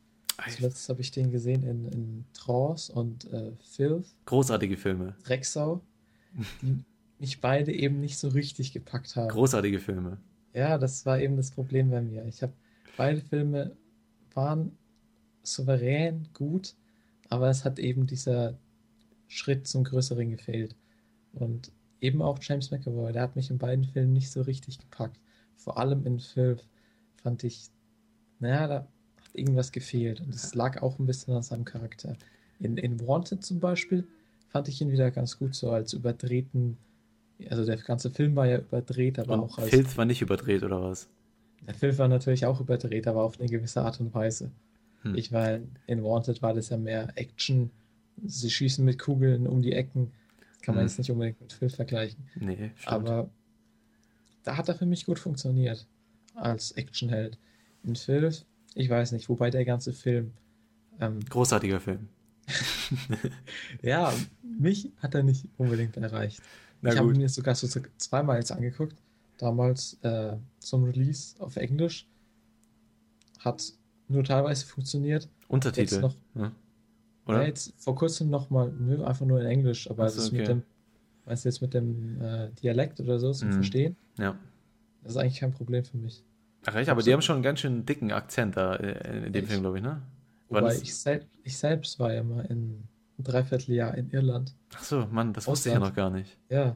Zuletzt 0.49 0.89
habe 0.89 1.01
ich 1.01 1.11
den 1.11 1.31
gesehen 1.31 1.63
in, 1.63 1.85
in 1.89 2.25
Trance 2.33 2.91
und 2.91 3.31
äh, 3.31 3.51
Filth. 3.63 4.07
Großartige 4.25 4.75
Filme. 4.75 5.15
Drecksau, 5.23 5.81
die 6.61 6.83
mich 7.21 7.39
beide 7.39 7.71
eben 7.71 7.99
nicht 7.99 8.17
so 8.17 8.29
richtig 8.29 8.73
gepackt 8.73 9.15
haben. 9.15 9.29
Großartige 9.29 9.79
Filme. 9.79 10.17
Ja, 10.53 10.77
das 10.79 11.05
war 11.05 11.19
eben 11.19 11.37
das 11.37 11.51
Problem 11.51 11.91
bei 11.91 12.01
mir. 12.01 12.25
Ich 12.25 12.41
habe 12.41 12.51
beide 12.97 13.21
Filme 13.21 13.77
waren 14.33 14.75
souverän 15.43 16.27
gut, 16.33 16.73
aber 17.29 17.49
es 17.49 17.63
hat 17.63 17.77
eben 17.77 18.07
dieser 18.07 18.57
Schritt 19.27 19.67
zum 19.67 19.83
Größeren 19.83 20.31
gefehlt. 20.31 20.75
Und 21.33 21.71
eben 22.01 22.23
auch 22.23 22.39
James 22.41 22.71
McAvoy, 22.71 23.13
der 23.13 23.21
hat 23.21 23.35
mich 23.35 23.51
in 23.51 23.59
beiden 23.59 23.85
Filmen 23.85 24.13
nicht 24.13 24.31
so 24.31 24.41
richtig 24.41 24.79
gepackt. 24.79 25.19
Vor 25.55 25.77
allem 25.77 26.05
in 26.07 26.19
Filth 26.19 26.67
fand 27.21 27.43
ich, 27.43 27.69
naja, 28.39 28.67
da 28.67 28.75
hat 28.75 28.87
irgendwas 29.33 29.71
gefehlt. 29.71 30.21
Und 30.21 30.33
es 30.33 30.55
lag 30.55 30.81
auch 30.81 30.97
ein 30.97 31.05
bisschen 31.05 31.35
an 31.35 31.43
seinem 31.43 31.65
Charakter. 31.65 32.17
In, 32.59 32.77
in 32.77 32.99
Wanted 33.07 33.45
zum 33.45 33.59
Beispiel 33.59 34.07
fand 34.49 34.67
ich 34.67 34.81
ihn 34.81 34.91
wieder 34.91 35.11
ganz 35.11 35.37
gut 35.37 35.53
so 35.53 35.69
als 35.69 35.93
überdrehten, 35.93 36.77
also 37.49 37.65
der 37.65 37.77
ganze 37.77 38.11
Film 38.11 38.35
war 38.35 38.47
ja 38.47 38.59
überdreht, 38.59 39.19
aber 39.19 39.33
und 39.33 39.39
auch 39.41 39.57
als. 39.57 39.69
Filth 39.69 39.97
war 39.97 40.05
nicht 40.05 40.21
überdreht, 40.21 40.63
oder 40.63 40.81
was? 40.81 41.07
Der 41.67 41.73
Film 41.73 41.97
war 41.97 42.07
natürlich 42.07 42.45
auch 42.45 42.59
überdreht, 42.59 43.07
aber 43.07 43.23
auf 43.23 43.39
eine 43.39 43.49
gewisse 43.49 43.81
Art 43.81 43.99
und 43.99 44.13
Weise. 44.13 44.51
Hm. 45.03 45.15
Ich 45.15 45.31
war 45.31 45.59
in 45.87 46.03
Wanted 46.03 46.41
war 46.41 46.53
das 46.53 46.69
ja 46.69 46.77
mehr 46.77 47.09
Action. 47.15 47.71
Sie 48.23 48.49
schießen 48.49 48.83
mit 48.83 48.99
Kugeln 48.99 49.47
um 49.47 49.61
die 49.61 49.73
Ecken 49.73 50.11
kann 50.61 50.75
man 50.75 50.83
hm. 50.83 50.87
jetzt 50.87 50.97
nicht 50.97 51.11
unbedingt 51.11 51.41
mit 51.41 51.53
Phil 51.53 51.69
vergleichen. 51.69 52.29
Nee, 52.35 52.71
stimmt. 52.75 52.87
Aber 52.87 53.29
da 54.43 54.57
hat 54.57 54.69
er 54.69 54.75
für 54.75 54.85
mich 54.85 55.05
gut 55.05 55.19
funktioniert 55.19 55.87
als 56.35 56.71
Actionheld. 56.73 57.37
In 57.83 57.95
Phil, 57.95 58.31
ich 58.75 58.89
weiß 58.89 59.11
nicht, 59.11 59.27
wobei 59.29 59.49
der 59.49 59.65
ganze 59.65 59.91
Film. 59.91 60.33
Ähm, 60.99 61.19
Großartiger 61.27 61.79
Film. 61.79 62.09
ja, 63.81 64.13
mich 64.43 64.91
hat 64.97 65.15
er 65.15 65.23
nicht 65.23 65.45
unbedingt 65.57 65.97
erreicht. 65.97 66.41
Na 66.81 66.91
ich 66.91 66.97
habe 66.97 67.13
mir 67.13 67.29
sogar 67.29 67.55
so 67.55 67.67
zweimal 67.97 68.37
jetzt 68.37 68.51
angeguckt. 68.51 68.95
Damals 69.37 69.97
äh, 70.01 70.35
zum 70.59 70.83
Release 70.83 71.35
auf 71.39 71.55
Englisch. 71.55 72.07
Hat 73.39 73.73
nur 74.07 74.23
teilweise 74.23 74.65
funktioniert. 74.65 75.27
Untertitel. 75.47 75.95
Jetzt 75.95 76.01
noch, 76.01 76.15
ja. 76.35 76.51
Oder? 77.25 77.41
Ja, 77.41 77.47
jetzt 77.47 77.73
vor 77.77 77.95
kurzem 77.95 78.29
nochmal, 78.29 78.71
nö, 78.71 79.03
einfach 79.03 79.25
nur 79.25 79.39
in 79.39 79.47
Englisch, 79.47 79.89
aber 79.89 80.09
so, 80.09 80.27
okay. 80.27 80.37
mit 80.37 80.47
dem, 80.47 80.63
meinst 81.25 81.45
du 81.45 81.49
jetzt 81.49 81.61
mit 81.61 81.73
dem 81.73 82.21
äh, 82.21 82.49
Dialekt 82.61 82.99
oder 82.99 83.19
so 83.19 83.31
zum 83.31 83.49
mm. 83.49 83.53
Verstehen? 83.53 83.95
Ja. 84.17 84.35
Das 85.03 85.13
ist 85.13 85.17
eigentlich 85.17 85.39
kein 85.39 85.51
Problem 85.51 85.83
für 85.83 85.97
mich. 85.97 86.23
Ach 86.65 86.75
echt, 86.75 86.89
aber 86.89 87.01
die 87.01 87.13
haben 87.13 87.21
schon 87.21 87.35
einen 87.35 87.43
ganz 87.43 87.59
schön 87.59 87.85
dicken 87.85 88.11
Akzent 88.11 88.57
da 88.57 88.75
äh, 88.75 89.27
in 89.27 89.33
dem 89.33 89.43
ich, 89.43 89.49
Film, 89.49 89.61
glaube 89.61 89.77
ich, 89.77 89.83
ne? 89.83 90.01
War 90.49 90.61
wobei 90.61 90.75
ich, 90.75 90.95
sel 90.95 91.25
ich 91.43 91.57
selbst 91.57 91.99
war 91.99 92.13
ja 92.13 92.23
mal 92.23 92.45
in 92.45 92.83
ein 93.21 93.23
Dreivierteljahr 93.23 93.95
in 93.97 94.09
Irland. 94.09 94.53
Ach 94.75 94.83
so, 94.83 95.07
Mann, 95.11 95.33
das 95.33 95.47
wusste 95.47 95.69
ich 95.69 95.73
ja 95.73 95.79
noch 95.79 95.93
gar 95.93 96.09
nicht. 96.09 96.37
Ja, 96.49 96.75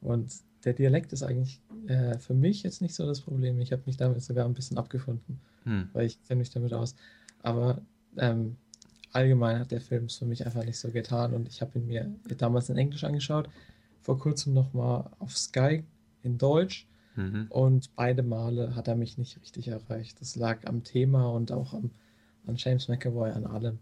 und 0.00 0.32
der 0.64 0.74
Dialekt 0.74 1.12
ist 1.12 1.22
eigentlich 1.22 1.60
äh, 1.86 2.18
für 2.18 2.34
mich 2.34 2.62
jetzt 2.62 2.82
nicht 2.82 2.94
so 2.94 3.06
das 3.06 3.20
Problem. 3.20 3.60
Ich 3.60 3.72
habe 3.72 3.82
mich 3.86 3.96
damit 3.96 4.22
sogar 4.22 4.44
ein 4.44 4.54
bisschen 4.54 4.78
abgefunden, 4.78 5.40
hm. 5.64 5.88
weil 5.92 6.06
ich 6.06 6.22
kenne 6.24 6.40
mich 6.40 6.50
damit 6.50 6.72
aus. 6.72 6.96
Aber 7.42 7.80
ähm, 8.16 8.56
allgemein 9.12 9.58
hat 9.58 9.70
der 9.70 9.80
Film 9.80 10.06
es 10.06 10.16
für 10.16 10.26
mich 10.26 10.44
einfach 10.44 10.64
nicht 10.64 10.78
so 10.78 10.90
getan 10.90 11.34
und 11.34 11.48
ich 11.48 11.60
habe 11.60 11.78
ihn 11.78 11.86
mir 11.86 12.10
damals 12.36 12.68
in 12.68 12.76
Englisch 12.76 13.04
angeschaut, 13.04 13.48
vor 14.02 14.18
kurzem 14.18 14.54
nochmal 14.54 15.10
auf 15.18 15.36
Sky 15.36 15.84
in 16.22 16.38
Deutsch 16.38 16.86
mhm. 17.14 17.46
und 17.48 17.94
beide 17.94 18.22
Male 18.22 18.74
hat 18.74 18.88
er 18.88 18.96
mich 18.96 19.18
nicht 19.18 19.40
richtig 19.40 19.68
erreicht. 19.68 20.20
Das 20.20 20.36
lag 20.36 20.66
am 20.66 20.82
Thema 20.82 21.28
und 21.30 21.52
auch 21.52 21.72
am, 21.74 21.90
an 22.46 22.56
James 22.56 22.88
McAvoy, 22.88 23.30
an 23.30 23.46
allem. 23.46 23.78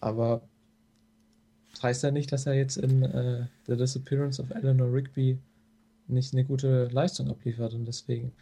Aber 0.00 0.42
das 1.72 1.82
heißt 1.82 2.02
ja 2.04 2.10
nicht, 2.10 2.32
dass 2.32 2.46
er 2.46 2.54
jetzt 2.54 2.76
in 2.76 3.02
äh, 3.02 3.46
The 3.66 3.76
Disappearance 3.76 4.40
of 4.40 4.50
Eleanor 4.50 4.92
Rigby 4.92 5.38
nicht 6.08 6.32
eine 6.34 6.44
gute 6.44 6.88
Leistung 6.88 7.30
abliefert 7.30 7.74
und 7.74 7.86
deswegen 7.86 8.32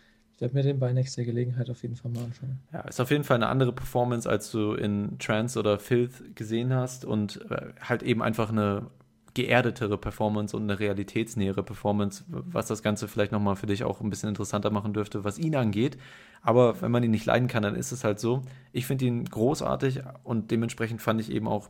ich 0.40 0.42
werde 0.42 0.54
mir 0.54 0.62
den 0.62 0.78
bei 0.78 0.90
nächster 0.94 1.22
Gelegenheit 1.22 1.68
auf 1.68 1.82
jeden 1.82 1.96
Fall 1.96 2.10
mal 2.12 2.24
anschauen. 2.24 2.58
Ja, 2.72 2.80
ist 2.80 2.98
auf 2.98 3.10
jeden 3.10 3.24
Fall 3.24 3.34
eine 3.34 3.48
andere 3.48 3.74
Performance, 3.74 4.26
als 4.26 4.50
du 4.50 4.72
in 4.72 5.18
Trance 5.18 5.58
oder 5.58 5.78
Filth 5.78 6.34
gesehen 6.34 6.72
hast 6.72 7.04
und 7.04 7.44
äh, 7.50 7.74
halt 7.82 8.02
eben 8.02 8.22
einfach 8.22 8.48
eine 8.48 8.86
geerdetere 9.34 9.98
Performance 9.98 10.56
und 10.56 10.62
eine 10.62 10.80
realitätsnähere 10.80 11.62
Performance, 11.62 12.24
was 12.26 12.68
das 12.68 12.82
Ganze 12.82 13.06
vielleicht 13.06 13.32
nochmal 13.32 13.54
für 13.54 13.66
dich 13.66 13.84
auch 13.84 14.00
ein 14.00 14.08
bisschen 14.08 14.30
interessanter 14.30 14.70
machen 14.70 14.94
dürfte, 14.94 15.24
was 15.24 15.38
ihn 15.38 15.54
angeht. 15.56 15.98
Aber 16.40 16.80
wenn 16.80 16.90
man 16.90 17.02
ihn 17.02 17.10
nicht 17.10 17.26
leiden 17.26 17.46
kann, 17.46 17.62
dann 17.62 17.74
ist 17.74 17.92
es 17.92 18.02
halt 18.02 18.18
so. 18.18 18.40
Ich 18.72 18.86
finde 18.86 19.04
ihn 19.04 19.26
großartig 19.26 20.00
und 20.24 20.50
dementsprechend 20.50 21.02
fand 21.02 21.20
ich 21.20 21.30
eben 21.30 21.48
auch 21.48 21.68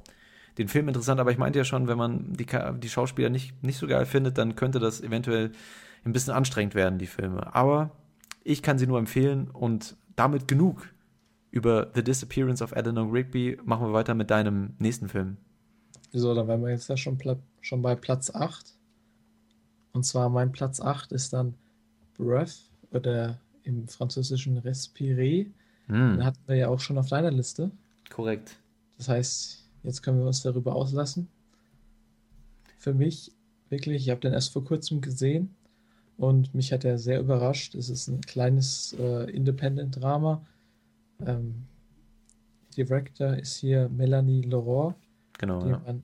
den 0.59 0.69
Film 0.69 0.89
interessant. 0.89 1.21
Aber 1.21 1.31
ich 1.31 1.39
meinte 1.39 1.59
ja 1.59 1.65
schon, 1.65 1.89
wenn 1.89 1.99
man 1.99 2.33
die, 2.33 2.47
die 2.79 2.89
Schauspieler 2.89 3.31
nicht, 3.31 3.63
nicht 3.63 3.79
so 3.79 3.87
geil 3.87 4.07
findet, 4.07 4.39
dann 4.39 4.57
könnte 4.57 4.79
das 4.79 5.01
eventuell 5.01 5.53
ein 6.05 6.13
bisschen 6.13 6.33
anstrengend 6.33 6.75
werden, 6.75 6.99
die 6.99 7.07
Filme. 7.07 7.55
Aber 7.55 7.91
ich 8.45 8.63
kann 8.63 8.79
sie 8.79 8.87
nur 8.87 8.99
empfehlen 8.99 9.51
und 9.51 9.97
damit 10.17 10.49
genug 10.49 10.89
über 11.51 11.91
The 11.95 12.03
Disappearance 12.03 12.63
of 12.63 12.73
Eleanor 12.73 13.13
Rigby. 13.13 13.59
Machen 13.65 13.87
wir 13.87 13.93
weiter 13.93 14.15
mit 14.15 14.31
deinem 14.31 14.75
nächsten 14.79 15.09
Film. 15.09 15.37
So, 16.13 16.35
dann 16.35 16.49
wären 16.49 16.63
wir 16.63 16.71
jetzt 16.71 16.89
ja 16.89 16.97
schon, 16.97 17.19
schon 17.61 17.83
bei 17.83 17.95
Platz 17.95 18.35
8. 18.35 18.75
Und 19.93 20.05
zwar 20.05 20.29
mein 20.29 20.53
Platz 20.53 20.81
8 20.81 21.13
ist 21.13 21.33
dann 21.33 21.55
Breath 22.17 22.71
oder 22.91 23.39
im 23.63 23.87
französischen 23.89 24.59
Respiré. 24.59 25.47
Mm. 25.87 25.93
Den 25.93 26.25
hatten 26.25 26.41
wir 26.47 26.57
ja 26.57 26.69
auch 26.69 26.81
schon 26.81 26.99
auf 26.99 27.09
deiner 27.09 27.31
Liste. 27.31 27.71
Korrekt. 28.09 28.57
Das 28.97 29.09
heißt, 29.09 29.60
jetzt 29.83 30.03
können 30.03 30.19
wir 30.19 30.27
uns 30.27 30.43
darüber 30.43 30.75
auslassen. 30.75 31.29
Für 32.79 32.95
mich 32.95 33.33
wirklich, 33.69 34.03
ich 34.03 34.11
habe 34.11 34.21
den 34.21 34.33
erst 34.33 34.53
vor 34.53 34.65
kurzem 34.65 35.01
gesehen 35.01 35.55
und 36.17 36.55
mich 36.55 36.73
hat 36.73 36.85
er 36.85 36.99
sehr 36.99 37.21
überrascht. 37.21 37.75
Es 37.75 37.89
ist 37.89 38.09
ein 38.09 38.21
kleines 38.21 38.95
äh, 38.99 39.31
Independent-Drama. 39.31 40.45
Ähm, 41.27 41.67
Director 42.77 43.35
ist 43.37 43.57
hier 43.57 43.89
Melanie 43.89 44.43
Laurent, 44.43 44.95
genau, 45.39 45.63
die 45.63 45.71
ja. 45.71 45.79
man 45.79 46.03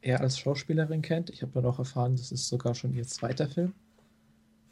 eher 0.00 0.20
als 0.20 0.38
Schauspielerin 0.38 1.02
kennt. 1.02 1.30
Ich 1.30 1.42
habe 1.42 1.52
dann 1.52 1.66
auch 1.66 1.78
erfahren, 1.78 2.16
das 2.16 2.32
ist 2.32 2.48
sogar 2.48 2.74
schon 2.74 2.94
ihr 2.94 3.06
zweiter 3.06 3.48
Film. 3.48 3.74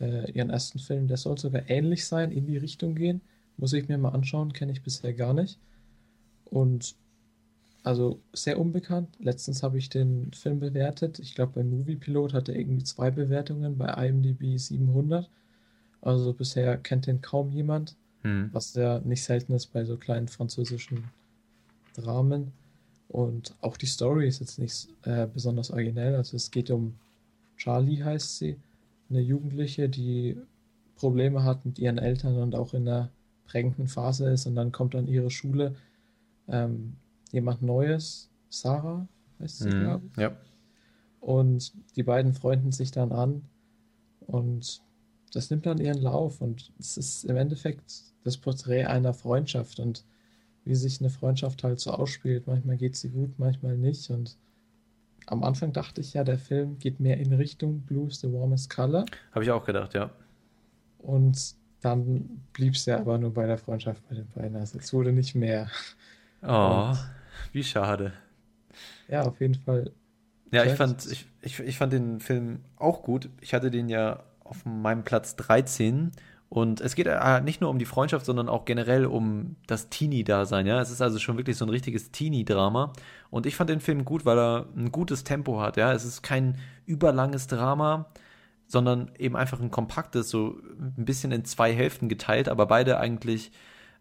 Äh, 0.00 0.30
ihren 0.32 0.50
ersten 0.50 0.78
Film, 0.78 1.08
der 1.08 1.16
soll 1.16 1.38
sogar 1.38 1.68
ähnlich 1.68 2.06
sein, 2.06 2.30
in 2.30 2.46
die 2.46 2.56
Richtung 2.56 2.94
gehen. 2.94 3.20
Muss 3.56 3.72
ich 3.72 3.88
mir 3.88 3.98
mal 3.98 4.10
anschauen, 4.10 4.52
kenne 4.52 4.72
ich 4.72 4.82
bisher 4.82 5.14
gar 5.14 5.34
nicht. 5.34 5.58
Und 6.44 6.96
also 7.86 8.20
sehr 8.32 8.58
unbekannt. 8.58 9.10
Letztens 9.20 9.62
habe 9.62 9.78
ich 9.78 9.88
den 9.88 10.32
Film 10.32 10.58
bewertet. 10.58 11.20
Ich 11.20 11.36
glaube, 11.36 11.52
beim 11.54 11.70
Movie 11.70 11.94
Pilot 11.94 12.34
hatte 12.34 12.50
er 12.50 12.58
irgendwie 12.58 12.82
zwei 12.82 13.12
Bewertungen, 13.12 13.78
bei 13.78 13.86
IMDb 14.08 14.58
700. 14.58 15.30
Also 16.02 16.32
bisher 16.32 16.78
kennt 16.78 17.06
den 17.06 17.22
kaum 17.22 17.52
jemand, 17.52 17.94
hm. 18.22 18.50
was 18.52 18.74
ja 18.74 18.98
nicht 19.04 19.22
selten 19.22 19.52
ist 19.52 19.66
bei 19.66 19.84
so 19.84 19.96
kleinen 19.96 20.26
französischen 20.26 21.04
Dramen. 21.94 22.50
Und 23.06 23.54
auch 23.60 23.76
die 23.76 23.86
Story 23.86 24.26
ist 24.26 24.40
jetzt 24.40 24.58
nicht 24.58 24.88
äh, 25.04 25.28
besonders 25.32 25.70
originell. 25.70 26.16
Also 26.16 26.36
es 26.36 26.50
geht 26.50 26.72
um 26.72 26.96
Charlie, 27.56 28.02
heißt 28.02 28.38
sie, 28.38 28.56
eine 29.10 29.20
Jugendliche, 29.20 29.88
die 29.88 30.36
Probleme 30.96 31.44
hat 31.44 31.64
mit 31.64 31.78
ihren 31.78 31.98
Eltern 31.98 32.36
und 32.38 32.56
auch 32.56 32.74
in 32.74 32.88
einer 32.88 33.10
prägenden 33.46 33.86
Phase 33.86 34.28
ist 34.28 34.46
und 34.46 34.56
dann 34.56 34.72
kommt 34.72 34.96
an 34.96 35.06
ihre 35.06 35.30
Schule. 35.30 35.76
Ähm, 36.48 36.96
jemand 37.32 37.62
Neues, 37.62 38.30
Sarah 38.48 39.06
heißt 39.40 39.58
sie, 39.58 39.68
mhm. 39.68 39.80
glaube 39.80 40.06
ich. 40.12 40.16
Ja. 40.16 40.36
Und 41.20 41.72
die 41.96 42.02
beiden 42.02 42.32
freunden 42.32 42.72
sich 42.72 42.90
dann 42.90 43.12
an 43.12 43.42
und 44.20 44.80
das 45.32 45.50
nimmt 45.50 45.66
dann 45.66 45.78
ihren 45.78 46.00
Lauf 46.00 46.40
und 46.40 46.72
es 46.78 46.96
ist 46.96 47.24
im 47.24 47.36
Endeffekt 47.36 48.04
das 48.24 48.36
Porträt 48.36 48.86
einer 48.86 49.12
Freundschaft 49.12 49.80
und 49.80 50.04
wie 50.64 50.74
sich 50.74 51.00
eine 51.00 51.10
Freundschaft 51.10 51.62
halt 51.62 51.80
so 51.80 51.92
ausspielt. 51.92 52.46
Manchmal 52.46 52.76
geht 52.76 52.96
sie 52.96 53.10
gut, 53.10 53.38
manchmal 53.38 53.76
nicht 53.76 54.10
und 54.10 54.36
am 55.26 55.42
Anfang 55.42 55.72
dachte 55.72 56.00
ich 56.00 56.14
ja, 56.14 56.22
der 56.22 56.38
Film 56.38 56.78
geht 56.78 57.00
mehr 57.00 57.18
in 57.18 57.32
Richtung 57.32 57.80
Blues 57.80 58.20
the 58.20 58.32
Warmest 58.32 58.70
Color. 58.70 59.06
Habe 59.32 59.44
ich 59.44 59.50
auch 59.50 59.64
gedacht, 59.64 59.94
ja. 59.94 60.10
Und 60.98 61.56
dann 61.80 62.42
blieb 62.52 62.74
es 62.74 62.86
ja 62.86 62.98
aber 62.98 63.18
nur 63.18 63.34
bei 63.34 63.46
der 63.46 63.58
Freundschaft 63.58 64.08
bei 64.08 64.14
den 64.14 64.28
beiden. 64.28 64.56
Also 64.56 64.78
es 64.78 64.92
wurde 64.92 65.12
nicht 65.12 65.34
mehr. 65.34 65.68
Oh. 66.46 66.88
Und 66.90 66.98
wie 67.52 67.64
schade. 67.64 68.12
Ja, 69.08 69.22
auf 69.22 69.40
jeden 69.40 69.54
Fall. 69.54 69.92
Ja, 70.52 70.64
ich 70.64 70.74
fand, 70.74 71.04
ich, 71.06 71.26
ich, 71.42 71.58
ich 71.60 71.78
fand 71.78 71.92
den 71.92 72.20
Film 72.20 72.60
auch 72.76 73.02
gut. 73.02 73.28
Ich 73.40 73.52
hatte 73.54 73.70
den 73.70 73.88
ja 73.88 74.22
auf 74.44 74.64
meinem 74.64 75.02
Platz 75.02 75.36
13 75.36 76.12
und 76.48 76.80
es 76.80 76.94
geht 76.94 77.06
äh, 77.08 77.40
nicht 77.40 77.60
nur 77.60 77.70
um 77.70 77.78
die 77.78 77.84
Freundschaft, 77.84 78.24
sondern 78.24 78.48
auch 78.48 78.64
generell 78.64 79.06
um 79.06 79.56
das 79.66 79.88
Teenie-Dasein. 79.88 80.66
Ja, 80.66 80.80
es 80.80 80.90
ist 80.90 81.02
also 81.02 81.18
schon 81.18 81.36
wirklich 81.36 81.56
so 81.56 81.64
ein 81.64 81.70
richtiges 81.70 82.12
Teenie-Drama. 82.12 82.92
Und 83.30 83.46
ich 83.46 83.56
fand 83.56 83.68
den 83.68 83.80
Film 83.80 84.04
gut, 84.04 84.24
weil 84.24 84.38
er 84.38 84.66
ein 84.76 84.92
gutes 84.92 85.24
Tempo 85.24 85.60
hat. 85.60 85.76
Ja, 85.76 85.92
es 85.92 86.04
ist 86.04 86.22
kein 86.22 86.56
überlanges 86.86 87.48
Drama, 87.48 88.06
sondern 88.68 89.10
eben 89.18 89.36
einfach 89.36 89.60
ein 89.60 89.72
kompaktes, 89.72 90.30
so 90.30 90.56
ein 90.78 91.04
bisschen 91.04 91.32
in 91.32 91.44
zwei 91.44 91.72
Hälften 91.72 92.08
geteilt, 92.08 92.48
aber 92.48 92.66
beide 92.66 92.98
eigentlich 92.98 93.50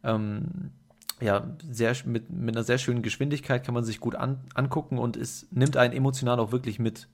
ähm, 0.04 0.72
ja, 1.22 1.56
sehr, 1.70 1.96
mit, 2.06 2.30
mit 2.30 2.56
einer 2.56 2.64
sehr 2.64 2.78
schönen 2.78 3.02
Geschwindigkeit 3.02 3.66
kann 3.66 3.74
man 3.74 3.84
sich 3.84 4.00
gut 4.00 4.16
an, 4.16 4.40
angucken 4.54 4.98
und 4.98 5.16
es 5.16 5.48
nimmt 5.52 5.78
einen 5.78 5.94
emotional 5.94 6.40
auch 6.40 6.52
wirklich 6.52 6.80
mit. 6.80 7.08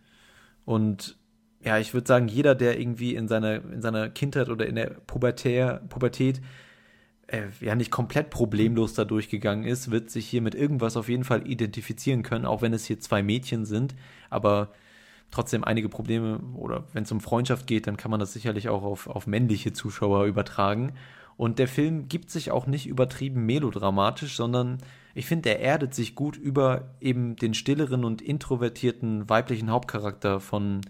Und 0.66 1.18
ja, 1.64 1.78
ich 1.78 1.94
würde 1.94 2.08
sagen, 2.08 2.28
jeder, 2.28 2.56
der 2.56 2.80
irgendwie 2.80 3.16
in 3.16 3.28
seiner, 3.28 3.56
in 3.56 3.82
seiner 3.82 4.10
Kindheit 4.10 4.50
oder 4.50 4.66
in 4.66 4.76
der 4.76 4.88
Pubertär, 4.88 5.82
Pubertät 5.90 6.42
äh, 7.28 7.48
ja 7.60 7.76
nicht 7.76 7.92
komplett 7.92 8.30
problemlos 8.32 8.94
da 8.94 9.06
durchgegangen 9.06 9.66
ist, 9.66 9.92
wird 9.92 10.10
sich 10.10 10.28
hier 10.28 10.42
mit 10.42 10.56
irgendwas 10.56 10.98
auf 10.98 11.08
jeden 11.08 11.24
Fall 11.24 11.48
identifizieren 11.48 12.24
können, 12.24 12.46
auch 12.46 12.62
wenn 12.62 12.74
es 12.74 12.86
hier 12.86 13.00
zwei 13.00 13.22
Mädchen 13.22 13.66
sind, 13.66 13.96
aber 14.30 14.72
trotzdem 15.30 15.64
einige 15.64 15.90
Probleme 15.90 16.40
oder 16.56 16.86
wenn 16.94 17.04
es 17.04 17.12
um 17.12 17.22
Freundschaft 17.22 17.68
geht, 17.68 17.88
dann 17.88 17.98
kann 17.98 18.12
man 18.12 18.20
das 18.20 18.34
sicherlich 18.34 18.70
auch 18.70 18.84
auf, 18.84 19.08
auf 19.08 19.28
männliche 19.28 19.72
Zuschauer 19.72 20.26
übertragen. 20.26 20.94
Und 21.42 21.58
der 21.58 21.68
Film 21.68 22.08
gibt 22.08 22.30
sich 22.30 22.52
auch 22.52 22.68
nicht 22.68 22.86
übertrieben 22.86 23.48
melodramatisch, 23.48 24.36
sondern 24.36 24.78
ich 25.16 25.26
finde, 25.26 25.50
er 25.50 25.60
erdet 25.60 25.96
sich 25.96 26.14
gut 26.14 26.38
über 26.38 26.92
eben 27.00 27.36
den 27.36 27.56
stilleren 27.56 28.06
und 28.06 28.22
introvertierten 28.22 29.28
weiblichen 29.28 29.72
Hauptcharakter 29.72 30.40
von, 30.40 30.82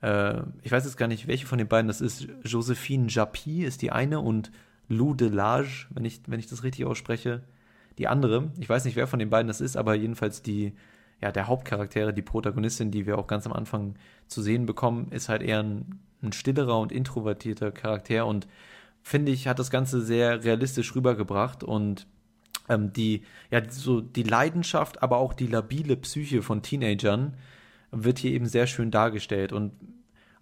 äh, 0.00 0.34
ich 0.62 0.70
weiß 0.70 0.84
jetzt 0.84 0.98
gar 0.98 1.08
nicht, 1.08 1.26
welche 1.26 1.46
von 1.46 1.58
den 1.58 1.66
beiden 1.66 1.88
das 1.88 2.00
ist. 2.00 2.28
Josephine 2.44 3.08
Japy 3.08 3.64
ist 3.64 3.82
die 3.82 3.90
eine 3.90 4.20
und 4.20 4.52
Lou 4.88 5.14
Delage, 5.14 5.88
wenn 5.90 6.04
ich, 6.04 6.20
wenn 6.28 6.38
ich 6.38 6.46
das 6.46 6.62
richtig 6.62 6.84
ausspreche, 6.84 7.42
die 7.98 8.06
andere. 8.06 8.52
Ich 8.60 8.68
weiß 8.68 8.84
nicht, 8.84 8.94
wer 8.94 9.08
von 9.08 9.18
den 9.18 9.30
beiden 9.30 9.48
das 9.48 9.60
ist, 9.60 9.76
aber 9.76 9.96
jedenfalls 9.96 10.42
die, 10.42 10.74
ja, 11.20 11.32
der 11.32 11.48
Hauptcharaktere, 11.48 12.14
die 12.14 12.22
Protagonistin, 12.22 12.92
die 12.92 13.04
wir 13.04 13.18
auch 13.18 13.26
ganz 13.26 13.46
am 13.46 13.52
Anfang 13.52 13.96
zu 14.28 14.42
sehen 14.42 14.64
bekommen, 14.64 15.10
ist 15.10 15.28
halt 15.28 15.42
eher 15.42 15.64
ein, 15.64 15.98
ein 16.22 16.30
stillerer 16.30 16.78
und 16.78 16.92
introvertierter 16.92 17.72
Charakter 17.72 18.26
und 18.26 18.46
finde 19.02 19.32
ich, 19.32 19.48
hat 19.48 19.58
das 19.58 19.70
Ganze 19.70 20.02
sehr 20.02 20.44
realistisch 20.44 20.94
rübergebracht 20.94 21.64
und 21.64 22.06
ähm, 22.68 22.92
die, 22.92 23.22
ja, 23.50 23.62
so 23.68 24.00
die 24.00 24.22
Leidenschaft, 24.22 25.02
aber 25.02 25.18
auch 25.18 25.32
die 25.32 25.46
labile 25.46 25.96
Psyche 25.96 26.42
von 26.42 26.62
Teenagern 26.62 27.36
wird 27.90 28.18
hier 28.18 28.32
eben 28.32 28.46
sehr 28.46 28.66
schön 28.66 28.90
dargestellt. 28.90 29.52
Und 29.52 29.72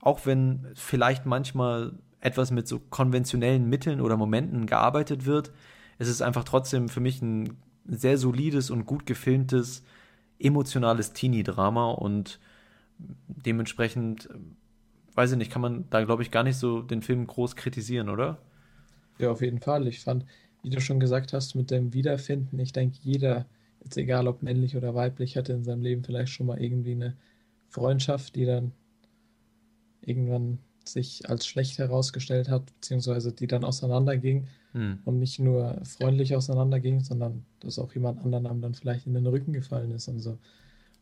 auch 0.00 0.26
wenn 0.26 0.66
vielleicht 0.74 1.26
manchmal 1.26 1.92
etwas 2.20 2.50
mit 2.50 2.66
so 2.66 2.80
konventionellen 2.80 3.68
Mitteln 3.68 4.00
oder 4.00 4.16
Momenten 4.16 4.66
gearbeitet 4.66 5.26
wird, 5.26 5.52
ist 5.98 6.08
es 6.08 6.22
einfach 6.22 6.44
trotzdem 6.44 6.88
für 6.88 7.00
mich 7.00 7.22
ein 7.22 7.56
sehr 7.86 8.18
solides 8.18 8.70
und 8.70 8.84
gut 8.84 9.06
gefilmtes, 9.06 9.82
emotionales 10.38 11.12
Teenie-Drama 11.12 11.92
und 11.92 12.40
dementsprechend, 13.26 14.28
weiß 15.16 15.32
ich 15.32 15.38
nicht, 15.38 15.50
kann 15.50 15.62
man 15.62 15.84
da, 15.90 16.04
glaube 16.04 16.22
ich, 16.22 16.30
gar 16.30 16.44
nicht 16.44 16.56
so 16.56 16.82
den 16.82 17.02
Film 17.02 17.26
groß 17.26 17.56
kritisieren, 17.56 18.08
oder? 18.08 18.38
Ja, 19.18 19.30
auf 19.30 19.40
jeden 19.40 19.60
Fall. 19.60 19.88
Ich 19.88 20.00
fand, 20.00 20.26
wie 20.62 20.70
du 20.70 20.80
schon 20.80 21.00
gesagt 21.00 21.32
hast, 21.32 21.54
mit 21.54 21.70
dem 21.70 21.94
Wiederfinden, 21.94 22.58
ich 22.58 22.72
denke, 22.72 22.98
jeder, 23.00 23.46
jetzt 23.82 23.96
egal 23.96 24.28
ob 24.28 24.42
männlich 24.42 24.76
oder 24.76 24.94
weiblich, 24.94 25.36
hatte 25.36 25.54
in 25.54 25.64
seinem 25.64 25.82
Leben 25.82 26.04
vielleicht 26.04 26.32
schon 26.32 26.46
mal 26.46 26.62
irgendwie 26.62 26.92
eine 26.92 27.16
Freundschaft, 27.68 28.36
die 28.36 28.44
dann 28.44 28.72
irgendwann 30.02 30.58
sich 30.84 31.28
als 31.28 31.46
schlecht 31.46 31.78
herausgestellt 31.78 32.48
hat, 32.48 32.66
beziehungsweise 32.66 33.32
die 33.32 33.46
dann 33.46 33.64
auseinanderging 33.64 34.46
hm. 34.72 34.98
und 35.04 35.18
nicht 35.18 35.40
nur 35.40 35.80
freundlich 35.84 36.36
auseinanderging, 36.36 37.00
sondern 37.00 37.44
dass 37.60 37.78
auch 37.78 37.92
jemand 37.94 38.22
anderen 38.22 38.60
dann 38.60 38.74
vielleicht 38.74 39.06
in 39.06 39.14
den 39.14 39.26
Rücken 39.26 39.52
gefallen 39.52 39.90
ist 39.90 40.08
und 40.08 40.20
so. 40.20 40.38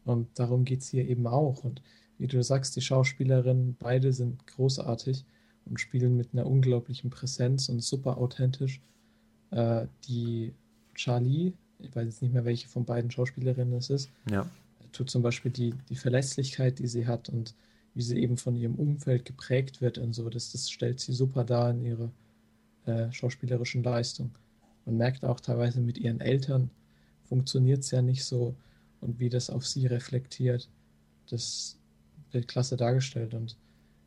Und 0.04 0.38
darum 0.38 0.64
geht 0.64 0.80
es 0.80 0.88
hier 0.88 1.06
eben 1.06 1.26
auch. 1.26 1.64
Und 1.64 1.82
wie 2.18 2.26
du 2.26 2.42
sagst, 2.42 2.76
die 2.76 2.80
Schauspielerinnen, 2.80 3.76
beide 3.78 4.12
sind 4.12 4.46
großartig 4.46 5.24
und 5.66 5.80
spielen 5.80 6.16
mit 6.16 6.30
einer 6.32 6.46
unglaublichen 6.46 7.10
Präsenz 7.10 7.68
und 7.68 7.82
super 7.82 8.18
authentisch. 8.18 8.80
Äh, 9.50 9.86
die 10.06 10.52
Charlie, 10.94 11.52
ich 11.78 11.94
weiß 11.94 12.04
jetzt 12.04 12.22
nicht 12.22 12.32
mehr, 12.32 12.44
welche 12.44 12.68
von 12.68 12.84
beiden 12.84 13.10
Schauspielerinnen 13.10 13.74
es 13.74 13.90
ist, 13.90 14.10
ja. 14.30 14.48
tut 14.92 15.10
zum 15.10 15.22
Beispiel 15.22 15.50
die, 15.50 15.74
die 15.88 15.96
Verlässlichkeit, 15.96 16.78
die 16.78 16.86
sie 16.86 17.06
hat 17.06 17.28
und 17.28 17.54
wie 17.94 18.02
sie 18.02 18.18
eben 18.18 18.36
von 18.36 18.56
ihrem 18.56 18.74
Umfeld 18.74 19.24
geprägt 19.24 19.80
wird 19.80 19.98
und 19.98 20.14
so, 20.14 20.28
das, 20.28 20.52
das 20.52 20.70
stellt 20.70 21.00
sie 21.00 21.12
super 21.12 21.44
dar 21.44 21.70
in 21.70 21.84
ihrer 21.84 22.10
äh, 22.86 23.10
schauspielerischen 23.12 23.82
Leistung. 23.82 24.30
Man 24.84 24.96
merkt 24.96 25.24
auch 25.24 25.40
teilweise 25.40 25.80
mit 25.80 25.98
ihren 25.98 26.20
Eltern 26.20 26.70
funktioniert 27.24 27.80
es 27.80 27.90
ja 27.90 28.02
nicht 28.02 28.24
so 28.24 28.54
und 29.00 29.18
wie 29.18 29.28
das 29.28 29.50
auf 29.50 29.66
sie 29.66 29.86
reflektiert, 29.86 30.68
das 31.28 31.78
klasse 32.42 32.76
dargestellt 32.76 33.34
und 33.34 33.56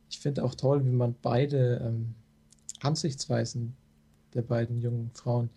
ich 0.10 0.20
finde 0.20 0.44
auch 0.44 0.56
toll, 0.56 0.86
wie 0.86 0.92
man 0.92 1.16
beide 1.22 1.82
ähm, 1.86 2.16
Ansichtsweisen 2.80 3.76
der 4.34 4.42
beiden 4.42 4.78
jungen 4.78 5.12
Frauen 5.14 5.50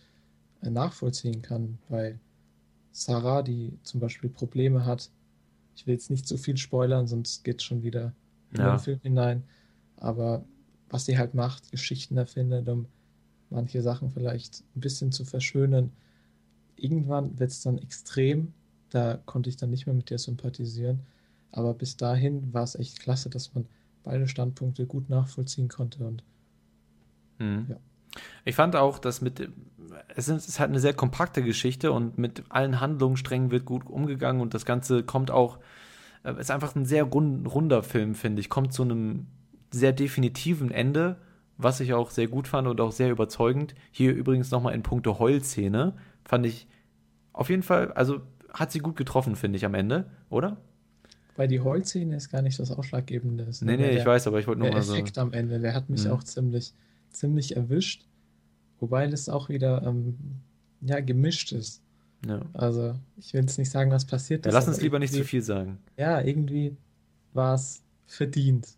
äh, 0.63 0.71
nachvollziehen 0.71 1.43
kann. 1.43 1.79
Bei 1.89 2.19
Sarah, 2.93 3.43
die 3.43 3.79
zum 3.83 4.01
Beispiel 4.01 4.31
Probleme 4.31 4.85
hat, 4.85 5.11
ich 5.77 5.87
will 5.87 5.95
jetzt 5.95 6.11
nicht 6.11 6.27
zu 6.27 6.37
viel 6.37 6.57
spoilern, 6.57 7.07
sonst 7.07 7.45
geht 7.45 7.61
es 7.61 7.65
schon 7.65 7.83
wieder 7.83 8.13
in 8.53 8.61
ja. 8.61 8.77
den 8.77 8.81
Film 8.81 9.01
hinein. 9.03 9.45
Aber 9.97 10.45
was 10.89 11.05
sie 11.05 11.17
halt 11.17 11.35
macht, 11.35 11.71
Geschichten 11.71 12.17
erfindet, 12.17 12.69
um 12.69 12.87
manche 13.51 13.83
Sachen 13.83 14.11
vielleicht 14.11 14.65
ein 14.75 14.81
bisschen 14.81 15.13
zu 15.13 15.25
verschönern. 15.25 15.93
Irgendwann 16.77 17.39
wird 17.39 17.51
es 17.51 17.63
dann 17.63 17.79
extrem, 17.79 18.53
da 18.91 19.21
konnte 19.27 19.51
ich 19.51 19.57
dann 19.57 19.71
nicht 19.71 19.87
mehr 19.87 19.95
mit 19.95 20.11
dir 20.11 20.19
sympathisieren. 20.19 21.01
Aber 21.52 21.74
bis 21.74 21.97
dahin 21.97 22.52
war 22.52 22.62
es 22.62 22.74
echt 22.74 23.01
klasse, 23.01 23.31
dass 23.31 23.55
man 23.55 23.66
beide 24.05 24.28
Standpunkte 24.28 24.86
gut 24.86 25.09
nachvollziehen 25.09 25.68
konnte. 25.68 26.06
Und 26.06 26.22
mhm. 27.39 27.66
ja. 27.68 27.77
Ich 28.44 28.55
fand 28.55 28.77
auch, 28.77 28.98
dass 28.98 29.20
mit 29.20 29.51
es 30.14 30.28
ist 30.28 30.60
halt 30.60 30.70
eine 30.70 30.81
sehr 30.81 30.94
kompakte 30.94 31.43
Geschichte 31.43 31.93
und 31.93 32.18
mit 32.18 32.44
allen 32.48 32.81
Handlungssträngen 32.81 33.51
wird 33.51 33.64
gut 33.64 33.86
umgegangen 33.86 34.40
und 34.40 34.55
das 34.55 34.64
Ganze 34.64 35.02
kommt 35.02 35.31
auch, 35.31 35.59
äh, 36.24 36.39
ist 36.39 36.51
einfach 36.51 36.74
ein 36.74 36.85
sehr 36.85 37.05
rund, 37.05 37.52
runder 37.52 37.82
Film, 37.82 38.14
finde 38.14 38.40
ich. 38.40 38.48
Kommt 38.48 38.72
zu 38.72 38.82
einem 38.82 39.27
sehr 39.70 39.93
definitiven 39.93 40.70
Ende, 40.70 41.16
was 41.56 41.81
ich 41.81 41.93
auch 41.94 42.10
sehr 42.10 42.28
gut 42.28 42.48
fand 42.48 42.68
und 42.68 42.81
auch 42.81 42.93
sehr 42.93 43.10
überzeugend. 43.10 43.74
Hier 43.90 44.14
übrigens 44.14 44.51
nochmal 44.51 44.74
in 44.74 44.82
puncto 44.82 45.18
Heulszene, 45.18 45.94
fand 46.24 46.47
ich 46.47 46.66
auf 47.32 47.51
jeden 47.51 47.62
Fall, 47.62 47.93
also 47.93 48.20
hat 48.52 48.72
sie 48.72 48.81
gut 48.81 48.97
getroffen, 48.97 49.36
finde 49.36 49.56
ich 49.56 49.64
am 49.64 49.74
Ende, 49.74 50.10
oder? 50.28 50.56
Weil 51.41 51.49
die 51.49 51.61
Heulszene 51.61 52.17
ist 52.17 52.29
gar 52.29 52.43
nicht 52.43 52.59
das 52.59 52.71
Ausschlaggebende. 52.71 53.45
Ist, 53.45 53.62
nee, 53.62 53.79
nee, 53.79 53.85
der, 53.85 53.99
ich 53.99 54.05
weiß, 54.05 54.27
aber 54.27 54.41
ich 54.41 54.47
wollte 54.47 54.61
nur 54.61 54.71
mal 54.71 54.83
so. 54.83 54.93
Der 54.93 55.01
Effekt 55.01 55.17
am 55.17 55.33
Ende, 55.33 55.59
der 55.59 55.73
hat 55.73 55.89
mich 55.89 56.05
mhm. 56.05 56.11
auch 56.11 56.23
ziemlich, 56.23 56.75
ziemlich 57.09 57.57
erwischt. 57.57 58.05
Wobei 58.79 59.07
das 59.07 59.31
auch 59.31 59.49
wieder 59.49 59.83
ähm, 59.87 60.19
ja, 60.83 61.01
gemischt 61.01 61.53
ist. 61.53 61.81
Ja. 62.27 62.43
Also, 62.53 62.95
ich 63.17 63.33
will 63.33 63.41
jetzt 63.41 63.57
nicht 63.57 63.71
sagen, 63.71 63.91
was 63.91 64.05
passiert 64.05 64.45
ist. 64.45 64.53
Ja, 64.53 64.59
lass 64.59 64.69
uns 64.69 64.83
lieber 64.83 64.99
nicht 64.99 65.15
zu 65.15 65.25
viel 65.25 65.41
sagen. 65.41 65.79
Ja, 65.97 66.21
irgendwie 66.21 66.77
war 67.33 67.55
es 67.55 67.81
verdient. 68.07 68.69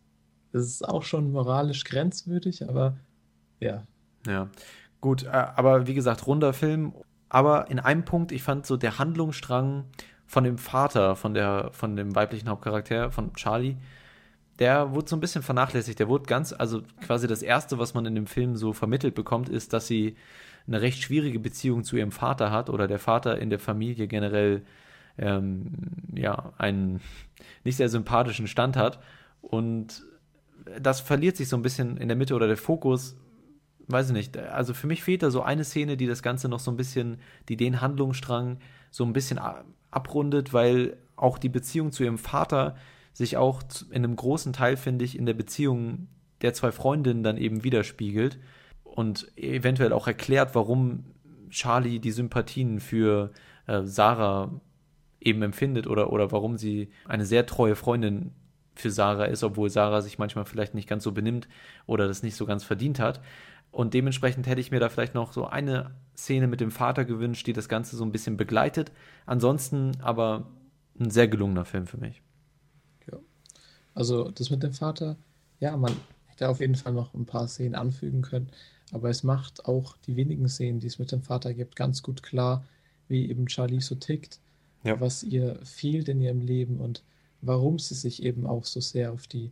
Das 0.53 0.63
ist 0.63 0.89
auch 0.89 1.03
schon 1.03 1.33
moralisch 1.33 1.83
grenzwürdig, 1.83 2.69
aber 2.69 2.97
ja. 3.59 3.83
Ja, 4.25 4.49
gut, 5.01 5.25
äh, 5.25 5.31
aber 5.31 5.89
wie 5.89 5.95
gesagt, 5.95 6.29
runder 6.29 6.53
Film. 6.53 6.93
Aber 7.29 7.73
in 7.73 7.81
einem 7.81 8.05
Punkt, 8.05 8.31
ich 8.31 8.45
fand 8.45 8.67
so 8.67 8.77
der 8.77 9.01
Handlungsstrang 9.01 9.87
von 10.27 10.45
dem 10.45 10.59
Vater, 10.59 11.17
von 11.17 11.35
der, 11.35 11.71
von 11.73 11.97
dem 11.97 12.15
weiblichen 12.15 12.49
Hauptcharakter, 12.49 13.11
von 13.11 13.35
Charlie, 13.35 13.77
der 14.59 14.93
wurde 14.93 15.09
so 15.09 15.17
ein 15.17 15.21
bisschen 15.21 15.43
vernachlässigt. 15.43 15.99
Der 15.99 16.09
wurde 16.09 16.25
ganz, 16.25 16.53
also 16.53 16.83
quasi 17.05 17.27
das 17.27 17.43
erste, 17.43 17.79
was 17.79 17.95
man 17.95 18.07
in 18.07 18.15
dem 18.15 18.27
Film 18.27 18.57
so 18.57 18.73
vermittelt 18.73 19.15
bekommt, 19.15 19.49
ist, 19.49 19.73
dass 19.73 19.87
sie 19.87 20.17
eine 20.67 20.81
recht 20.81 21.03
schwierige 21.03 21.41
Beziehung 21.41 21.85
zu 21.85 21.97
ihrem 21.97 22.13
Vater 22.13 22.51
hat 22.51 22.71
oder 22.71 22.87
der 22.87 22.99
Vater 22.99 23.39
in 23.39 23.51
der 23.51 23.59
Familie 23.59 24.07
generell 24.07 24.63
ähm, 25.19 25.73
ja 26.15 26.53
einen 26.59 27.01
nicht 27.65 27.77
sehr 27.77 27.89
sympathischen 27.89 28.47
Stand 28.47 28.77
hat 28.77 29.01
und 29.41 30.05
das 30.81 31.01
verliert 31.01 31.37
sich 31.37 31.49
so 31.49 31.57
ein 31.57 31.63
bisschen 31.63 31.97
in 31.97 32.07
der 32.07 32.17
Mitte 32.17 32.35
oder 32.35 32.47
der 32.47 32.57
Fokus 32.57 33.17
weiß 33.89 34.09
ich 34.09 34.13
nicht, 34.13 34.37
also 34.37 34.75
für 34.75 34.87
mich 34.87 35.03
fehlt 35.03 35.23
da 35.23 35.31
so 35.31 35.43
eine 35.43 35.65
Szene, 35.65 35.97
die 35.97 36.07
das 36.07 36.23
Ganze 36.23 36.49
noch 36.49 36.61
so 36.61 36.71
ein 36.71 36.77
bisschen, 36.77 37.19
die 37.49 37.57
den 37.57 37.81
Handlungsstrang 37.81 38.59
so 38.93 39.05
ein 39.05 39.13
bisschen 39.13 39.41
abrundet, 39.91 40.53
weil 40.53 40.97
auch 41.17 41.39
die 41.39 41.49
Beziehung 41.49 41.91
zu 41.91 42.05
ihrem 42.05 42.19
Vater 42.19 42.77
sich 43.13 43.37
auch 43.37 43.63
in 43.91 44.05
einem 44.05 44.15
großen 44.15 44.53
Teil, 44.53 44.77
finde 44.77 45.05
ich, 45.05 45.19
in 45.19 45.27
der 45.27 45.35
Beziehung 45.35 46.07
der 46.43 46.55
zwei 46.55 46.71
Freundinnen 46.71 47.23
dann 47.23 47.37
eben 47.37 47.65
widerspiegelt 47.65 48.39
und 48.85 49.27
eventuell 49.37 49.93
auch 49.93 50.07
erklärt, 50.07 50.55
warum 50.55 51.05
Charlie 51.51 51.99
die 51.99 52.11
Sympathien 52.11 52.81
für 52.81 53.33
äh, 53.67 53.83
Sarah 53.85 54.61
eben 55.21 55.43
empfindet 55.43 55.87
oder, 55.87 56.13
oder 56.13 56.33
warum 56.33 56.57
sie 56.57 56.91
eine 57.07 57.25
sehr 57.25 57.47
treue 57.47 57.77
Freundin 57.77 58.33
für 58.75 58.91
Sarah 58.91 59.27
ist, 59.27 59.45
obwohl 59.45 59.71
Sarah 59.71 60.01
sich 60.01 60.19
manchmal 60.19 60.45
vielleicht 60.45 60.75
nicht 60.75 60.89
ganz 60.89 61.05
so 61.05 61.13
benimmt 61.13 61.49
oder 61.87 62.09
das 62.09 62.23
nicht 62.23 62.37
so 62.37 62.47
ganz 62.47 62.65
verdient 62.65 62.99
hat. 62.99 63.21
Und 63.73 63.95
dementsprechend 63.95 64.47
hätte 64.47 64.61
ich 64.61 64.71
mir 64.71 64.81
da 64.81 64.91
vielleicht 64.91 65.15
noch 65.15 65.33
so 65.33 65.47
eine 65.47 65.93
Szene 66.15 66.47
mit 66.47 66.61
dem 66.61 66.71
Vater 66.71 67.07
gewünscht, 67.07 67.47
die 67.47 67.55
das 67.55 67.71
Ganze 67.71 67.97
so 67.97 68.05
ein 68.05 68.13
bisschen 68.13 68.37
begleitet. 68.37 68.93
Ansonsten 69.25 69.93
aber 70.03 70.47
ein 71.01 71.11
sehr 71.11 71.27
gelungener 71.27 71.65
Film 71.65 71.87
für 71.87 71.97
mich. 71.97 72.21
Ja. 73.11 73.19
Also 73.95 74.31
das 74.31 74.51
mit 74.51 74.63
dem 74.63 74.75
Vater, 74.75 75.17
ja, 75.59 75.75
man 75.77 75.97
hätte 76.27 76.51
auf 76.51 76.61
jeden 76.61 76.75
Fall 76.75 76.93
noch 76.93 77.15
ein 77.15 77.25
paar 77.25 77.49
Szenen 77.49 77.75
anfügen 77.75 78.21
können, 78.21 78.51
aber 78.93 79.09
es 79.09 79.23
macht 79.23 79.65
auch 79.65 79.97
die 80.07 80.17
wenigen 80.17 80.49
Szenen, 80.51 80.79
die 80.79 80.87
es 80.87 80.99
mit 80.99 81.11
dem 81.11 81.23
Vater 81.23 81.55
gibt, 81.55 81.75
ganz 81.75 82.03
gut 82.03 82.23
klar, 82.23 82.65
wie 83.09 83.31
eben 83.31 83.47
Charlie 83.47 83.81
so 83.81 83.95
tickt, 83.95 84.39
ja. 84.85 85.01
was 85.01 85.23
ihr 85.23 85.59
fehlt 85.65 86.11
in 86.11 86.21
ihrem 86.21 86.43
Leben 86.43 86.79
und 86.79 87.03
warum 87.41 87.79
sie 87.79 87.95
sich 87.95 88.23
eben 88.23 88.47
auch 88.47 88.67
so 88.67 88.81
sehr 88.81 89.13
auf 89.13 89.27
die 89.27 89.51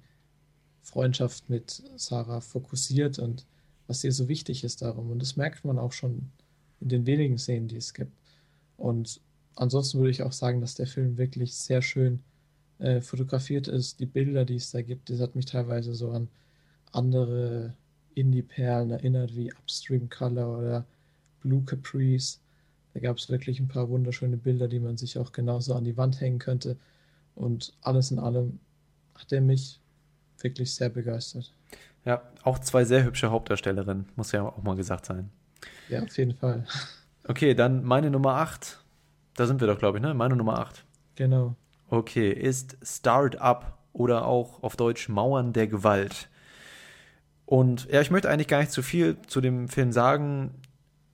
Freundschaft 0.83 1.49
mit 1.49 1.83
Sarah 1.97 2.43
fokussiert 2.43 3.19
und 3.19 3.47
was 3.91 4.05
ihr 4.05 4.13
so 4.13 4.29
wichtig 4.29 4.63
ist 4.63 4.83
darum. 4.83 5.11
Und 5.11 5.21
das 5.21 5.37
merkt 5.37 5.65
man 5.65 5.77
auch 5.77 5.91
schon 5.91 6.31
in 6.81 6.89
den 6.91 7.07
wenigen 7.07 7.39
Szenen, 7.39 7.67
die 7.67 7.77
es 7.77 7.93
gibt. 7.93 8.13
Und 8.77 9.21
ansonsten 9.57 9.99
würde 9.99 10.13
ich 10.13 10.23
auch 10.23 10.31
sagen, 10.31 10.61
dass 10.61 10.77
der 10.77 10.87
Film 10.87 11.19
wirklich 11.19 11.57
sehr 11.57 11.83
schön 11.83 12.21
äh, 12.79 13.01
fotografiert 13.01 13.67
ist. 13.67 13.99
Die 13.99 14.07
Bilder, 14.07 14.45
die 14.45 14.55
es 14.55 14.71
da 14.71 14.81
gibt, 14.81 15.11
das 15.11 15.19
hat 15.19 15.35
mich 15.35 15.47
teilweise 15.47 15.93
so 15.97 16.13
an 16.13 16.29
andere 16.93 17.75
Indie-Perlen 18.15 18.93
erinnert, 18.93 19.35
wie 19.35 19.53
Upstream 19.53 20.09
Color 20.09 20.57
oder 20.57 20.87
Blue 21.41 21.65
Caprice. 21.65 22.39
Da 22.95 23.01
gab 23.01 23.17
es 23.17 23.29
wirklich 23.29 23.59
ein 23.59 23.67
paar 23.67 23.89
wunderschöne 23.89 24.37
Bilder, 24.37 24.69
die 24.69 24.79
man 24.79 24.99
sich 24.99 25.19
auch 25.19 25.33
genauso 25.33 25.75
an 25.75 25.83
die 25.83 25.97
Wand 25.97 26.21
hängen 26.21 26.39
könnte. 26.39 26.77
Und 27.35 27.73
alles 27.81 28.13
in 28.13 28.21
allem 28.21 28.61
hat 29.17 29.33
er 29.33 29.41
mich 29.41 29.81
wirklich 30.39 30.73
sehr 30.73 30.91
begeistert. 30.91 31.53
Ja, 32.05 32.23
auch 32.43 32.59
zwei 32.59 32.85
sehr 32.85 33.05
hübsche 33.05 33.31
Hauptdarstellerinnen, 33.31 34.07
muss 34.17 34.33
ja 34.33 34.43
auch 34.43 34.63
mal 34.63 34.77
gesagt 34.77 35.07
sein. 35.07 35.31
Ja, 35.89 36.03
auf 36.03 36.17
jeden 36.17 36.35
Fall. 36.35 36.65
Okay, 37.27 37.55
dann 37.55 37.85
meine 37.85 38.11
Nummer 38.11 38.37
8. 38.37 38.83
Da 39.35 39.47
sind 39.47 39.61
wir 39.61 39.69
doch, 39.69 39.79
glaube 39.79 39.99
ich, 39.99 40.03
ne? 40.03 40.15
Meine 40.15 40.37
Nummer 40.37 40.59
8. 40.59 40.85
Genau. 41.17 41.57
Okay, 41.89 42.31
ist 42.31 42.79
Start 42.83 43.41
Up 43.41 43.79
oder 43.93 44.25
auch 44.27 44.63
auf 44.63 44.77
Deutsch 44.77 45.09
Mauern 45.09 45.53
der 45.53 45.67
Gewalt. 45.67 46.29
Und 47.47 47.89
ja, 47.91 48.01
ich 48.01 48.11
möchte 48.11 48.31
eigentlich 48.31 48.49
gar 48.49 48.61
nicht 48.61 48.71
zu 48.71 48.83
viel 48.83 49.17
zu 49.27 49.41
dem 49.41 49.69
Film 49.69 49.93
sagen. 49.93 50.55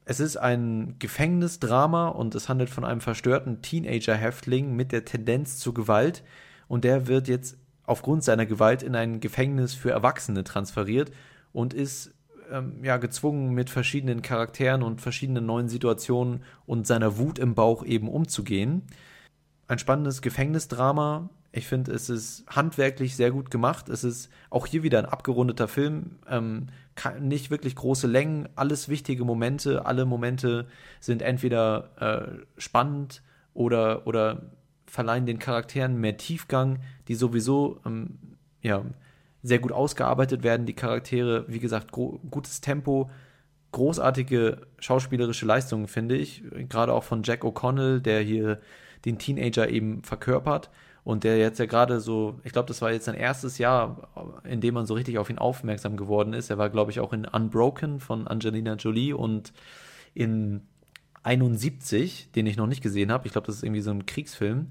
Es 0.04 0.20
ist 0.20 0.36
ein 0.36 0.96
Gefängnisdrama 0.98 2.08
und 2.08 2.34
es 2.34 2.48
handelt 2.48 2.70
von 2.70 2.84
einem 2.84 3.00
verstörten 3.00 3.62
Teenager-Häftling 3.62 4.76
mit 4.76 4.92
der 4.92 5.04
Tendenz 5.04 5.58
zur 5.58 5.74
Gewalt. 5.74 6.22
Und 6.68 6.84
der 6.84 7.06
wird 7.06 7.26
jetzt 7.26 7.56
aufgrund 7.86 8.24
seiner 8.24 8.46
Gewalt 8.46 8.82
in 8.82 8.94
ein 8.94 9.20
Gefängnis 9.20 9.74
für 9.74 9.90
Erwachsene 9.90 10.44
transferiert 10.44 11.12
und 11.52 11.72
ist 11.72 12.12
ähm, 12.50 12.84
ja 12.84 12.96
gezwungen, 12.96 13.54
mit 13.54 13.70
verschiedenen 13.70 14.22
Charakteren 14.22 14.82
und 14.82 15.00
verschiedenen 15.00 15.46
neuen 15.46 15.68
Situationen 15.68 16.42
und 16.66 16.86
seiner 16.86 17.18
Wut 17.18 17.38
im 17.38 17.54
Bauch 17.54 17.84
eben 17.84 18.08
umzugehen. 18.08 18.82
Ein 19.68 19.78
spannendes 19.78 20.22
Gefängnisdrama. 20.22 21.28
Ich 21.52 21.66
finde, 21.66 21.92
es 21.92 22.10
ist 22.10 22.44
handwerklich 22.48 23.16
sehr 23.16 23.30
gut 23.30 23.50
gemacht. 23.50 23.88
Es 23.88 24.04
ist 24.04 24.30
auch 24.50 24.66
hier 24.66 24.82
wieder 24.82 24.98
ein 24.98 25.06
abgerundeter 25.06 25.68
Film. 25.68 26.16
Ähm, 26.28 26.68
nicht 27.20 27.50
wirklich 27.50 27.74
große 27.74 28.06
Längen, 28.06 28.48
alles 28.56 28.88
wichtige 28.88 29.24
Momente. 29.24 29.86
Alle 29.86 30.04
Momente 30.04 30.66
sind 31.00 31.22
entweder 31.22 31.90
äh, 31.98 32.60
spannend 32.60 33.22
oder, 33.54 34.06
oder 34.06 34.42
verleihen 34.86 35.26
den 35.26 35.38
Charakteren 35.38 36.00
mehr 36.00 36.16
Tiefgang, 36.16 36.78
die 37.08 37.14
sowieso 37.14 37.80
ähm, 37.84 38.18
ja, 38.62 38.84
sehr 39.42 39.58
gut 39.58 39.72
ausgearbeitet 39.72 40.42
werden, 40.42 40.66
die 40.66 40.74
Charaktere, 40.74 41.44
wie 41.48 41.60
gesagt, 41.60 41.92
gutes 41.92 42.60
Tempo, 42.60 43.10
großartige 43.72 44.66
schauspielerische 44.78 45.46
Leistungen, 45.46 45.86
finde 45.86 46.16
ich. 46.16 46.42
Gerade 46.68 46.92
auch 46.92 47.04
von 47.04 47.22
Jack 47.22 47.44
O'Connell, 47.44 48.00
der 48.00 48.22
hier 48.22 48.60
den 49.04 49.18
Teenager 49.18 49.68
eben 49.68 50.02
verkörpert 50.02 50.70
und 51.04 51.22
der 51.22 51.38
jetzt 51.38 51.60
ja 51.60 51.66
gerade 51.66 52.00
so, 52.00 52.40
ich 52.42 52.52
glaube, 52.52 52.66
das 52.66 52.82
war 52.82 52.90
jetzt 52.90 53.04
sein 53.04 53.14
erstes 53.14 53.58
Jahr, 53.58 54.08
in 54.42 54.60
dem 54.60 54.74
man 54.74 54.86
so 54.86 54.94
richtig 54.94 55.18
auf 55.18 55.30
ihn 55.30 55.38
aufmerksam 55.38 55.96
geworden 55.96 56.32
ist. 56.32 56.50
Er 56.50 56.58
war, 56.58 56.70
glaube 56.70 56.90
ich, 56.90 56.98
auch 56.98 57.12
in 57.12 57.26
Unbroken 57.26 58.00
von 58.00 58.26
Angelina 58.26 58.74
Jolie 58.74 59.14
und 59.14 59.52
in 60.14 60.62
71, 61.26 62.30
den 62.32 62.46
ich 62.46 62.56
noch 62.56 62.66
nicht 62.66 62.82
gesehen 62.82 63.10
habe. 63.10 63.26
Ich 63.26 63.32
glaube, 63.32 63.46
das 63.46 63.56
ist 63.56 63.62
irgendwie 63.64 63.82
so 63.82 63.90
ein 63.90 64.06
Kriegsfilm. 64.06 64.68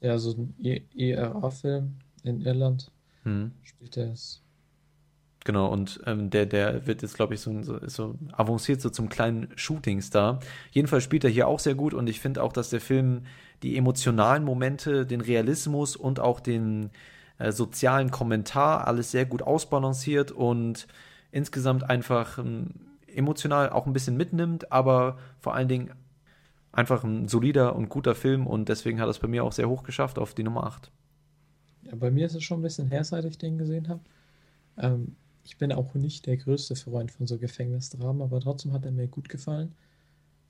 Ja, 0.00 0.16
so 0.18 0.30
ein 0.30 0.54
ERA-Film 0.94 1.96
in 2.22 2.40
Irland 2.40 2.90
hm. 3.24 3.52
spielt 3.62 3.96
er 3.96 4.12
es. 4.12 4.42
Genau, 5.44 5.72
und 5.72 6.00
ähm, 6.06 6.30
der, 6.30 6.46
der 6.46 6.86
wird 6.86 7.02
jetzt, 7.02 7.14
glaube 7.14 7.34
ich, 7.34 7.40
so, 7.40 7.62
so, 7.62 7.78
so 7.86 8.14
avanciert 8.32 8.80
so 8.80 8.90
zum 8.90 9.08
kleinen 9.08 9.48
Shootingstar. 9.56 10.40
Jedenfalls 10.72 11.04
spielt 11.04 11.24
er 11.24 11.30
hier 11.30 11.48
auch 11.48 11.58
sehr 11.58 11.74
gut 11.74 11.94
und 11.94 12.08
ich 12.08 12.20
finde 12.20 12.42
auch, 12.42 12.52
dass 12.52 12.70
der 12.70 12.80
Film 12.80 13.22
die 13.62 13.76
emotionalen 13.76 14.44
Momente, 14.44 15.06
den 15.06 15.20
Realismus 15.20 15.96
und 15.96 16.20
auch 16.20 16.40
den 16.40 16.90
äh, 17.38 17.50
sozialen 17.50 18.10
Kommentar 18.10 18.86
alles 18.86 19.10
sehr 19.10 19.24
gut 19.24 19.42
ausbalanciert 19.42 20.32
und 20.32 20.86
insgesamt 21.32 21.88
einfach 21.88 22.38
ähm, 22.38 22.74
emotional 23.14 23.70
auch 23.70 23.86
ein 23.86 23.92
bisschen 23.92 24.16
mitnimmt, 24.16 24.72
aber 24.72 25.18
vor 25.40 25.54
allen 25.54 25.68
Dingen 25.68 25.90
einfach 26.72 27.04
ein 27.04 27.28
solider 27.28 27.74
und 27.74 27.88
guter 27.88 28.14
Film 28.14 28.46
und 28.46 28.68
deswegen 28.68 29.00
hat 29.00 29.08
es 29.08 29.18
bei 29.18 29.28
mir 29.28 29.44
auch 29.44 29.52
sehr 29.52 29.68
hoch 29.68 29.82
geschafft 29.82 30.18
auf 30.18 30.34
die 30.34 30.42
Nummer 30.42 30.64
8. 30.64 30.90
Ja, 31.82 31.94
bei 31.96 32.10
mir 32.10 32.26
ist 32.26 32.34
es 32.34 32.44
schon 32.44 32.60
ein 32.60 32.62
bisschen 32.62 32.88
her, 32.88 33.04
seit 33.04 33.24
ich 33.24 33.38
den 33.38 33.58
gesehen 33.58 33.88
habe. 33.88 34.00
Ähm, 34.76 35.16
ich 35.44 35.56
bin 35.56 35.72
auch 35.72 35.94
nicht 35.94 36.26
der 36.26 36.36
größte 36.36 36.76
Freund 36.76 37.10
von 37.10 37.26
so 37.26 37.38
Gefängnisdramen, 37.38 38.22
aber 38.22 38.40
trotzdem 38.40 38.72
hat 38.72 38.84
er 38.84 38.92
mir 38.92 39.08
gut 39.08 39.28
gefallen. 39.28 39.74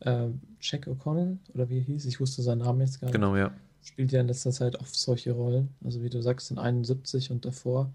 Ähm, 0.01 0.41
Jack 0.61 0.87
O'Connell, 0.87 1.39
oder 1.55 1.69
wie 1.69 1.79
er 1.79 1.85
hieß, 1.85 2.05
ich 2.05 2.21
wusste 2.21 2.43
seinen 2.43 2.59
Namen 2.59 2.81
jetzt 2.81 3.01
gar 3.01 3.07
nicht. 3.07 3.15
Genau, 3.15 3.37
ja. 3.37 3.53
Spielt 3.83 4.13
ja 4.13 4.21
in 4.21 4.27
letzter 4.27 4.51
Zeit 4.51 4.79
oft 4.81 4.95
solche 4.95 5.33
Rollen. 5.33 5.69
Also 5.85 6.03
wie 6.03 6.11
du 6.11 6.21
sagst, 6.21 6.51
in 6.51 6.59
71 6.59 7.31
und 7.31 7.45
davor. 7.45 7.93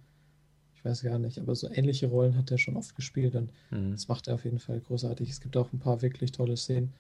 Ich 0.84 0.89
weiß 0.89 1.03
gar 1.03 1.18
nicht, 1.18 1.39
aber 1.39 1.55
so 1.55 1.69
ähnliche 1.72 2.07
Rollen 2.07 2.35
hat 2.35 2.51
er 2.51 2.57
schon 2.57 2.76
oft 2.76 2.93
gespielt 2.97 3.35
und 3.35 3.51
mhm. 3.72 3.91
das 3.91 4.10
macht 4.10 4.27
er 4.27 4.35
auf 4.35 4.43
jeden 4.43 4.60
Fall 4.60 4.81
großartig. 4.81 5.30
Es 5.30 5.39
gibt 5.39 5.55
auch 5.55 5.72
ein 5.72 5.80
paar 5.80 6.01
wirklich 6.01 6.34
tolle 6.34 6.57
Szenen. 6.57 6.91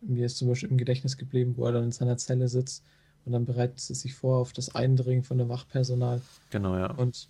Mir 0.00 0.26
ist 0.26 0.38
zum 0.38 0.48
Beispiel 0.48 0.70
im 0.70 0.76
Gedächtnis 0.76 1.16
geblieben, 1.16 1.54
wo 1.56 1.66
er 1.66 1.72
dann 1.72 1.84
in 1.84 1.92
seiner 1.92 2.16
Zelle 2.16 2.48
sitzt 2.48 2.82
und 3.24 3.30
dann 3.30 3.44
bereitet 3.44 3.78
es 3.78 3.86
sich 3.86 4.12
vor 4.12 4.38
auf 4.38 4.52
das 4.52 4.74
Eindringen 4.74 5.22
von 5.22 5.38
dem 5.38 5.48
Wachpersonal. 5.48 6.20
Genau, 6.50 6.76
ja. 6.76 6.90
Und 6.94 7.28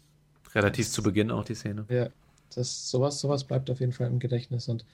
relativ 0.55 0.87
das, 0.87 0.95
zu 0.95 1.03
Beginn 1.03 1.31
auch 1.31 1.45
die 1.45 1.55
Szene. 1.55 1.85
Ja, 1.91 2.09
das 2.55 2.91
sowas, 2.91 3.21
sowas 3.21 3.45
bleibt 3.45 3.69
auf 3.69 3.81
jeden 3.81 3.93
Fall 3.93 4.07
im 4.07 4.19
Gedächtnis 4.19 4.69
und 4.69 4.87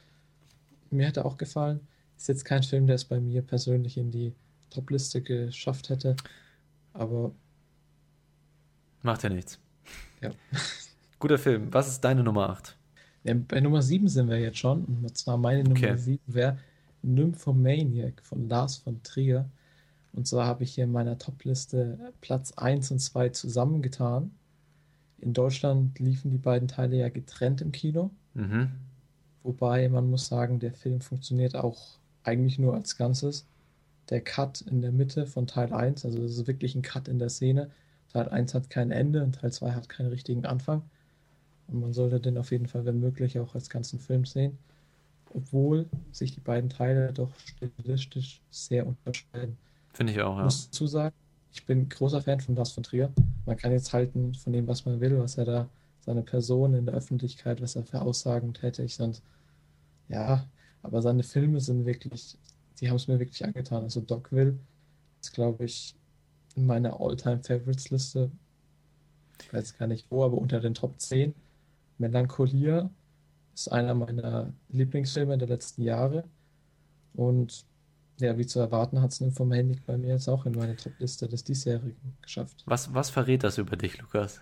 mir 0.91 1.07
hat 1.07 1.17
er 1.17 1.27
auch 1.27 1.39
gefallen. 1.39 1.79
Ist 2.17 2.29
jetzt 2.29 2.45
kein 2.45 2.65
Film, 2.65 2.89
der 2.89 2.97
es 2.97 3.05
bei 3.05 3.21
mir 3.21 3.43
persönlich 3.43 3.97
in 3.99 4.11
die 4.11 4.35
Top-Liste 4.71 5.23
geschafft 5.23 5.91
hätte, 5.91 6.17
aber 6.93 7.31
macht 9.03 9.23
ja 9.23 9.29
nichts. 9.29 9.62
Ja. 10.23 10.31
Guter 11.19 11.39
Film. 11.39 11.73
Was 11.73 11.89
ist 11.89 12.01
deine 12.01 12.23
Nummer 12.23 12.51
8? 12.51 12.77
Ja, 13.25 13.35
bei 13.35 13.61
Nummer 13.61 13.83
7 13.83 14.09
sind 14.09 14.29
wir 14.29 14.41
jetzt 14.41 14.59
schon. 14.59 14.85
Und 14.85 15.17
zwar 15.17 15.37
meine 15.37 15.63
Nummer 15.63 15.77
okay. 15.77 15.97
7 15.97 16.21
wäre 16.27 16.59
Nymphomaniac 17.03 18.23
von 18.23 18.49
Lars 18.49 18.77
von 18.77 19.03
Trier. 19.03 19.49
Und 20.13 20.27
zwar 20.27 20.47
habe 20.47 20.65
ich 20.65 20.75
hier 20.75 20.85
in 20.85 20.93
meiner 20.93 21.19
Top-Liste 21.19 22.13
Platz 22.21 22.53
1 22.53 22.91
und 22.91 22.99
2 22.99 23.31
zusammengetan. 23.31 24.33
In 25.21 25.33
Deutschland 25.33 25.99
liefen 25.99 26.31
die 26.31 26.39
beiden 26.39 26.69
Teile 26.69 26.97
ja 26.97 27.09
getrennt 27.09 27.61
im 27.61 27.73
Kino. 27.73 28.11
Mhm. 28.35 28.73
Wobei 29.43 29.89
man 29.89 30.11
muss 30.11 30.27
sagen, 30.27 30.59
der 30.59 30.73
Film 30.73 31.01
funktioniert 31.01 31.57
auch 31.57 31.99
eigentlich 32.25 32.59
nur 32.59 32.75
als 32.75 32.97
Ganzes. 32.97 33.47
Der 34.11 34.21
Cut 34.21 34.61
in 34.63 34.83
der 34.83 34.93
Mitte 34.93 35.27
von 35.27 35.47
Teil 35.47 35.73
1, 35.73 36.05
also 36.05 36.21
das 36.21 36.33
ist 36.33 36.47
wirklich 36.47 36.75
ein 36.75 36.83
Cut 36.83 37.09
in 37.09 37.19
der 37.19 37.29
Szene. 37.29 37.71
Teil 38.13 38.29
1 38.29 38.55
hat 38.55 38.71
kein 38.71 38.91
Ende 38.91 39.23
und 39.23 39.37
Teil 39.37 39.53
2 39.53 39.73
hat 39.73 39.89
keinen 39.89 40.11
richtigen 40.11 40.45
Anfang. 40.45 40.83
Und 41.69 41.81
man 41.81 41.93
sollte 41.93 42.21
den 42.21 42.39
auf 42.39 42.51
jeden 42.51 42.67
Fall, 42.67 42.85
wenn 42.85 43.01
möglich, 43.01 43.39
auch 43.39 43.55
als 43.55 43.71
ganzen 43.71 43.99
Film 43.99 44.25
sehen. 44.25 44.59
Obwohl 45.35 45.87
sich 46.11 46.35
die 46.35 46.41
beiden 46.41 46.69
Teile 46.69 47.13
doch 47.13 47.31
stilistisch 47.39 48.43
sehr 48.51 48.87
unterscheiden. 48.87 49.57
Finde 49.95 50.13
ich 50.13 50.21
auch, 50.21 50.37
ja. 50.37 50.41
Ich 50.41 50.45
muss 50.45 50.71
dazu 50.71 50.87
sagen, 50.87 51.15
ich 51.53 51.65
bin 51.65 51.89
großer 51.89 52.21
Fan 52.21 52.41
von 52.41 52.55
Lars 52.55 52.73
von 52.73 52.83
Trier. 52.83 53.11
Man 53.47 53.57
kann 53.57 53.73
jetzt 53.73 53.93
halten 53.93 54.35
von 54.35 54.53
dem, 54.53 54.67
was 54.67 54.85
man 54.85 55.01
will, 55.01 55.19
was 55.19 55.39
er 55.39 55.45
da, 55.45 55.69
seine 56.01 56.23
Person 56.23 56.75
in 56.75 56.87
der 56.87 56.95
Öffentlichkeit, 56.95 57.63
was 57.63 57.77
er 57.77 57.85
für 57.85 58.03
Aussagen 58.03 58.53
tätigt 58.55 59.01
und 59.01 59.23
ja, 60.09 60.45
aber 60.83 61.01
seine 61.01 61.23
Filme 61.23 61.61
sind 61.61 61.87
wirklich, 61.87 62.37
die 62.81 62.89
haben 62.89 62.97
es 62.97 63.09
mir 63.09 63.19
wirklich 63.19 63.45
angetan. 63.45 63.85
Also 63.85 64.01
Dogville 64.01 64.59
ist, 65.21 65.33
glaube 65.33 65.65
ich, 65.65 65.95
in 66.57 66.67
meiner 66.67 67.01
All-Time-Favorites-Liste, 67.01 68.31
ich 69.41 69.53
weiß 69.53 69.79
gar 69.79 69.87
nicht 69.87 70.07
wo, 70.11 70.25
aber 70.25 70.39
unter 70.39 70.61
den 70.61 70.75
Top 70.75 71.01
10. 71.01 71.35
Melancholia 71.99 72.91
ist 73.55 73.71
einer 73.71 73.95
meiner 73.95 74.53
Lieblingsfilme 74.71 75.39
der 75.39 75.49
letzten 75.49 75.83
Jahre 75.83 76.25
und 77.15 77.65
ja, 78.21 78.37
wie 78.39 78.47
zu 78.47 78.61
erwarten, 78.61 79.01
hat 79.01 79.13
es 79.13 79.21
Nymphomaniac 79.21 79.85
bei 79.87 79.97
mir 79.97 80.11
jetzt 80.11 80.29
auch 80.29 80.47
in 80.47 80.53
meine 80.53 80.77
Top-Liste 80.77 81.29
des 81.29 81.45
diesjährigen 81.45 81.97
geschafft. 82.21 82.63
Was, 82.67 82.95
was 82.95 83.11
verrät 83.11 83.43
das 83.43 83.59
über 83.59 83.77
dich, 83.77 83.99
Lukas? 84.01 84.41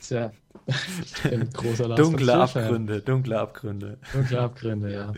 Tja, 0.00 0.32
ich 0.66 1.22
bin 1.30 1.50
großer 1.50 1.88
Lars 1.88 2.00
Dunkle 2.00 2.34
Abgründe, 2.34 3.00
dunkle 3.02 3.38
Abgründe. 3.38 3.98
Dunkle 4.12 4.40
Abgründe, 4.40 4.92
ja. 4.92 5.12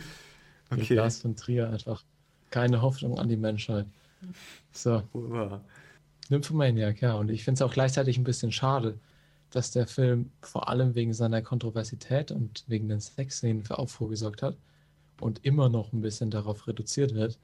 Okay. 0.71 0.95
Lars 0.95 1.19
von 1.21 1.37
Trier 1.37 1.71
einfach 1.71 2.03
keine 2.51 2.83
Hoffnung 2.83 3.19
an 3.19 3.29
die 3.29 3.37
Menschheit. 3.37 3.87
So. 4.73 5.03
Wow. 5.13 5.61
Nymphomaniac, 6.31 7.01
ja. 7.01 7.15
Und 7.15 7.31
ich 7.31 7.45
finde 7.45 7.59
es 7.59 7.63
auch 7.63 7.73
gleichzeitig 7.73 8.19
ein 8.19 8.25
bisschen 8.25 8.53
schade, 8.53 8.99
dass 9.51 9.71
der 9.71 9.87
Film 9.87 10.31
vor 10.43 10.69
allem 10.69 10.95
wegen 10.95 11.13
seiner 11.13 11.43
Kontroversität 11.43 12.31
und 12.31 12.65
wegen 12.69 12.89
den 12.89 13.01
Sexszenen 13.01 13.65
für 13.65 13.79
Aufruhr 13.79 14.09
gesorgt 14.09 14.43
hat 14.43 14.57
und 15.21 15.45
immer 15.45 15.69
noch 15.69 15.93
ein 15.93 16.01
bisschen 16.01 16.31
darauf 16.31 16.67
reduziert 16.67 17.15
wird 17.15 17.39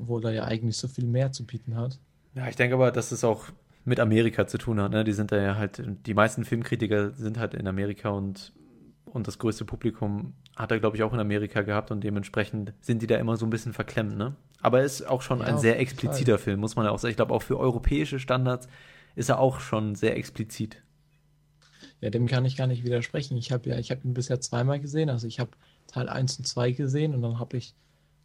obwohl 0.00 0.24
er 0.24 0.32
ja 0.32 0.44
eigentlich 0.44 0.76
so 0.76 0.88
viel 0.88 1.04
mehr 1.04 1.32
zu 1.32 1.44
bieten 1.44 1.76
hat. 1.76 1.98
Ja, 2.34 2.48
ich 2.48 2.56
denke 2.56 2.74
aber, 2.74 2.90
dass 2.90 3.12
es 3.12 3.24
auch 3.24 3.46
mit 3.84 4.00
Amerika 4.00 4.46
zu 4.46 4.58
tun 4.58 4.80
hat. 4.80 4.92
Ne? 4.92 5.04
Die 5.04 5.12
sind 5.12 5.32
da 5.32 5.40
ja 5.40 5.56
halt, 5.56 5.82
die 6.06 6.14
meisten 6.14 6.44
Filmkritiker 6.44 7.10
sind 7.12 7.38
halt 7.38 7.54
in 7.54 7.66
Amerika 7.66 8.10
und, 8.10 8.52
und 9.04 9.26
das 9.26 9.38
größte 9.38 9.64
Publikum 9.64 10.34
hat 10.60 10.70
er, 10.70 10.80
glaube 10.80 10.96
ich, 10.96 11.02
auch 11.02 11.12
in 11.12 11.20
Amerika 11.20 11.62
gehabt 11.62 11.90
und 11.90 12.02
dementsprechend 12.02 12.72
sind 12.80 13.02
die 13.02 13.06
da 13.06 13.16
immer 13.16 13.36
so 13.36 13.46
ein 13.46 13.50
bisschen 13.50 13.72
verklemmt. 13.72 14.16
Ne? 14.16 14.34
Aber 14.60 14.80
er 14.80 14.84
ist 14.84 15.06
auch 15.06 15.22
schon 15.22 15.40
ja, 15.40 15.46
ein 15.46 15.58
sehr 15.58 15.78
expliziter 15.80 16.38
Fall. 16.38 16.44
Film, 16.44 16.60
muss 16.60 16.76
man 16.76 16.84
ja 16.84 16.90
auch 16.90 16.98
sagen. 16.98 17.10
Ich 17.10 17.16
glaube, 17.16 17.34
auch 17.34 17.42
für 17.42 17.58
europäische 17.58 18.18
Standards 18.18 18.68
ist 19.14 19.28
er 19.28 19.38
auch 19.38 19.60
schon 19.60 19.94
sehr 19.94 20.16
explizit. 20.16 20.82
Ja, 22.00 22.10
dem 22.10 22.26
kann 22.26 22.44
ich 22.44 22.56
gar 22.56 22.66
nicht 22.66 22.84
widersprechen. 22.84 23.36
Ich 23.36 23.52
habe 23.52 23.68
ja, 23.68 23.78
ich 23.78 23.90
habe 23.90 24.00
ihn 24.04 24.14
bisher 24.14 24.40
zweimal 24.40 24.80
gesehen. 24.80 25.10
Also 25.10 25.26
ich 25.26 25.38
habe 25.38 25.50
Teil 25.86 26.08
1 26.08 26.38
und 26.38 26.46
2 26.46 26.72
gesehen 26.72 27.14
und 27.14 27.22
dann 27.22 27.38
habe 27.38 27.56
ich 27.56 27.74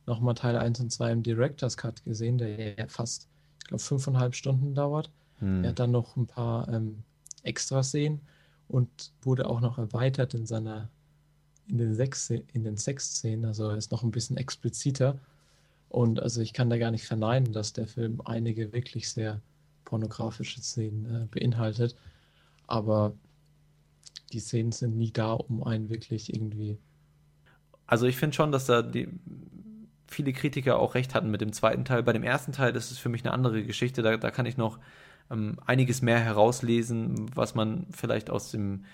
nochmal 0.05 0.35
Teil 0.35 0.55
1 0.55 0.79
und 0.79 0.91
2 0.91 1.11
im 1.11 1.23
Director's 1.23 1.77
Cut 1.77 2.03
gesehen, 2.05 2.37
der 2.37 2.77
ja 2.77 2.87
fast, 2.87 3.27
ich 3.61 3.67
glaube, 3.67 3.83
fünfeinhalb 3.83 4.35
Stunden 4.35 4.75
dauert. 4.75 5.09
Hm. 5.39 5.63
Er 5.63 5.71
hat 5.71 5.79
dann 5.79 5.91
noch 5.91 6.15
ein 6.15 6.27
paar 6.27 6.69
ähm, 6.69 7.03
Extraszenen 7.43 8.21
und 8.67 9.11
wurde 9.21 9.47
auch 9.47 9.61
noch 9.61 9.77
erweitert 9.77 10.33
in 10.33 10.45
seiner, 10.45 10.89
in 11.67 11.77
den 11.77 11.95
sechs, 11.95 12.29
in 12.29 12.63
den 12.63 12.77
Sexszenen, 12.77 13.45
also 13.45 13.69
er 13.69 13.77
ist 13.77 13.91
noch 13.91 14.03
ein 14.03 14.11
bisschen 14.11 14.37
expliziter. 14.37 15.17
Und 15.89 16.21
also 16.21 16.41
ich 16.41 16.53
kann 16.53 16.69
da 16.69 16.77
gar 16.77 16.91
nicht 16.91 17.05
verneinen, 17.05 17.53
dass 17.53 17.73
der 17.73 17.87
Film 17.87 18.21
einige 18.25 18.73
wirklich 18.73 19.09
sehr 19.09 19.41
pornografische 19.85 20.61
Szenen 20.61 21.05
äh, 21.05 21.25
beinhaltet. 21.31 21.95
Aber 22.67 23.13
die 24.33 24.39
Szenen 24.39 24.71
sind 24.71 24.97
nie 24.97 25.11
da, 25.11 25.33
um 25.33 25.63
einen 25.63 25.89
wirklich 25.89 26.33
irgendwie. 26.33 26.77
Also 27.87 28.07
ich 28.07 28.17
finde 28.17 28.35
schon, 28.35 28.51
dass 28.51 28.65
da 28.65 28.81
die 28.81 29.07
viele 30.07 30.33
Kritiker 30.33 30.79
auch 30.79 30.95
recht 30.95 31.13
hatten 31.15 31.31
mit 31.31 31.41
dem 31.41 31.53
zweiten 31.53 31.85
Teil. 31.85 32.03
Bei 32.03 32.13
dem 32.13 32.23
ersten 32.23 32.51
Teil, 32.51 32.73
das 32.73 32.91
ist 32.91 32.99
für 32.99 33.09
mich 33.09 33.23
eine 33.23 33.33
andere 33.33 33.63
Geschichte. 33.63 34.01
Da, 34.01 34.17
da 34.17 34.31
kann 34.31 34.45
ich 34.45 34.57
noch 34.57 34.79
ähm, 35.31 35.57
einiges 35.65 36.01
mehr 36.01 36.19
herauslesen, 36.19 37.29
was 37.35 37.55
man 37.55 37.87
vielleicht 37.91 38.29
aus 38.29 38.51
dem 38.51 38.85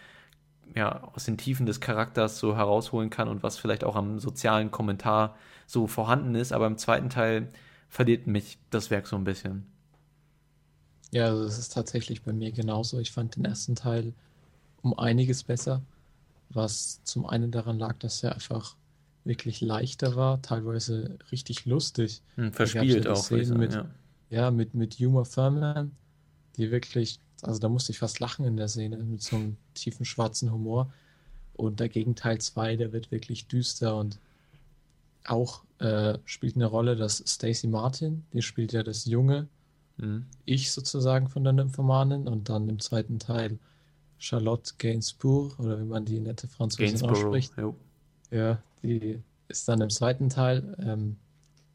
ja, 0.75 1.03
aus 1.13 1.25
den 1.25 1.37
Tiefen 1.37 1.65
des 1.65 1.79
Charakters 1.79 2.39
so 2.39 2.55
herausholen 2.55 3.09
kann 3.09 3.27
und 3.27 3.43
was 3.43 3.57
vielleicht 3.57 3.83
auch 3.83 3.95
am 3.95 4.19
sozialen 4.19 4.71
Kommentar 4.71 5.35
so 5.67 5.87
vorhanden 5.87 6.35
ist. 6.35 6.53
Aber 6.53 6.67
im 6.67 6.77
zweiten 6.77 7.09
Teil 7.09 7.49
verliert 7.89 8.27
mich 8.27 8.57
das 8.69 8.89
Werk 8.89 9.07
so 9.07 9.15
ein 9.15 9.23
bisschen. 9.23 9.65
Ja, 11.11 11.25
also 11.25 11.43
das 11.43 11.57
ist 11.57 11.73
tatsächlich 11.73 12.23
bei 12.23 12.31
mir 12.31 12.51
genauso. 12.51 12.99
Ich 12.99 13.11
fand 13.11 13.35
den 13.35 13.45
ersten 13.45 13.75
Teil 13.75 14.13
um 14.81 14.97
einiges 14.97 15.43
besser, 15.43 15.81
was 16.49 17.03
zum 17.03 17.25
einen 17.25 17.51
daran 17.51 17.77
lag, 17.77 17.97
dass 17.99 18.23
er 18.23 18.33
einfach 18.33 18.75
wirklich 19.23 19.61
leichter 19.61 20.15
war, 20.15 20.41
teilweise 20.41 21.19
richtig 21.31 21.65
lustig. 21.65 22.21
Hm, 22.35 22.53
verspielt 22.53 23.07
auch. 23.07 23.17
Sagen, 23.17 23.57
mit, 23.57 23.73
ja. 23.73 23.85
ja, 24.29 24.51
mit, 24.51 24.73
mit 24.73 24.95
Humor 24.95 25.29
Thurman, 25.29 25.91
die 26.55 26.71
wirklich 26.71 27.19
Also 27.43 27.59
da 27.59 27.69
musste 27.69 27.91
ich 27.91 27.99
fast 27.99 28.19
lachen 28.19 28.45
in 28.45 28.57
der 28.57 28.67
Szene 28.67 28.97
mit 28.97 29.21
so 29.21 29.35
einem 29.35 29.57
tiefen 29.73 30.05
schwarzen 30.05 30.51
Humor. 30.51 30.91
Und 31.53 31.79
dagegen 31.79 32.15
Teil 32.15 32.39
2, 32.39 32.75
der 32.75 32.91
wird 32.93 33.11
wirklich 33.11 33.47
düster 33.47 33.97
und 33.97 34.19
auch 35.25 35.63
äh, 35.79 36.17
spielt 36.25 36.55
eine 36.55 36.65
Rolle, 36.65 36.95
dass 36.95 37.23
Stacey 37.25 37.67
Martin, 37.67 38.23
die 38.33 38.41
spielt 38.41 38.73
ja 38.73 38.83
das 38.83 39.05
junge 39.05 39.47
mhm. 39.97 40.25
Ich 40.45 40.71
sozusagen 40.71 41.27
von 41.27 41.43
der 41.43 41.53
Nymphomanin 41.53 42.27
und 42.27 42.49
dann 42.49 42.67
im 42.69 42.79
zweiten 42.79 43.19
Teil 43.19 43.57
Charlotte 44.17 44.73
Gainsbourg 44.77 45.59
oder 45.59 45.79
wie 45.79 45.85
man 45.85 46.05
die 46.05 46.19
nette 46.19 46.47
Französin 46.47 47.09
ausspricht. 47.09 47.53
Jo. 47.57 47.75
Ja, 48.29 48.61
die 48.83 49.19
ist 49.47 49.67
dann 49.67 49.81
im 49.81 49.89
zweiten 49.89 50.29
Teil 50.29 50.75
ähm, 50.79 51.17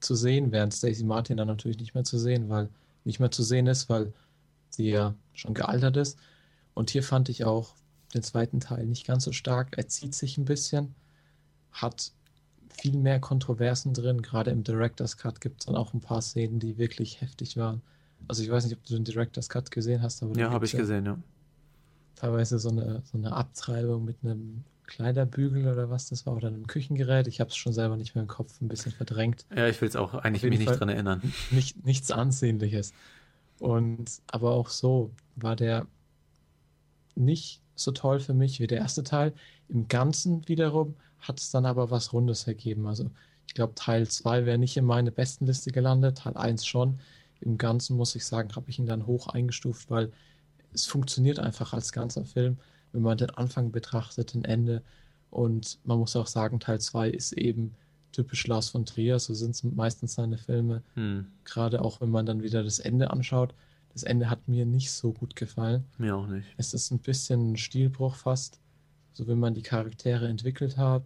zu 0.01 0.15
sehen, 0.15 0.53
während 0.53 0.73
Stacey 0.73 1.05
Martin 1.05 1.37
dann 1.37 1.49
natürlich 1.49 1.79
nicht 1.79 1.95
mehr 1.95 2.05
zu 2.05 2.19
sehen, 2.19 2.49
weil 2.49 2.69
nicht 3.05 3.21
mehr 3.21 3.31
zu 3.31 3.43
sehen 3.43 3.67
ist, 3.67 3.89
weil 3.89 4.13
sie 4.71 4.91
ja 4.91 5.15
schon 5.33 5.55
gealtert 5.55 5.97
ist. 5.97 6.19
Und 6.75 6.91
hier 6.91 7.03
fand 7.03 7.29
ich 7.29 7.45
auch 7.45 7.75
den 8.15 8.23
zweiten 8.23 8.61
Teil 8.61 8.87
nicht 8.87 9.07
ganz 9.07 9.25
so 9.25 9.33
stark. 9.33 9.77
Er 9.77 9.89
zieht 9.89 10.15
sich 10.15 10.39
ein 10.39 10.45
bisschen, 10.45 10.95
hat 11.73 12.13
viel 12.69 12.97
mehr 12.97 13.21
Kontroversen 13.21 13.95
drin. 13.95 14.23
Gerade 14.23 14.51
im 14.51 14.63
Director's 14.63 15.17
Cut 15.17 15.41
gibt 15.41 15.61
es 15.61 15.67
dann 15.67 15.77
auch 15.77 15.95
ein 15.95 16.01
paar 16.01 16.23
Szenen, 16.23 16.59
die 16.61 16.79
wirklich 16.79 17.21
heftig 17.21 17.57
waren. 17.57 17.83
Also 18.29 18.43
ich 18.43 18.51
weiß 18.51 18.65
nicht, 18.65 18.77
ob 18.77 18.85
du 18.85 18.95
den 18.95 19.05
Director's 19.05 19.49
Cut 19.49 19.71
gesehen 19.71 20.03
hast, 20.03 20.23
aber 20.23 20.39
ja, 20.39 20.51
habe 20.51 20.65
ich 20.65 20.73
gesehen, 20.73 21.07
ja. 21.07 21.19
Teilweise 22.15 22.59
so 22.59 22.71
eine, 22.71 23.03
so 23.05 23.19
eine 23.19 23.33
Abtreibung 23.33 24.05
mit 24.05 24.17
einem 24.23 24.65
Kleiderbügel 24.87 25.69
oder 25.69 25.91
was 25.91 26.09
das 26.09 26.27
war 26.27 26.35
oder 26.35 26.49
einem 26.49 26.67
Küchengerät. 26.67 27.27
Ich 27.27 27.41
habe 27.41 27.51
es 27.51 27.57
schon 27.57 27.73
selber 27.73 27.97
nicht 27.97 28.15
mehr 28.15 28.23
im 28.23 28.29
Kopf, 28.29 28.61
ein 28.61 28.69
bisschen 28.69 28.93
verdrängt. 28.93 29.45
Ja, 29.55 29.69
ich 29.69 29.81
will 29.81 29.89
es 29.89 29.97
auch 29.97 30.15
eigentlich 30.15 30.43
mich 30.45 30.61
nicht 30.61 30.81
dran 30.81 30.89
erinnern. 30.89 31.21
Nicht, 31.51 31.85
nichts 31.85 32.11
Ansehnliches. 32.11 32.93
Und 33.61 34.21
aber 34.29 34.53
auch 34.53 34.69
so 34.69 35.11
war 35.37 35.57
der 35.57 35.87
nicht 37.15 37.63
so 37.75 37.93
toll 37.93 38.21
für 38.21 38.35
mich 38.35 38.61
wie 38.61 38.67
der 38.67 38.79
erste 38.79 39.03
Teil. 39.03 39.33
Im 39.69 39.89
Ganzen 39.89 40.47
wiederum 40.49 40.95
hat 41.21 41.41
es 41.41 41.51
dann 41.51 41.67
aber 41.67 41.91
was 41.91 42.13
Rundes 42.13 42.47
ergeben. 42.47 42.87
Also 42.87 43.11
ich 43.47 43.55
glaube, 43.55 43.75
Teil 43.75 44.07
2 44.07 44.47
wäre 44.47 44.59
nicht 44.59 44.77
in 44.77 44.85
meine 44.85 45.13
besten 45.13 45.47
Liste 45.47 45.71
gelandet, 45.71 46.19
Teil 46.19 46.37
1 46.37 46.67
schon. 46.67 47.01
Im 47.41 47.59
Ganzen 47.59 47.97
muss 47.97 48.15
ich 48.15 48.25
sagen, 48.25 48.55
habe 48.57 48.71
ich 48.71 48.79
ihn 48.79 48.87
dann 48.87 49.07
hoch 49.07 49.29
eingestuft, 49.29 49.91
weil 49.91 50.13
es 50.73 50.87
funktioniert 50.87 51.39
einfach 51.39 51.73
als 51.73 51.93
ganzer 51.93 52.25
Film, 52.25 52.59
wenn 52.93 53.03
man 53.03 53.19
den 53.19 53.31
Anfang 53.31 53.73
betrachtet, 53.73 54.35
den 54.35 54.45
Ende. 54.45 54.83
Und 55.31 55.79
man 55.85 55.99
muss 55.99 56.17
auch 56.17 56.27
sagen, 56.27 56.61
Teil 56.61 56.81
2 56.81 57.11
ist 57.11 57.33
eben 57.33 57.75
typisch 58.17 58.47
Lars 58.47 58.71
von 58.71 58.87
Trier, 58.87 59.19
so 59.19 59.35
sind 59.35 59.51
es 59.51 59.63
meistens 59.63 60.15
seine 60.15 60.39
Filme. 60.39 60.83
Hm. 60.95 61.27
Gerade 61.45 61.83
auch 61.83 62.01
wenn 62.01 62.11
man 62.11 62.25
dann 62.25 62.43
wieder 62.43 62.65
das 62.65 62.79
Ende 62.79 63.11
anschaut. 63.11 63.55
Das 63.93 64.03
Ende 64.03 64.31
hat 64.31 64.49
mir 64.49 64.65
nicht 64.65 64.91
so 64.91 65.13
gut 65.13 65.37
gefallen. 65.37 65.85
Mir 65.99 66.17
auch 66.17 66.27
nicht. 66.27 66.49
Es 66.57 66.73
ist 66.75 66.91
ein 66.91 66.99
bisschen 66.99 67.53
ein 67.53 67.57
Stilbruch 67.57 68.15
fast. 68.15 68.59
So 69.13 69.27
wenn 69.27 69.39
man 69.39 69.55
die 69.55 69.63
Charaktere 69.63 70.29
entwickelt 70.29 70.77
hat, 70.77 71.03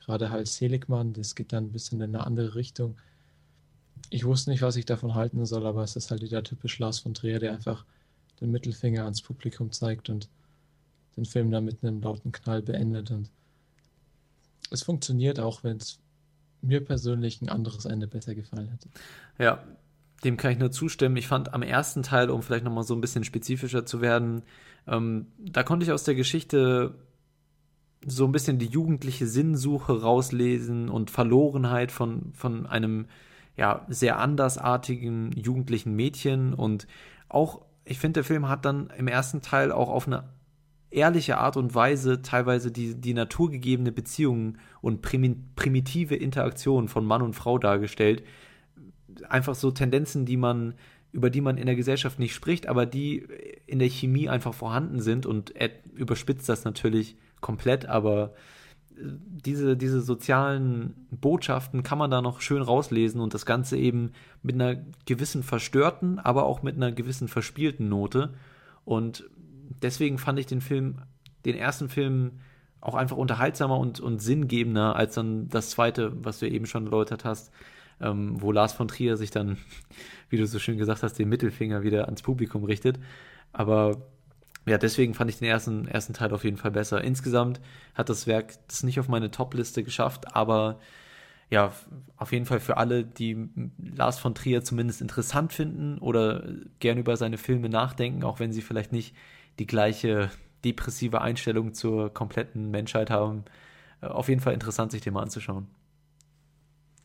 gerade 0.00 0.30
halt 0.30 0.46
Seligmann, 0.48 1.14
das 1.14 1.34
geht 1.34 1.52
dann 1.52 1.64
ein 1.64 1.72
bisschen 1.72 2.00
in 2.00 2.14
eine 2.14 2.26
andere 2.26 2.54
Richtung. 2.54 2.96
Ich 4.10 4.24
wusste 4.24 4.50
nicht, 4.50 4.62
was 4.62 4.76
ich 4.76 4.84
davon 4.84 5.14
halten 5.14 5.44
soll, 5.46 5.66
aber 5.66 5.82
es 5.82 5.96
ist 5.96 6.10
halt 6.10 6.22
wieder 6.22 6.42
typisch 6.42 6.78
Lars 6.78 6.98
von 6.98 7.14
Trier, 7.14 7.38
der 7.38 7.52
einfach 7.52 7.84
den 8.40 8.50
Mittelfinger 8.50 9.04
ans 9.04 9.22
Publikum 9.22 9.72
zeigt 9.72 10.10
und 10.10 10.28
den 11.16 11.24
Film 11.24 11.50
dann 11.50 11.64
mit 11.64 11.82
einem 11.82 12.02
lauten 12.02 12.32
Knall 12.32 12.60
beendet. 12.60 13.10
Und 13.10 13.30
es 14.70 14.82
funktioniert 14.82 15.40
auch, 15.40 15.62
wenn 15.64 15.78
es 15.78 15.98
mir 16.66 16.84
persönlich 16.84 17.40
ein 17.42 17.48
anderes 17.48 17.84
Ende 17.84 18.06
besser 18.06 18.34
gefallen 18.34 18.68
hätte. 18.68 18.88
Ja, 19.38 19.62
dem 20.24 20.36
kann 20.36 20.52
ich 20.52 20.58
nur 20.58 20.70
zustimmen. 20.70 21.16
Ich 21.16 21.28
fand 21.28 21.52
am 21.52 21.62
ersten 21.62 22.02
Teil, 22.02 22.30
um 22.30 22.42
vielleicht 22.42 22.64
nochmal 22.64 22.84
so 22.84 22.94
ein 22.94 23.00
bisschen 23.00 23.24
spezifischer 23.24 23.84
zu 23.84 24.00
werden, 24.00 24.42
ähm, 24.86 25.26
da 25.38 25.62
konnte 25.62 25.84
ich 25.84 25.92
aus 25.92 26.04
der 26.04 26.14
Geschichte 26.14 26.94
so 28.06 28.26
ein 28.26 28.32
bisschen 28.32 28.58
die 28.58 28.66
jugendliche 28.66 29.26
Sinnsuche 29.26 30.02
rauslesen 30.02 30.88
und 30.90 31.10
Verlorenheit 31.10 31.90
von, 31.90 32.32
von 32.34 32.66
einem 32.66 33.06
ja, 33.56 33.86
sehr 33.88 34.18
andersartigen 34.18 35.32
jugendlichen 35.32 35.94
Mädchen 35.94 36.54
und 36.54 36.86
auch, 37.28 37.62
ich 37.84 37.98
finde, 37.98 38.18
der 38.18 38.24
Film 38.24 38.48
hat 38.48 38.64
dann 38.64 38.90
im 38.96 39.08
ersten 39.08 39.40
Teil 39.40 39.72
auch 39.72 39.88
auf 39.88 40.06
eine 40.06 40.24
ehrliche 40.94 41.38
Art 41.38 41.56
und 41.56 41.74
Weise 41.74 42.22
teilweise 42.22 42.70
die, 42.70 42.94
die 42.94 43.14
naturgegebene 43.14 43.92
Beziehungen 43.92 44.58
und 44.80 45.02
primitive 45.02 46.14
Interaktionen 46.14 46.88
von 46.88 47.04
Mann 47.04 47.22
und 47.22 47.34
Frau 47.34 47.58
dargestellt. 47.58 48.22
Einfach 49.28 49.54
so 49.54 49.70
Tendenzen, 49.70 50.24
die 50.24 50.36
man, 50.36 50.74
über 51.12 51.30
die 51.30 51.40
man 51.40 51.58
in 51.58 51.66
der 51.66 51.76
Gesellschaft 51.76 52.18
nicht 52.18 52.34
spricht, 52.34 52.68
aber 52.68 52.86
die 52.86 53.26
in 53.66 53.78
der 53.78 53.88
Chemie 53.88 54.28
einfach 54.28 54.54
vorhanden 54.54 55.00
sind 55.00 55.26
und 55.26 55.54
er 55.56 55.70
überspitzt 55.94 56.48
das 56.48 56.64
natürlich 56.64 57.16
komplett, 57.40 57.86
aber 57.86 58.32
diese, 58.96 59.76
diese 59.76 60.00
sozialen 60.00 60.94
Botschaften 61.10 61.82
kann 61.82 61.98
man 61.98 62.10
da 62.10 62.22
noch 62.22 62.40
schön 62.40 62.62
rauslesen 62.62 63.20
und 63.20 63.34
das 63.34 63.44
Ganze 63.44 63.76
eben 63.76 64.12
mit 64.42 64.54
einer 64.54 64.76
gewissen 65.06 65.42
verstörten, 65.42 66.18
aber 66.18 66.44
auch 66.44 66.62
mit 66.62 66.76
einer 66.76 66.92
gewissen 66.92 67.26
verspielten 67.26 67.88
Note. 67.88 68.34
Und 68.84 69.28
deswegen 69.82 70.18
fand 70.18 70.38
ich 70.38 70.46
den 70.46 70.60
Film, 70.60 70.98
den 71.44 71.56
ersten 71.56 71.88
Film 71.88 72.40
auch 72.80 72.94
einfach 72.94 73.16
unterhaltsamer 73.16 73.78
und, 73.78 74.00
und 74.00 74.20
sinngebender 74.20 74.96
als 74.96 75.14
dann 75.14 75.48
das 75.48 75.70
zweite, 75.70 76.12
was 76.24 76.38
du 76.38 76.48
eben 76.48 76.66
schon 76.66 76.84
erläutert 76.84 77.24
hast, 77.24 77.50
ähm, 78.00 78.40
wo 78.40 78.52
Lars 78.52 78.72
von 78.72 78.88
Trier 78.88 79.16
sich 79.16 79.30
dann, 79.30 79.56
wie 80.28 80.36
du 80.36 80.46
so 80.46 80.58
schön 80.58 80.78
gesagt 80.78 81.02
hast, 81.02 81.14
den 81.14 81.28
Mittelfinger 81.28 81.82
wieder 81.82 82.04
ans 82.04 82.22
Publikum 82.22 82.64
richtet. 82.64 82.98
Aber 83.52 84.02
ja, 84.66 84.78
deswegen 84.78 85.14
fand 85.14 85.30
ich 85.30 85.38
den 85.38 85.48
ersten, 85.48 85.86
ersten 85.86 86.14
Teil 86.14 86.32
auf 86.32 86.44
jeden 86.44 86.56
Fall 86.56 86.70
besser. 86.70 87.02
Insgesamt 87.02 87.60
hat 87.94 88.08
das 88.08 88.26
Werk 88.26 88.54
das 88.68 88.82
nicht 88.82 89.00
auf 89.00 89.08
meine 89.08 89.30
Top-Liste 89.30 89.82
geschafft, 89.82 90.34
aber 90.34 90.78
ja, 91.50 91.72
auf 92.16 92.32
jeden 92.32 92.46
Fall 92.46 92.60
für 92.60 92.78
alle, 92.78 93.04
die 93.04 93.48
Lars 93.78 94.18
von 94.18 94.34
Trier 94.34 94.64
zumindest 94.64 95.02
interessant 95.02 95.52
finden 95.52 95.98
oder 95.98 96.48
gern 96.80 96.98
über 96.98 97.16
seine 97.16 97.38
Filme 97.38 97.68
nachdenken, 97.68 98.24
auch 98.24 98.40
wenn 98.40 98.52
sie 98.52 98.62
vielleicht 98.62 98.92
nicht 98.92 99.14
die 99.58 99.66
gleiche 99.66 100.30
depressive 100.64 101.20
Einstellung 101.20 101.74
zur 101.74 102.12
kompletten 102.12 102.70
Menschheit 102.70 103.10
haben. 103.10 103.44
Äh, 104.00 104.06
auf 104.06 104.28
jeden 104.28 104.40
Fall 104.40 104.54
interessant, 104.54 104.92
sich 104.92 105.02
den 105.02 105.14
mal 105.14 105.22
anzuschauen. 105.22 105.68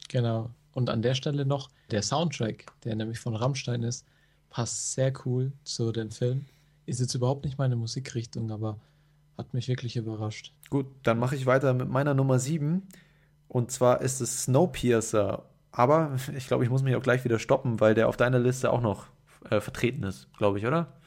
Genau. 0.08 0.50
Und 0.74 0.90
an 0.90 1.02
der 1.02 1.16
Stelle 1.16 1.46
noch 1.46 1.70
der 1.92 2.02
Soundtrack, 2.02 2.66
der 2.84 2.96
nämlich 2.96 3.20
von 3.20 3.36
Rammstein 3.36 3.84
ist, 3.84 4.06
passt 4.50 4.94
sehr 4.94 5.14
cool 5.26 5.52
zu 5.64 5.92
dem 5.92 6.12
Film. 6.12 6.46
Ist 6.86 7.00
jetzt 7.00 7.14
überhaupt 7.14 7.46
nicht 7.46 7.58
meine 7.58 7.76
Musikrichtung, 7.76 8.52
aber 8.52 8.80
hat 9.38 9.54
mich 9.54 9.68
wirklich 9.68 9.96
überrascht. 9.96 10.54
Gut, 10.70 10.88
dann 11.04 11.20
mache 11.20 11.36
ich 11.36 11.46
weiter 11.46 11.74
mit 11.74 11.90
meiner 11.90 12.14
Nummer 12.14 12.40
7. 12.40 12.84
Und 13.48 13.72
zwar 13.72 14.02
ist 14.02 14.22
es 14.22 14.44
Snowpiercer. 14.44 15.46
Aber 15.72 16.18
ich 16.36 16.48
glaube, 16.48 16.64
ich 16.64 16.70
muss 16.70 16.84
mich 16.84 16.96
auch 16.96 17.04
gleich 17.04 17.24
wieder 17.24 17.40
stoppen, 17.40 17.80
weil 17.80 17.94
der 17.94 18.08
auf 18.08 18.18
deiner 18.18 18.40
Liste 18.40 18.72
auch 18.72 18.82
noch 18.82 19.08
äh, 19.50 19.60
vertreten 19.60 20.04
ist, 20.04 20.28
glaube 20.38 20.60
ich, 20.60 20.66
oder? 20.66 20.99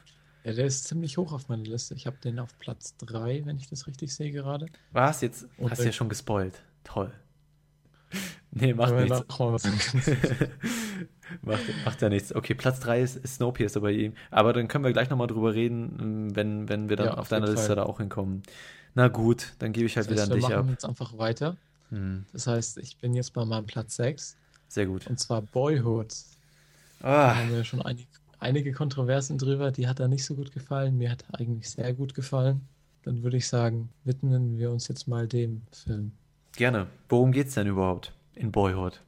Ja, 0.43 0.51
der 0.51 0.65
ist 0.65 0.85
ziemlich 0.85 1.17
hoch 1.17 1.31
auf 1.31 1.47
meiner 1.47 1.63
Liste. 1.63 1.95
Ich 1.95 2.05
habe 2.05 2.17
den 2.17 2.39
auf 2.39 2.57
Platz 2.59 2.95
3, 2.97 3.45
wenn 3.45 3.57
ich 3.57 3.69
das 3.69 3.87
richtig 3.87 4.13
sehe 4.13 4.31
gerade. 4.31 4.65
Was? 4.91 5.21
Jetzt 5.21 5.47
Und 5.57 5.71
hast 5.71 5.81
du 5.81 5.85
ja 5.85 5.91
schon 5.91 6.09
gespoilt. 6.09 6.61
Toll. 6.83 7.11
Nee, 8.55 8.75
macht 8.75 8.93
nichts. 8.93 9.23
macht, 11.41 11.63
macht 11.85 12.01
ja 12.03 12.09
nichts. 12.09 12.35
Okay, 12.35 12.53
Platz 12.53 12.79
3 12.81 13.01
ist, 13.01 13.15
ist 13.15 13.37
Snowpiercer 13.37 13.81
bei 13.81 13.91
ihm. 13.91 14.13
Aber 14.29 14.53
dann 14.53 14.67
können 14.67 14.83
wir 14.83 14.93
gleich 14.93 15.09
nochmal 15.09 15.25
drüber 15.25 15.55
reden, 15.55 15.97
ähm, 15.99 16.35
wenn, 16.35 16.69
wenn 16.69 16.87
wir 16.87 16.95
dann 16.95 17.07
ja, 17.07 17.13
auf, 17.13 17.21
auf 17.21 17.29
deiner 17.29 17.47
Liste 17.47 17.65
Fall. 17.65 17.77
da 17.77 17.83
auch 17.83 17.97
hinkommen. 17.97 18.43
Na 18.93 19.07
gut, 19.07 19.53
dann 19.57 19.73
gebe 19.73 19.87
ich 19.87 19.97
halt 19.97 20.05
das 20.05 20.19
heißt, 20.19 20.27
wieder 20.27 20.33
an 20.33 20.39
dich 20.39 20.45
ab. 20.45 20.51
Wir 20.51 20.57
machen 20.57 20.69
jetzt 20.69 20.85
einfach 20.85 21.17
weiter. 21.17 21.57
Hm. 21.89 22.25
Das 22.31 22.45
heißt, 22.45 22.77
ich 22.77 22.97
bin 22.97 23.15
jetzt 23.15 23.33
bei 23.33 23.43
meinem 23.43 23.65
Platz 23.65 23.95
6. 23.95 24.37
Sehr 24.67 24.85
gut. 24.85 25.07
Und 25.07 25.19
zwar 25.19 25.41
Boyhood. 25.41 26.13
Ah. 27.01 27.29
Da 27.29 27.35
haben 27.37 27.51
wir 27.51 27.63
schon 27.63 27.81
einige, 27.81 28.07
einige 28.43 28.71
Kontroversen 28.71 29.37
drüber. 29.37 29.71
Die 29.71 29.87
hat 29.87 29.99
er 29.99 30.07
nicht 30.07 30.25
so 30.25 30.35
gut 30.35 30.51
gefallen. 30.51 30.97
Mir 30.97 31.09
hat 31.09 31.25
er 31.29 31.39
eigentlich 31.39 31.69
sehr 31.69 31.93
gut 31.93 32.13
gefallen. 32.13 32.61
Dann 33.03 33.23
würde 33.23 33.37
ich 33.37 33.47
sagen, 33.47 33.89
widmen 34.03 34.57
wir 34.57 34.71
uns 34.71 34.87
jetzt 34.87 35.07
mal 35.07 35.27
dem 35.27 35.61
Film. 35.71 36.11
Gerne. 36.55 36.87
Worum 37.09 37.31
geht 37.31 37.47
es 37.47 37.55
denn 37.55 37.67
überhaupt 37.67 38.13
in 38.35 38.51
Boyhood? 38.51 39.01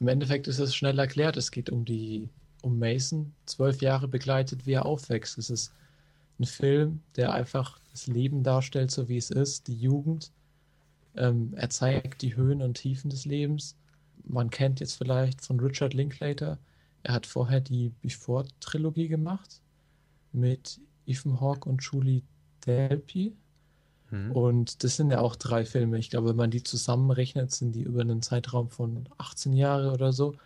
Im 0.00 0.08
Endeffekt 0.08 0.48
ist 0.48 0.58
es 0.58 0.74
schnell 0.74 0.98
erklärt. 0.98 1.36
Es 1.36 1.50
geht 1.50 1.70
um 1.70 1.84
die 1.84 2.28
um 2.62 2.78
Mason, 2.78 3.32
zwölf 3.46 3.80
Jahre 3.82 4.06
begleitet, 4.06 4.66
wie 4.66 4.72
er 4.72 4.86
aufwächst. 4.86 5.36
Es 5.36 5.50
ist 5.50 5.72
ein 6.38 6.44
Film, 6.44 7.00
der 7.16 7.32
einfach 7.32 7.78
das 7.90 8.06
Leben 8.06 8.42
darstellt, 8.42 8.90
so 8.90 9.08
wie 9.08 9.16
es 9.16 9.30
ist, 9.30 9.66
die 9.66 9.76
Jugend. 9.76 10.30
Ähm, 11.16 11.52
er 11.56 11.70
zeigt 11.70 12.22
die 12.22 12.36
Höhen 12.36 12.62
und 12.62 12.74
Tiefen 12.74 13.10
des 13.10 13.24
Lebens. 13.24 13.76
Man 14.24 14.50
kennt 14.50 14.80
jetzt 14.80 14.96
vielleicht 14.96 15.44
von 15.44 15.58
Richard 15.60 15.94
Linklater. 15.94 16.58
Er 17.02 17.14
hat 17.14 17.26
vorher 17.26 17.60
die 17.60 17.92
Before-Trilogie 18.00 19.08
gemacht 19.08 19.60
mit 20.32 20.80
Ethan 21.06 21.40
Hawke 21.40 21.68
und 21.68 21.82
Julie 21.82 22.22
Delpy. 22.66 23.34
Mhm. 24.10 24.32
Und 24.32 24.84
das 24.84 24.96
sind 24.96 25.10
ja 25.10 25.20
auch 25.20 25.36
drei 25.36 25.64
Filme. 25.64 25.98
Ich 25.98 26.10
glaube, 26.10 26.30
wenn 26.30 26.36
man 26.36 26.50
die 26.50 26.62
zusammenrechnet, 26.62 27.50
sind 27.50 27.72
die 27.72 27.82
über 27.82 28.02
einen 28.02 28.22
Zeitraum 28.22 28.70
von 28.70 29.08
18 29.18 29.52
Jahre 29.54 29.92
oder 29.92 30.12
so. 30.12 30.36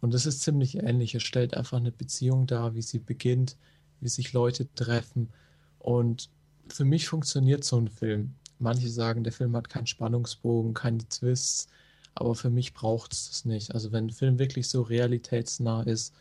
Und 0.00 0.12
das 0.12 0.26
ist 0.26 0.42
ziemlich 0.42 0.76
ähnlich. 0.78 1.14
Es 1.14 1.22
stellt 1.22 1.56
einfach 1.56 1.78
eine 1.78 1.92
Beziehung 1.92 2.46
dar, 2.46 2.74
wie 2.74 2.82
sie 2.82 2.98
beginnt, 2.98 3.56
wie 4.00 4.08
sich 4.08 4.32
Leute 4.32 4.72
treffen. 4.74 5.30
Und 5.78 6.28
für 6.68 6.84
mich 6.84 7.08
funktioniert 7.08 7.64
so 7.64 7.78
ein 7.78 7.88
Film. 7.88 8.34
Manche 8.58 8.88
sagen, 8.88 9.24
der 9.24 9.32
Film 9.32 9.54
hat 9.56 9.68
keinen 9.68 9.86
Spannungsbogen, 9.86 10.74
keine 10.74 11.06
Twists, 11.08 11.68
aber 12.16 12.34
für 12.34 12.50
mich 12.50 12.72
braucht 12.74 13.12
es 13.12 13.28
das 13.28 13.44
nicht. 13.44 13.74
Also 13.74 13.92
wenn 13.92 14.06
ein 14.06 14.10
Film 14.10 14.38
wirklich 14.38 14.68
so 14.68 14.82
realitätsnah 14.82 15.82
ist, 15.82 16.14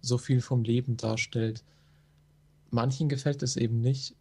so 0.00 0.16
viel 0.16 0.40
vom 0.40 0.62
Leben 0.62 0.96
darstellt, 0.96 1.64
manchen 2.70 3.08
gefällt 3.08 3.42
es 3.42 3.56
eben 3.56 3.80
nicht. 3.80 4.14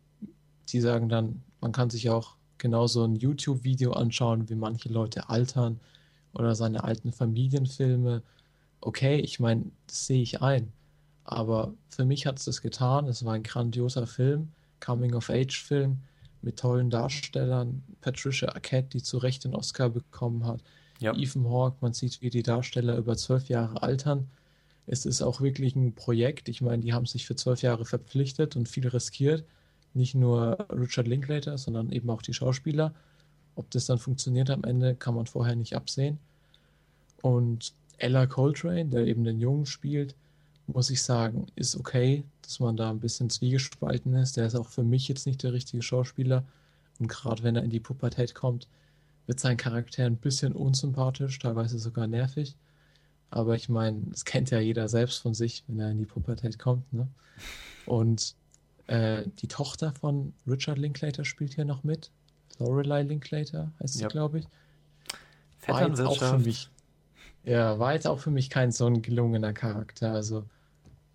Die 0.70 0.82
sagen 0.82 1.10
dann, 1.10 1.44
man 1.62 1.72
kann 1.72 1.92
sich 1.92 2.10
auch 2.10 2.36
genauso 2.58 3.04
ein 3.04 3.16
YouTube-Video 3.16 3.92
anschauen, 3.94 4.50
wie 4.50 4.56
manche 4.56 4.90
Leute 4.90 5.30
altern 5.30 5.80
oder 6.34 6.56
seine 6.56 6.84
alten 6.84 7.12
Familienfilme. 7.12 8.24
Okay, 8.82 9.20
ich 9.20 9.40
meine, 9.40 9.66
das 9.86 10.08
sehe 10.08 10.24
ich 10.24 10.42
ein. 10.42 10.72
Aber 11.26 11.74
für 11.90 12.06
mich 12.06 12.26
hat 12.26 12.40
es 12.40 12.46
das 12.46 12.62
getan. 12.62 13.08
Es 13.08 13.24
war 13.24 13.34
ein 13.34 13.44
grandioser 13.44 14.08
Film, 14.08 14.50
Coming-of-Age-Film 14.80 16.00
mit 16.42 16.58
tollen 16.58 16.90
Darstellern. 16.90 17.84
Patricia 18.02 18.50
Arquette, 18.50 18.90
die 18.90 19.04
zu 19.04 19.20
Recht 19.20 19.44
den 19.44 19.54
Oscar 19.56 19.90
bekommen 19.90 20.46
hat. 20.46 20.64
Ja. 21.04 21.14
Ethan 21.16 21.50
Hawke, 21.50 21.78
man 21.82 21.94
sieht, 21.94 22.22
wie 22.22 22.30
die 22.30 22.44
Darsteller 22.44 22.98
über 22.98 23.18
zwölf 23.18 23.50
Jahre 23.50 23.84
altern. 23.84 24.30
Es 24.88 25.06
ist 25.06 25.22
auch 25.22 25.42
wirklich 25.42 25.76
ein 25.76 25.94
Projekt. 25.94 26.48
Ich 26.48 26.62
meine, 26.62 26.82
die 26.82 26.94
haben 26.94 27.06
sich 27.06 27.26
für 27.26 27.36
zwölf 27.36 27.62
Jahre 27.62 27.86
verpflichtet 27.86 28.56
und 28.56 28.70
viel 28.70 28.88
riskiert. 28.88 29.44
Nicht 29.94 30.16
nur 30.16 30.66
Richard 30.72 31.08
Linklater, 31.08 31.58
sondern 31.58 31.92
eben 31.92 32.10
auch 32.10 32.22
die 32.22 32.34
Schauspieler. 32.34 32.94
Ob 33.56 33.70
das 33.72 33.86
dann 33.86 34.00
funktioniert 34.00 34.50
am 34.50 34.64
Ende, 34.64 34.96
kann 34.96 35.16
man 35.16 35.28
vorher 35.28 35.56
nicht 35.56 35.76
absehen. 35.76 36.20
Und 37.22 37.74
Ella 37.98 38.26
Coltrane, 38.26 38.86
der 38.86 39.06
eben 39.06 39.26
den 39.26 39.40
Jungen 39.40 39.66
spielt, 39.66 40.16
muss 40.68 40.90
ich 40.90 41.04
sagen, 41.04 41.48
ist 41.56 41.76
okay, 41.76 42.24
dass 42.42 42.62
man 42.62 42.78
da 42.78 42.90
ein 42.90 43.00
bisschen 43.02 43.30
zwiegespalten 43.30 44.16
ist. 44.16 44.38
Der 44.38 44.48
ist 44.48 44.56
auch 44.56 44.68
für 44.68 44.84
mich 44.84 45.10
jetzt 45.10 45.28
nicht 45.28 45.44
der 45.44 45.52
richtige 45.52 45.84
Schauspieler. 45.84 46.46
Und 47.00 47.08
gerade 47.10 47.44
wenn 47.44 47.58
er 47.58 47.64
in 47.64 47.70
die 47.70 47.82
Pubertät 47.82 48.34
kommt, 48.34 48.68
wird 49.28 49.40
sein 49.40 49.58
Charakter 49.58 50.06
ein 50.06 50.18
bisschen 50.18 50.54
unsympathisch, 50.54 51.40
teilweise 51.40 51.80
sogar 51.80 52.08
nervig. 52.08 52.56
Aber 53.30 53.56
ich 53.56 53.70
meine, 53.70 54.02
das 54.12 54.26
kennt 54.26 54.52
ja 54.52 54.60
jeder 54.60 54.88
selbst 54.88 55.22
von 55.22 55.34
sich, 55.34 55.64
wenn 55.68 55.80
er 55.80 55.90
in 55.90 55.98
die 55.98 56.06
Pubertät 56.06 56.60
kommt. 56.60 56.92
Ne? 56.94 57.08
Und 57.86 58.36
äh, 58.88 59.24
die 59.40 59.48
Tochter 59.48 59.92
von 59.94 60.34
Richard 60.46 60.78
Linklater 60.78 61.26
spielt 61.26 61.56
hier 61.56 61.66
noch 61.66 61.84
mit. 61.84 62.12
Lorelei 62.60 63.02
Linklater 63.04 63.72
heißt 63.82 63.96
sie, 63.96 64.06
glaube 64.06 64.40
ich. 64.40 64.48
War 65.68 65.88
jetzt 65.88 66.02
auch 66.02 66.18
für 66.18 66.40
mich. 66.40 66.70
Ja, 67.44 67.80
war 67.80 67.94
jetzt 67.94 68.08
auch 68.08 68.20
für 68.20 68.32
mich 68.32 68.50
kein 68.50 68.72
so 68.72 68.86
ein 68.86 69.02
gelungener 69.02 69.54
Charakter. 69.54 70.12
Also, 70.12 70.46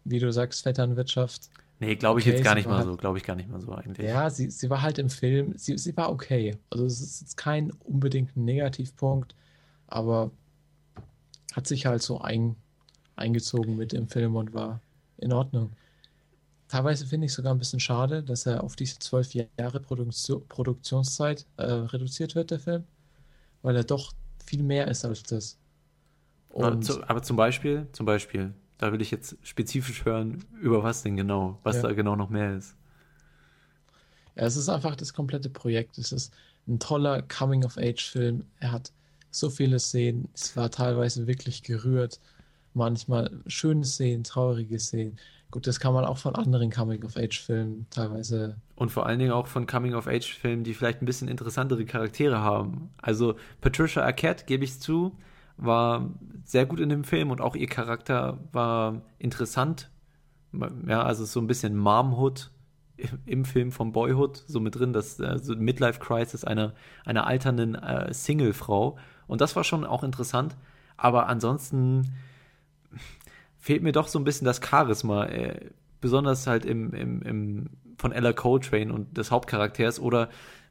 wie 0.04 0.18
du 0.18 0.32
sagst, 0.32 0.62
Vetternwirtschaft. 0.62 1.50
Nee, 1.80 1.94
glaube 1.94 2.20
ich 2.20 2.26
okay, 2.26 2.36
jetzt 2.36 2.44
gar 2.44 2.54
nicht 2.54 2.68
mal 2.68 2.84
so. 2.84 2.96
Glaube 2.96 3.18
ich 3.18 3.24
gar 3.24 3.36
nicht 3.36 3.48
mal 3.48 3.60
so 3.60 3.72
eigentlich. 3.72 4.06
Ja, 4.06 4.28
sie, 4.30 4.50
sie 4.50 4.68
war 4.68 4.82
halt 4.82 4.98
im 4.98 5.10
Film. 5.10 5.54
Sie, 5.56 5.78
sie 5.78 5.96
war 5.96 6.10
okay. 6.10 6.56
Also, 6.70 6.84
es 6.84 7.00
ist 7.00 7.20
jetzt 7.20 7.36
kein 7.36 7.70
unbedingt 7.84 8.36
Negativpunkt, 8.36 9.34
aber 9.86 10.32
hat 11.54 11.66
sich 11.66 11.86
halt 11.86 12.02
so 12.02 12.20
ein, 12.20 12.56
eingezogen 13.16 13.76
mit 13.76 13.92
dem 13.92 14.08
Film 14.08 14.36
und 14.36 14.54
war 14.54 14.80
in 15.18 15.32
Ordnung. 15.32 15.72
Teilweise 16.68 17.06
finde 17.06 17.26
ich 17.26 17.32
sogar 17.32 17.54
ein 17.54 17.58
bisschen 17.58 17.80
schade, 17.80 18.22
dass 18.22 18.44
er 18.44 18.62
auf 18.62 18.76
diese 18.76 18.98
zwölf 18.98 19.32
Jahre 19.32 19.80
Produktion, 19.80 20.46
Produktionszeit 20.48 21.46
äh, 21.56 21.64
reduziert 21.64 22.34
wird, 22.34 22.50
der 22.50 22.60
Film, 22.60 22.84
weil 23.62 23.74
er 23.74 23.84
doch 23.84 24.12
viel 24.44 24.62
mehr 24.62 24.86
ist 24.88 25.04
als 25.04 25.22
das. 25.22 25.58
Aber, 26.54 26.80
zu, 26.80 27.02
aber, 27.08 27.22
zum 27.22 27.36
Beispiel, 27.36 27.86
zum 27.92 28.04
Beispiel, 28.04 28.52
da 28.78 28.92
will 28.92 29.00
ich 29.02 29.10
jetzt 29.10 29.36
spezifisch 29.42 30.04
hören, 30.04 30.44
über 30.60 30.82
was 30.82 31.02
denn 31.02 31.16
genau, 31.16 31.58
was 31.64 31.76
ja. 31.76 31.82
da 31.82 31.92
genau 31.92 32.16
noch 32.16 32.30
mehr 32.30 32.56
ist. 32.56 32.76
Ja, 34.36 34.44
es 34.44 34.56
ist 34.56 34.68
einfach 34.68 34.94
das 34.94 35.12
komplette 35.12 35.50
Projekt. 35.50 35.98
Es 35.98 36.12
ist 36.12 36.32
ein 36.68 36.78
toller 36.78 37.22
Coming-of-Age-Film. 37.22 38.44
Er 38.60 38.72
hat 38.72 38.92
so 39.30 39.50
viele 39.50 39.80
Szenen. 39.80 40.28
Es 40.32 40.56
war 40.56 40.70
teilweise 40.70 41.26
wirklich 41.26 41.62
gerührt. 41.64 42.20
Manchmal 42.74 43.30
schöne 43.46 43.84
Szenen, 43.84 44.22
traurige 44.22 44.78
Szenen. 44.78 45.18
Gut, 45.50 45.66
das 45.66 45.80
kann 45.80 45.94
man 45.94 46.04
auch 46.04 46.18
von 46.18 46.36
anderen 46.36 46.70
Coming-of-Age-Filmen 46.70 47.86
teilweise. 47.90 48.56
Und 48.76 48.90
vor 48.90 49.06
allen 49.06 49.18
Dingen 49.18 49.32
auch 49.32 49.46
von 49.46 49.66
Coming-of-Age-Filmen, 49.66 50.62
die 50.62 50.74
vielleicht 50.74 51.02
ein 51.02 51.06
bisschen 51.06 51.26
interessantere 51.26 51.84
Charaktere 51.84 52.38
haben. 52.38 52.90
Also 52.98 53.34
Patricia 53.60 54.04
Arquette, 54.04 54.44
gebe 54.44 54.64
ich 54.64 54.78
zu, 54.78 55.16
war 55.58 56.10
sehr 56.44 56.66
gut 56.66 56.80
in 56.80 56.88
dem 56.88 57.04
Film 57.04 57.30
und 57.30 57.40
auch 57.40 57.54
ihr 57.54 57.66
Charakter 57.66 58.38
war 58.52 59.02
interessant. 59.18 59.90
Ja, 60.86 61.02
also 61.02 61.24
so 61.24 61.40
ein 61.40 61.46
bisschen 61.46 61.76
Momhood 61.76 62.50
im 63.26 63.44
Film 63.44 63.70
von 63.70 63.92
Boyhood 63.92 64.42
so 64.46 64.60
mit 64.60 64.76
drin, 64.76 64.92
das 64.92 65.20
äh, 65.20 65.38
so 65.38 65.54
Midlife 65.54 66.00
Crisis 66.00 66.44
einer 66.44 66.74
einer 67.04 67.26
alternden 67.26 67.74
äh, 67.74 68.12
Single-Frau. 68.12 68.96
Und 69.26 69.40
das 69.40 69.56
war 69.56 69.64
schon 69.64 69.84
auch 69.84 70.02
interessant, 70.02 70.56
aber 70.96 71.26
ansonsten 71.28 72.14
fehlt 73.58 73.82
mir 73.82 73.92
doch 73.92 74.08
so 74.08 74.18
ein 74.18 74.24
bisschen 74.24 74.46
das 74.46 74.60
Charisma, 74.64 75.26
äh, 75.26 75.70
besonders 76.00 76.46
halt 76.46 76.64
im, 76.64 76.92
im, 76.94 77.22
im 77.22 77.70
von 77.98 78.12
Ella 78.12 78.32
Coltrane 78.32 78.92
und 78.92 79.18
des 79.18 79.30
Hauptcharakters. 79.30 80.00
Oder 80.00 80.28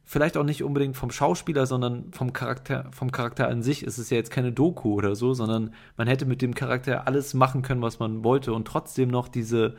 vielleicht 0.07 0.37
auch 0.37 0.45
nicht 0.45 0.63
unbedingt 0.63 0.95
vom 0.95 1.11
Schauspieler, 1.11 1.65
sondern 1.65 2.13
vom 2.13 2.31
Charakter, 2.31 2.89
vom 2.91 3.11
Charakter 3.11 3.49
an 3.49 3.61
sich. 3.61 3.83
Es 3.83 3.99
ist 3.99 4.09
ja 4.09 4.15
jetzt 4.15 4.31
keine 4.31 4.53
Doku 4.53 4.93
oder 4.93 5.15
so, 5.15 5.33
sondern 5.33 5.73
man 5.97 6.07
hätte 6.07 6.25
mit 6.25 6.41
dem 6.41 6.55
Charakter 6.55 7.05
alles 7.07 7.33
machen 7.33 7.61
können, 7.61 7.81
was 7.81 7.99
man 7.99 8.23
wollte 8.23 8.53
und 8.53 8.65
trotzdem 8.65 9.09
noch 9.09 9.27
diese 9.27 9.75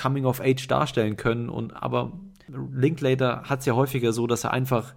Coming 0.00 0.24
of 0.24 0.40
Age 0.40 0.66
darstellen 0.66 1.16
können. 1.16 1.50
Und 1.50 1.72
aber 1.72 2.18
Linklater 2.48 3.42
hat 3.42 3.60
es 3.60 3.66
ja 3.66 3.74
häufiger 3.74 4.14
so, 4.14 4.26
dass 4.26 4.44
er 4.44 4.52
einfach 4.52 4.94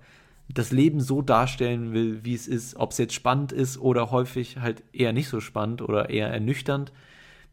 das 0.48 0.72
Leben 0.72 1.02
so 1.02 1.22
darstellen 1.22 1.92
will, 1.92 2.24
wie 2.24 2.34
es 2.34 2.48
ist, 2.48 2.78
ob 2.78 2.92
es 2.92 3.00
jetzt 3.00 3.14
spannend 3.14 3.52
ist 3.52 3.78
oder 3.78 4.12
häufig 4.12 4.60
halt 4.60 4.82
eher 4.94 5.12
nicht 5.12 5.28
so 5.28 5.42
spannend 5.42 5.82
oder 5.82 6.10
eher 6.10 6.30
ernüchternd, 6.30 6.94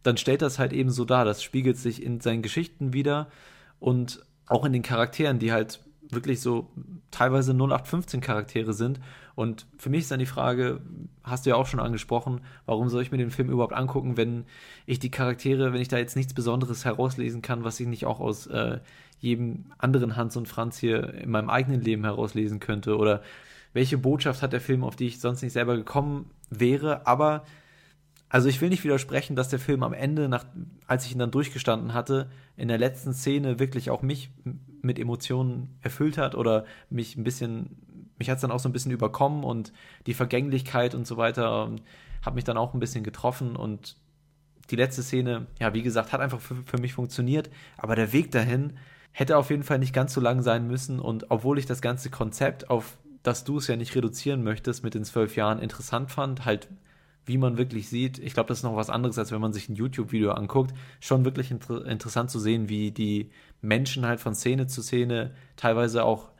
dann 0.05 0.17
stellt 0.17 0.43
das 0.43 0.61
halt 0.61 0.73
eben 0.73 0.91
so 0.91 1.05
dar. 1.05 1.25
Das 1.25 1.43
spiegelt 1.43 1.77
sich 1.77 2.05
in 2.05 2.21
seinen 2.21 2.43
Geschichten 2.43 2.93
wieder 2.93 3.27
und 3.81 4.25
auch 4.47 4.65
in 4.65 4.73
den 4.73 4.83
Charakteren, 4.83 5.41
die 5.41 5.53
halt 5.53 5.81
wirklich 6.11 6.41
so 6.41 6.71
teilweise 7.11 7.53
0815 7.53 8.21
Charaktere 8.21 8.73
sind. 8.73 9.01
Und 9.35 9.67
für 9.79 9.91
mich 9.91 10.01
ist 10.01 10.11
dann 10.11 10.19
die 10.19 10.27
Frage, 10.27 10.81
hast 11.23 11.47
du 11.47 11.51
ja 11.51 11.57
auch 11.57 11.67
schon 11.67 11.81
angesprochen, 11.81 12.41
warum 12.67 12.89
soll 12.89 13.03
ich 13.03 13.13
mir 13.13 13.19
den 13.19 13.31
Film 13.31 13.51
überhaupt 13.51 13.75
angucken, 13.75 14.17
wenn 14.17 14.45
ich 14.87 14.99
die 14.99 15.11
Charaktere, 15.11 15.73
wenn 15.73 15.81
ich 15.81 15.89
da 15.89 15.99
jetzt 15.99 16.17
nichts 16.17 16.35
Besonderes 16.35 16.85
herauslesen 16.85 17.43
kann, 17.43 17.65
was 17.65 17.79
ich 17.79 17.87
nicht 17.87 18.07
auch 18.07 18.21
aus 18.21 18.47
äh, 18.47 18.81
jedem 19.21 19.67
anderen 19.79 20.17
Hans 20.17 20.37
und 20.37 20.49
Franz 20.49 20.79
hier 20.79 21.15
in 21.15 21.31
meinem 21.31 21.51
eigenen 21.51 21.81
Leben 21.81 22.05
herauslesen 22.05 22.61
könnte 22.61 22.97
oder 22.97 23.23
welche 23.73 23.99
Botschaft 23.99 24.43
hat 24.43 24.53
der 24.53 24.61
Film, 24.61 24.83
auf 24.83 24.97
die 24.97 25.07
ich 25.07 25.21
sonst 25.21 25.43
nicht 25.43 25.53
selber 25.53 25.77
gekommen 25.77 26.31
wäre, 26.51 27.07
aber 27.07 27.45
also 28.31 28.49
ich 28.49 28.61
will 28.61 28.69
nicht 28.69 28.85
widersprechen, 28.85 29.37
dass 29.37 29.49
der 29.49 29.59
Film 29.59 29.83
am 29.83 29.93
Ende, 29.93 30.29
nach, 30.29 30.45
als 30.87 31.07
ich 31.07 31.13
ihn 31.13 31.19
dann 31.19 31.31
durchgestanden 31.31 31.95
hatte, 31.95 32.29
in 32.57 32.69
der 32.69 32.79
letzten 32.79 33.15
Szene 33.15 33.59
wirklich 33.59 33.91
auch 33.91 34.03
mich 34.03 34.31
mit 34.83 34.99
Emotionen 34.99 35.79
erfüllt 35.81 36.19
hat 36.19 36.35
oder 36.35 36.65
mich 36.91 37.17
ein 37.17 37.25
bisschen, 37.25 37.77
mich 38.19 38.31
hat 38.31 38.37
es 38.37 38.43
dann 38.43 38.51
auch 38.51 38.61
so 38.61 38.69
ein 38.69 38.73
bisschen 38.73 38.93
überkommen 38.93 39.45
und 39.45 39.73
die 40.07 40.15
Vergänglichkeit 40.15 40.95
und 40.95 41.07
so 41.07 41.17
weiter 41.17 41.69
ähm, 41.69 41.77
hat 42.23 42.35
mich 42.35 42.45
dann 42.45 42.57
auch 42.57 42.75
ein 42.75 42.81
bisschen 42.81 43.05
getroffen 43.05 43.57
und 43.57 43.97
die 44.71 44.77
letzte 44.77 45.03
Szene, 45.03 45.47
ja, 45.59 45.73
wie 45.73 45.83
gesagt, 45.83 46.13
hat 46.13 46.21
einfach 46.21 46.41
für, 46.41 46.57
für 46.57 46.79
mich 46.79 46.93
funktioniert, 46.93 47.51
aber 47.77 47.97
der 47.97 48.13
Weg 48.13 48.31
dahin, 48.31 48.75
hätte 49.13 49.37
auf 49.37 49.51
jeden 49.51 49.65
Fall 49.65 49.79
nicht 49.79 49.93
ganz 49.93 50.15
so 50.15 50.21
lang 50.21 50.43
sein 50.43 50.67
müssen. 50.67 51.01
Und 51.01 51.31
obwohl 51.31 51.59
ich 51.59 51.67
das 51.67 51.83
ganze 51.83 52.11
Konzept, 52.11 52.71
auf 52.71 52.99
das 53.23 53.45
du 53.45 53.59
es 53.59 53.67
ja 53.67 53.77
nicht 53.77 53.95
reduzieren 53.97 54.45
möchtest, 54.45 54.85
mit 54.85 54.95
den 54.95 55.05
zwölf 55.05 55.37
Jahren 55.37 55.59
interessant 55.59 56.11
fand, 56.11 56.45
halt 56.45 56.69
wie 57.27 57.37
man 57.37 57.59
wirklich 57.59 57.89
sieht, 57.91 58.19
ich 58.19 58.33
glaube, 58.33 58.49
das 58.49 58.59
ist 58.59 58.65
noch 58.65 58.77
was 58.77 58.89
anderes, 58.89 59.19
als 59.19 59.33
wenn 59.33 59.41
man 59.41 59.53
sich 59.53 59.69
ein 59.69 59.75
YouTube-Video 59.75 60.31
anguckt, 60.31 60.73
schon 61.01 61.25
wirklich 61.27 61.51
inter 61.51 61.85
interessant 61.85 62.31
zu 62.31 62.39
sehen, 62.39 62.71
wie 62.71 62.91
die 62.91 63.31
Menschen 63.61 64.07
halt 64.07 64.21
von 64.21 64.35
Szene 64.35 64.67
zu 64.67 64.83
Szene 64.83 65.33
teilweise 65.57 66.05
auch, 66.05 66.31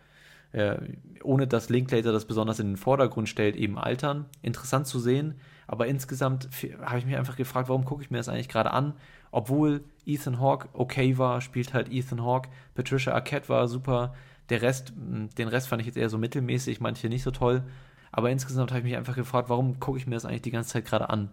äh, 0.53 0.77
ohne 1.23 1.47
dass 1.47 1.69
Linklater 1.69 2.13
das 2.13 2.25
besonders 2.25 2.61
in 2.61 2.69
den 2.69 2.77
Vordergrund 2.77 3.29
stellt, 3.29 3.57
eben 3.57 3.79
altern. 3.79 4.27
Interessant 4.43 4.87
zu 4.87 4.99
sehen, 4.99 5.35
aber 5.67 5.87
insgesamt 5.87 6.49
habe 6.81 6.99
ich 6.99 7.07
mich 7.07 7.17
einfach 7.17 7.37
gefragt, 7.37 7.69
warum 7.69 7.85
gucke 7.85 8.03
ich 8.03 8.11
mir 8.11 8.19
das 8.19 8.29
eigentlich 8.29 8.49
gerade 8.49 8.71
an? 8.73 8.95
obwohl 9.31 9.85
Ethan 10.07 10.41
Hawke 10.41 10.69
okay 10.73 11.19
war, 11.19 11.41
spielt 11.41 11.75
halt 11.75 11.93
Ethan 11.93 12.23
Hawke. 12.23 12.49
Patricia 12.75 13.13
Arquette 13.13 13.49
war 13.49 13.69
super. 13.69 14.15
Der 14.49 14.63
Rest, 14.63 14.93
den 14.97 15.49
Rest 15.49 15.69
fand 15.69 15.81
ich 15.81 15.87
jetzt 15.87 15.99
eher 15.99 16.09
so 16.09 16.19
mittelmäßig, 16.19 16.81
manche 16.81 17.09
nicht 17.09 17.23
so 17.23 17.31
toll. 17.31 17.63
Aber 18.11 18.31
insgesamt 18.31 18.71
habe 18.71 18.81
ich 18.81 18.85
mich 18.85 18.97
einfach 18.97 19.15
gefragt, 19.15 19.51
warum 19.51 19.79
gucke 19.81 19.99
ich 19.99 20.07
mir 20.07 20.15
das 20.15 20.25
eigentlich 20.25 20.43
die 20.43 20.51
ganze 20.51 20.71
Zeit 20.71 20.87
gerade 20.87 21.11
an? 21.11 21.31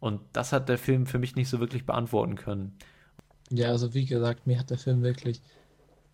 Und 0.00 0.20
das 0.32 0.52
hat 0.52 0.68
der 0.68 0.78
Film 0.78 1.06
für 1.06 1.18
mich 1.18 1.36
nicht 1.36 1.48
so 1.48 1.60
wirklich 1.60 1.84
beantworten 1.84 2.36
können. 2.36 2.76
Ja, 3.56 3.68
also 3.68 3.94
wie 3.94 4.04
gesagt, 4.04 4.46
mir 4.46 4.58
hat 4.58 4.70
der 4.70 4.78
Film 4.78 5.02
wirklich, 5.02 5.40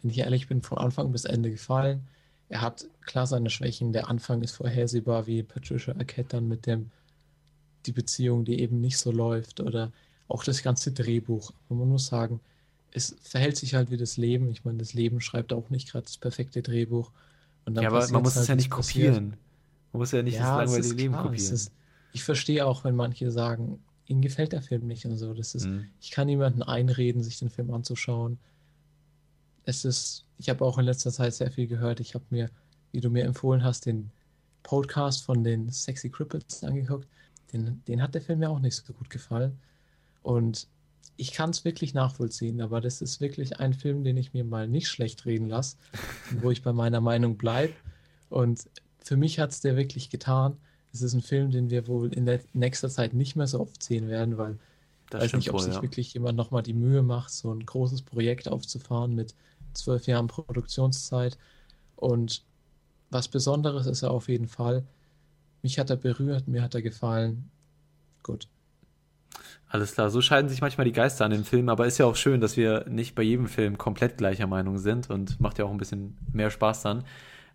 wenn 0.03 0.11
ich 0.11 0.19
ehrlich 0.19 0.49
bin, 0.49 0.63
von 0.63 0.79
Anfang 0.79 1.11
bis 1.13 1.25
Ende 1.25 1.51
gefallen. 1.51 2.07
Er 2.49 2.61
hat 2.63 2.87
klar 3.07 3.27
seine 3.27 3.51
Schwächen. 3.51 3.93
Der 3.93 4.09
Anfang 4.09 4.43
ist 4.43 4.53
vorhersehbar, 4.53 5.27
wie 5.27 5.43
Patricia 5.43 5.95
Arquette 5.95 6.37
dann 6.37 6.49
mit 6.49 6.67
dem, 6.67 6.91
die 7.87 7.93
Beziehung, 7.93 8.45
die 8.45 8.61
eben 8.61 8.81
nicht 8.81 8.99
so 8.99 9.11
läuft 9.11 9.61
oder 9.61 9.93
auch 10.29 10.45
das 10.45 10.63
ganze 10.63 10.93
Drehbuch. 10.93 11.53
Aber 11.69 11.81
man 11.81 11.89
muss 11.89 12.07
sagen, 12.07 12.41
es 12.93 13.17
verhält 13.23 13.57
sich 13.57 13.75
halt 13.75 13.91
wie 13.91 13.97
das 13.97 14.17
Leben. 14.17 14.51
Ich 14.51 14.65
meine, 14.65 14.79
das 14.79 14.95
Leben 14.95 15.21
schreibt 15.21 15.53
auch 15.53 15.71
nicht 15.71 15.91
gerade 15.91 16.05
das 16.05 16.19
perfekte 16.19 16.63
Drehbuch. 16.63 17.11
ja, 17.71 17.89
aber 17.89 18.07
man 18.09 18.23
muss 18.23 18.35
halt, 18.35 18.43
es 18.43 18.49
ja 18.49 18.57
nicht 18.57 18.71
kopieren. 18.71 19.37
Man 19.93 20.01
muss 20.01 20.13
ja 20.13 20.23
nicht 20.23 20.35
ja, 20.35 20.61
das 20.61 20.73
langweilige 20.73 20.95
Leben 20.95 21.15
klar, 21.15 21.27
kopieren. 21.27 21.55
Ist, 21.55 21.73
ich 22.13 22.25
verstehe 22.25 22.67
auch, 22.67 22.85
wenn 22.85 22.97
manche 22.97 23.31
sagen, 23.31 23.81
ihnen 24.11 24.21
gefällt 24.21 24.53
der 24.53 24.63
Film 24.63 24.87
nicht 24.87 25.07
und 25.07 25.17
so. 25.17 25.33
Das 25.33 25.55
ist, 25.55 25.67
mhm. 25.67 25.87
ich 26.01 26.11
kann 26.11 26.27
niemanden 26.27 26.63
einreden, 26.63 27.23
sich 27.23 27.39
den 27.39 27.49
Film 27.49 27.71
anzuschauen. 27.73 28.39
Es 29.65 29.85
ist, 29.85 30.25
ich 30.39 30.49
habe 30.51 30.65
auch 30.65 30.79
in 30.79 30.85
letzter 30.85 31.13
Zeit 31.13 31.33
sehr 31.33 31.51
viel 31.51 31.69
gehört. 31.69 32.01
Ich 32.01 32.15
habe 32.15 32.25
mir, 32.31 32.51
wie 32.93 33.01
du 33.01 33.09
mir 33.09 33.25
empfohlen 33.25 33.63
hast, 33.63 33.87
den 33.87 34.11
Podcast 34.63 35.25
von 35.25 35.45
den 35.45 35.71
Sexy 35.71 36.11
Cripples 36.11 36.65
angeguckt. 36.65 37.07
Den, 37.53 37.83
den 37.87 38.03
hat 38.03 38.15
der 38.15 38.23
Film 38.23 38.41
mir 38.41 38.51
auch 38.51 38.59
nicht 38.59 38.75
so 38.75 38.93
gut 38.93 39.11
gefallen. 39.11 39.59
Und 40.23 40.67
ich 41.17 41.33
kann 41.33 41.51
es 41.51 41.65
wirklich 41.65 41.95
nachvollziehen, 41.95 42.61
aber 42.61 42.81
das 42.81 43.01
ist 43.01 43.21
wirklich 43.21 43.61
ein 43.61 43.75
Film, 43.75 44.05
den 44.05 44.17
ich 44.17 44.33
mir 44.33 44.45
mal 44.45 44.67
nicht 44.67 44.89
schlecht 44.89 45.25
reden 45.25 45.49
lasse, 45.49 45.77
wo 46.41 46.51
ich 46.51 46.63
bei 46.63 46.73
meiner 46.73 47.01
Meinung 47.01 47.37
bleibe. 47.37 47.75
Und 48.29 48.69
für 48.99 49.17
mich 49.17 49.39
hat 49.39 49.51
es 49.51 49.61
der 49.61 49.77
wirklich 49.77 50.11
getan. 50.11 50.57
Es 50.93 51.03
ist 51.03 51.15
ein 51.15 51.23
Film, 51.23 51.51
den 51.51 51.71
wir 51.71 51.87
wohl 51.87 52.13
in 52.13 52.27
der 52.27 52.41
nächster 52.53 52.89
Zeit 52.89 53.15
nicht 53.15 53.37
mehr 53.37 53.47
so 53.47 53.61
oft 53.61 53.83
sehen 53.83 54.09
werden, 54.09 54.39
weil 54.39 54.59
ich 55.09 55.15
weiß 55.15 55.33
nicht, 55.35 55.49
ob 55.51 55.55
wohl, 55.55 55.63
sich 55.63 55.75
ja. 55.75 55.83
wirklich 55.83 56.15
jemand 56.15 56.37
nochmal 56.37 56.63
die 56.63 56.75
Mühe 56.75 57.03
macht, 57.03 57.31
so 57.31 57.53
ein 57.53 57.65
großes 57.65 58.03
Projekt 58.03 58.49
aufzufahren 58.49 59.15
mit 59.15 59.35
zwölf 59.75 60.07
Jahren 60.07 60.29
Produktionszeit. 60.29 61.37
Und 61.97 62.43
was 63.11 63.29
Besonderes 63.29 63.87
ist 63.87 64.03
er 64.03 64.11
auf 64.11 64.29
jeden 64.29 64.47
Fall. 64.47 64.85
Mich 65.63 65.79
hat 65.79 65.91
er 65.91 65.97
berührt, 65.97 66.49
mir 66.49 66.63
hat 66.63 66.75
er 66.75 66.83
gefallen. 66.83 67.51
Gut. 68.23 68.49
Alles 69.69 69.93
klar, 69.93 70.11
so 70.11 70.21
scheiden 70.21 70.49
sich 70.49 70.61
manchmal 70.61 70.85
die 70.85 70.93
Geister 70.93 71.25
an 71.25 71.31
den 71.31 71.45
Filmen, 71.45 71.69
aber 71.69 71.87
ist 71.87 71.99
ja 71.99 72.07
auch 72.07 72.17
schön, 72.17 72.41
dass 72.41 72.57
wir 72.57 72.89
nicht 72.89 73.15
bei 73.15 73.23
jedem 73.23 73.47
Film 73.47 73.79
komplett 73.79 74.19
gleicher 74.19 74.49
Meinung 74.49 74.79
sind 74.79 75.11
und 75.11 75.41
macht 75.41 75.59
ja 75.59 75.65
auch 75.65 75.71
ein 75.71 75.79
bisschen 75.79 76.17
mehr 76.33 76.51
Spaß 76.51 76.83
dann. 76.83 77.05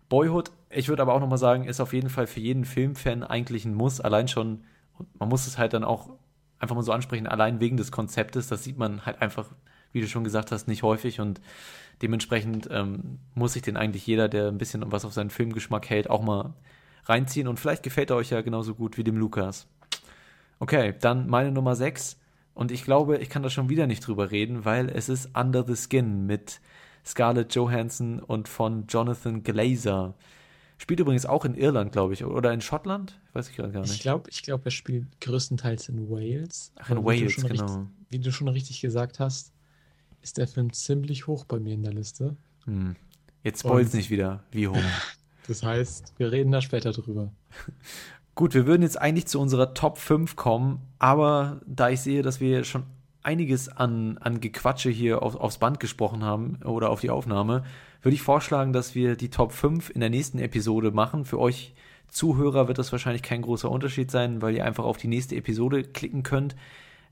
Boyhood, 0.08 0.50
ich 0.70 0.88
würde 0.88 1.02
aber 1.02 1.14
auch 1.14 1.20
nochmal 1.20 1.38
sagen, 1.38 1.64
ist 1.64 1.80
auf 1.80 1.92
jeden 1.92 2.10
Fall 2.10 2.26
für 2.26 2.40
jeden 2.40 2.64
Filmfan 2.64 3.22
eigentlich 3.22 3.64
ein 3.64 3.74
Muss, 3.74 4.00
allein 4.00 4.28
schon, 4.28 4.64
man 5.18 5.28
muss 5.28 5.46
es 5.46 5.58
halt 5.58 5.72
dann 5.72 5.84
auch 5.84 6.10
einfach 6.58 6.74
mal 6.74 6.82
so 6.82 6.92
ansprechen, 6.92 7.26
allein 7.26 7.60
wegen 7.60 7.76
des 7.76 7.92
Konzeptes, 7.92 8.48
das 8.48 8.64
sieht 8.64 8.78
man 8.78 9.04
halt 9.04 9.20
einfach, 9.20 9.46
wie 9.92 10.00
du 10.00 10.08
schon 10.08 10.24
gesagt 10.24 10.52
hast, 10.52 10.68
nicht 10.68 10.82
häufig 10.82 11.20
und 11.20 11.40
dementsprechend 12.02 12.68
ähm, 12.70 13.18
muss 13.34 13.52
sich 13.52 13.62
den 13.62 13.76
eigentlich 13.76 14.06
jeder, 14.06 14.28
der 14.28 14.48
ein 14.48 14.58
bisschen 14.58 14.90
was 14.90 15.04
auf 15.04 15.12
seinen 15.12 15.30
Filmgeschmack 15.30 15.88
hält, 15.88 16.10
auch 16.10 16.22
mal 16.22 16.54
reinziehen 17.04 17.48
und 17.48 17.60
vielleicht 17.60 17.82
gefällt 17.82 18.10
er 18.10 18.16
euch 18.16 18.30
ja 18.30 18.40
genauso 18.40 18.74
gut 18.74 18.96
wie 18.96 19.04
dem 19.04 19.16
Lukas. 19.16 19.68
Okay, 20.58 20.94
dann 21.00 21.28
meine 21.28 21.52
Nummer 21.52 21.76
6 21.76 22.18
und 22.54 22.72
ich 22.72 22.84
glaube, 22.84 23.18
ich 23.18 23.28
kann 23.28 23.42
da 23.42 23.50
schon 23.50 23.68
wieder 23.68 23.86
nicht 23.86 24.06
drüber 24.06 24.30
reden, 24.30 24.64
weil 24.64 24.88
es 24.88 25.08
ist 25.08 25.36
Under 25.36 25.64
the 25.64 25.76
Skin 25.76 26.26
mit 26.26 26.60
Scarlett 27.04 27.54
Johansson 27.54 28.18
und 28.18 28.48
von 28.48 28.86
Jonathan 28.88 29.42
Glazer. 29.42 30.14
Spielt 30.78 31.00
übrigens 31.00 31.24
auch 31.24 31.44
in 31.44 31.54
Irland, 31.54 31.92
glaube 31.92 32.12
ich, 32.12 32.24
oder 32.24 32.52
in 32.52 32.60
Schottland? 32.60 33.18
Weiß 33.32 33.48
ich 33.48 33.56
gerade 33.56 33.72
gar 33.72 33.80
nicht. 33.80 33.94
Ich 33.94 34.00
glaube, 34.00 34.28
ich 34.30 34.42
glaub, 34.42 34.64
er 34.64 34.70
spielt 34.70 35.20
größtenteils 35.20 35.88
in 35.88 36.10
Wales. 36.10 36.72
Ach, 36.76 36.90
in 36.90 37.04
Wales, 37.04 37.36
genau. 37.36 37.48
Richtig, 37.48 37.68
wie 38.10 38.18
du 38.18 38.30
schon 38.30 38.48
richtig 38.48 38.80
gesagt 38.82 39.18
hast, 39.18 39.52
ist 40.22 40.36
der 40.36 40.46
Film 40.46 40.72
ziemlich 40.72 41.26
hoch 41.26 41.44
bei 41.44 41.58
mir 41.58 41.74
in 41.74 41.82
der 41.82 41.92
Liste. 41.92 42.36
Hm. 42.64 42.96
Jetzt 43.42 43.60
spoilt's 43.60 43.94
nicht 43.94 44.10
wieder, 44.10 44.42
wie 44.50 44.68
hoch. 44.68 44.76
Das 45.48 45.62
heißt, 45.62 46.14
wir 46.18 46.32
reden 46.32 46.50
da 46.50 46.60
später 46.60 46.90
drüber. 46.90 47.30
Gut, 48.34 48.52
wir 48.52 48.66
würden 48.66 48.82
jetzt 48.82 49.00
eigentlich 49.00 49.28
zu 49.28 49.40
unserer 49.40 49.74
Top 49.74 49.96
5 49.96 50.34
kommen, 50.34 50.80
aber 50.98 51.60
da 51.66 51.88
ich 51.88 52.00
sehe, 52.00 52.22
dass 52.22 52.40
wir 52.40 52.64
schon 52.64 52.82
einiges 53.22 53.68
an, 53.68 54.18
an 54.18 54.40
Gequatsche 54.40 54.90
hier 54.90 55.22
auf, 55.22 55.36
aufs 55.36 55.58
Band 55.58 55.78
gesprochen 55.78 56.24
haben 56.24 56.56
oder 56.64 56.90
auf 56.90 57.00
die 57.00 57.10
Aufnahme, 57.10 57.62
würde 58.06 58.14
ich 58.14 58.22
vorschlagen, 58.22 58.72
dass 58.72 58.94
wir 58.94 59.16
die 59.16 59.30
Top 59.30 59.50
5 59.50 59.90
in 59.90 59.98
der 59.98 60.10
nächsten 60.10 60.38
Episode 60.38 60.92
machen. 60.92 61.24
Für 61.24 61.40
euch 61.40 61.74
Zuhörer 62.06 62.68
wird 62.68 62.78
das 62.78 62.92
wahrscheinlich 62.92 63.24
kein 63.24 63.42
großer 63.42 63.68
Unterschied 63.68 64.12
sein, 64.12 64.40
weil 64.40 64.54
ihr 64.54 64.64
einfach 64.64 64.84
auf 64.84 64.96
die 64.96 65.08
nächste 65.08 65.34
Episode 65.34 65.82
klicken 65.82 66.22
könnt. 66.22 66.54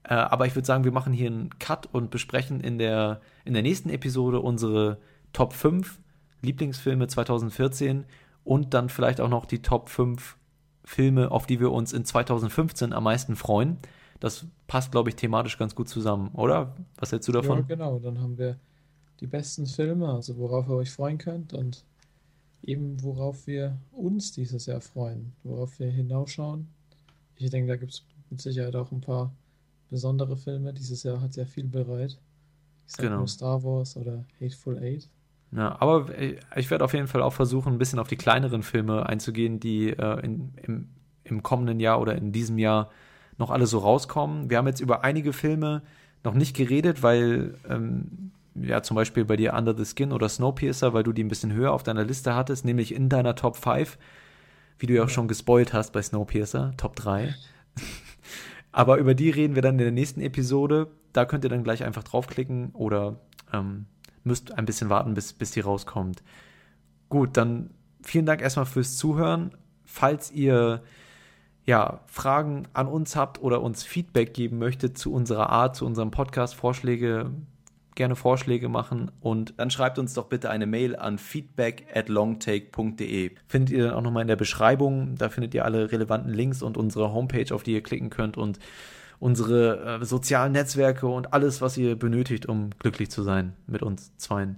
Äh, 0.04 0.14
aber 0.14 0.46
ich 0.46 0.54
würde 0.54 0.66
sagen, 0.66 0.84
wir 0.84 0.92
machen 0.92 1.12
hier 1.12 1.26
einen 1.26 1.58
Cut 1.58 1.88
und 1.90 2.12
besprechen 2.12 2.60
in 2.60 2.78
der, 2.78 3.20
in 3.44 3.54
der 3.54 3.64
nächsten 3.64 3.90
Episode 3.90 4.38
unsere 4.38 4.98
Top 5.32 5.52
5 5.52 5.98
Lieblingsfilme 6.42 7.08
2014 7.08 8.04
und 8.44 8.72
dann 8.72 8.88
vielleicht 8.88 9.20
auch 9.20 9.28
noch 9.28 9.46
die 9.46 9.62
Top 9.62 9.88
5 9.88 10.36
Filme, 10.84 11.32
auf 11.32 11.46
die 11.46 11.58
wir 11.58 11.72
uns 11.72 11.92
in 11.92 12.04
2015 12.04 12.92
am 12.92 13.02
meisten 13.02 13.34
freuen. 13.34 13.78
Das 14.20 14.46
passt, 14.68 14.92
glaube 14.92 15.08
ich, 15.08 15.16
thematisch 15.16 15.58
ganz 15.58 15.74
gut 15.74 15.88
zusammen, 15.88 16.30
oder? 16.34 16.76
Was 17.00 17.10
hältst 17.10 17.26
du 17.26 17.32
davon? 17.32 17.58
Ja, 17.58 17.64
genau. 17.64 17.98
Dann 17.98 18.20
haben 18.20 18.38
wir 18.38 18.60
die 19.20 19.26
besten 19.26 19.66
Filme, 19.66 20.08
also 20.08 20.36
worauf 20.38 20.68
ihr 20.68 20.76
euch 20.76 20.90
freuen 20.90 21.18
könnt 21.18 21.52
und 21.52 21.84
eben 22.62 23.02
worauf 23.02 23.46
wir 23.46 23.76
uns 23.92 24.32
dieses 24.32 24.66
Jahr 24.66 24.80
freuen, 24.80 25.32
worauf 25.42 25.78
wir 25.78 25.90
hinausschauen. 25.90 26.68
Ich 27.36 27.50
denke, 27.50 27.68
da 27.68 27.76
gibt 27.76 27.92
es 27.92 28.04
mit 28.30 28.40
Sicherheit 28.40 28.74
auch 28.76 28.90
ein 28.92 29.00
paar 29.00 29.32
besondere 29.90 30.36
Filme. 30.36 30.72
Dieses 30.72 31.02
Jahr 31.02 31.20
hat 31.20 31.32
sehr 31.32 31.46
viel 31.46 31.64
bereit. 31.68 32.18
Ich 32.86 32.92
sag 32.92 33.02
genau. 33.02 33.18
nur 33.18 33.28
Star 33.28 33.62
Wars 33.62 33.96
oder 33.96 34.24
Hateful 34.40 34.78
Eight. 34.78 35.08
Ja, 35.52 35.80
aber 35.80 36.08
ich 36.56 36.70
werde 36.70 36.84
auf 36.84 36.94
jeden 36.94 37.06
Fall 37.06 37.22
auch 37.22 37.32
versuchen, 37.32 37.74
ein 37.74 37.78
bisschen 37.78 37.98
auf 38.00 38.08
die 38.08 38.16
kleineren 38.16 38.62
Filme 38.62 39.06
einzugehen, 39.06 39.60
die 39.60 39.90
äh, 39.90 40.20
in, 40.24 40.52
im, 40.62 40.88
im 41.22 41.42
kommenden 41.42 41.78
Jahr 41.78 42.00
oder 42.00 42.16
in 42.16 42.32
diesem 42.32 42.58
Jahr 42.58 42.90
noch 43.38 43.50
alle 43.50 43.66
so 43.66 43.78
rauskommen. 43.78 44.50
Wir 44.50 44.58
haben 44.58 44.66
jetzt 44.66 44.80
über 44.80 45.04
einige 45.04 45.32
Filme 45.32 45.82
noch 46.24 46.34
nicht 46.34 46.56
geredet, 46.56 47.02
weil 47.02 47.56
ähm, 47.68 48.32
ja 48.54 48.82
zum 48.82 48.94
Beispiel 48.94 49.24
bei 49.24 49.36
dir 49.36 49.54
Under 49.54 49.76
the 49.76 49.84
Skin 49.84 50.12
oder 50.12 50.28
Snowpiercer, 50.28 50.92
weil 50.94 51.02
du 51.02 51.12
die 51.12 51.24
ein 51.24 51.28
bisschen 51.28 51.52
höher 51.52 51.72
auf 51.72 51.82
deiner 51.82 52.04
Liste 52.04 52.34
hattest, 52.34 52.64
nämlich 52.64 52.94
in 52.94 53.08
deiner 53.08 53.34
Top 53.34 53.56
5, 53.56 53.98
wie 54.78 54.86
du 54.86 54.94
ja 54.94 55.04
auch 55.04 55.08
schon 55.08 55.28
gespoilt 55.28 55.72
hast 55.72 55.92
bei 55.92 56.02
Snowpiercer, 56.02 56.72
Top 56.76 56.96
3. 56.96 57.34
Aber 58.72 58.98
über 58.98 59.14
die 59.14 59.30
reden 59.30 59.54
wir 59.54 59.62
dann 59.62 59.74
in 59.74 59.84
der 59.84 59.92
nächsten 59.92 60.20
Episode. 60.20 60.88
Da 61.12 61.24
könnt 61.24 61.44
ihr 61.44 61.50
dann 61.50 61.64
gleich 61.64 61.84
einfach 61.84 62.02
draufklicken 62.02 62.70
oder 62.72 63.20
ähm, 63.52 63.86
müsst 64.24 64.56
ein 64.58 64.64
bisschen 64.64 64.90
warten, 64.90 65.14
bis, 65.14 65.32
bis 65.32 65.52
die 65.52 65.60
rauskommt. 65.60 66.22
Gut, 67.08 67.36
dann 67.36 67.70
vielen 68.02 68.26
Dank 68.26 68.42
erstmal 68.42 68.66
fürs 68.66 68.96
Zuhören. 68.96 69.52
Falls 69.84 70.32
ihr 70.32 70.82
ja, 71.66 72.00
Fragen 72.06 72.66
an 72.72 72.88
uns 72.88 73.16
habt 73.16 73.40
oder 73.40 73.62
uns 73.62 73.84
Feedback 73.84 74.34
geben 74.34 74.58
möchtet 74.58 74.98
zu 74.98 75.12
unserer 75.12 75.50
Art, 75.50 75.76
zu 75.76 75.86
unserem 75.86 76.10
Podcast, 76.10 76.54
Vorschläge, 76.54 77.30
gerne 77.94 78.16
Vorschläge 78.16 78.68
machen 78.68 79.10
und 79.20 79.54
dann 79.56 79.70
schreibt 79.70 79.98
uns 79.98 80.14
doch 80.14 80.26
bitte 80.26 80.50
eine 80.50 80.66
Mail 80.66 80.96
an 80.96 81.18
feedback 81.18 81.86
at 81.94 82.08
longtake.de. 82.08 83.32
Findet 83.46 83.70
ihr 83.70 83.84
dann 83.84 83.94
auch 83.94 84.02
nochmal 84.02 84.22
in 84.22 84.28
der 84.28 84.36
Beschreibung, 84.36 85.16
da 85.16 85.28
findet 85.28 85.54
ihr 85.54 85.64
alle 85.64 85.92
relevanten 85.92 86.32
Links 86.32 86.62
und 86.62 86.76
unsere 86.76 87.12
Homepage, 87.12 87.54
auf 87.54 87.62
die 87.62 87.72
ihr 87.72 87.82
klicken 87.82 88.10
könnt 88.10 88.36
und 88.36 88.58
unsere 89.20 90.00
äh, 90.00 90.04
sozialen 90.04 90.52
Netzwerke 90.52 91.06
und 91.06 91.32
alles, 91.32 91.60
was 91.60 91.76
ihr 91.76 91.96
benötigt, 91.96 92.46
um 92.46 92.70
glücklich 92.78 93.10
zu 93.10 93.22
sein 93.22 93.54
mit 93.66 93.82
uns 93.82 94.16
zweien. 94.16 94.56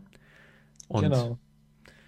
Und 0.89 1.03
genau. 1.03 1.39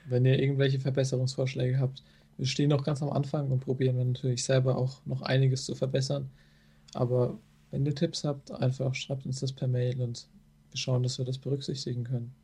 Wenn 0.08 0.24
ihr 0.24 0.38
irgendwelche 0.38 0.80
Verbesserungsvorschläge 0.80 1.78
habt, 1.78 2.02
wir 2.38 2.46
stehen 2.46 2.70
noch 2.70 2.84
ganz 2.84 3.02
am 3.02 3.10
Anfang 3.10 3.50
und 3.50 3.60
probieren 3.60 3.98
dann 3.98 4.12
natürlich 4.12 4.44
selber 4.44 4.78
auch 4.78 5.04
noch 5.04 5.22
einiges 5.22 5.66
zu 5.66 5.74
verbessern. 5.74 6.30
Aber 6.94 7.38
wenn 7.70 7.84
ihr 7.84 7.94
Tipps 7.94 8.24
habt, 8.24 8.50
einfach 8.50 8.94
schreibt 8.94 9.26
uns 9.26 9.40
das 9.40 9.52
per 9.52 9.68
Mail 9.68 10.00
und 10.00 10.28
wir 10.70 10.78
schauen, 10.78 11.02
dass 11.02 11.18
wir 11.18 11.24
das 11.24 11.38
berücksichtigen 11.38 12.04
können. 12.04 12.34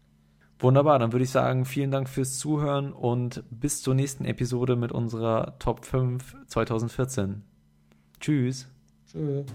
Wunderbar, 0.59 0.99
dann 0.99 1.13
würde 1.13 1.25
ich 1.25 1.31
sagen, 1.31 1.65
vielen 1.65 1.91
Dank 1.91 2.09
fürs 2.09 2.39
Zuhören 2.39 2.93
und 2.93 3.43
bis 3.51 3.83
zur 3.83 3.95
nächsten 3.95 4.25
Episode 4.25 4.77
mit 4.77 4.93
unserer 4.93 5.59
Top 5.59 5.85
5 5.85 6.37
2014. 6.47 7.43
Tschüss. 8.21 8.69
Tschüss. 9.11 9.47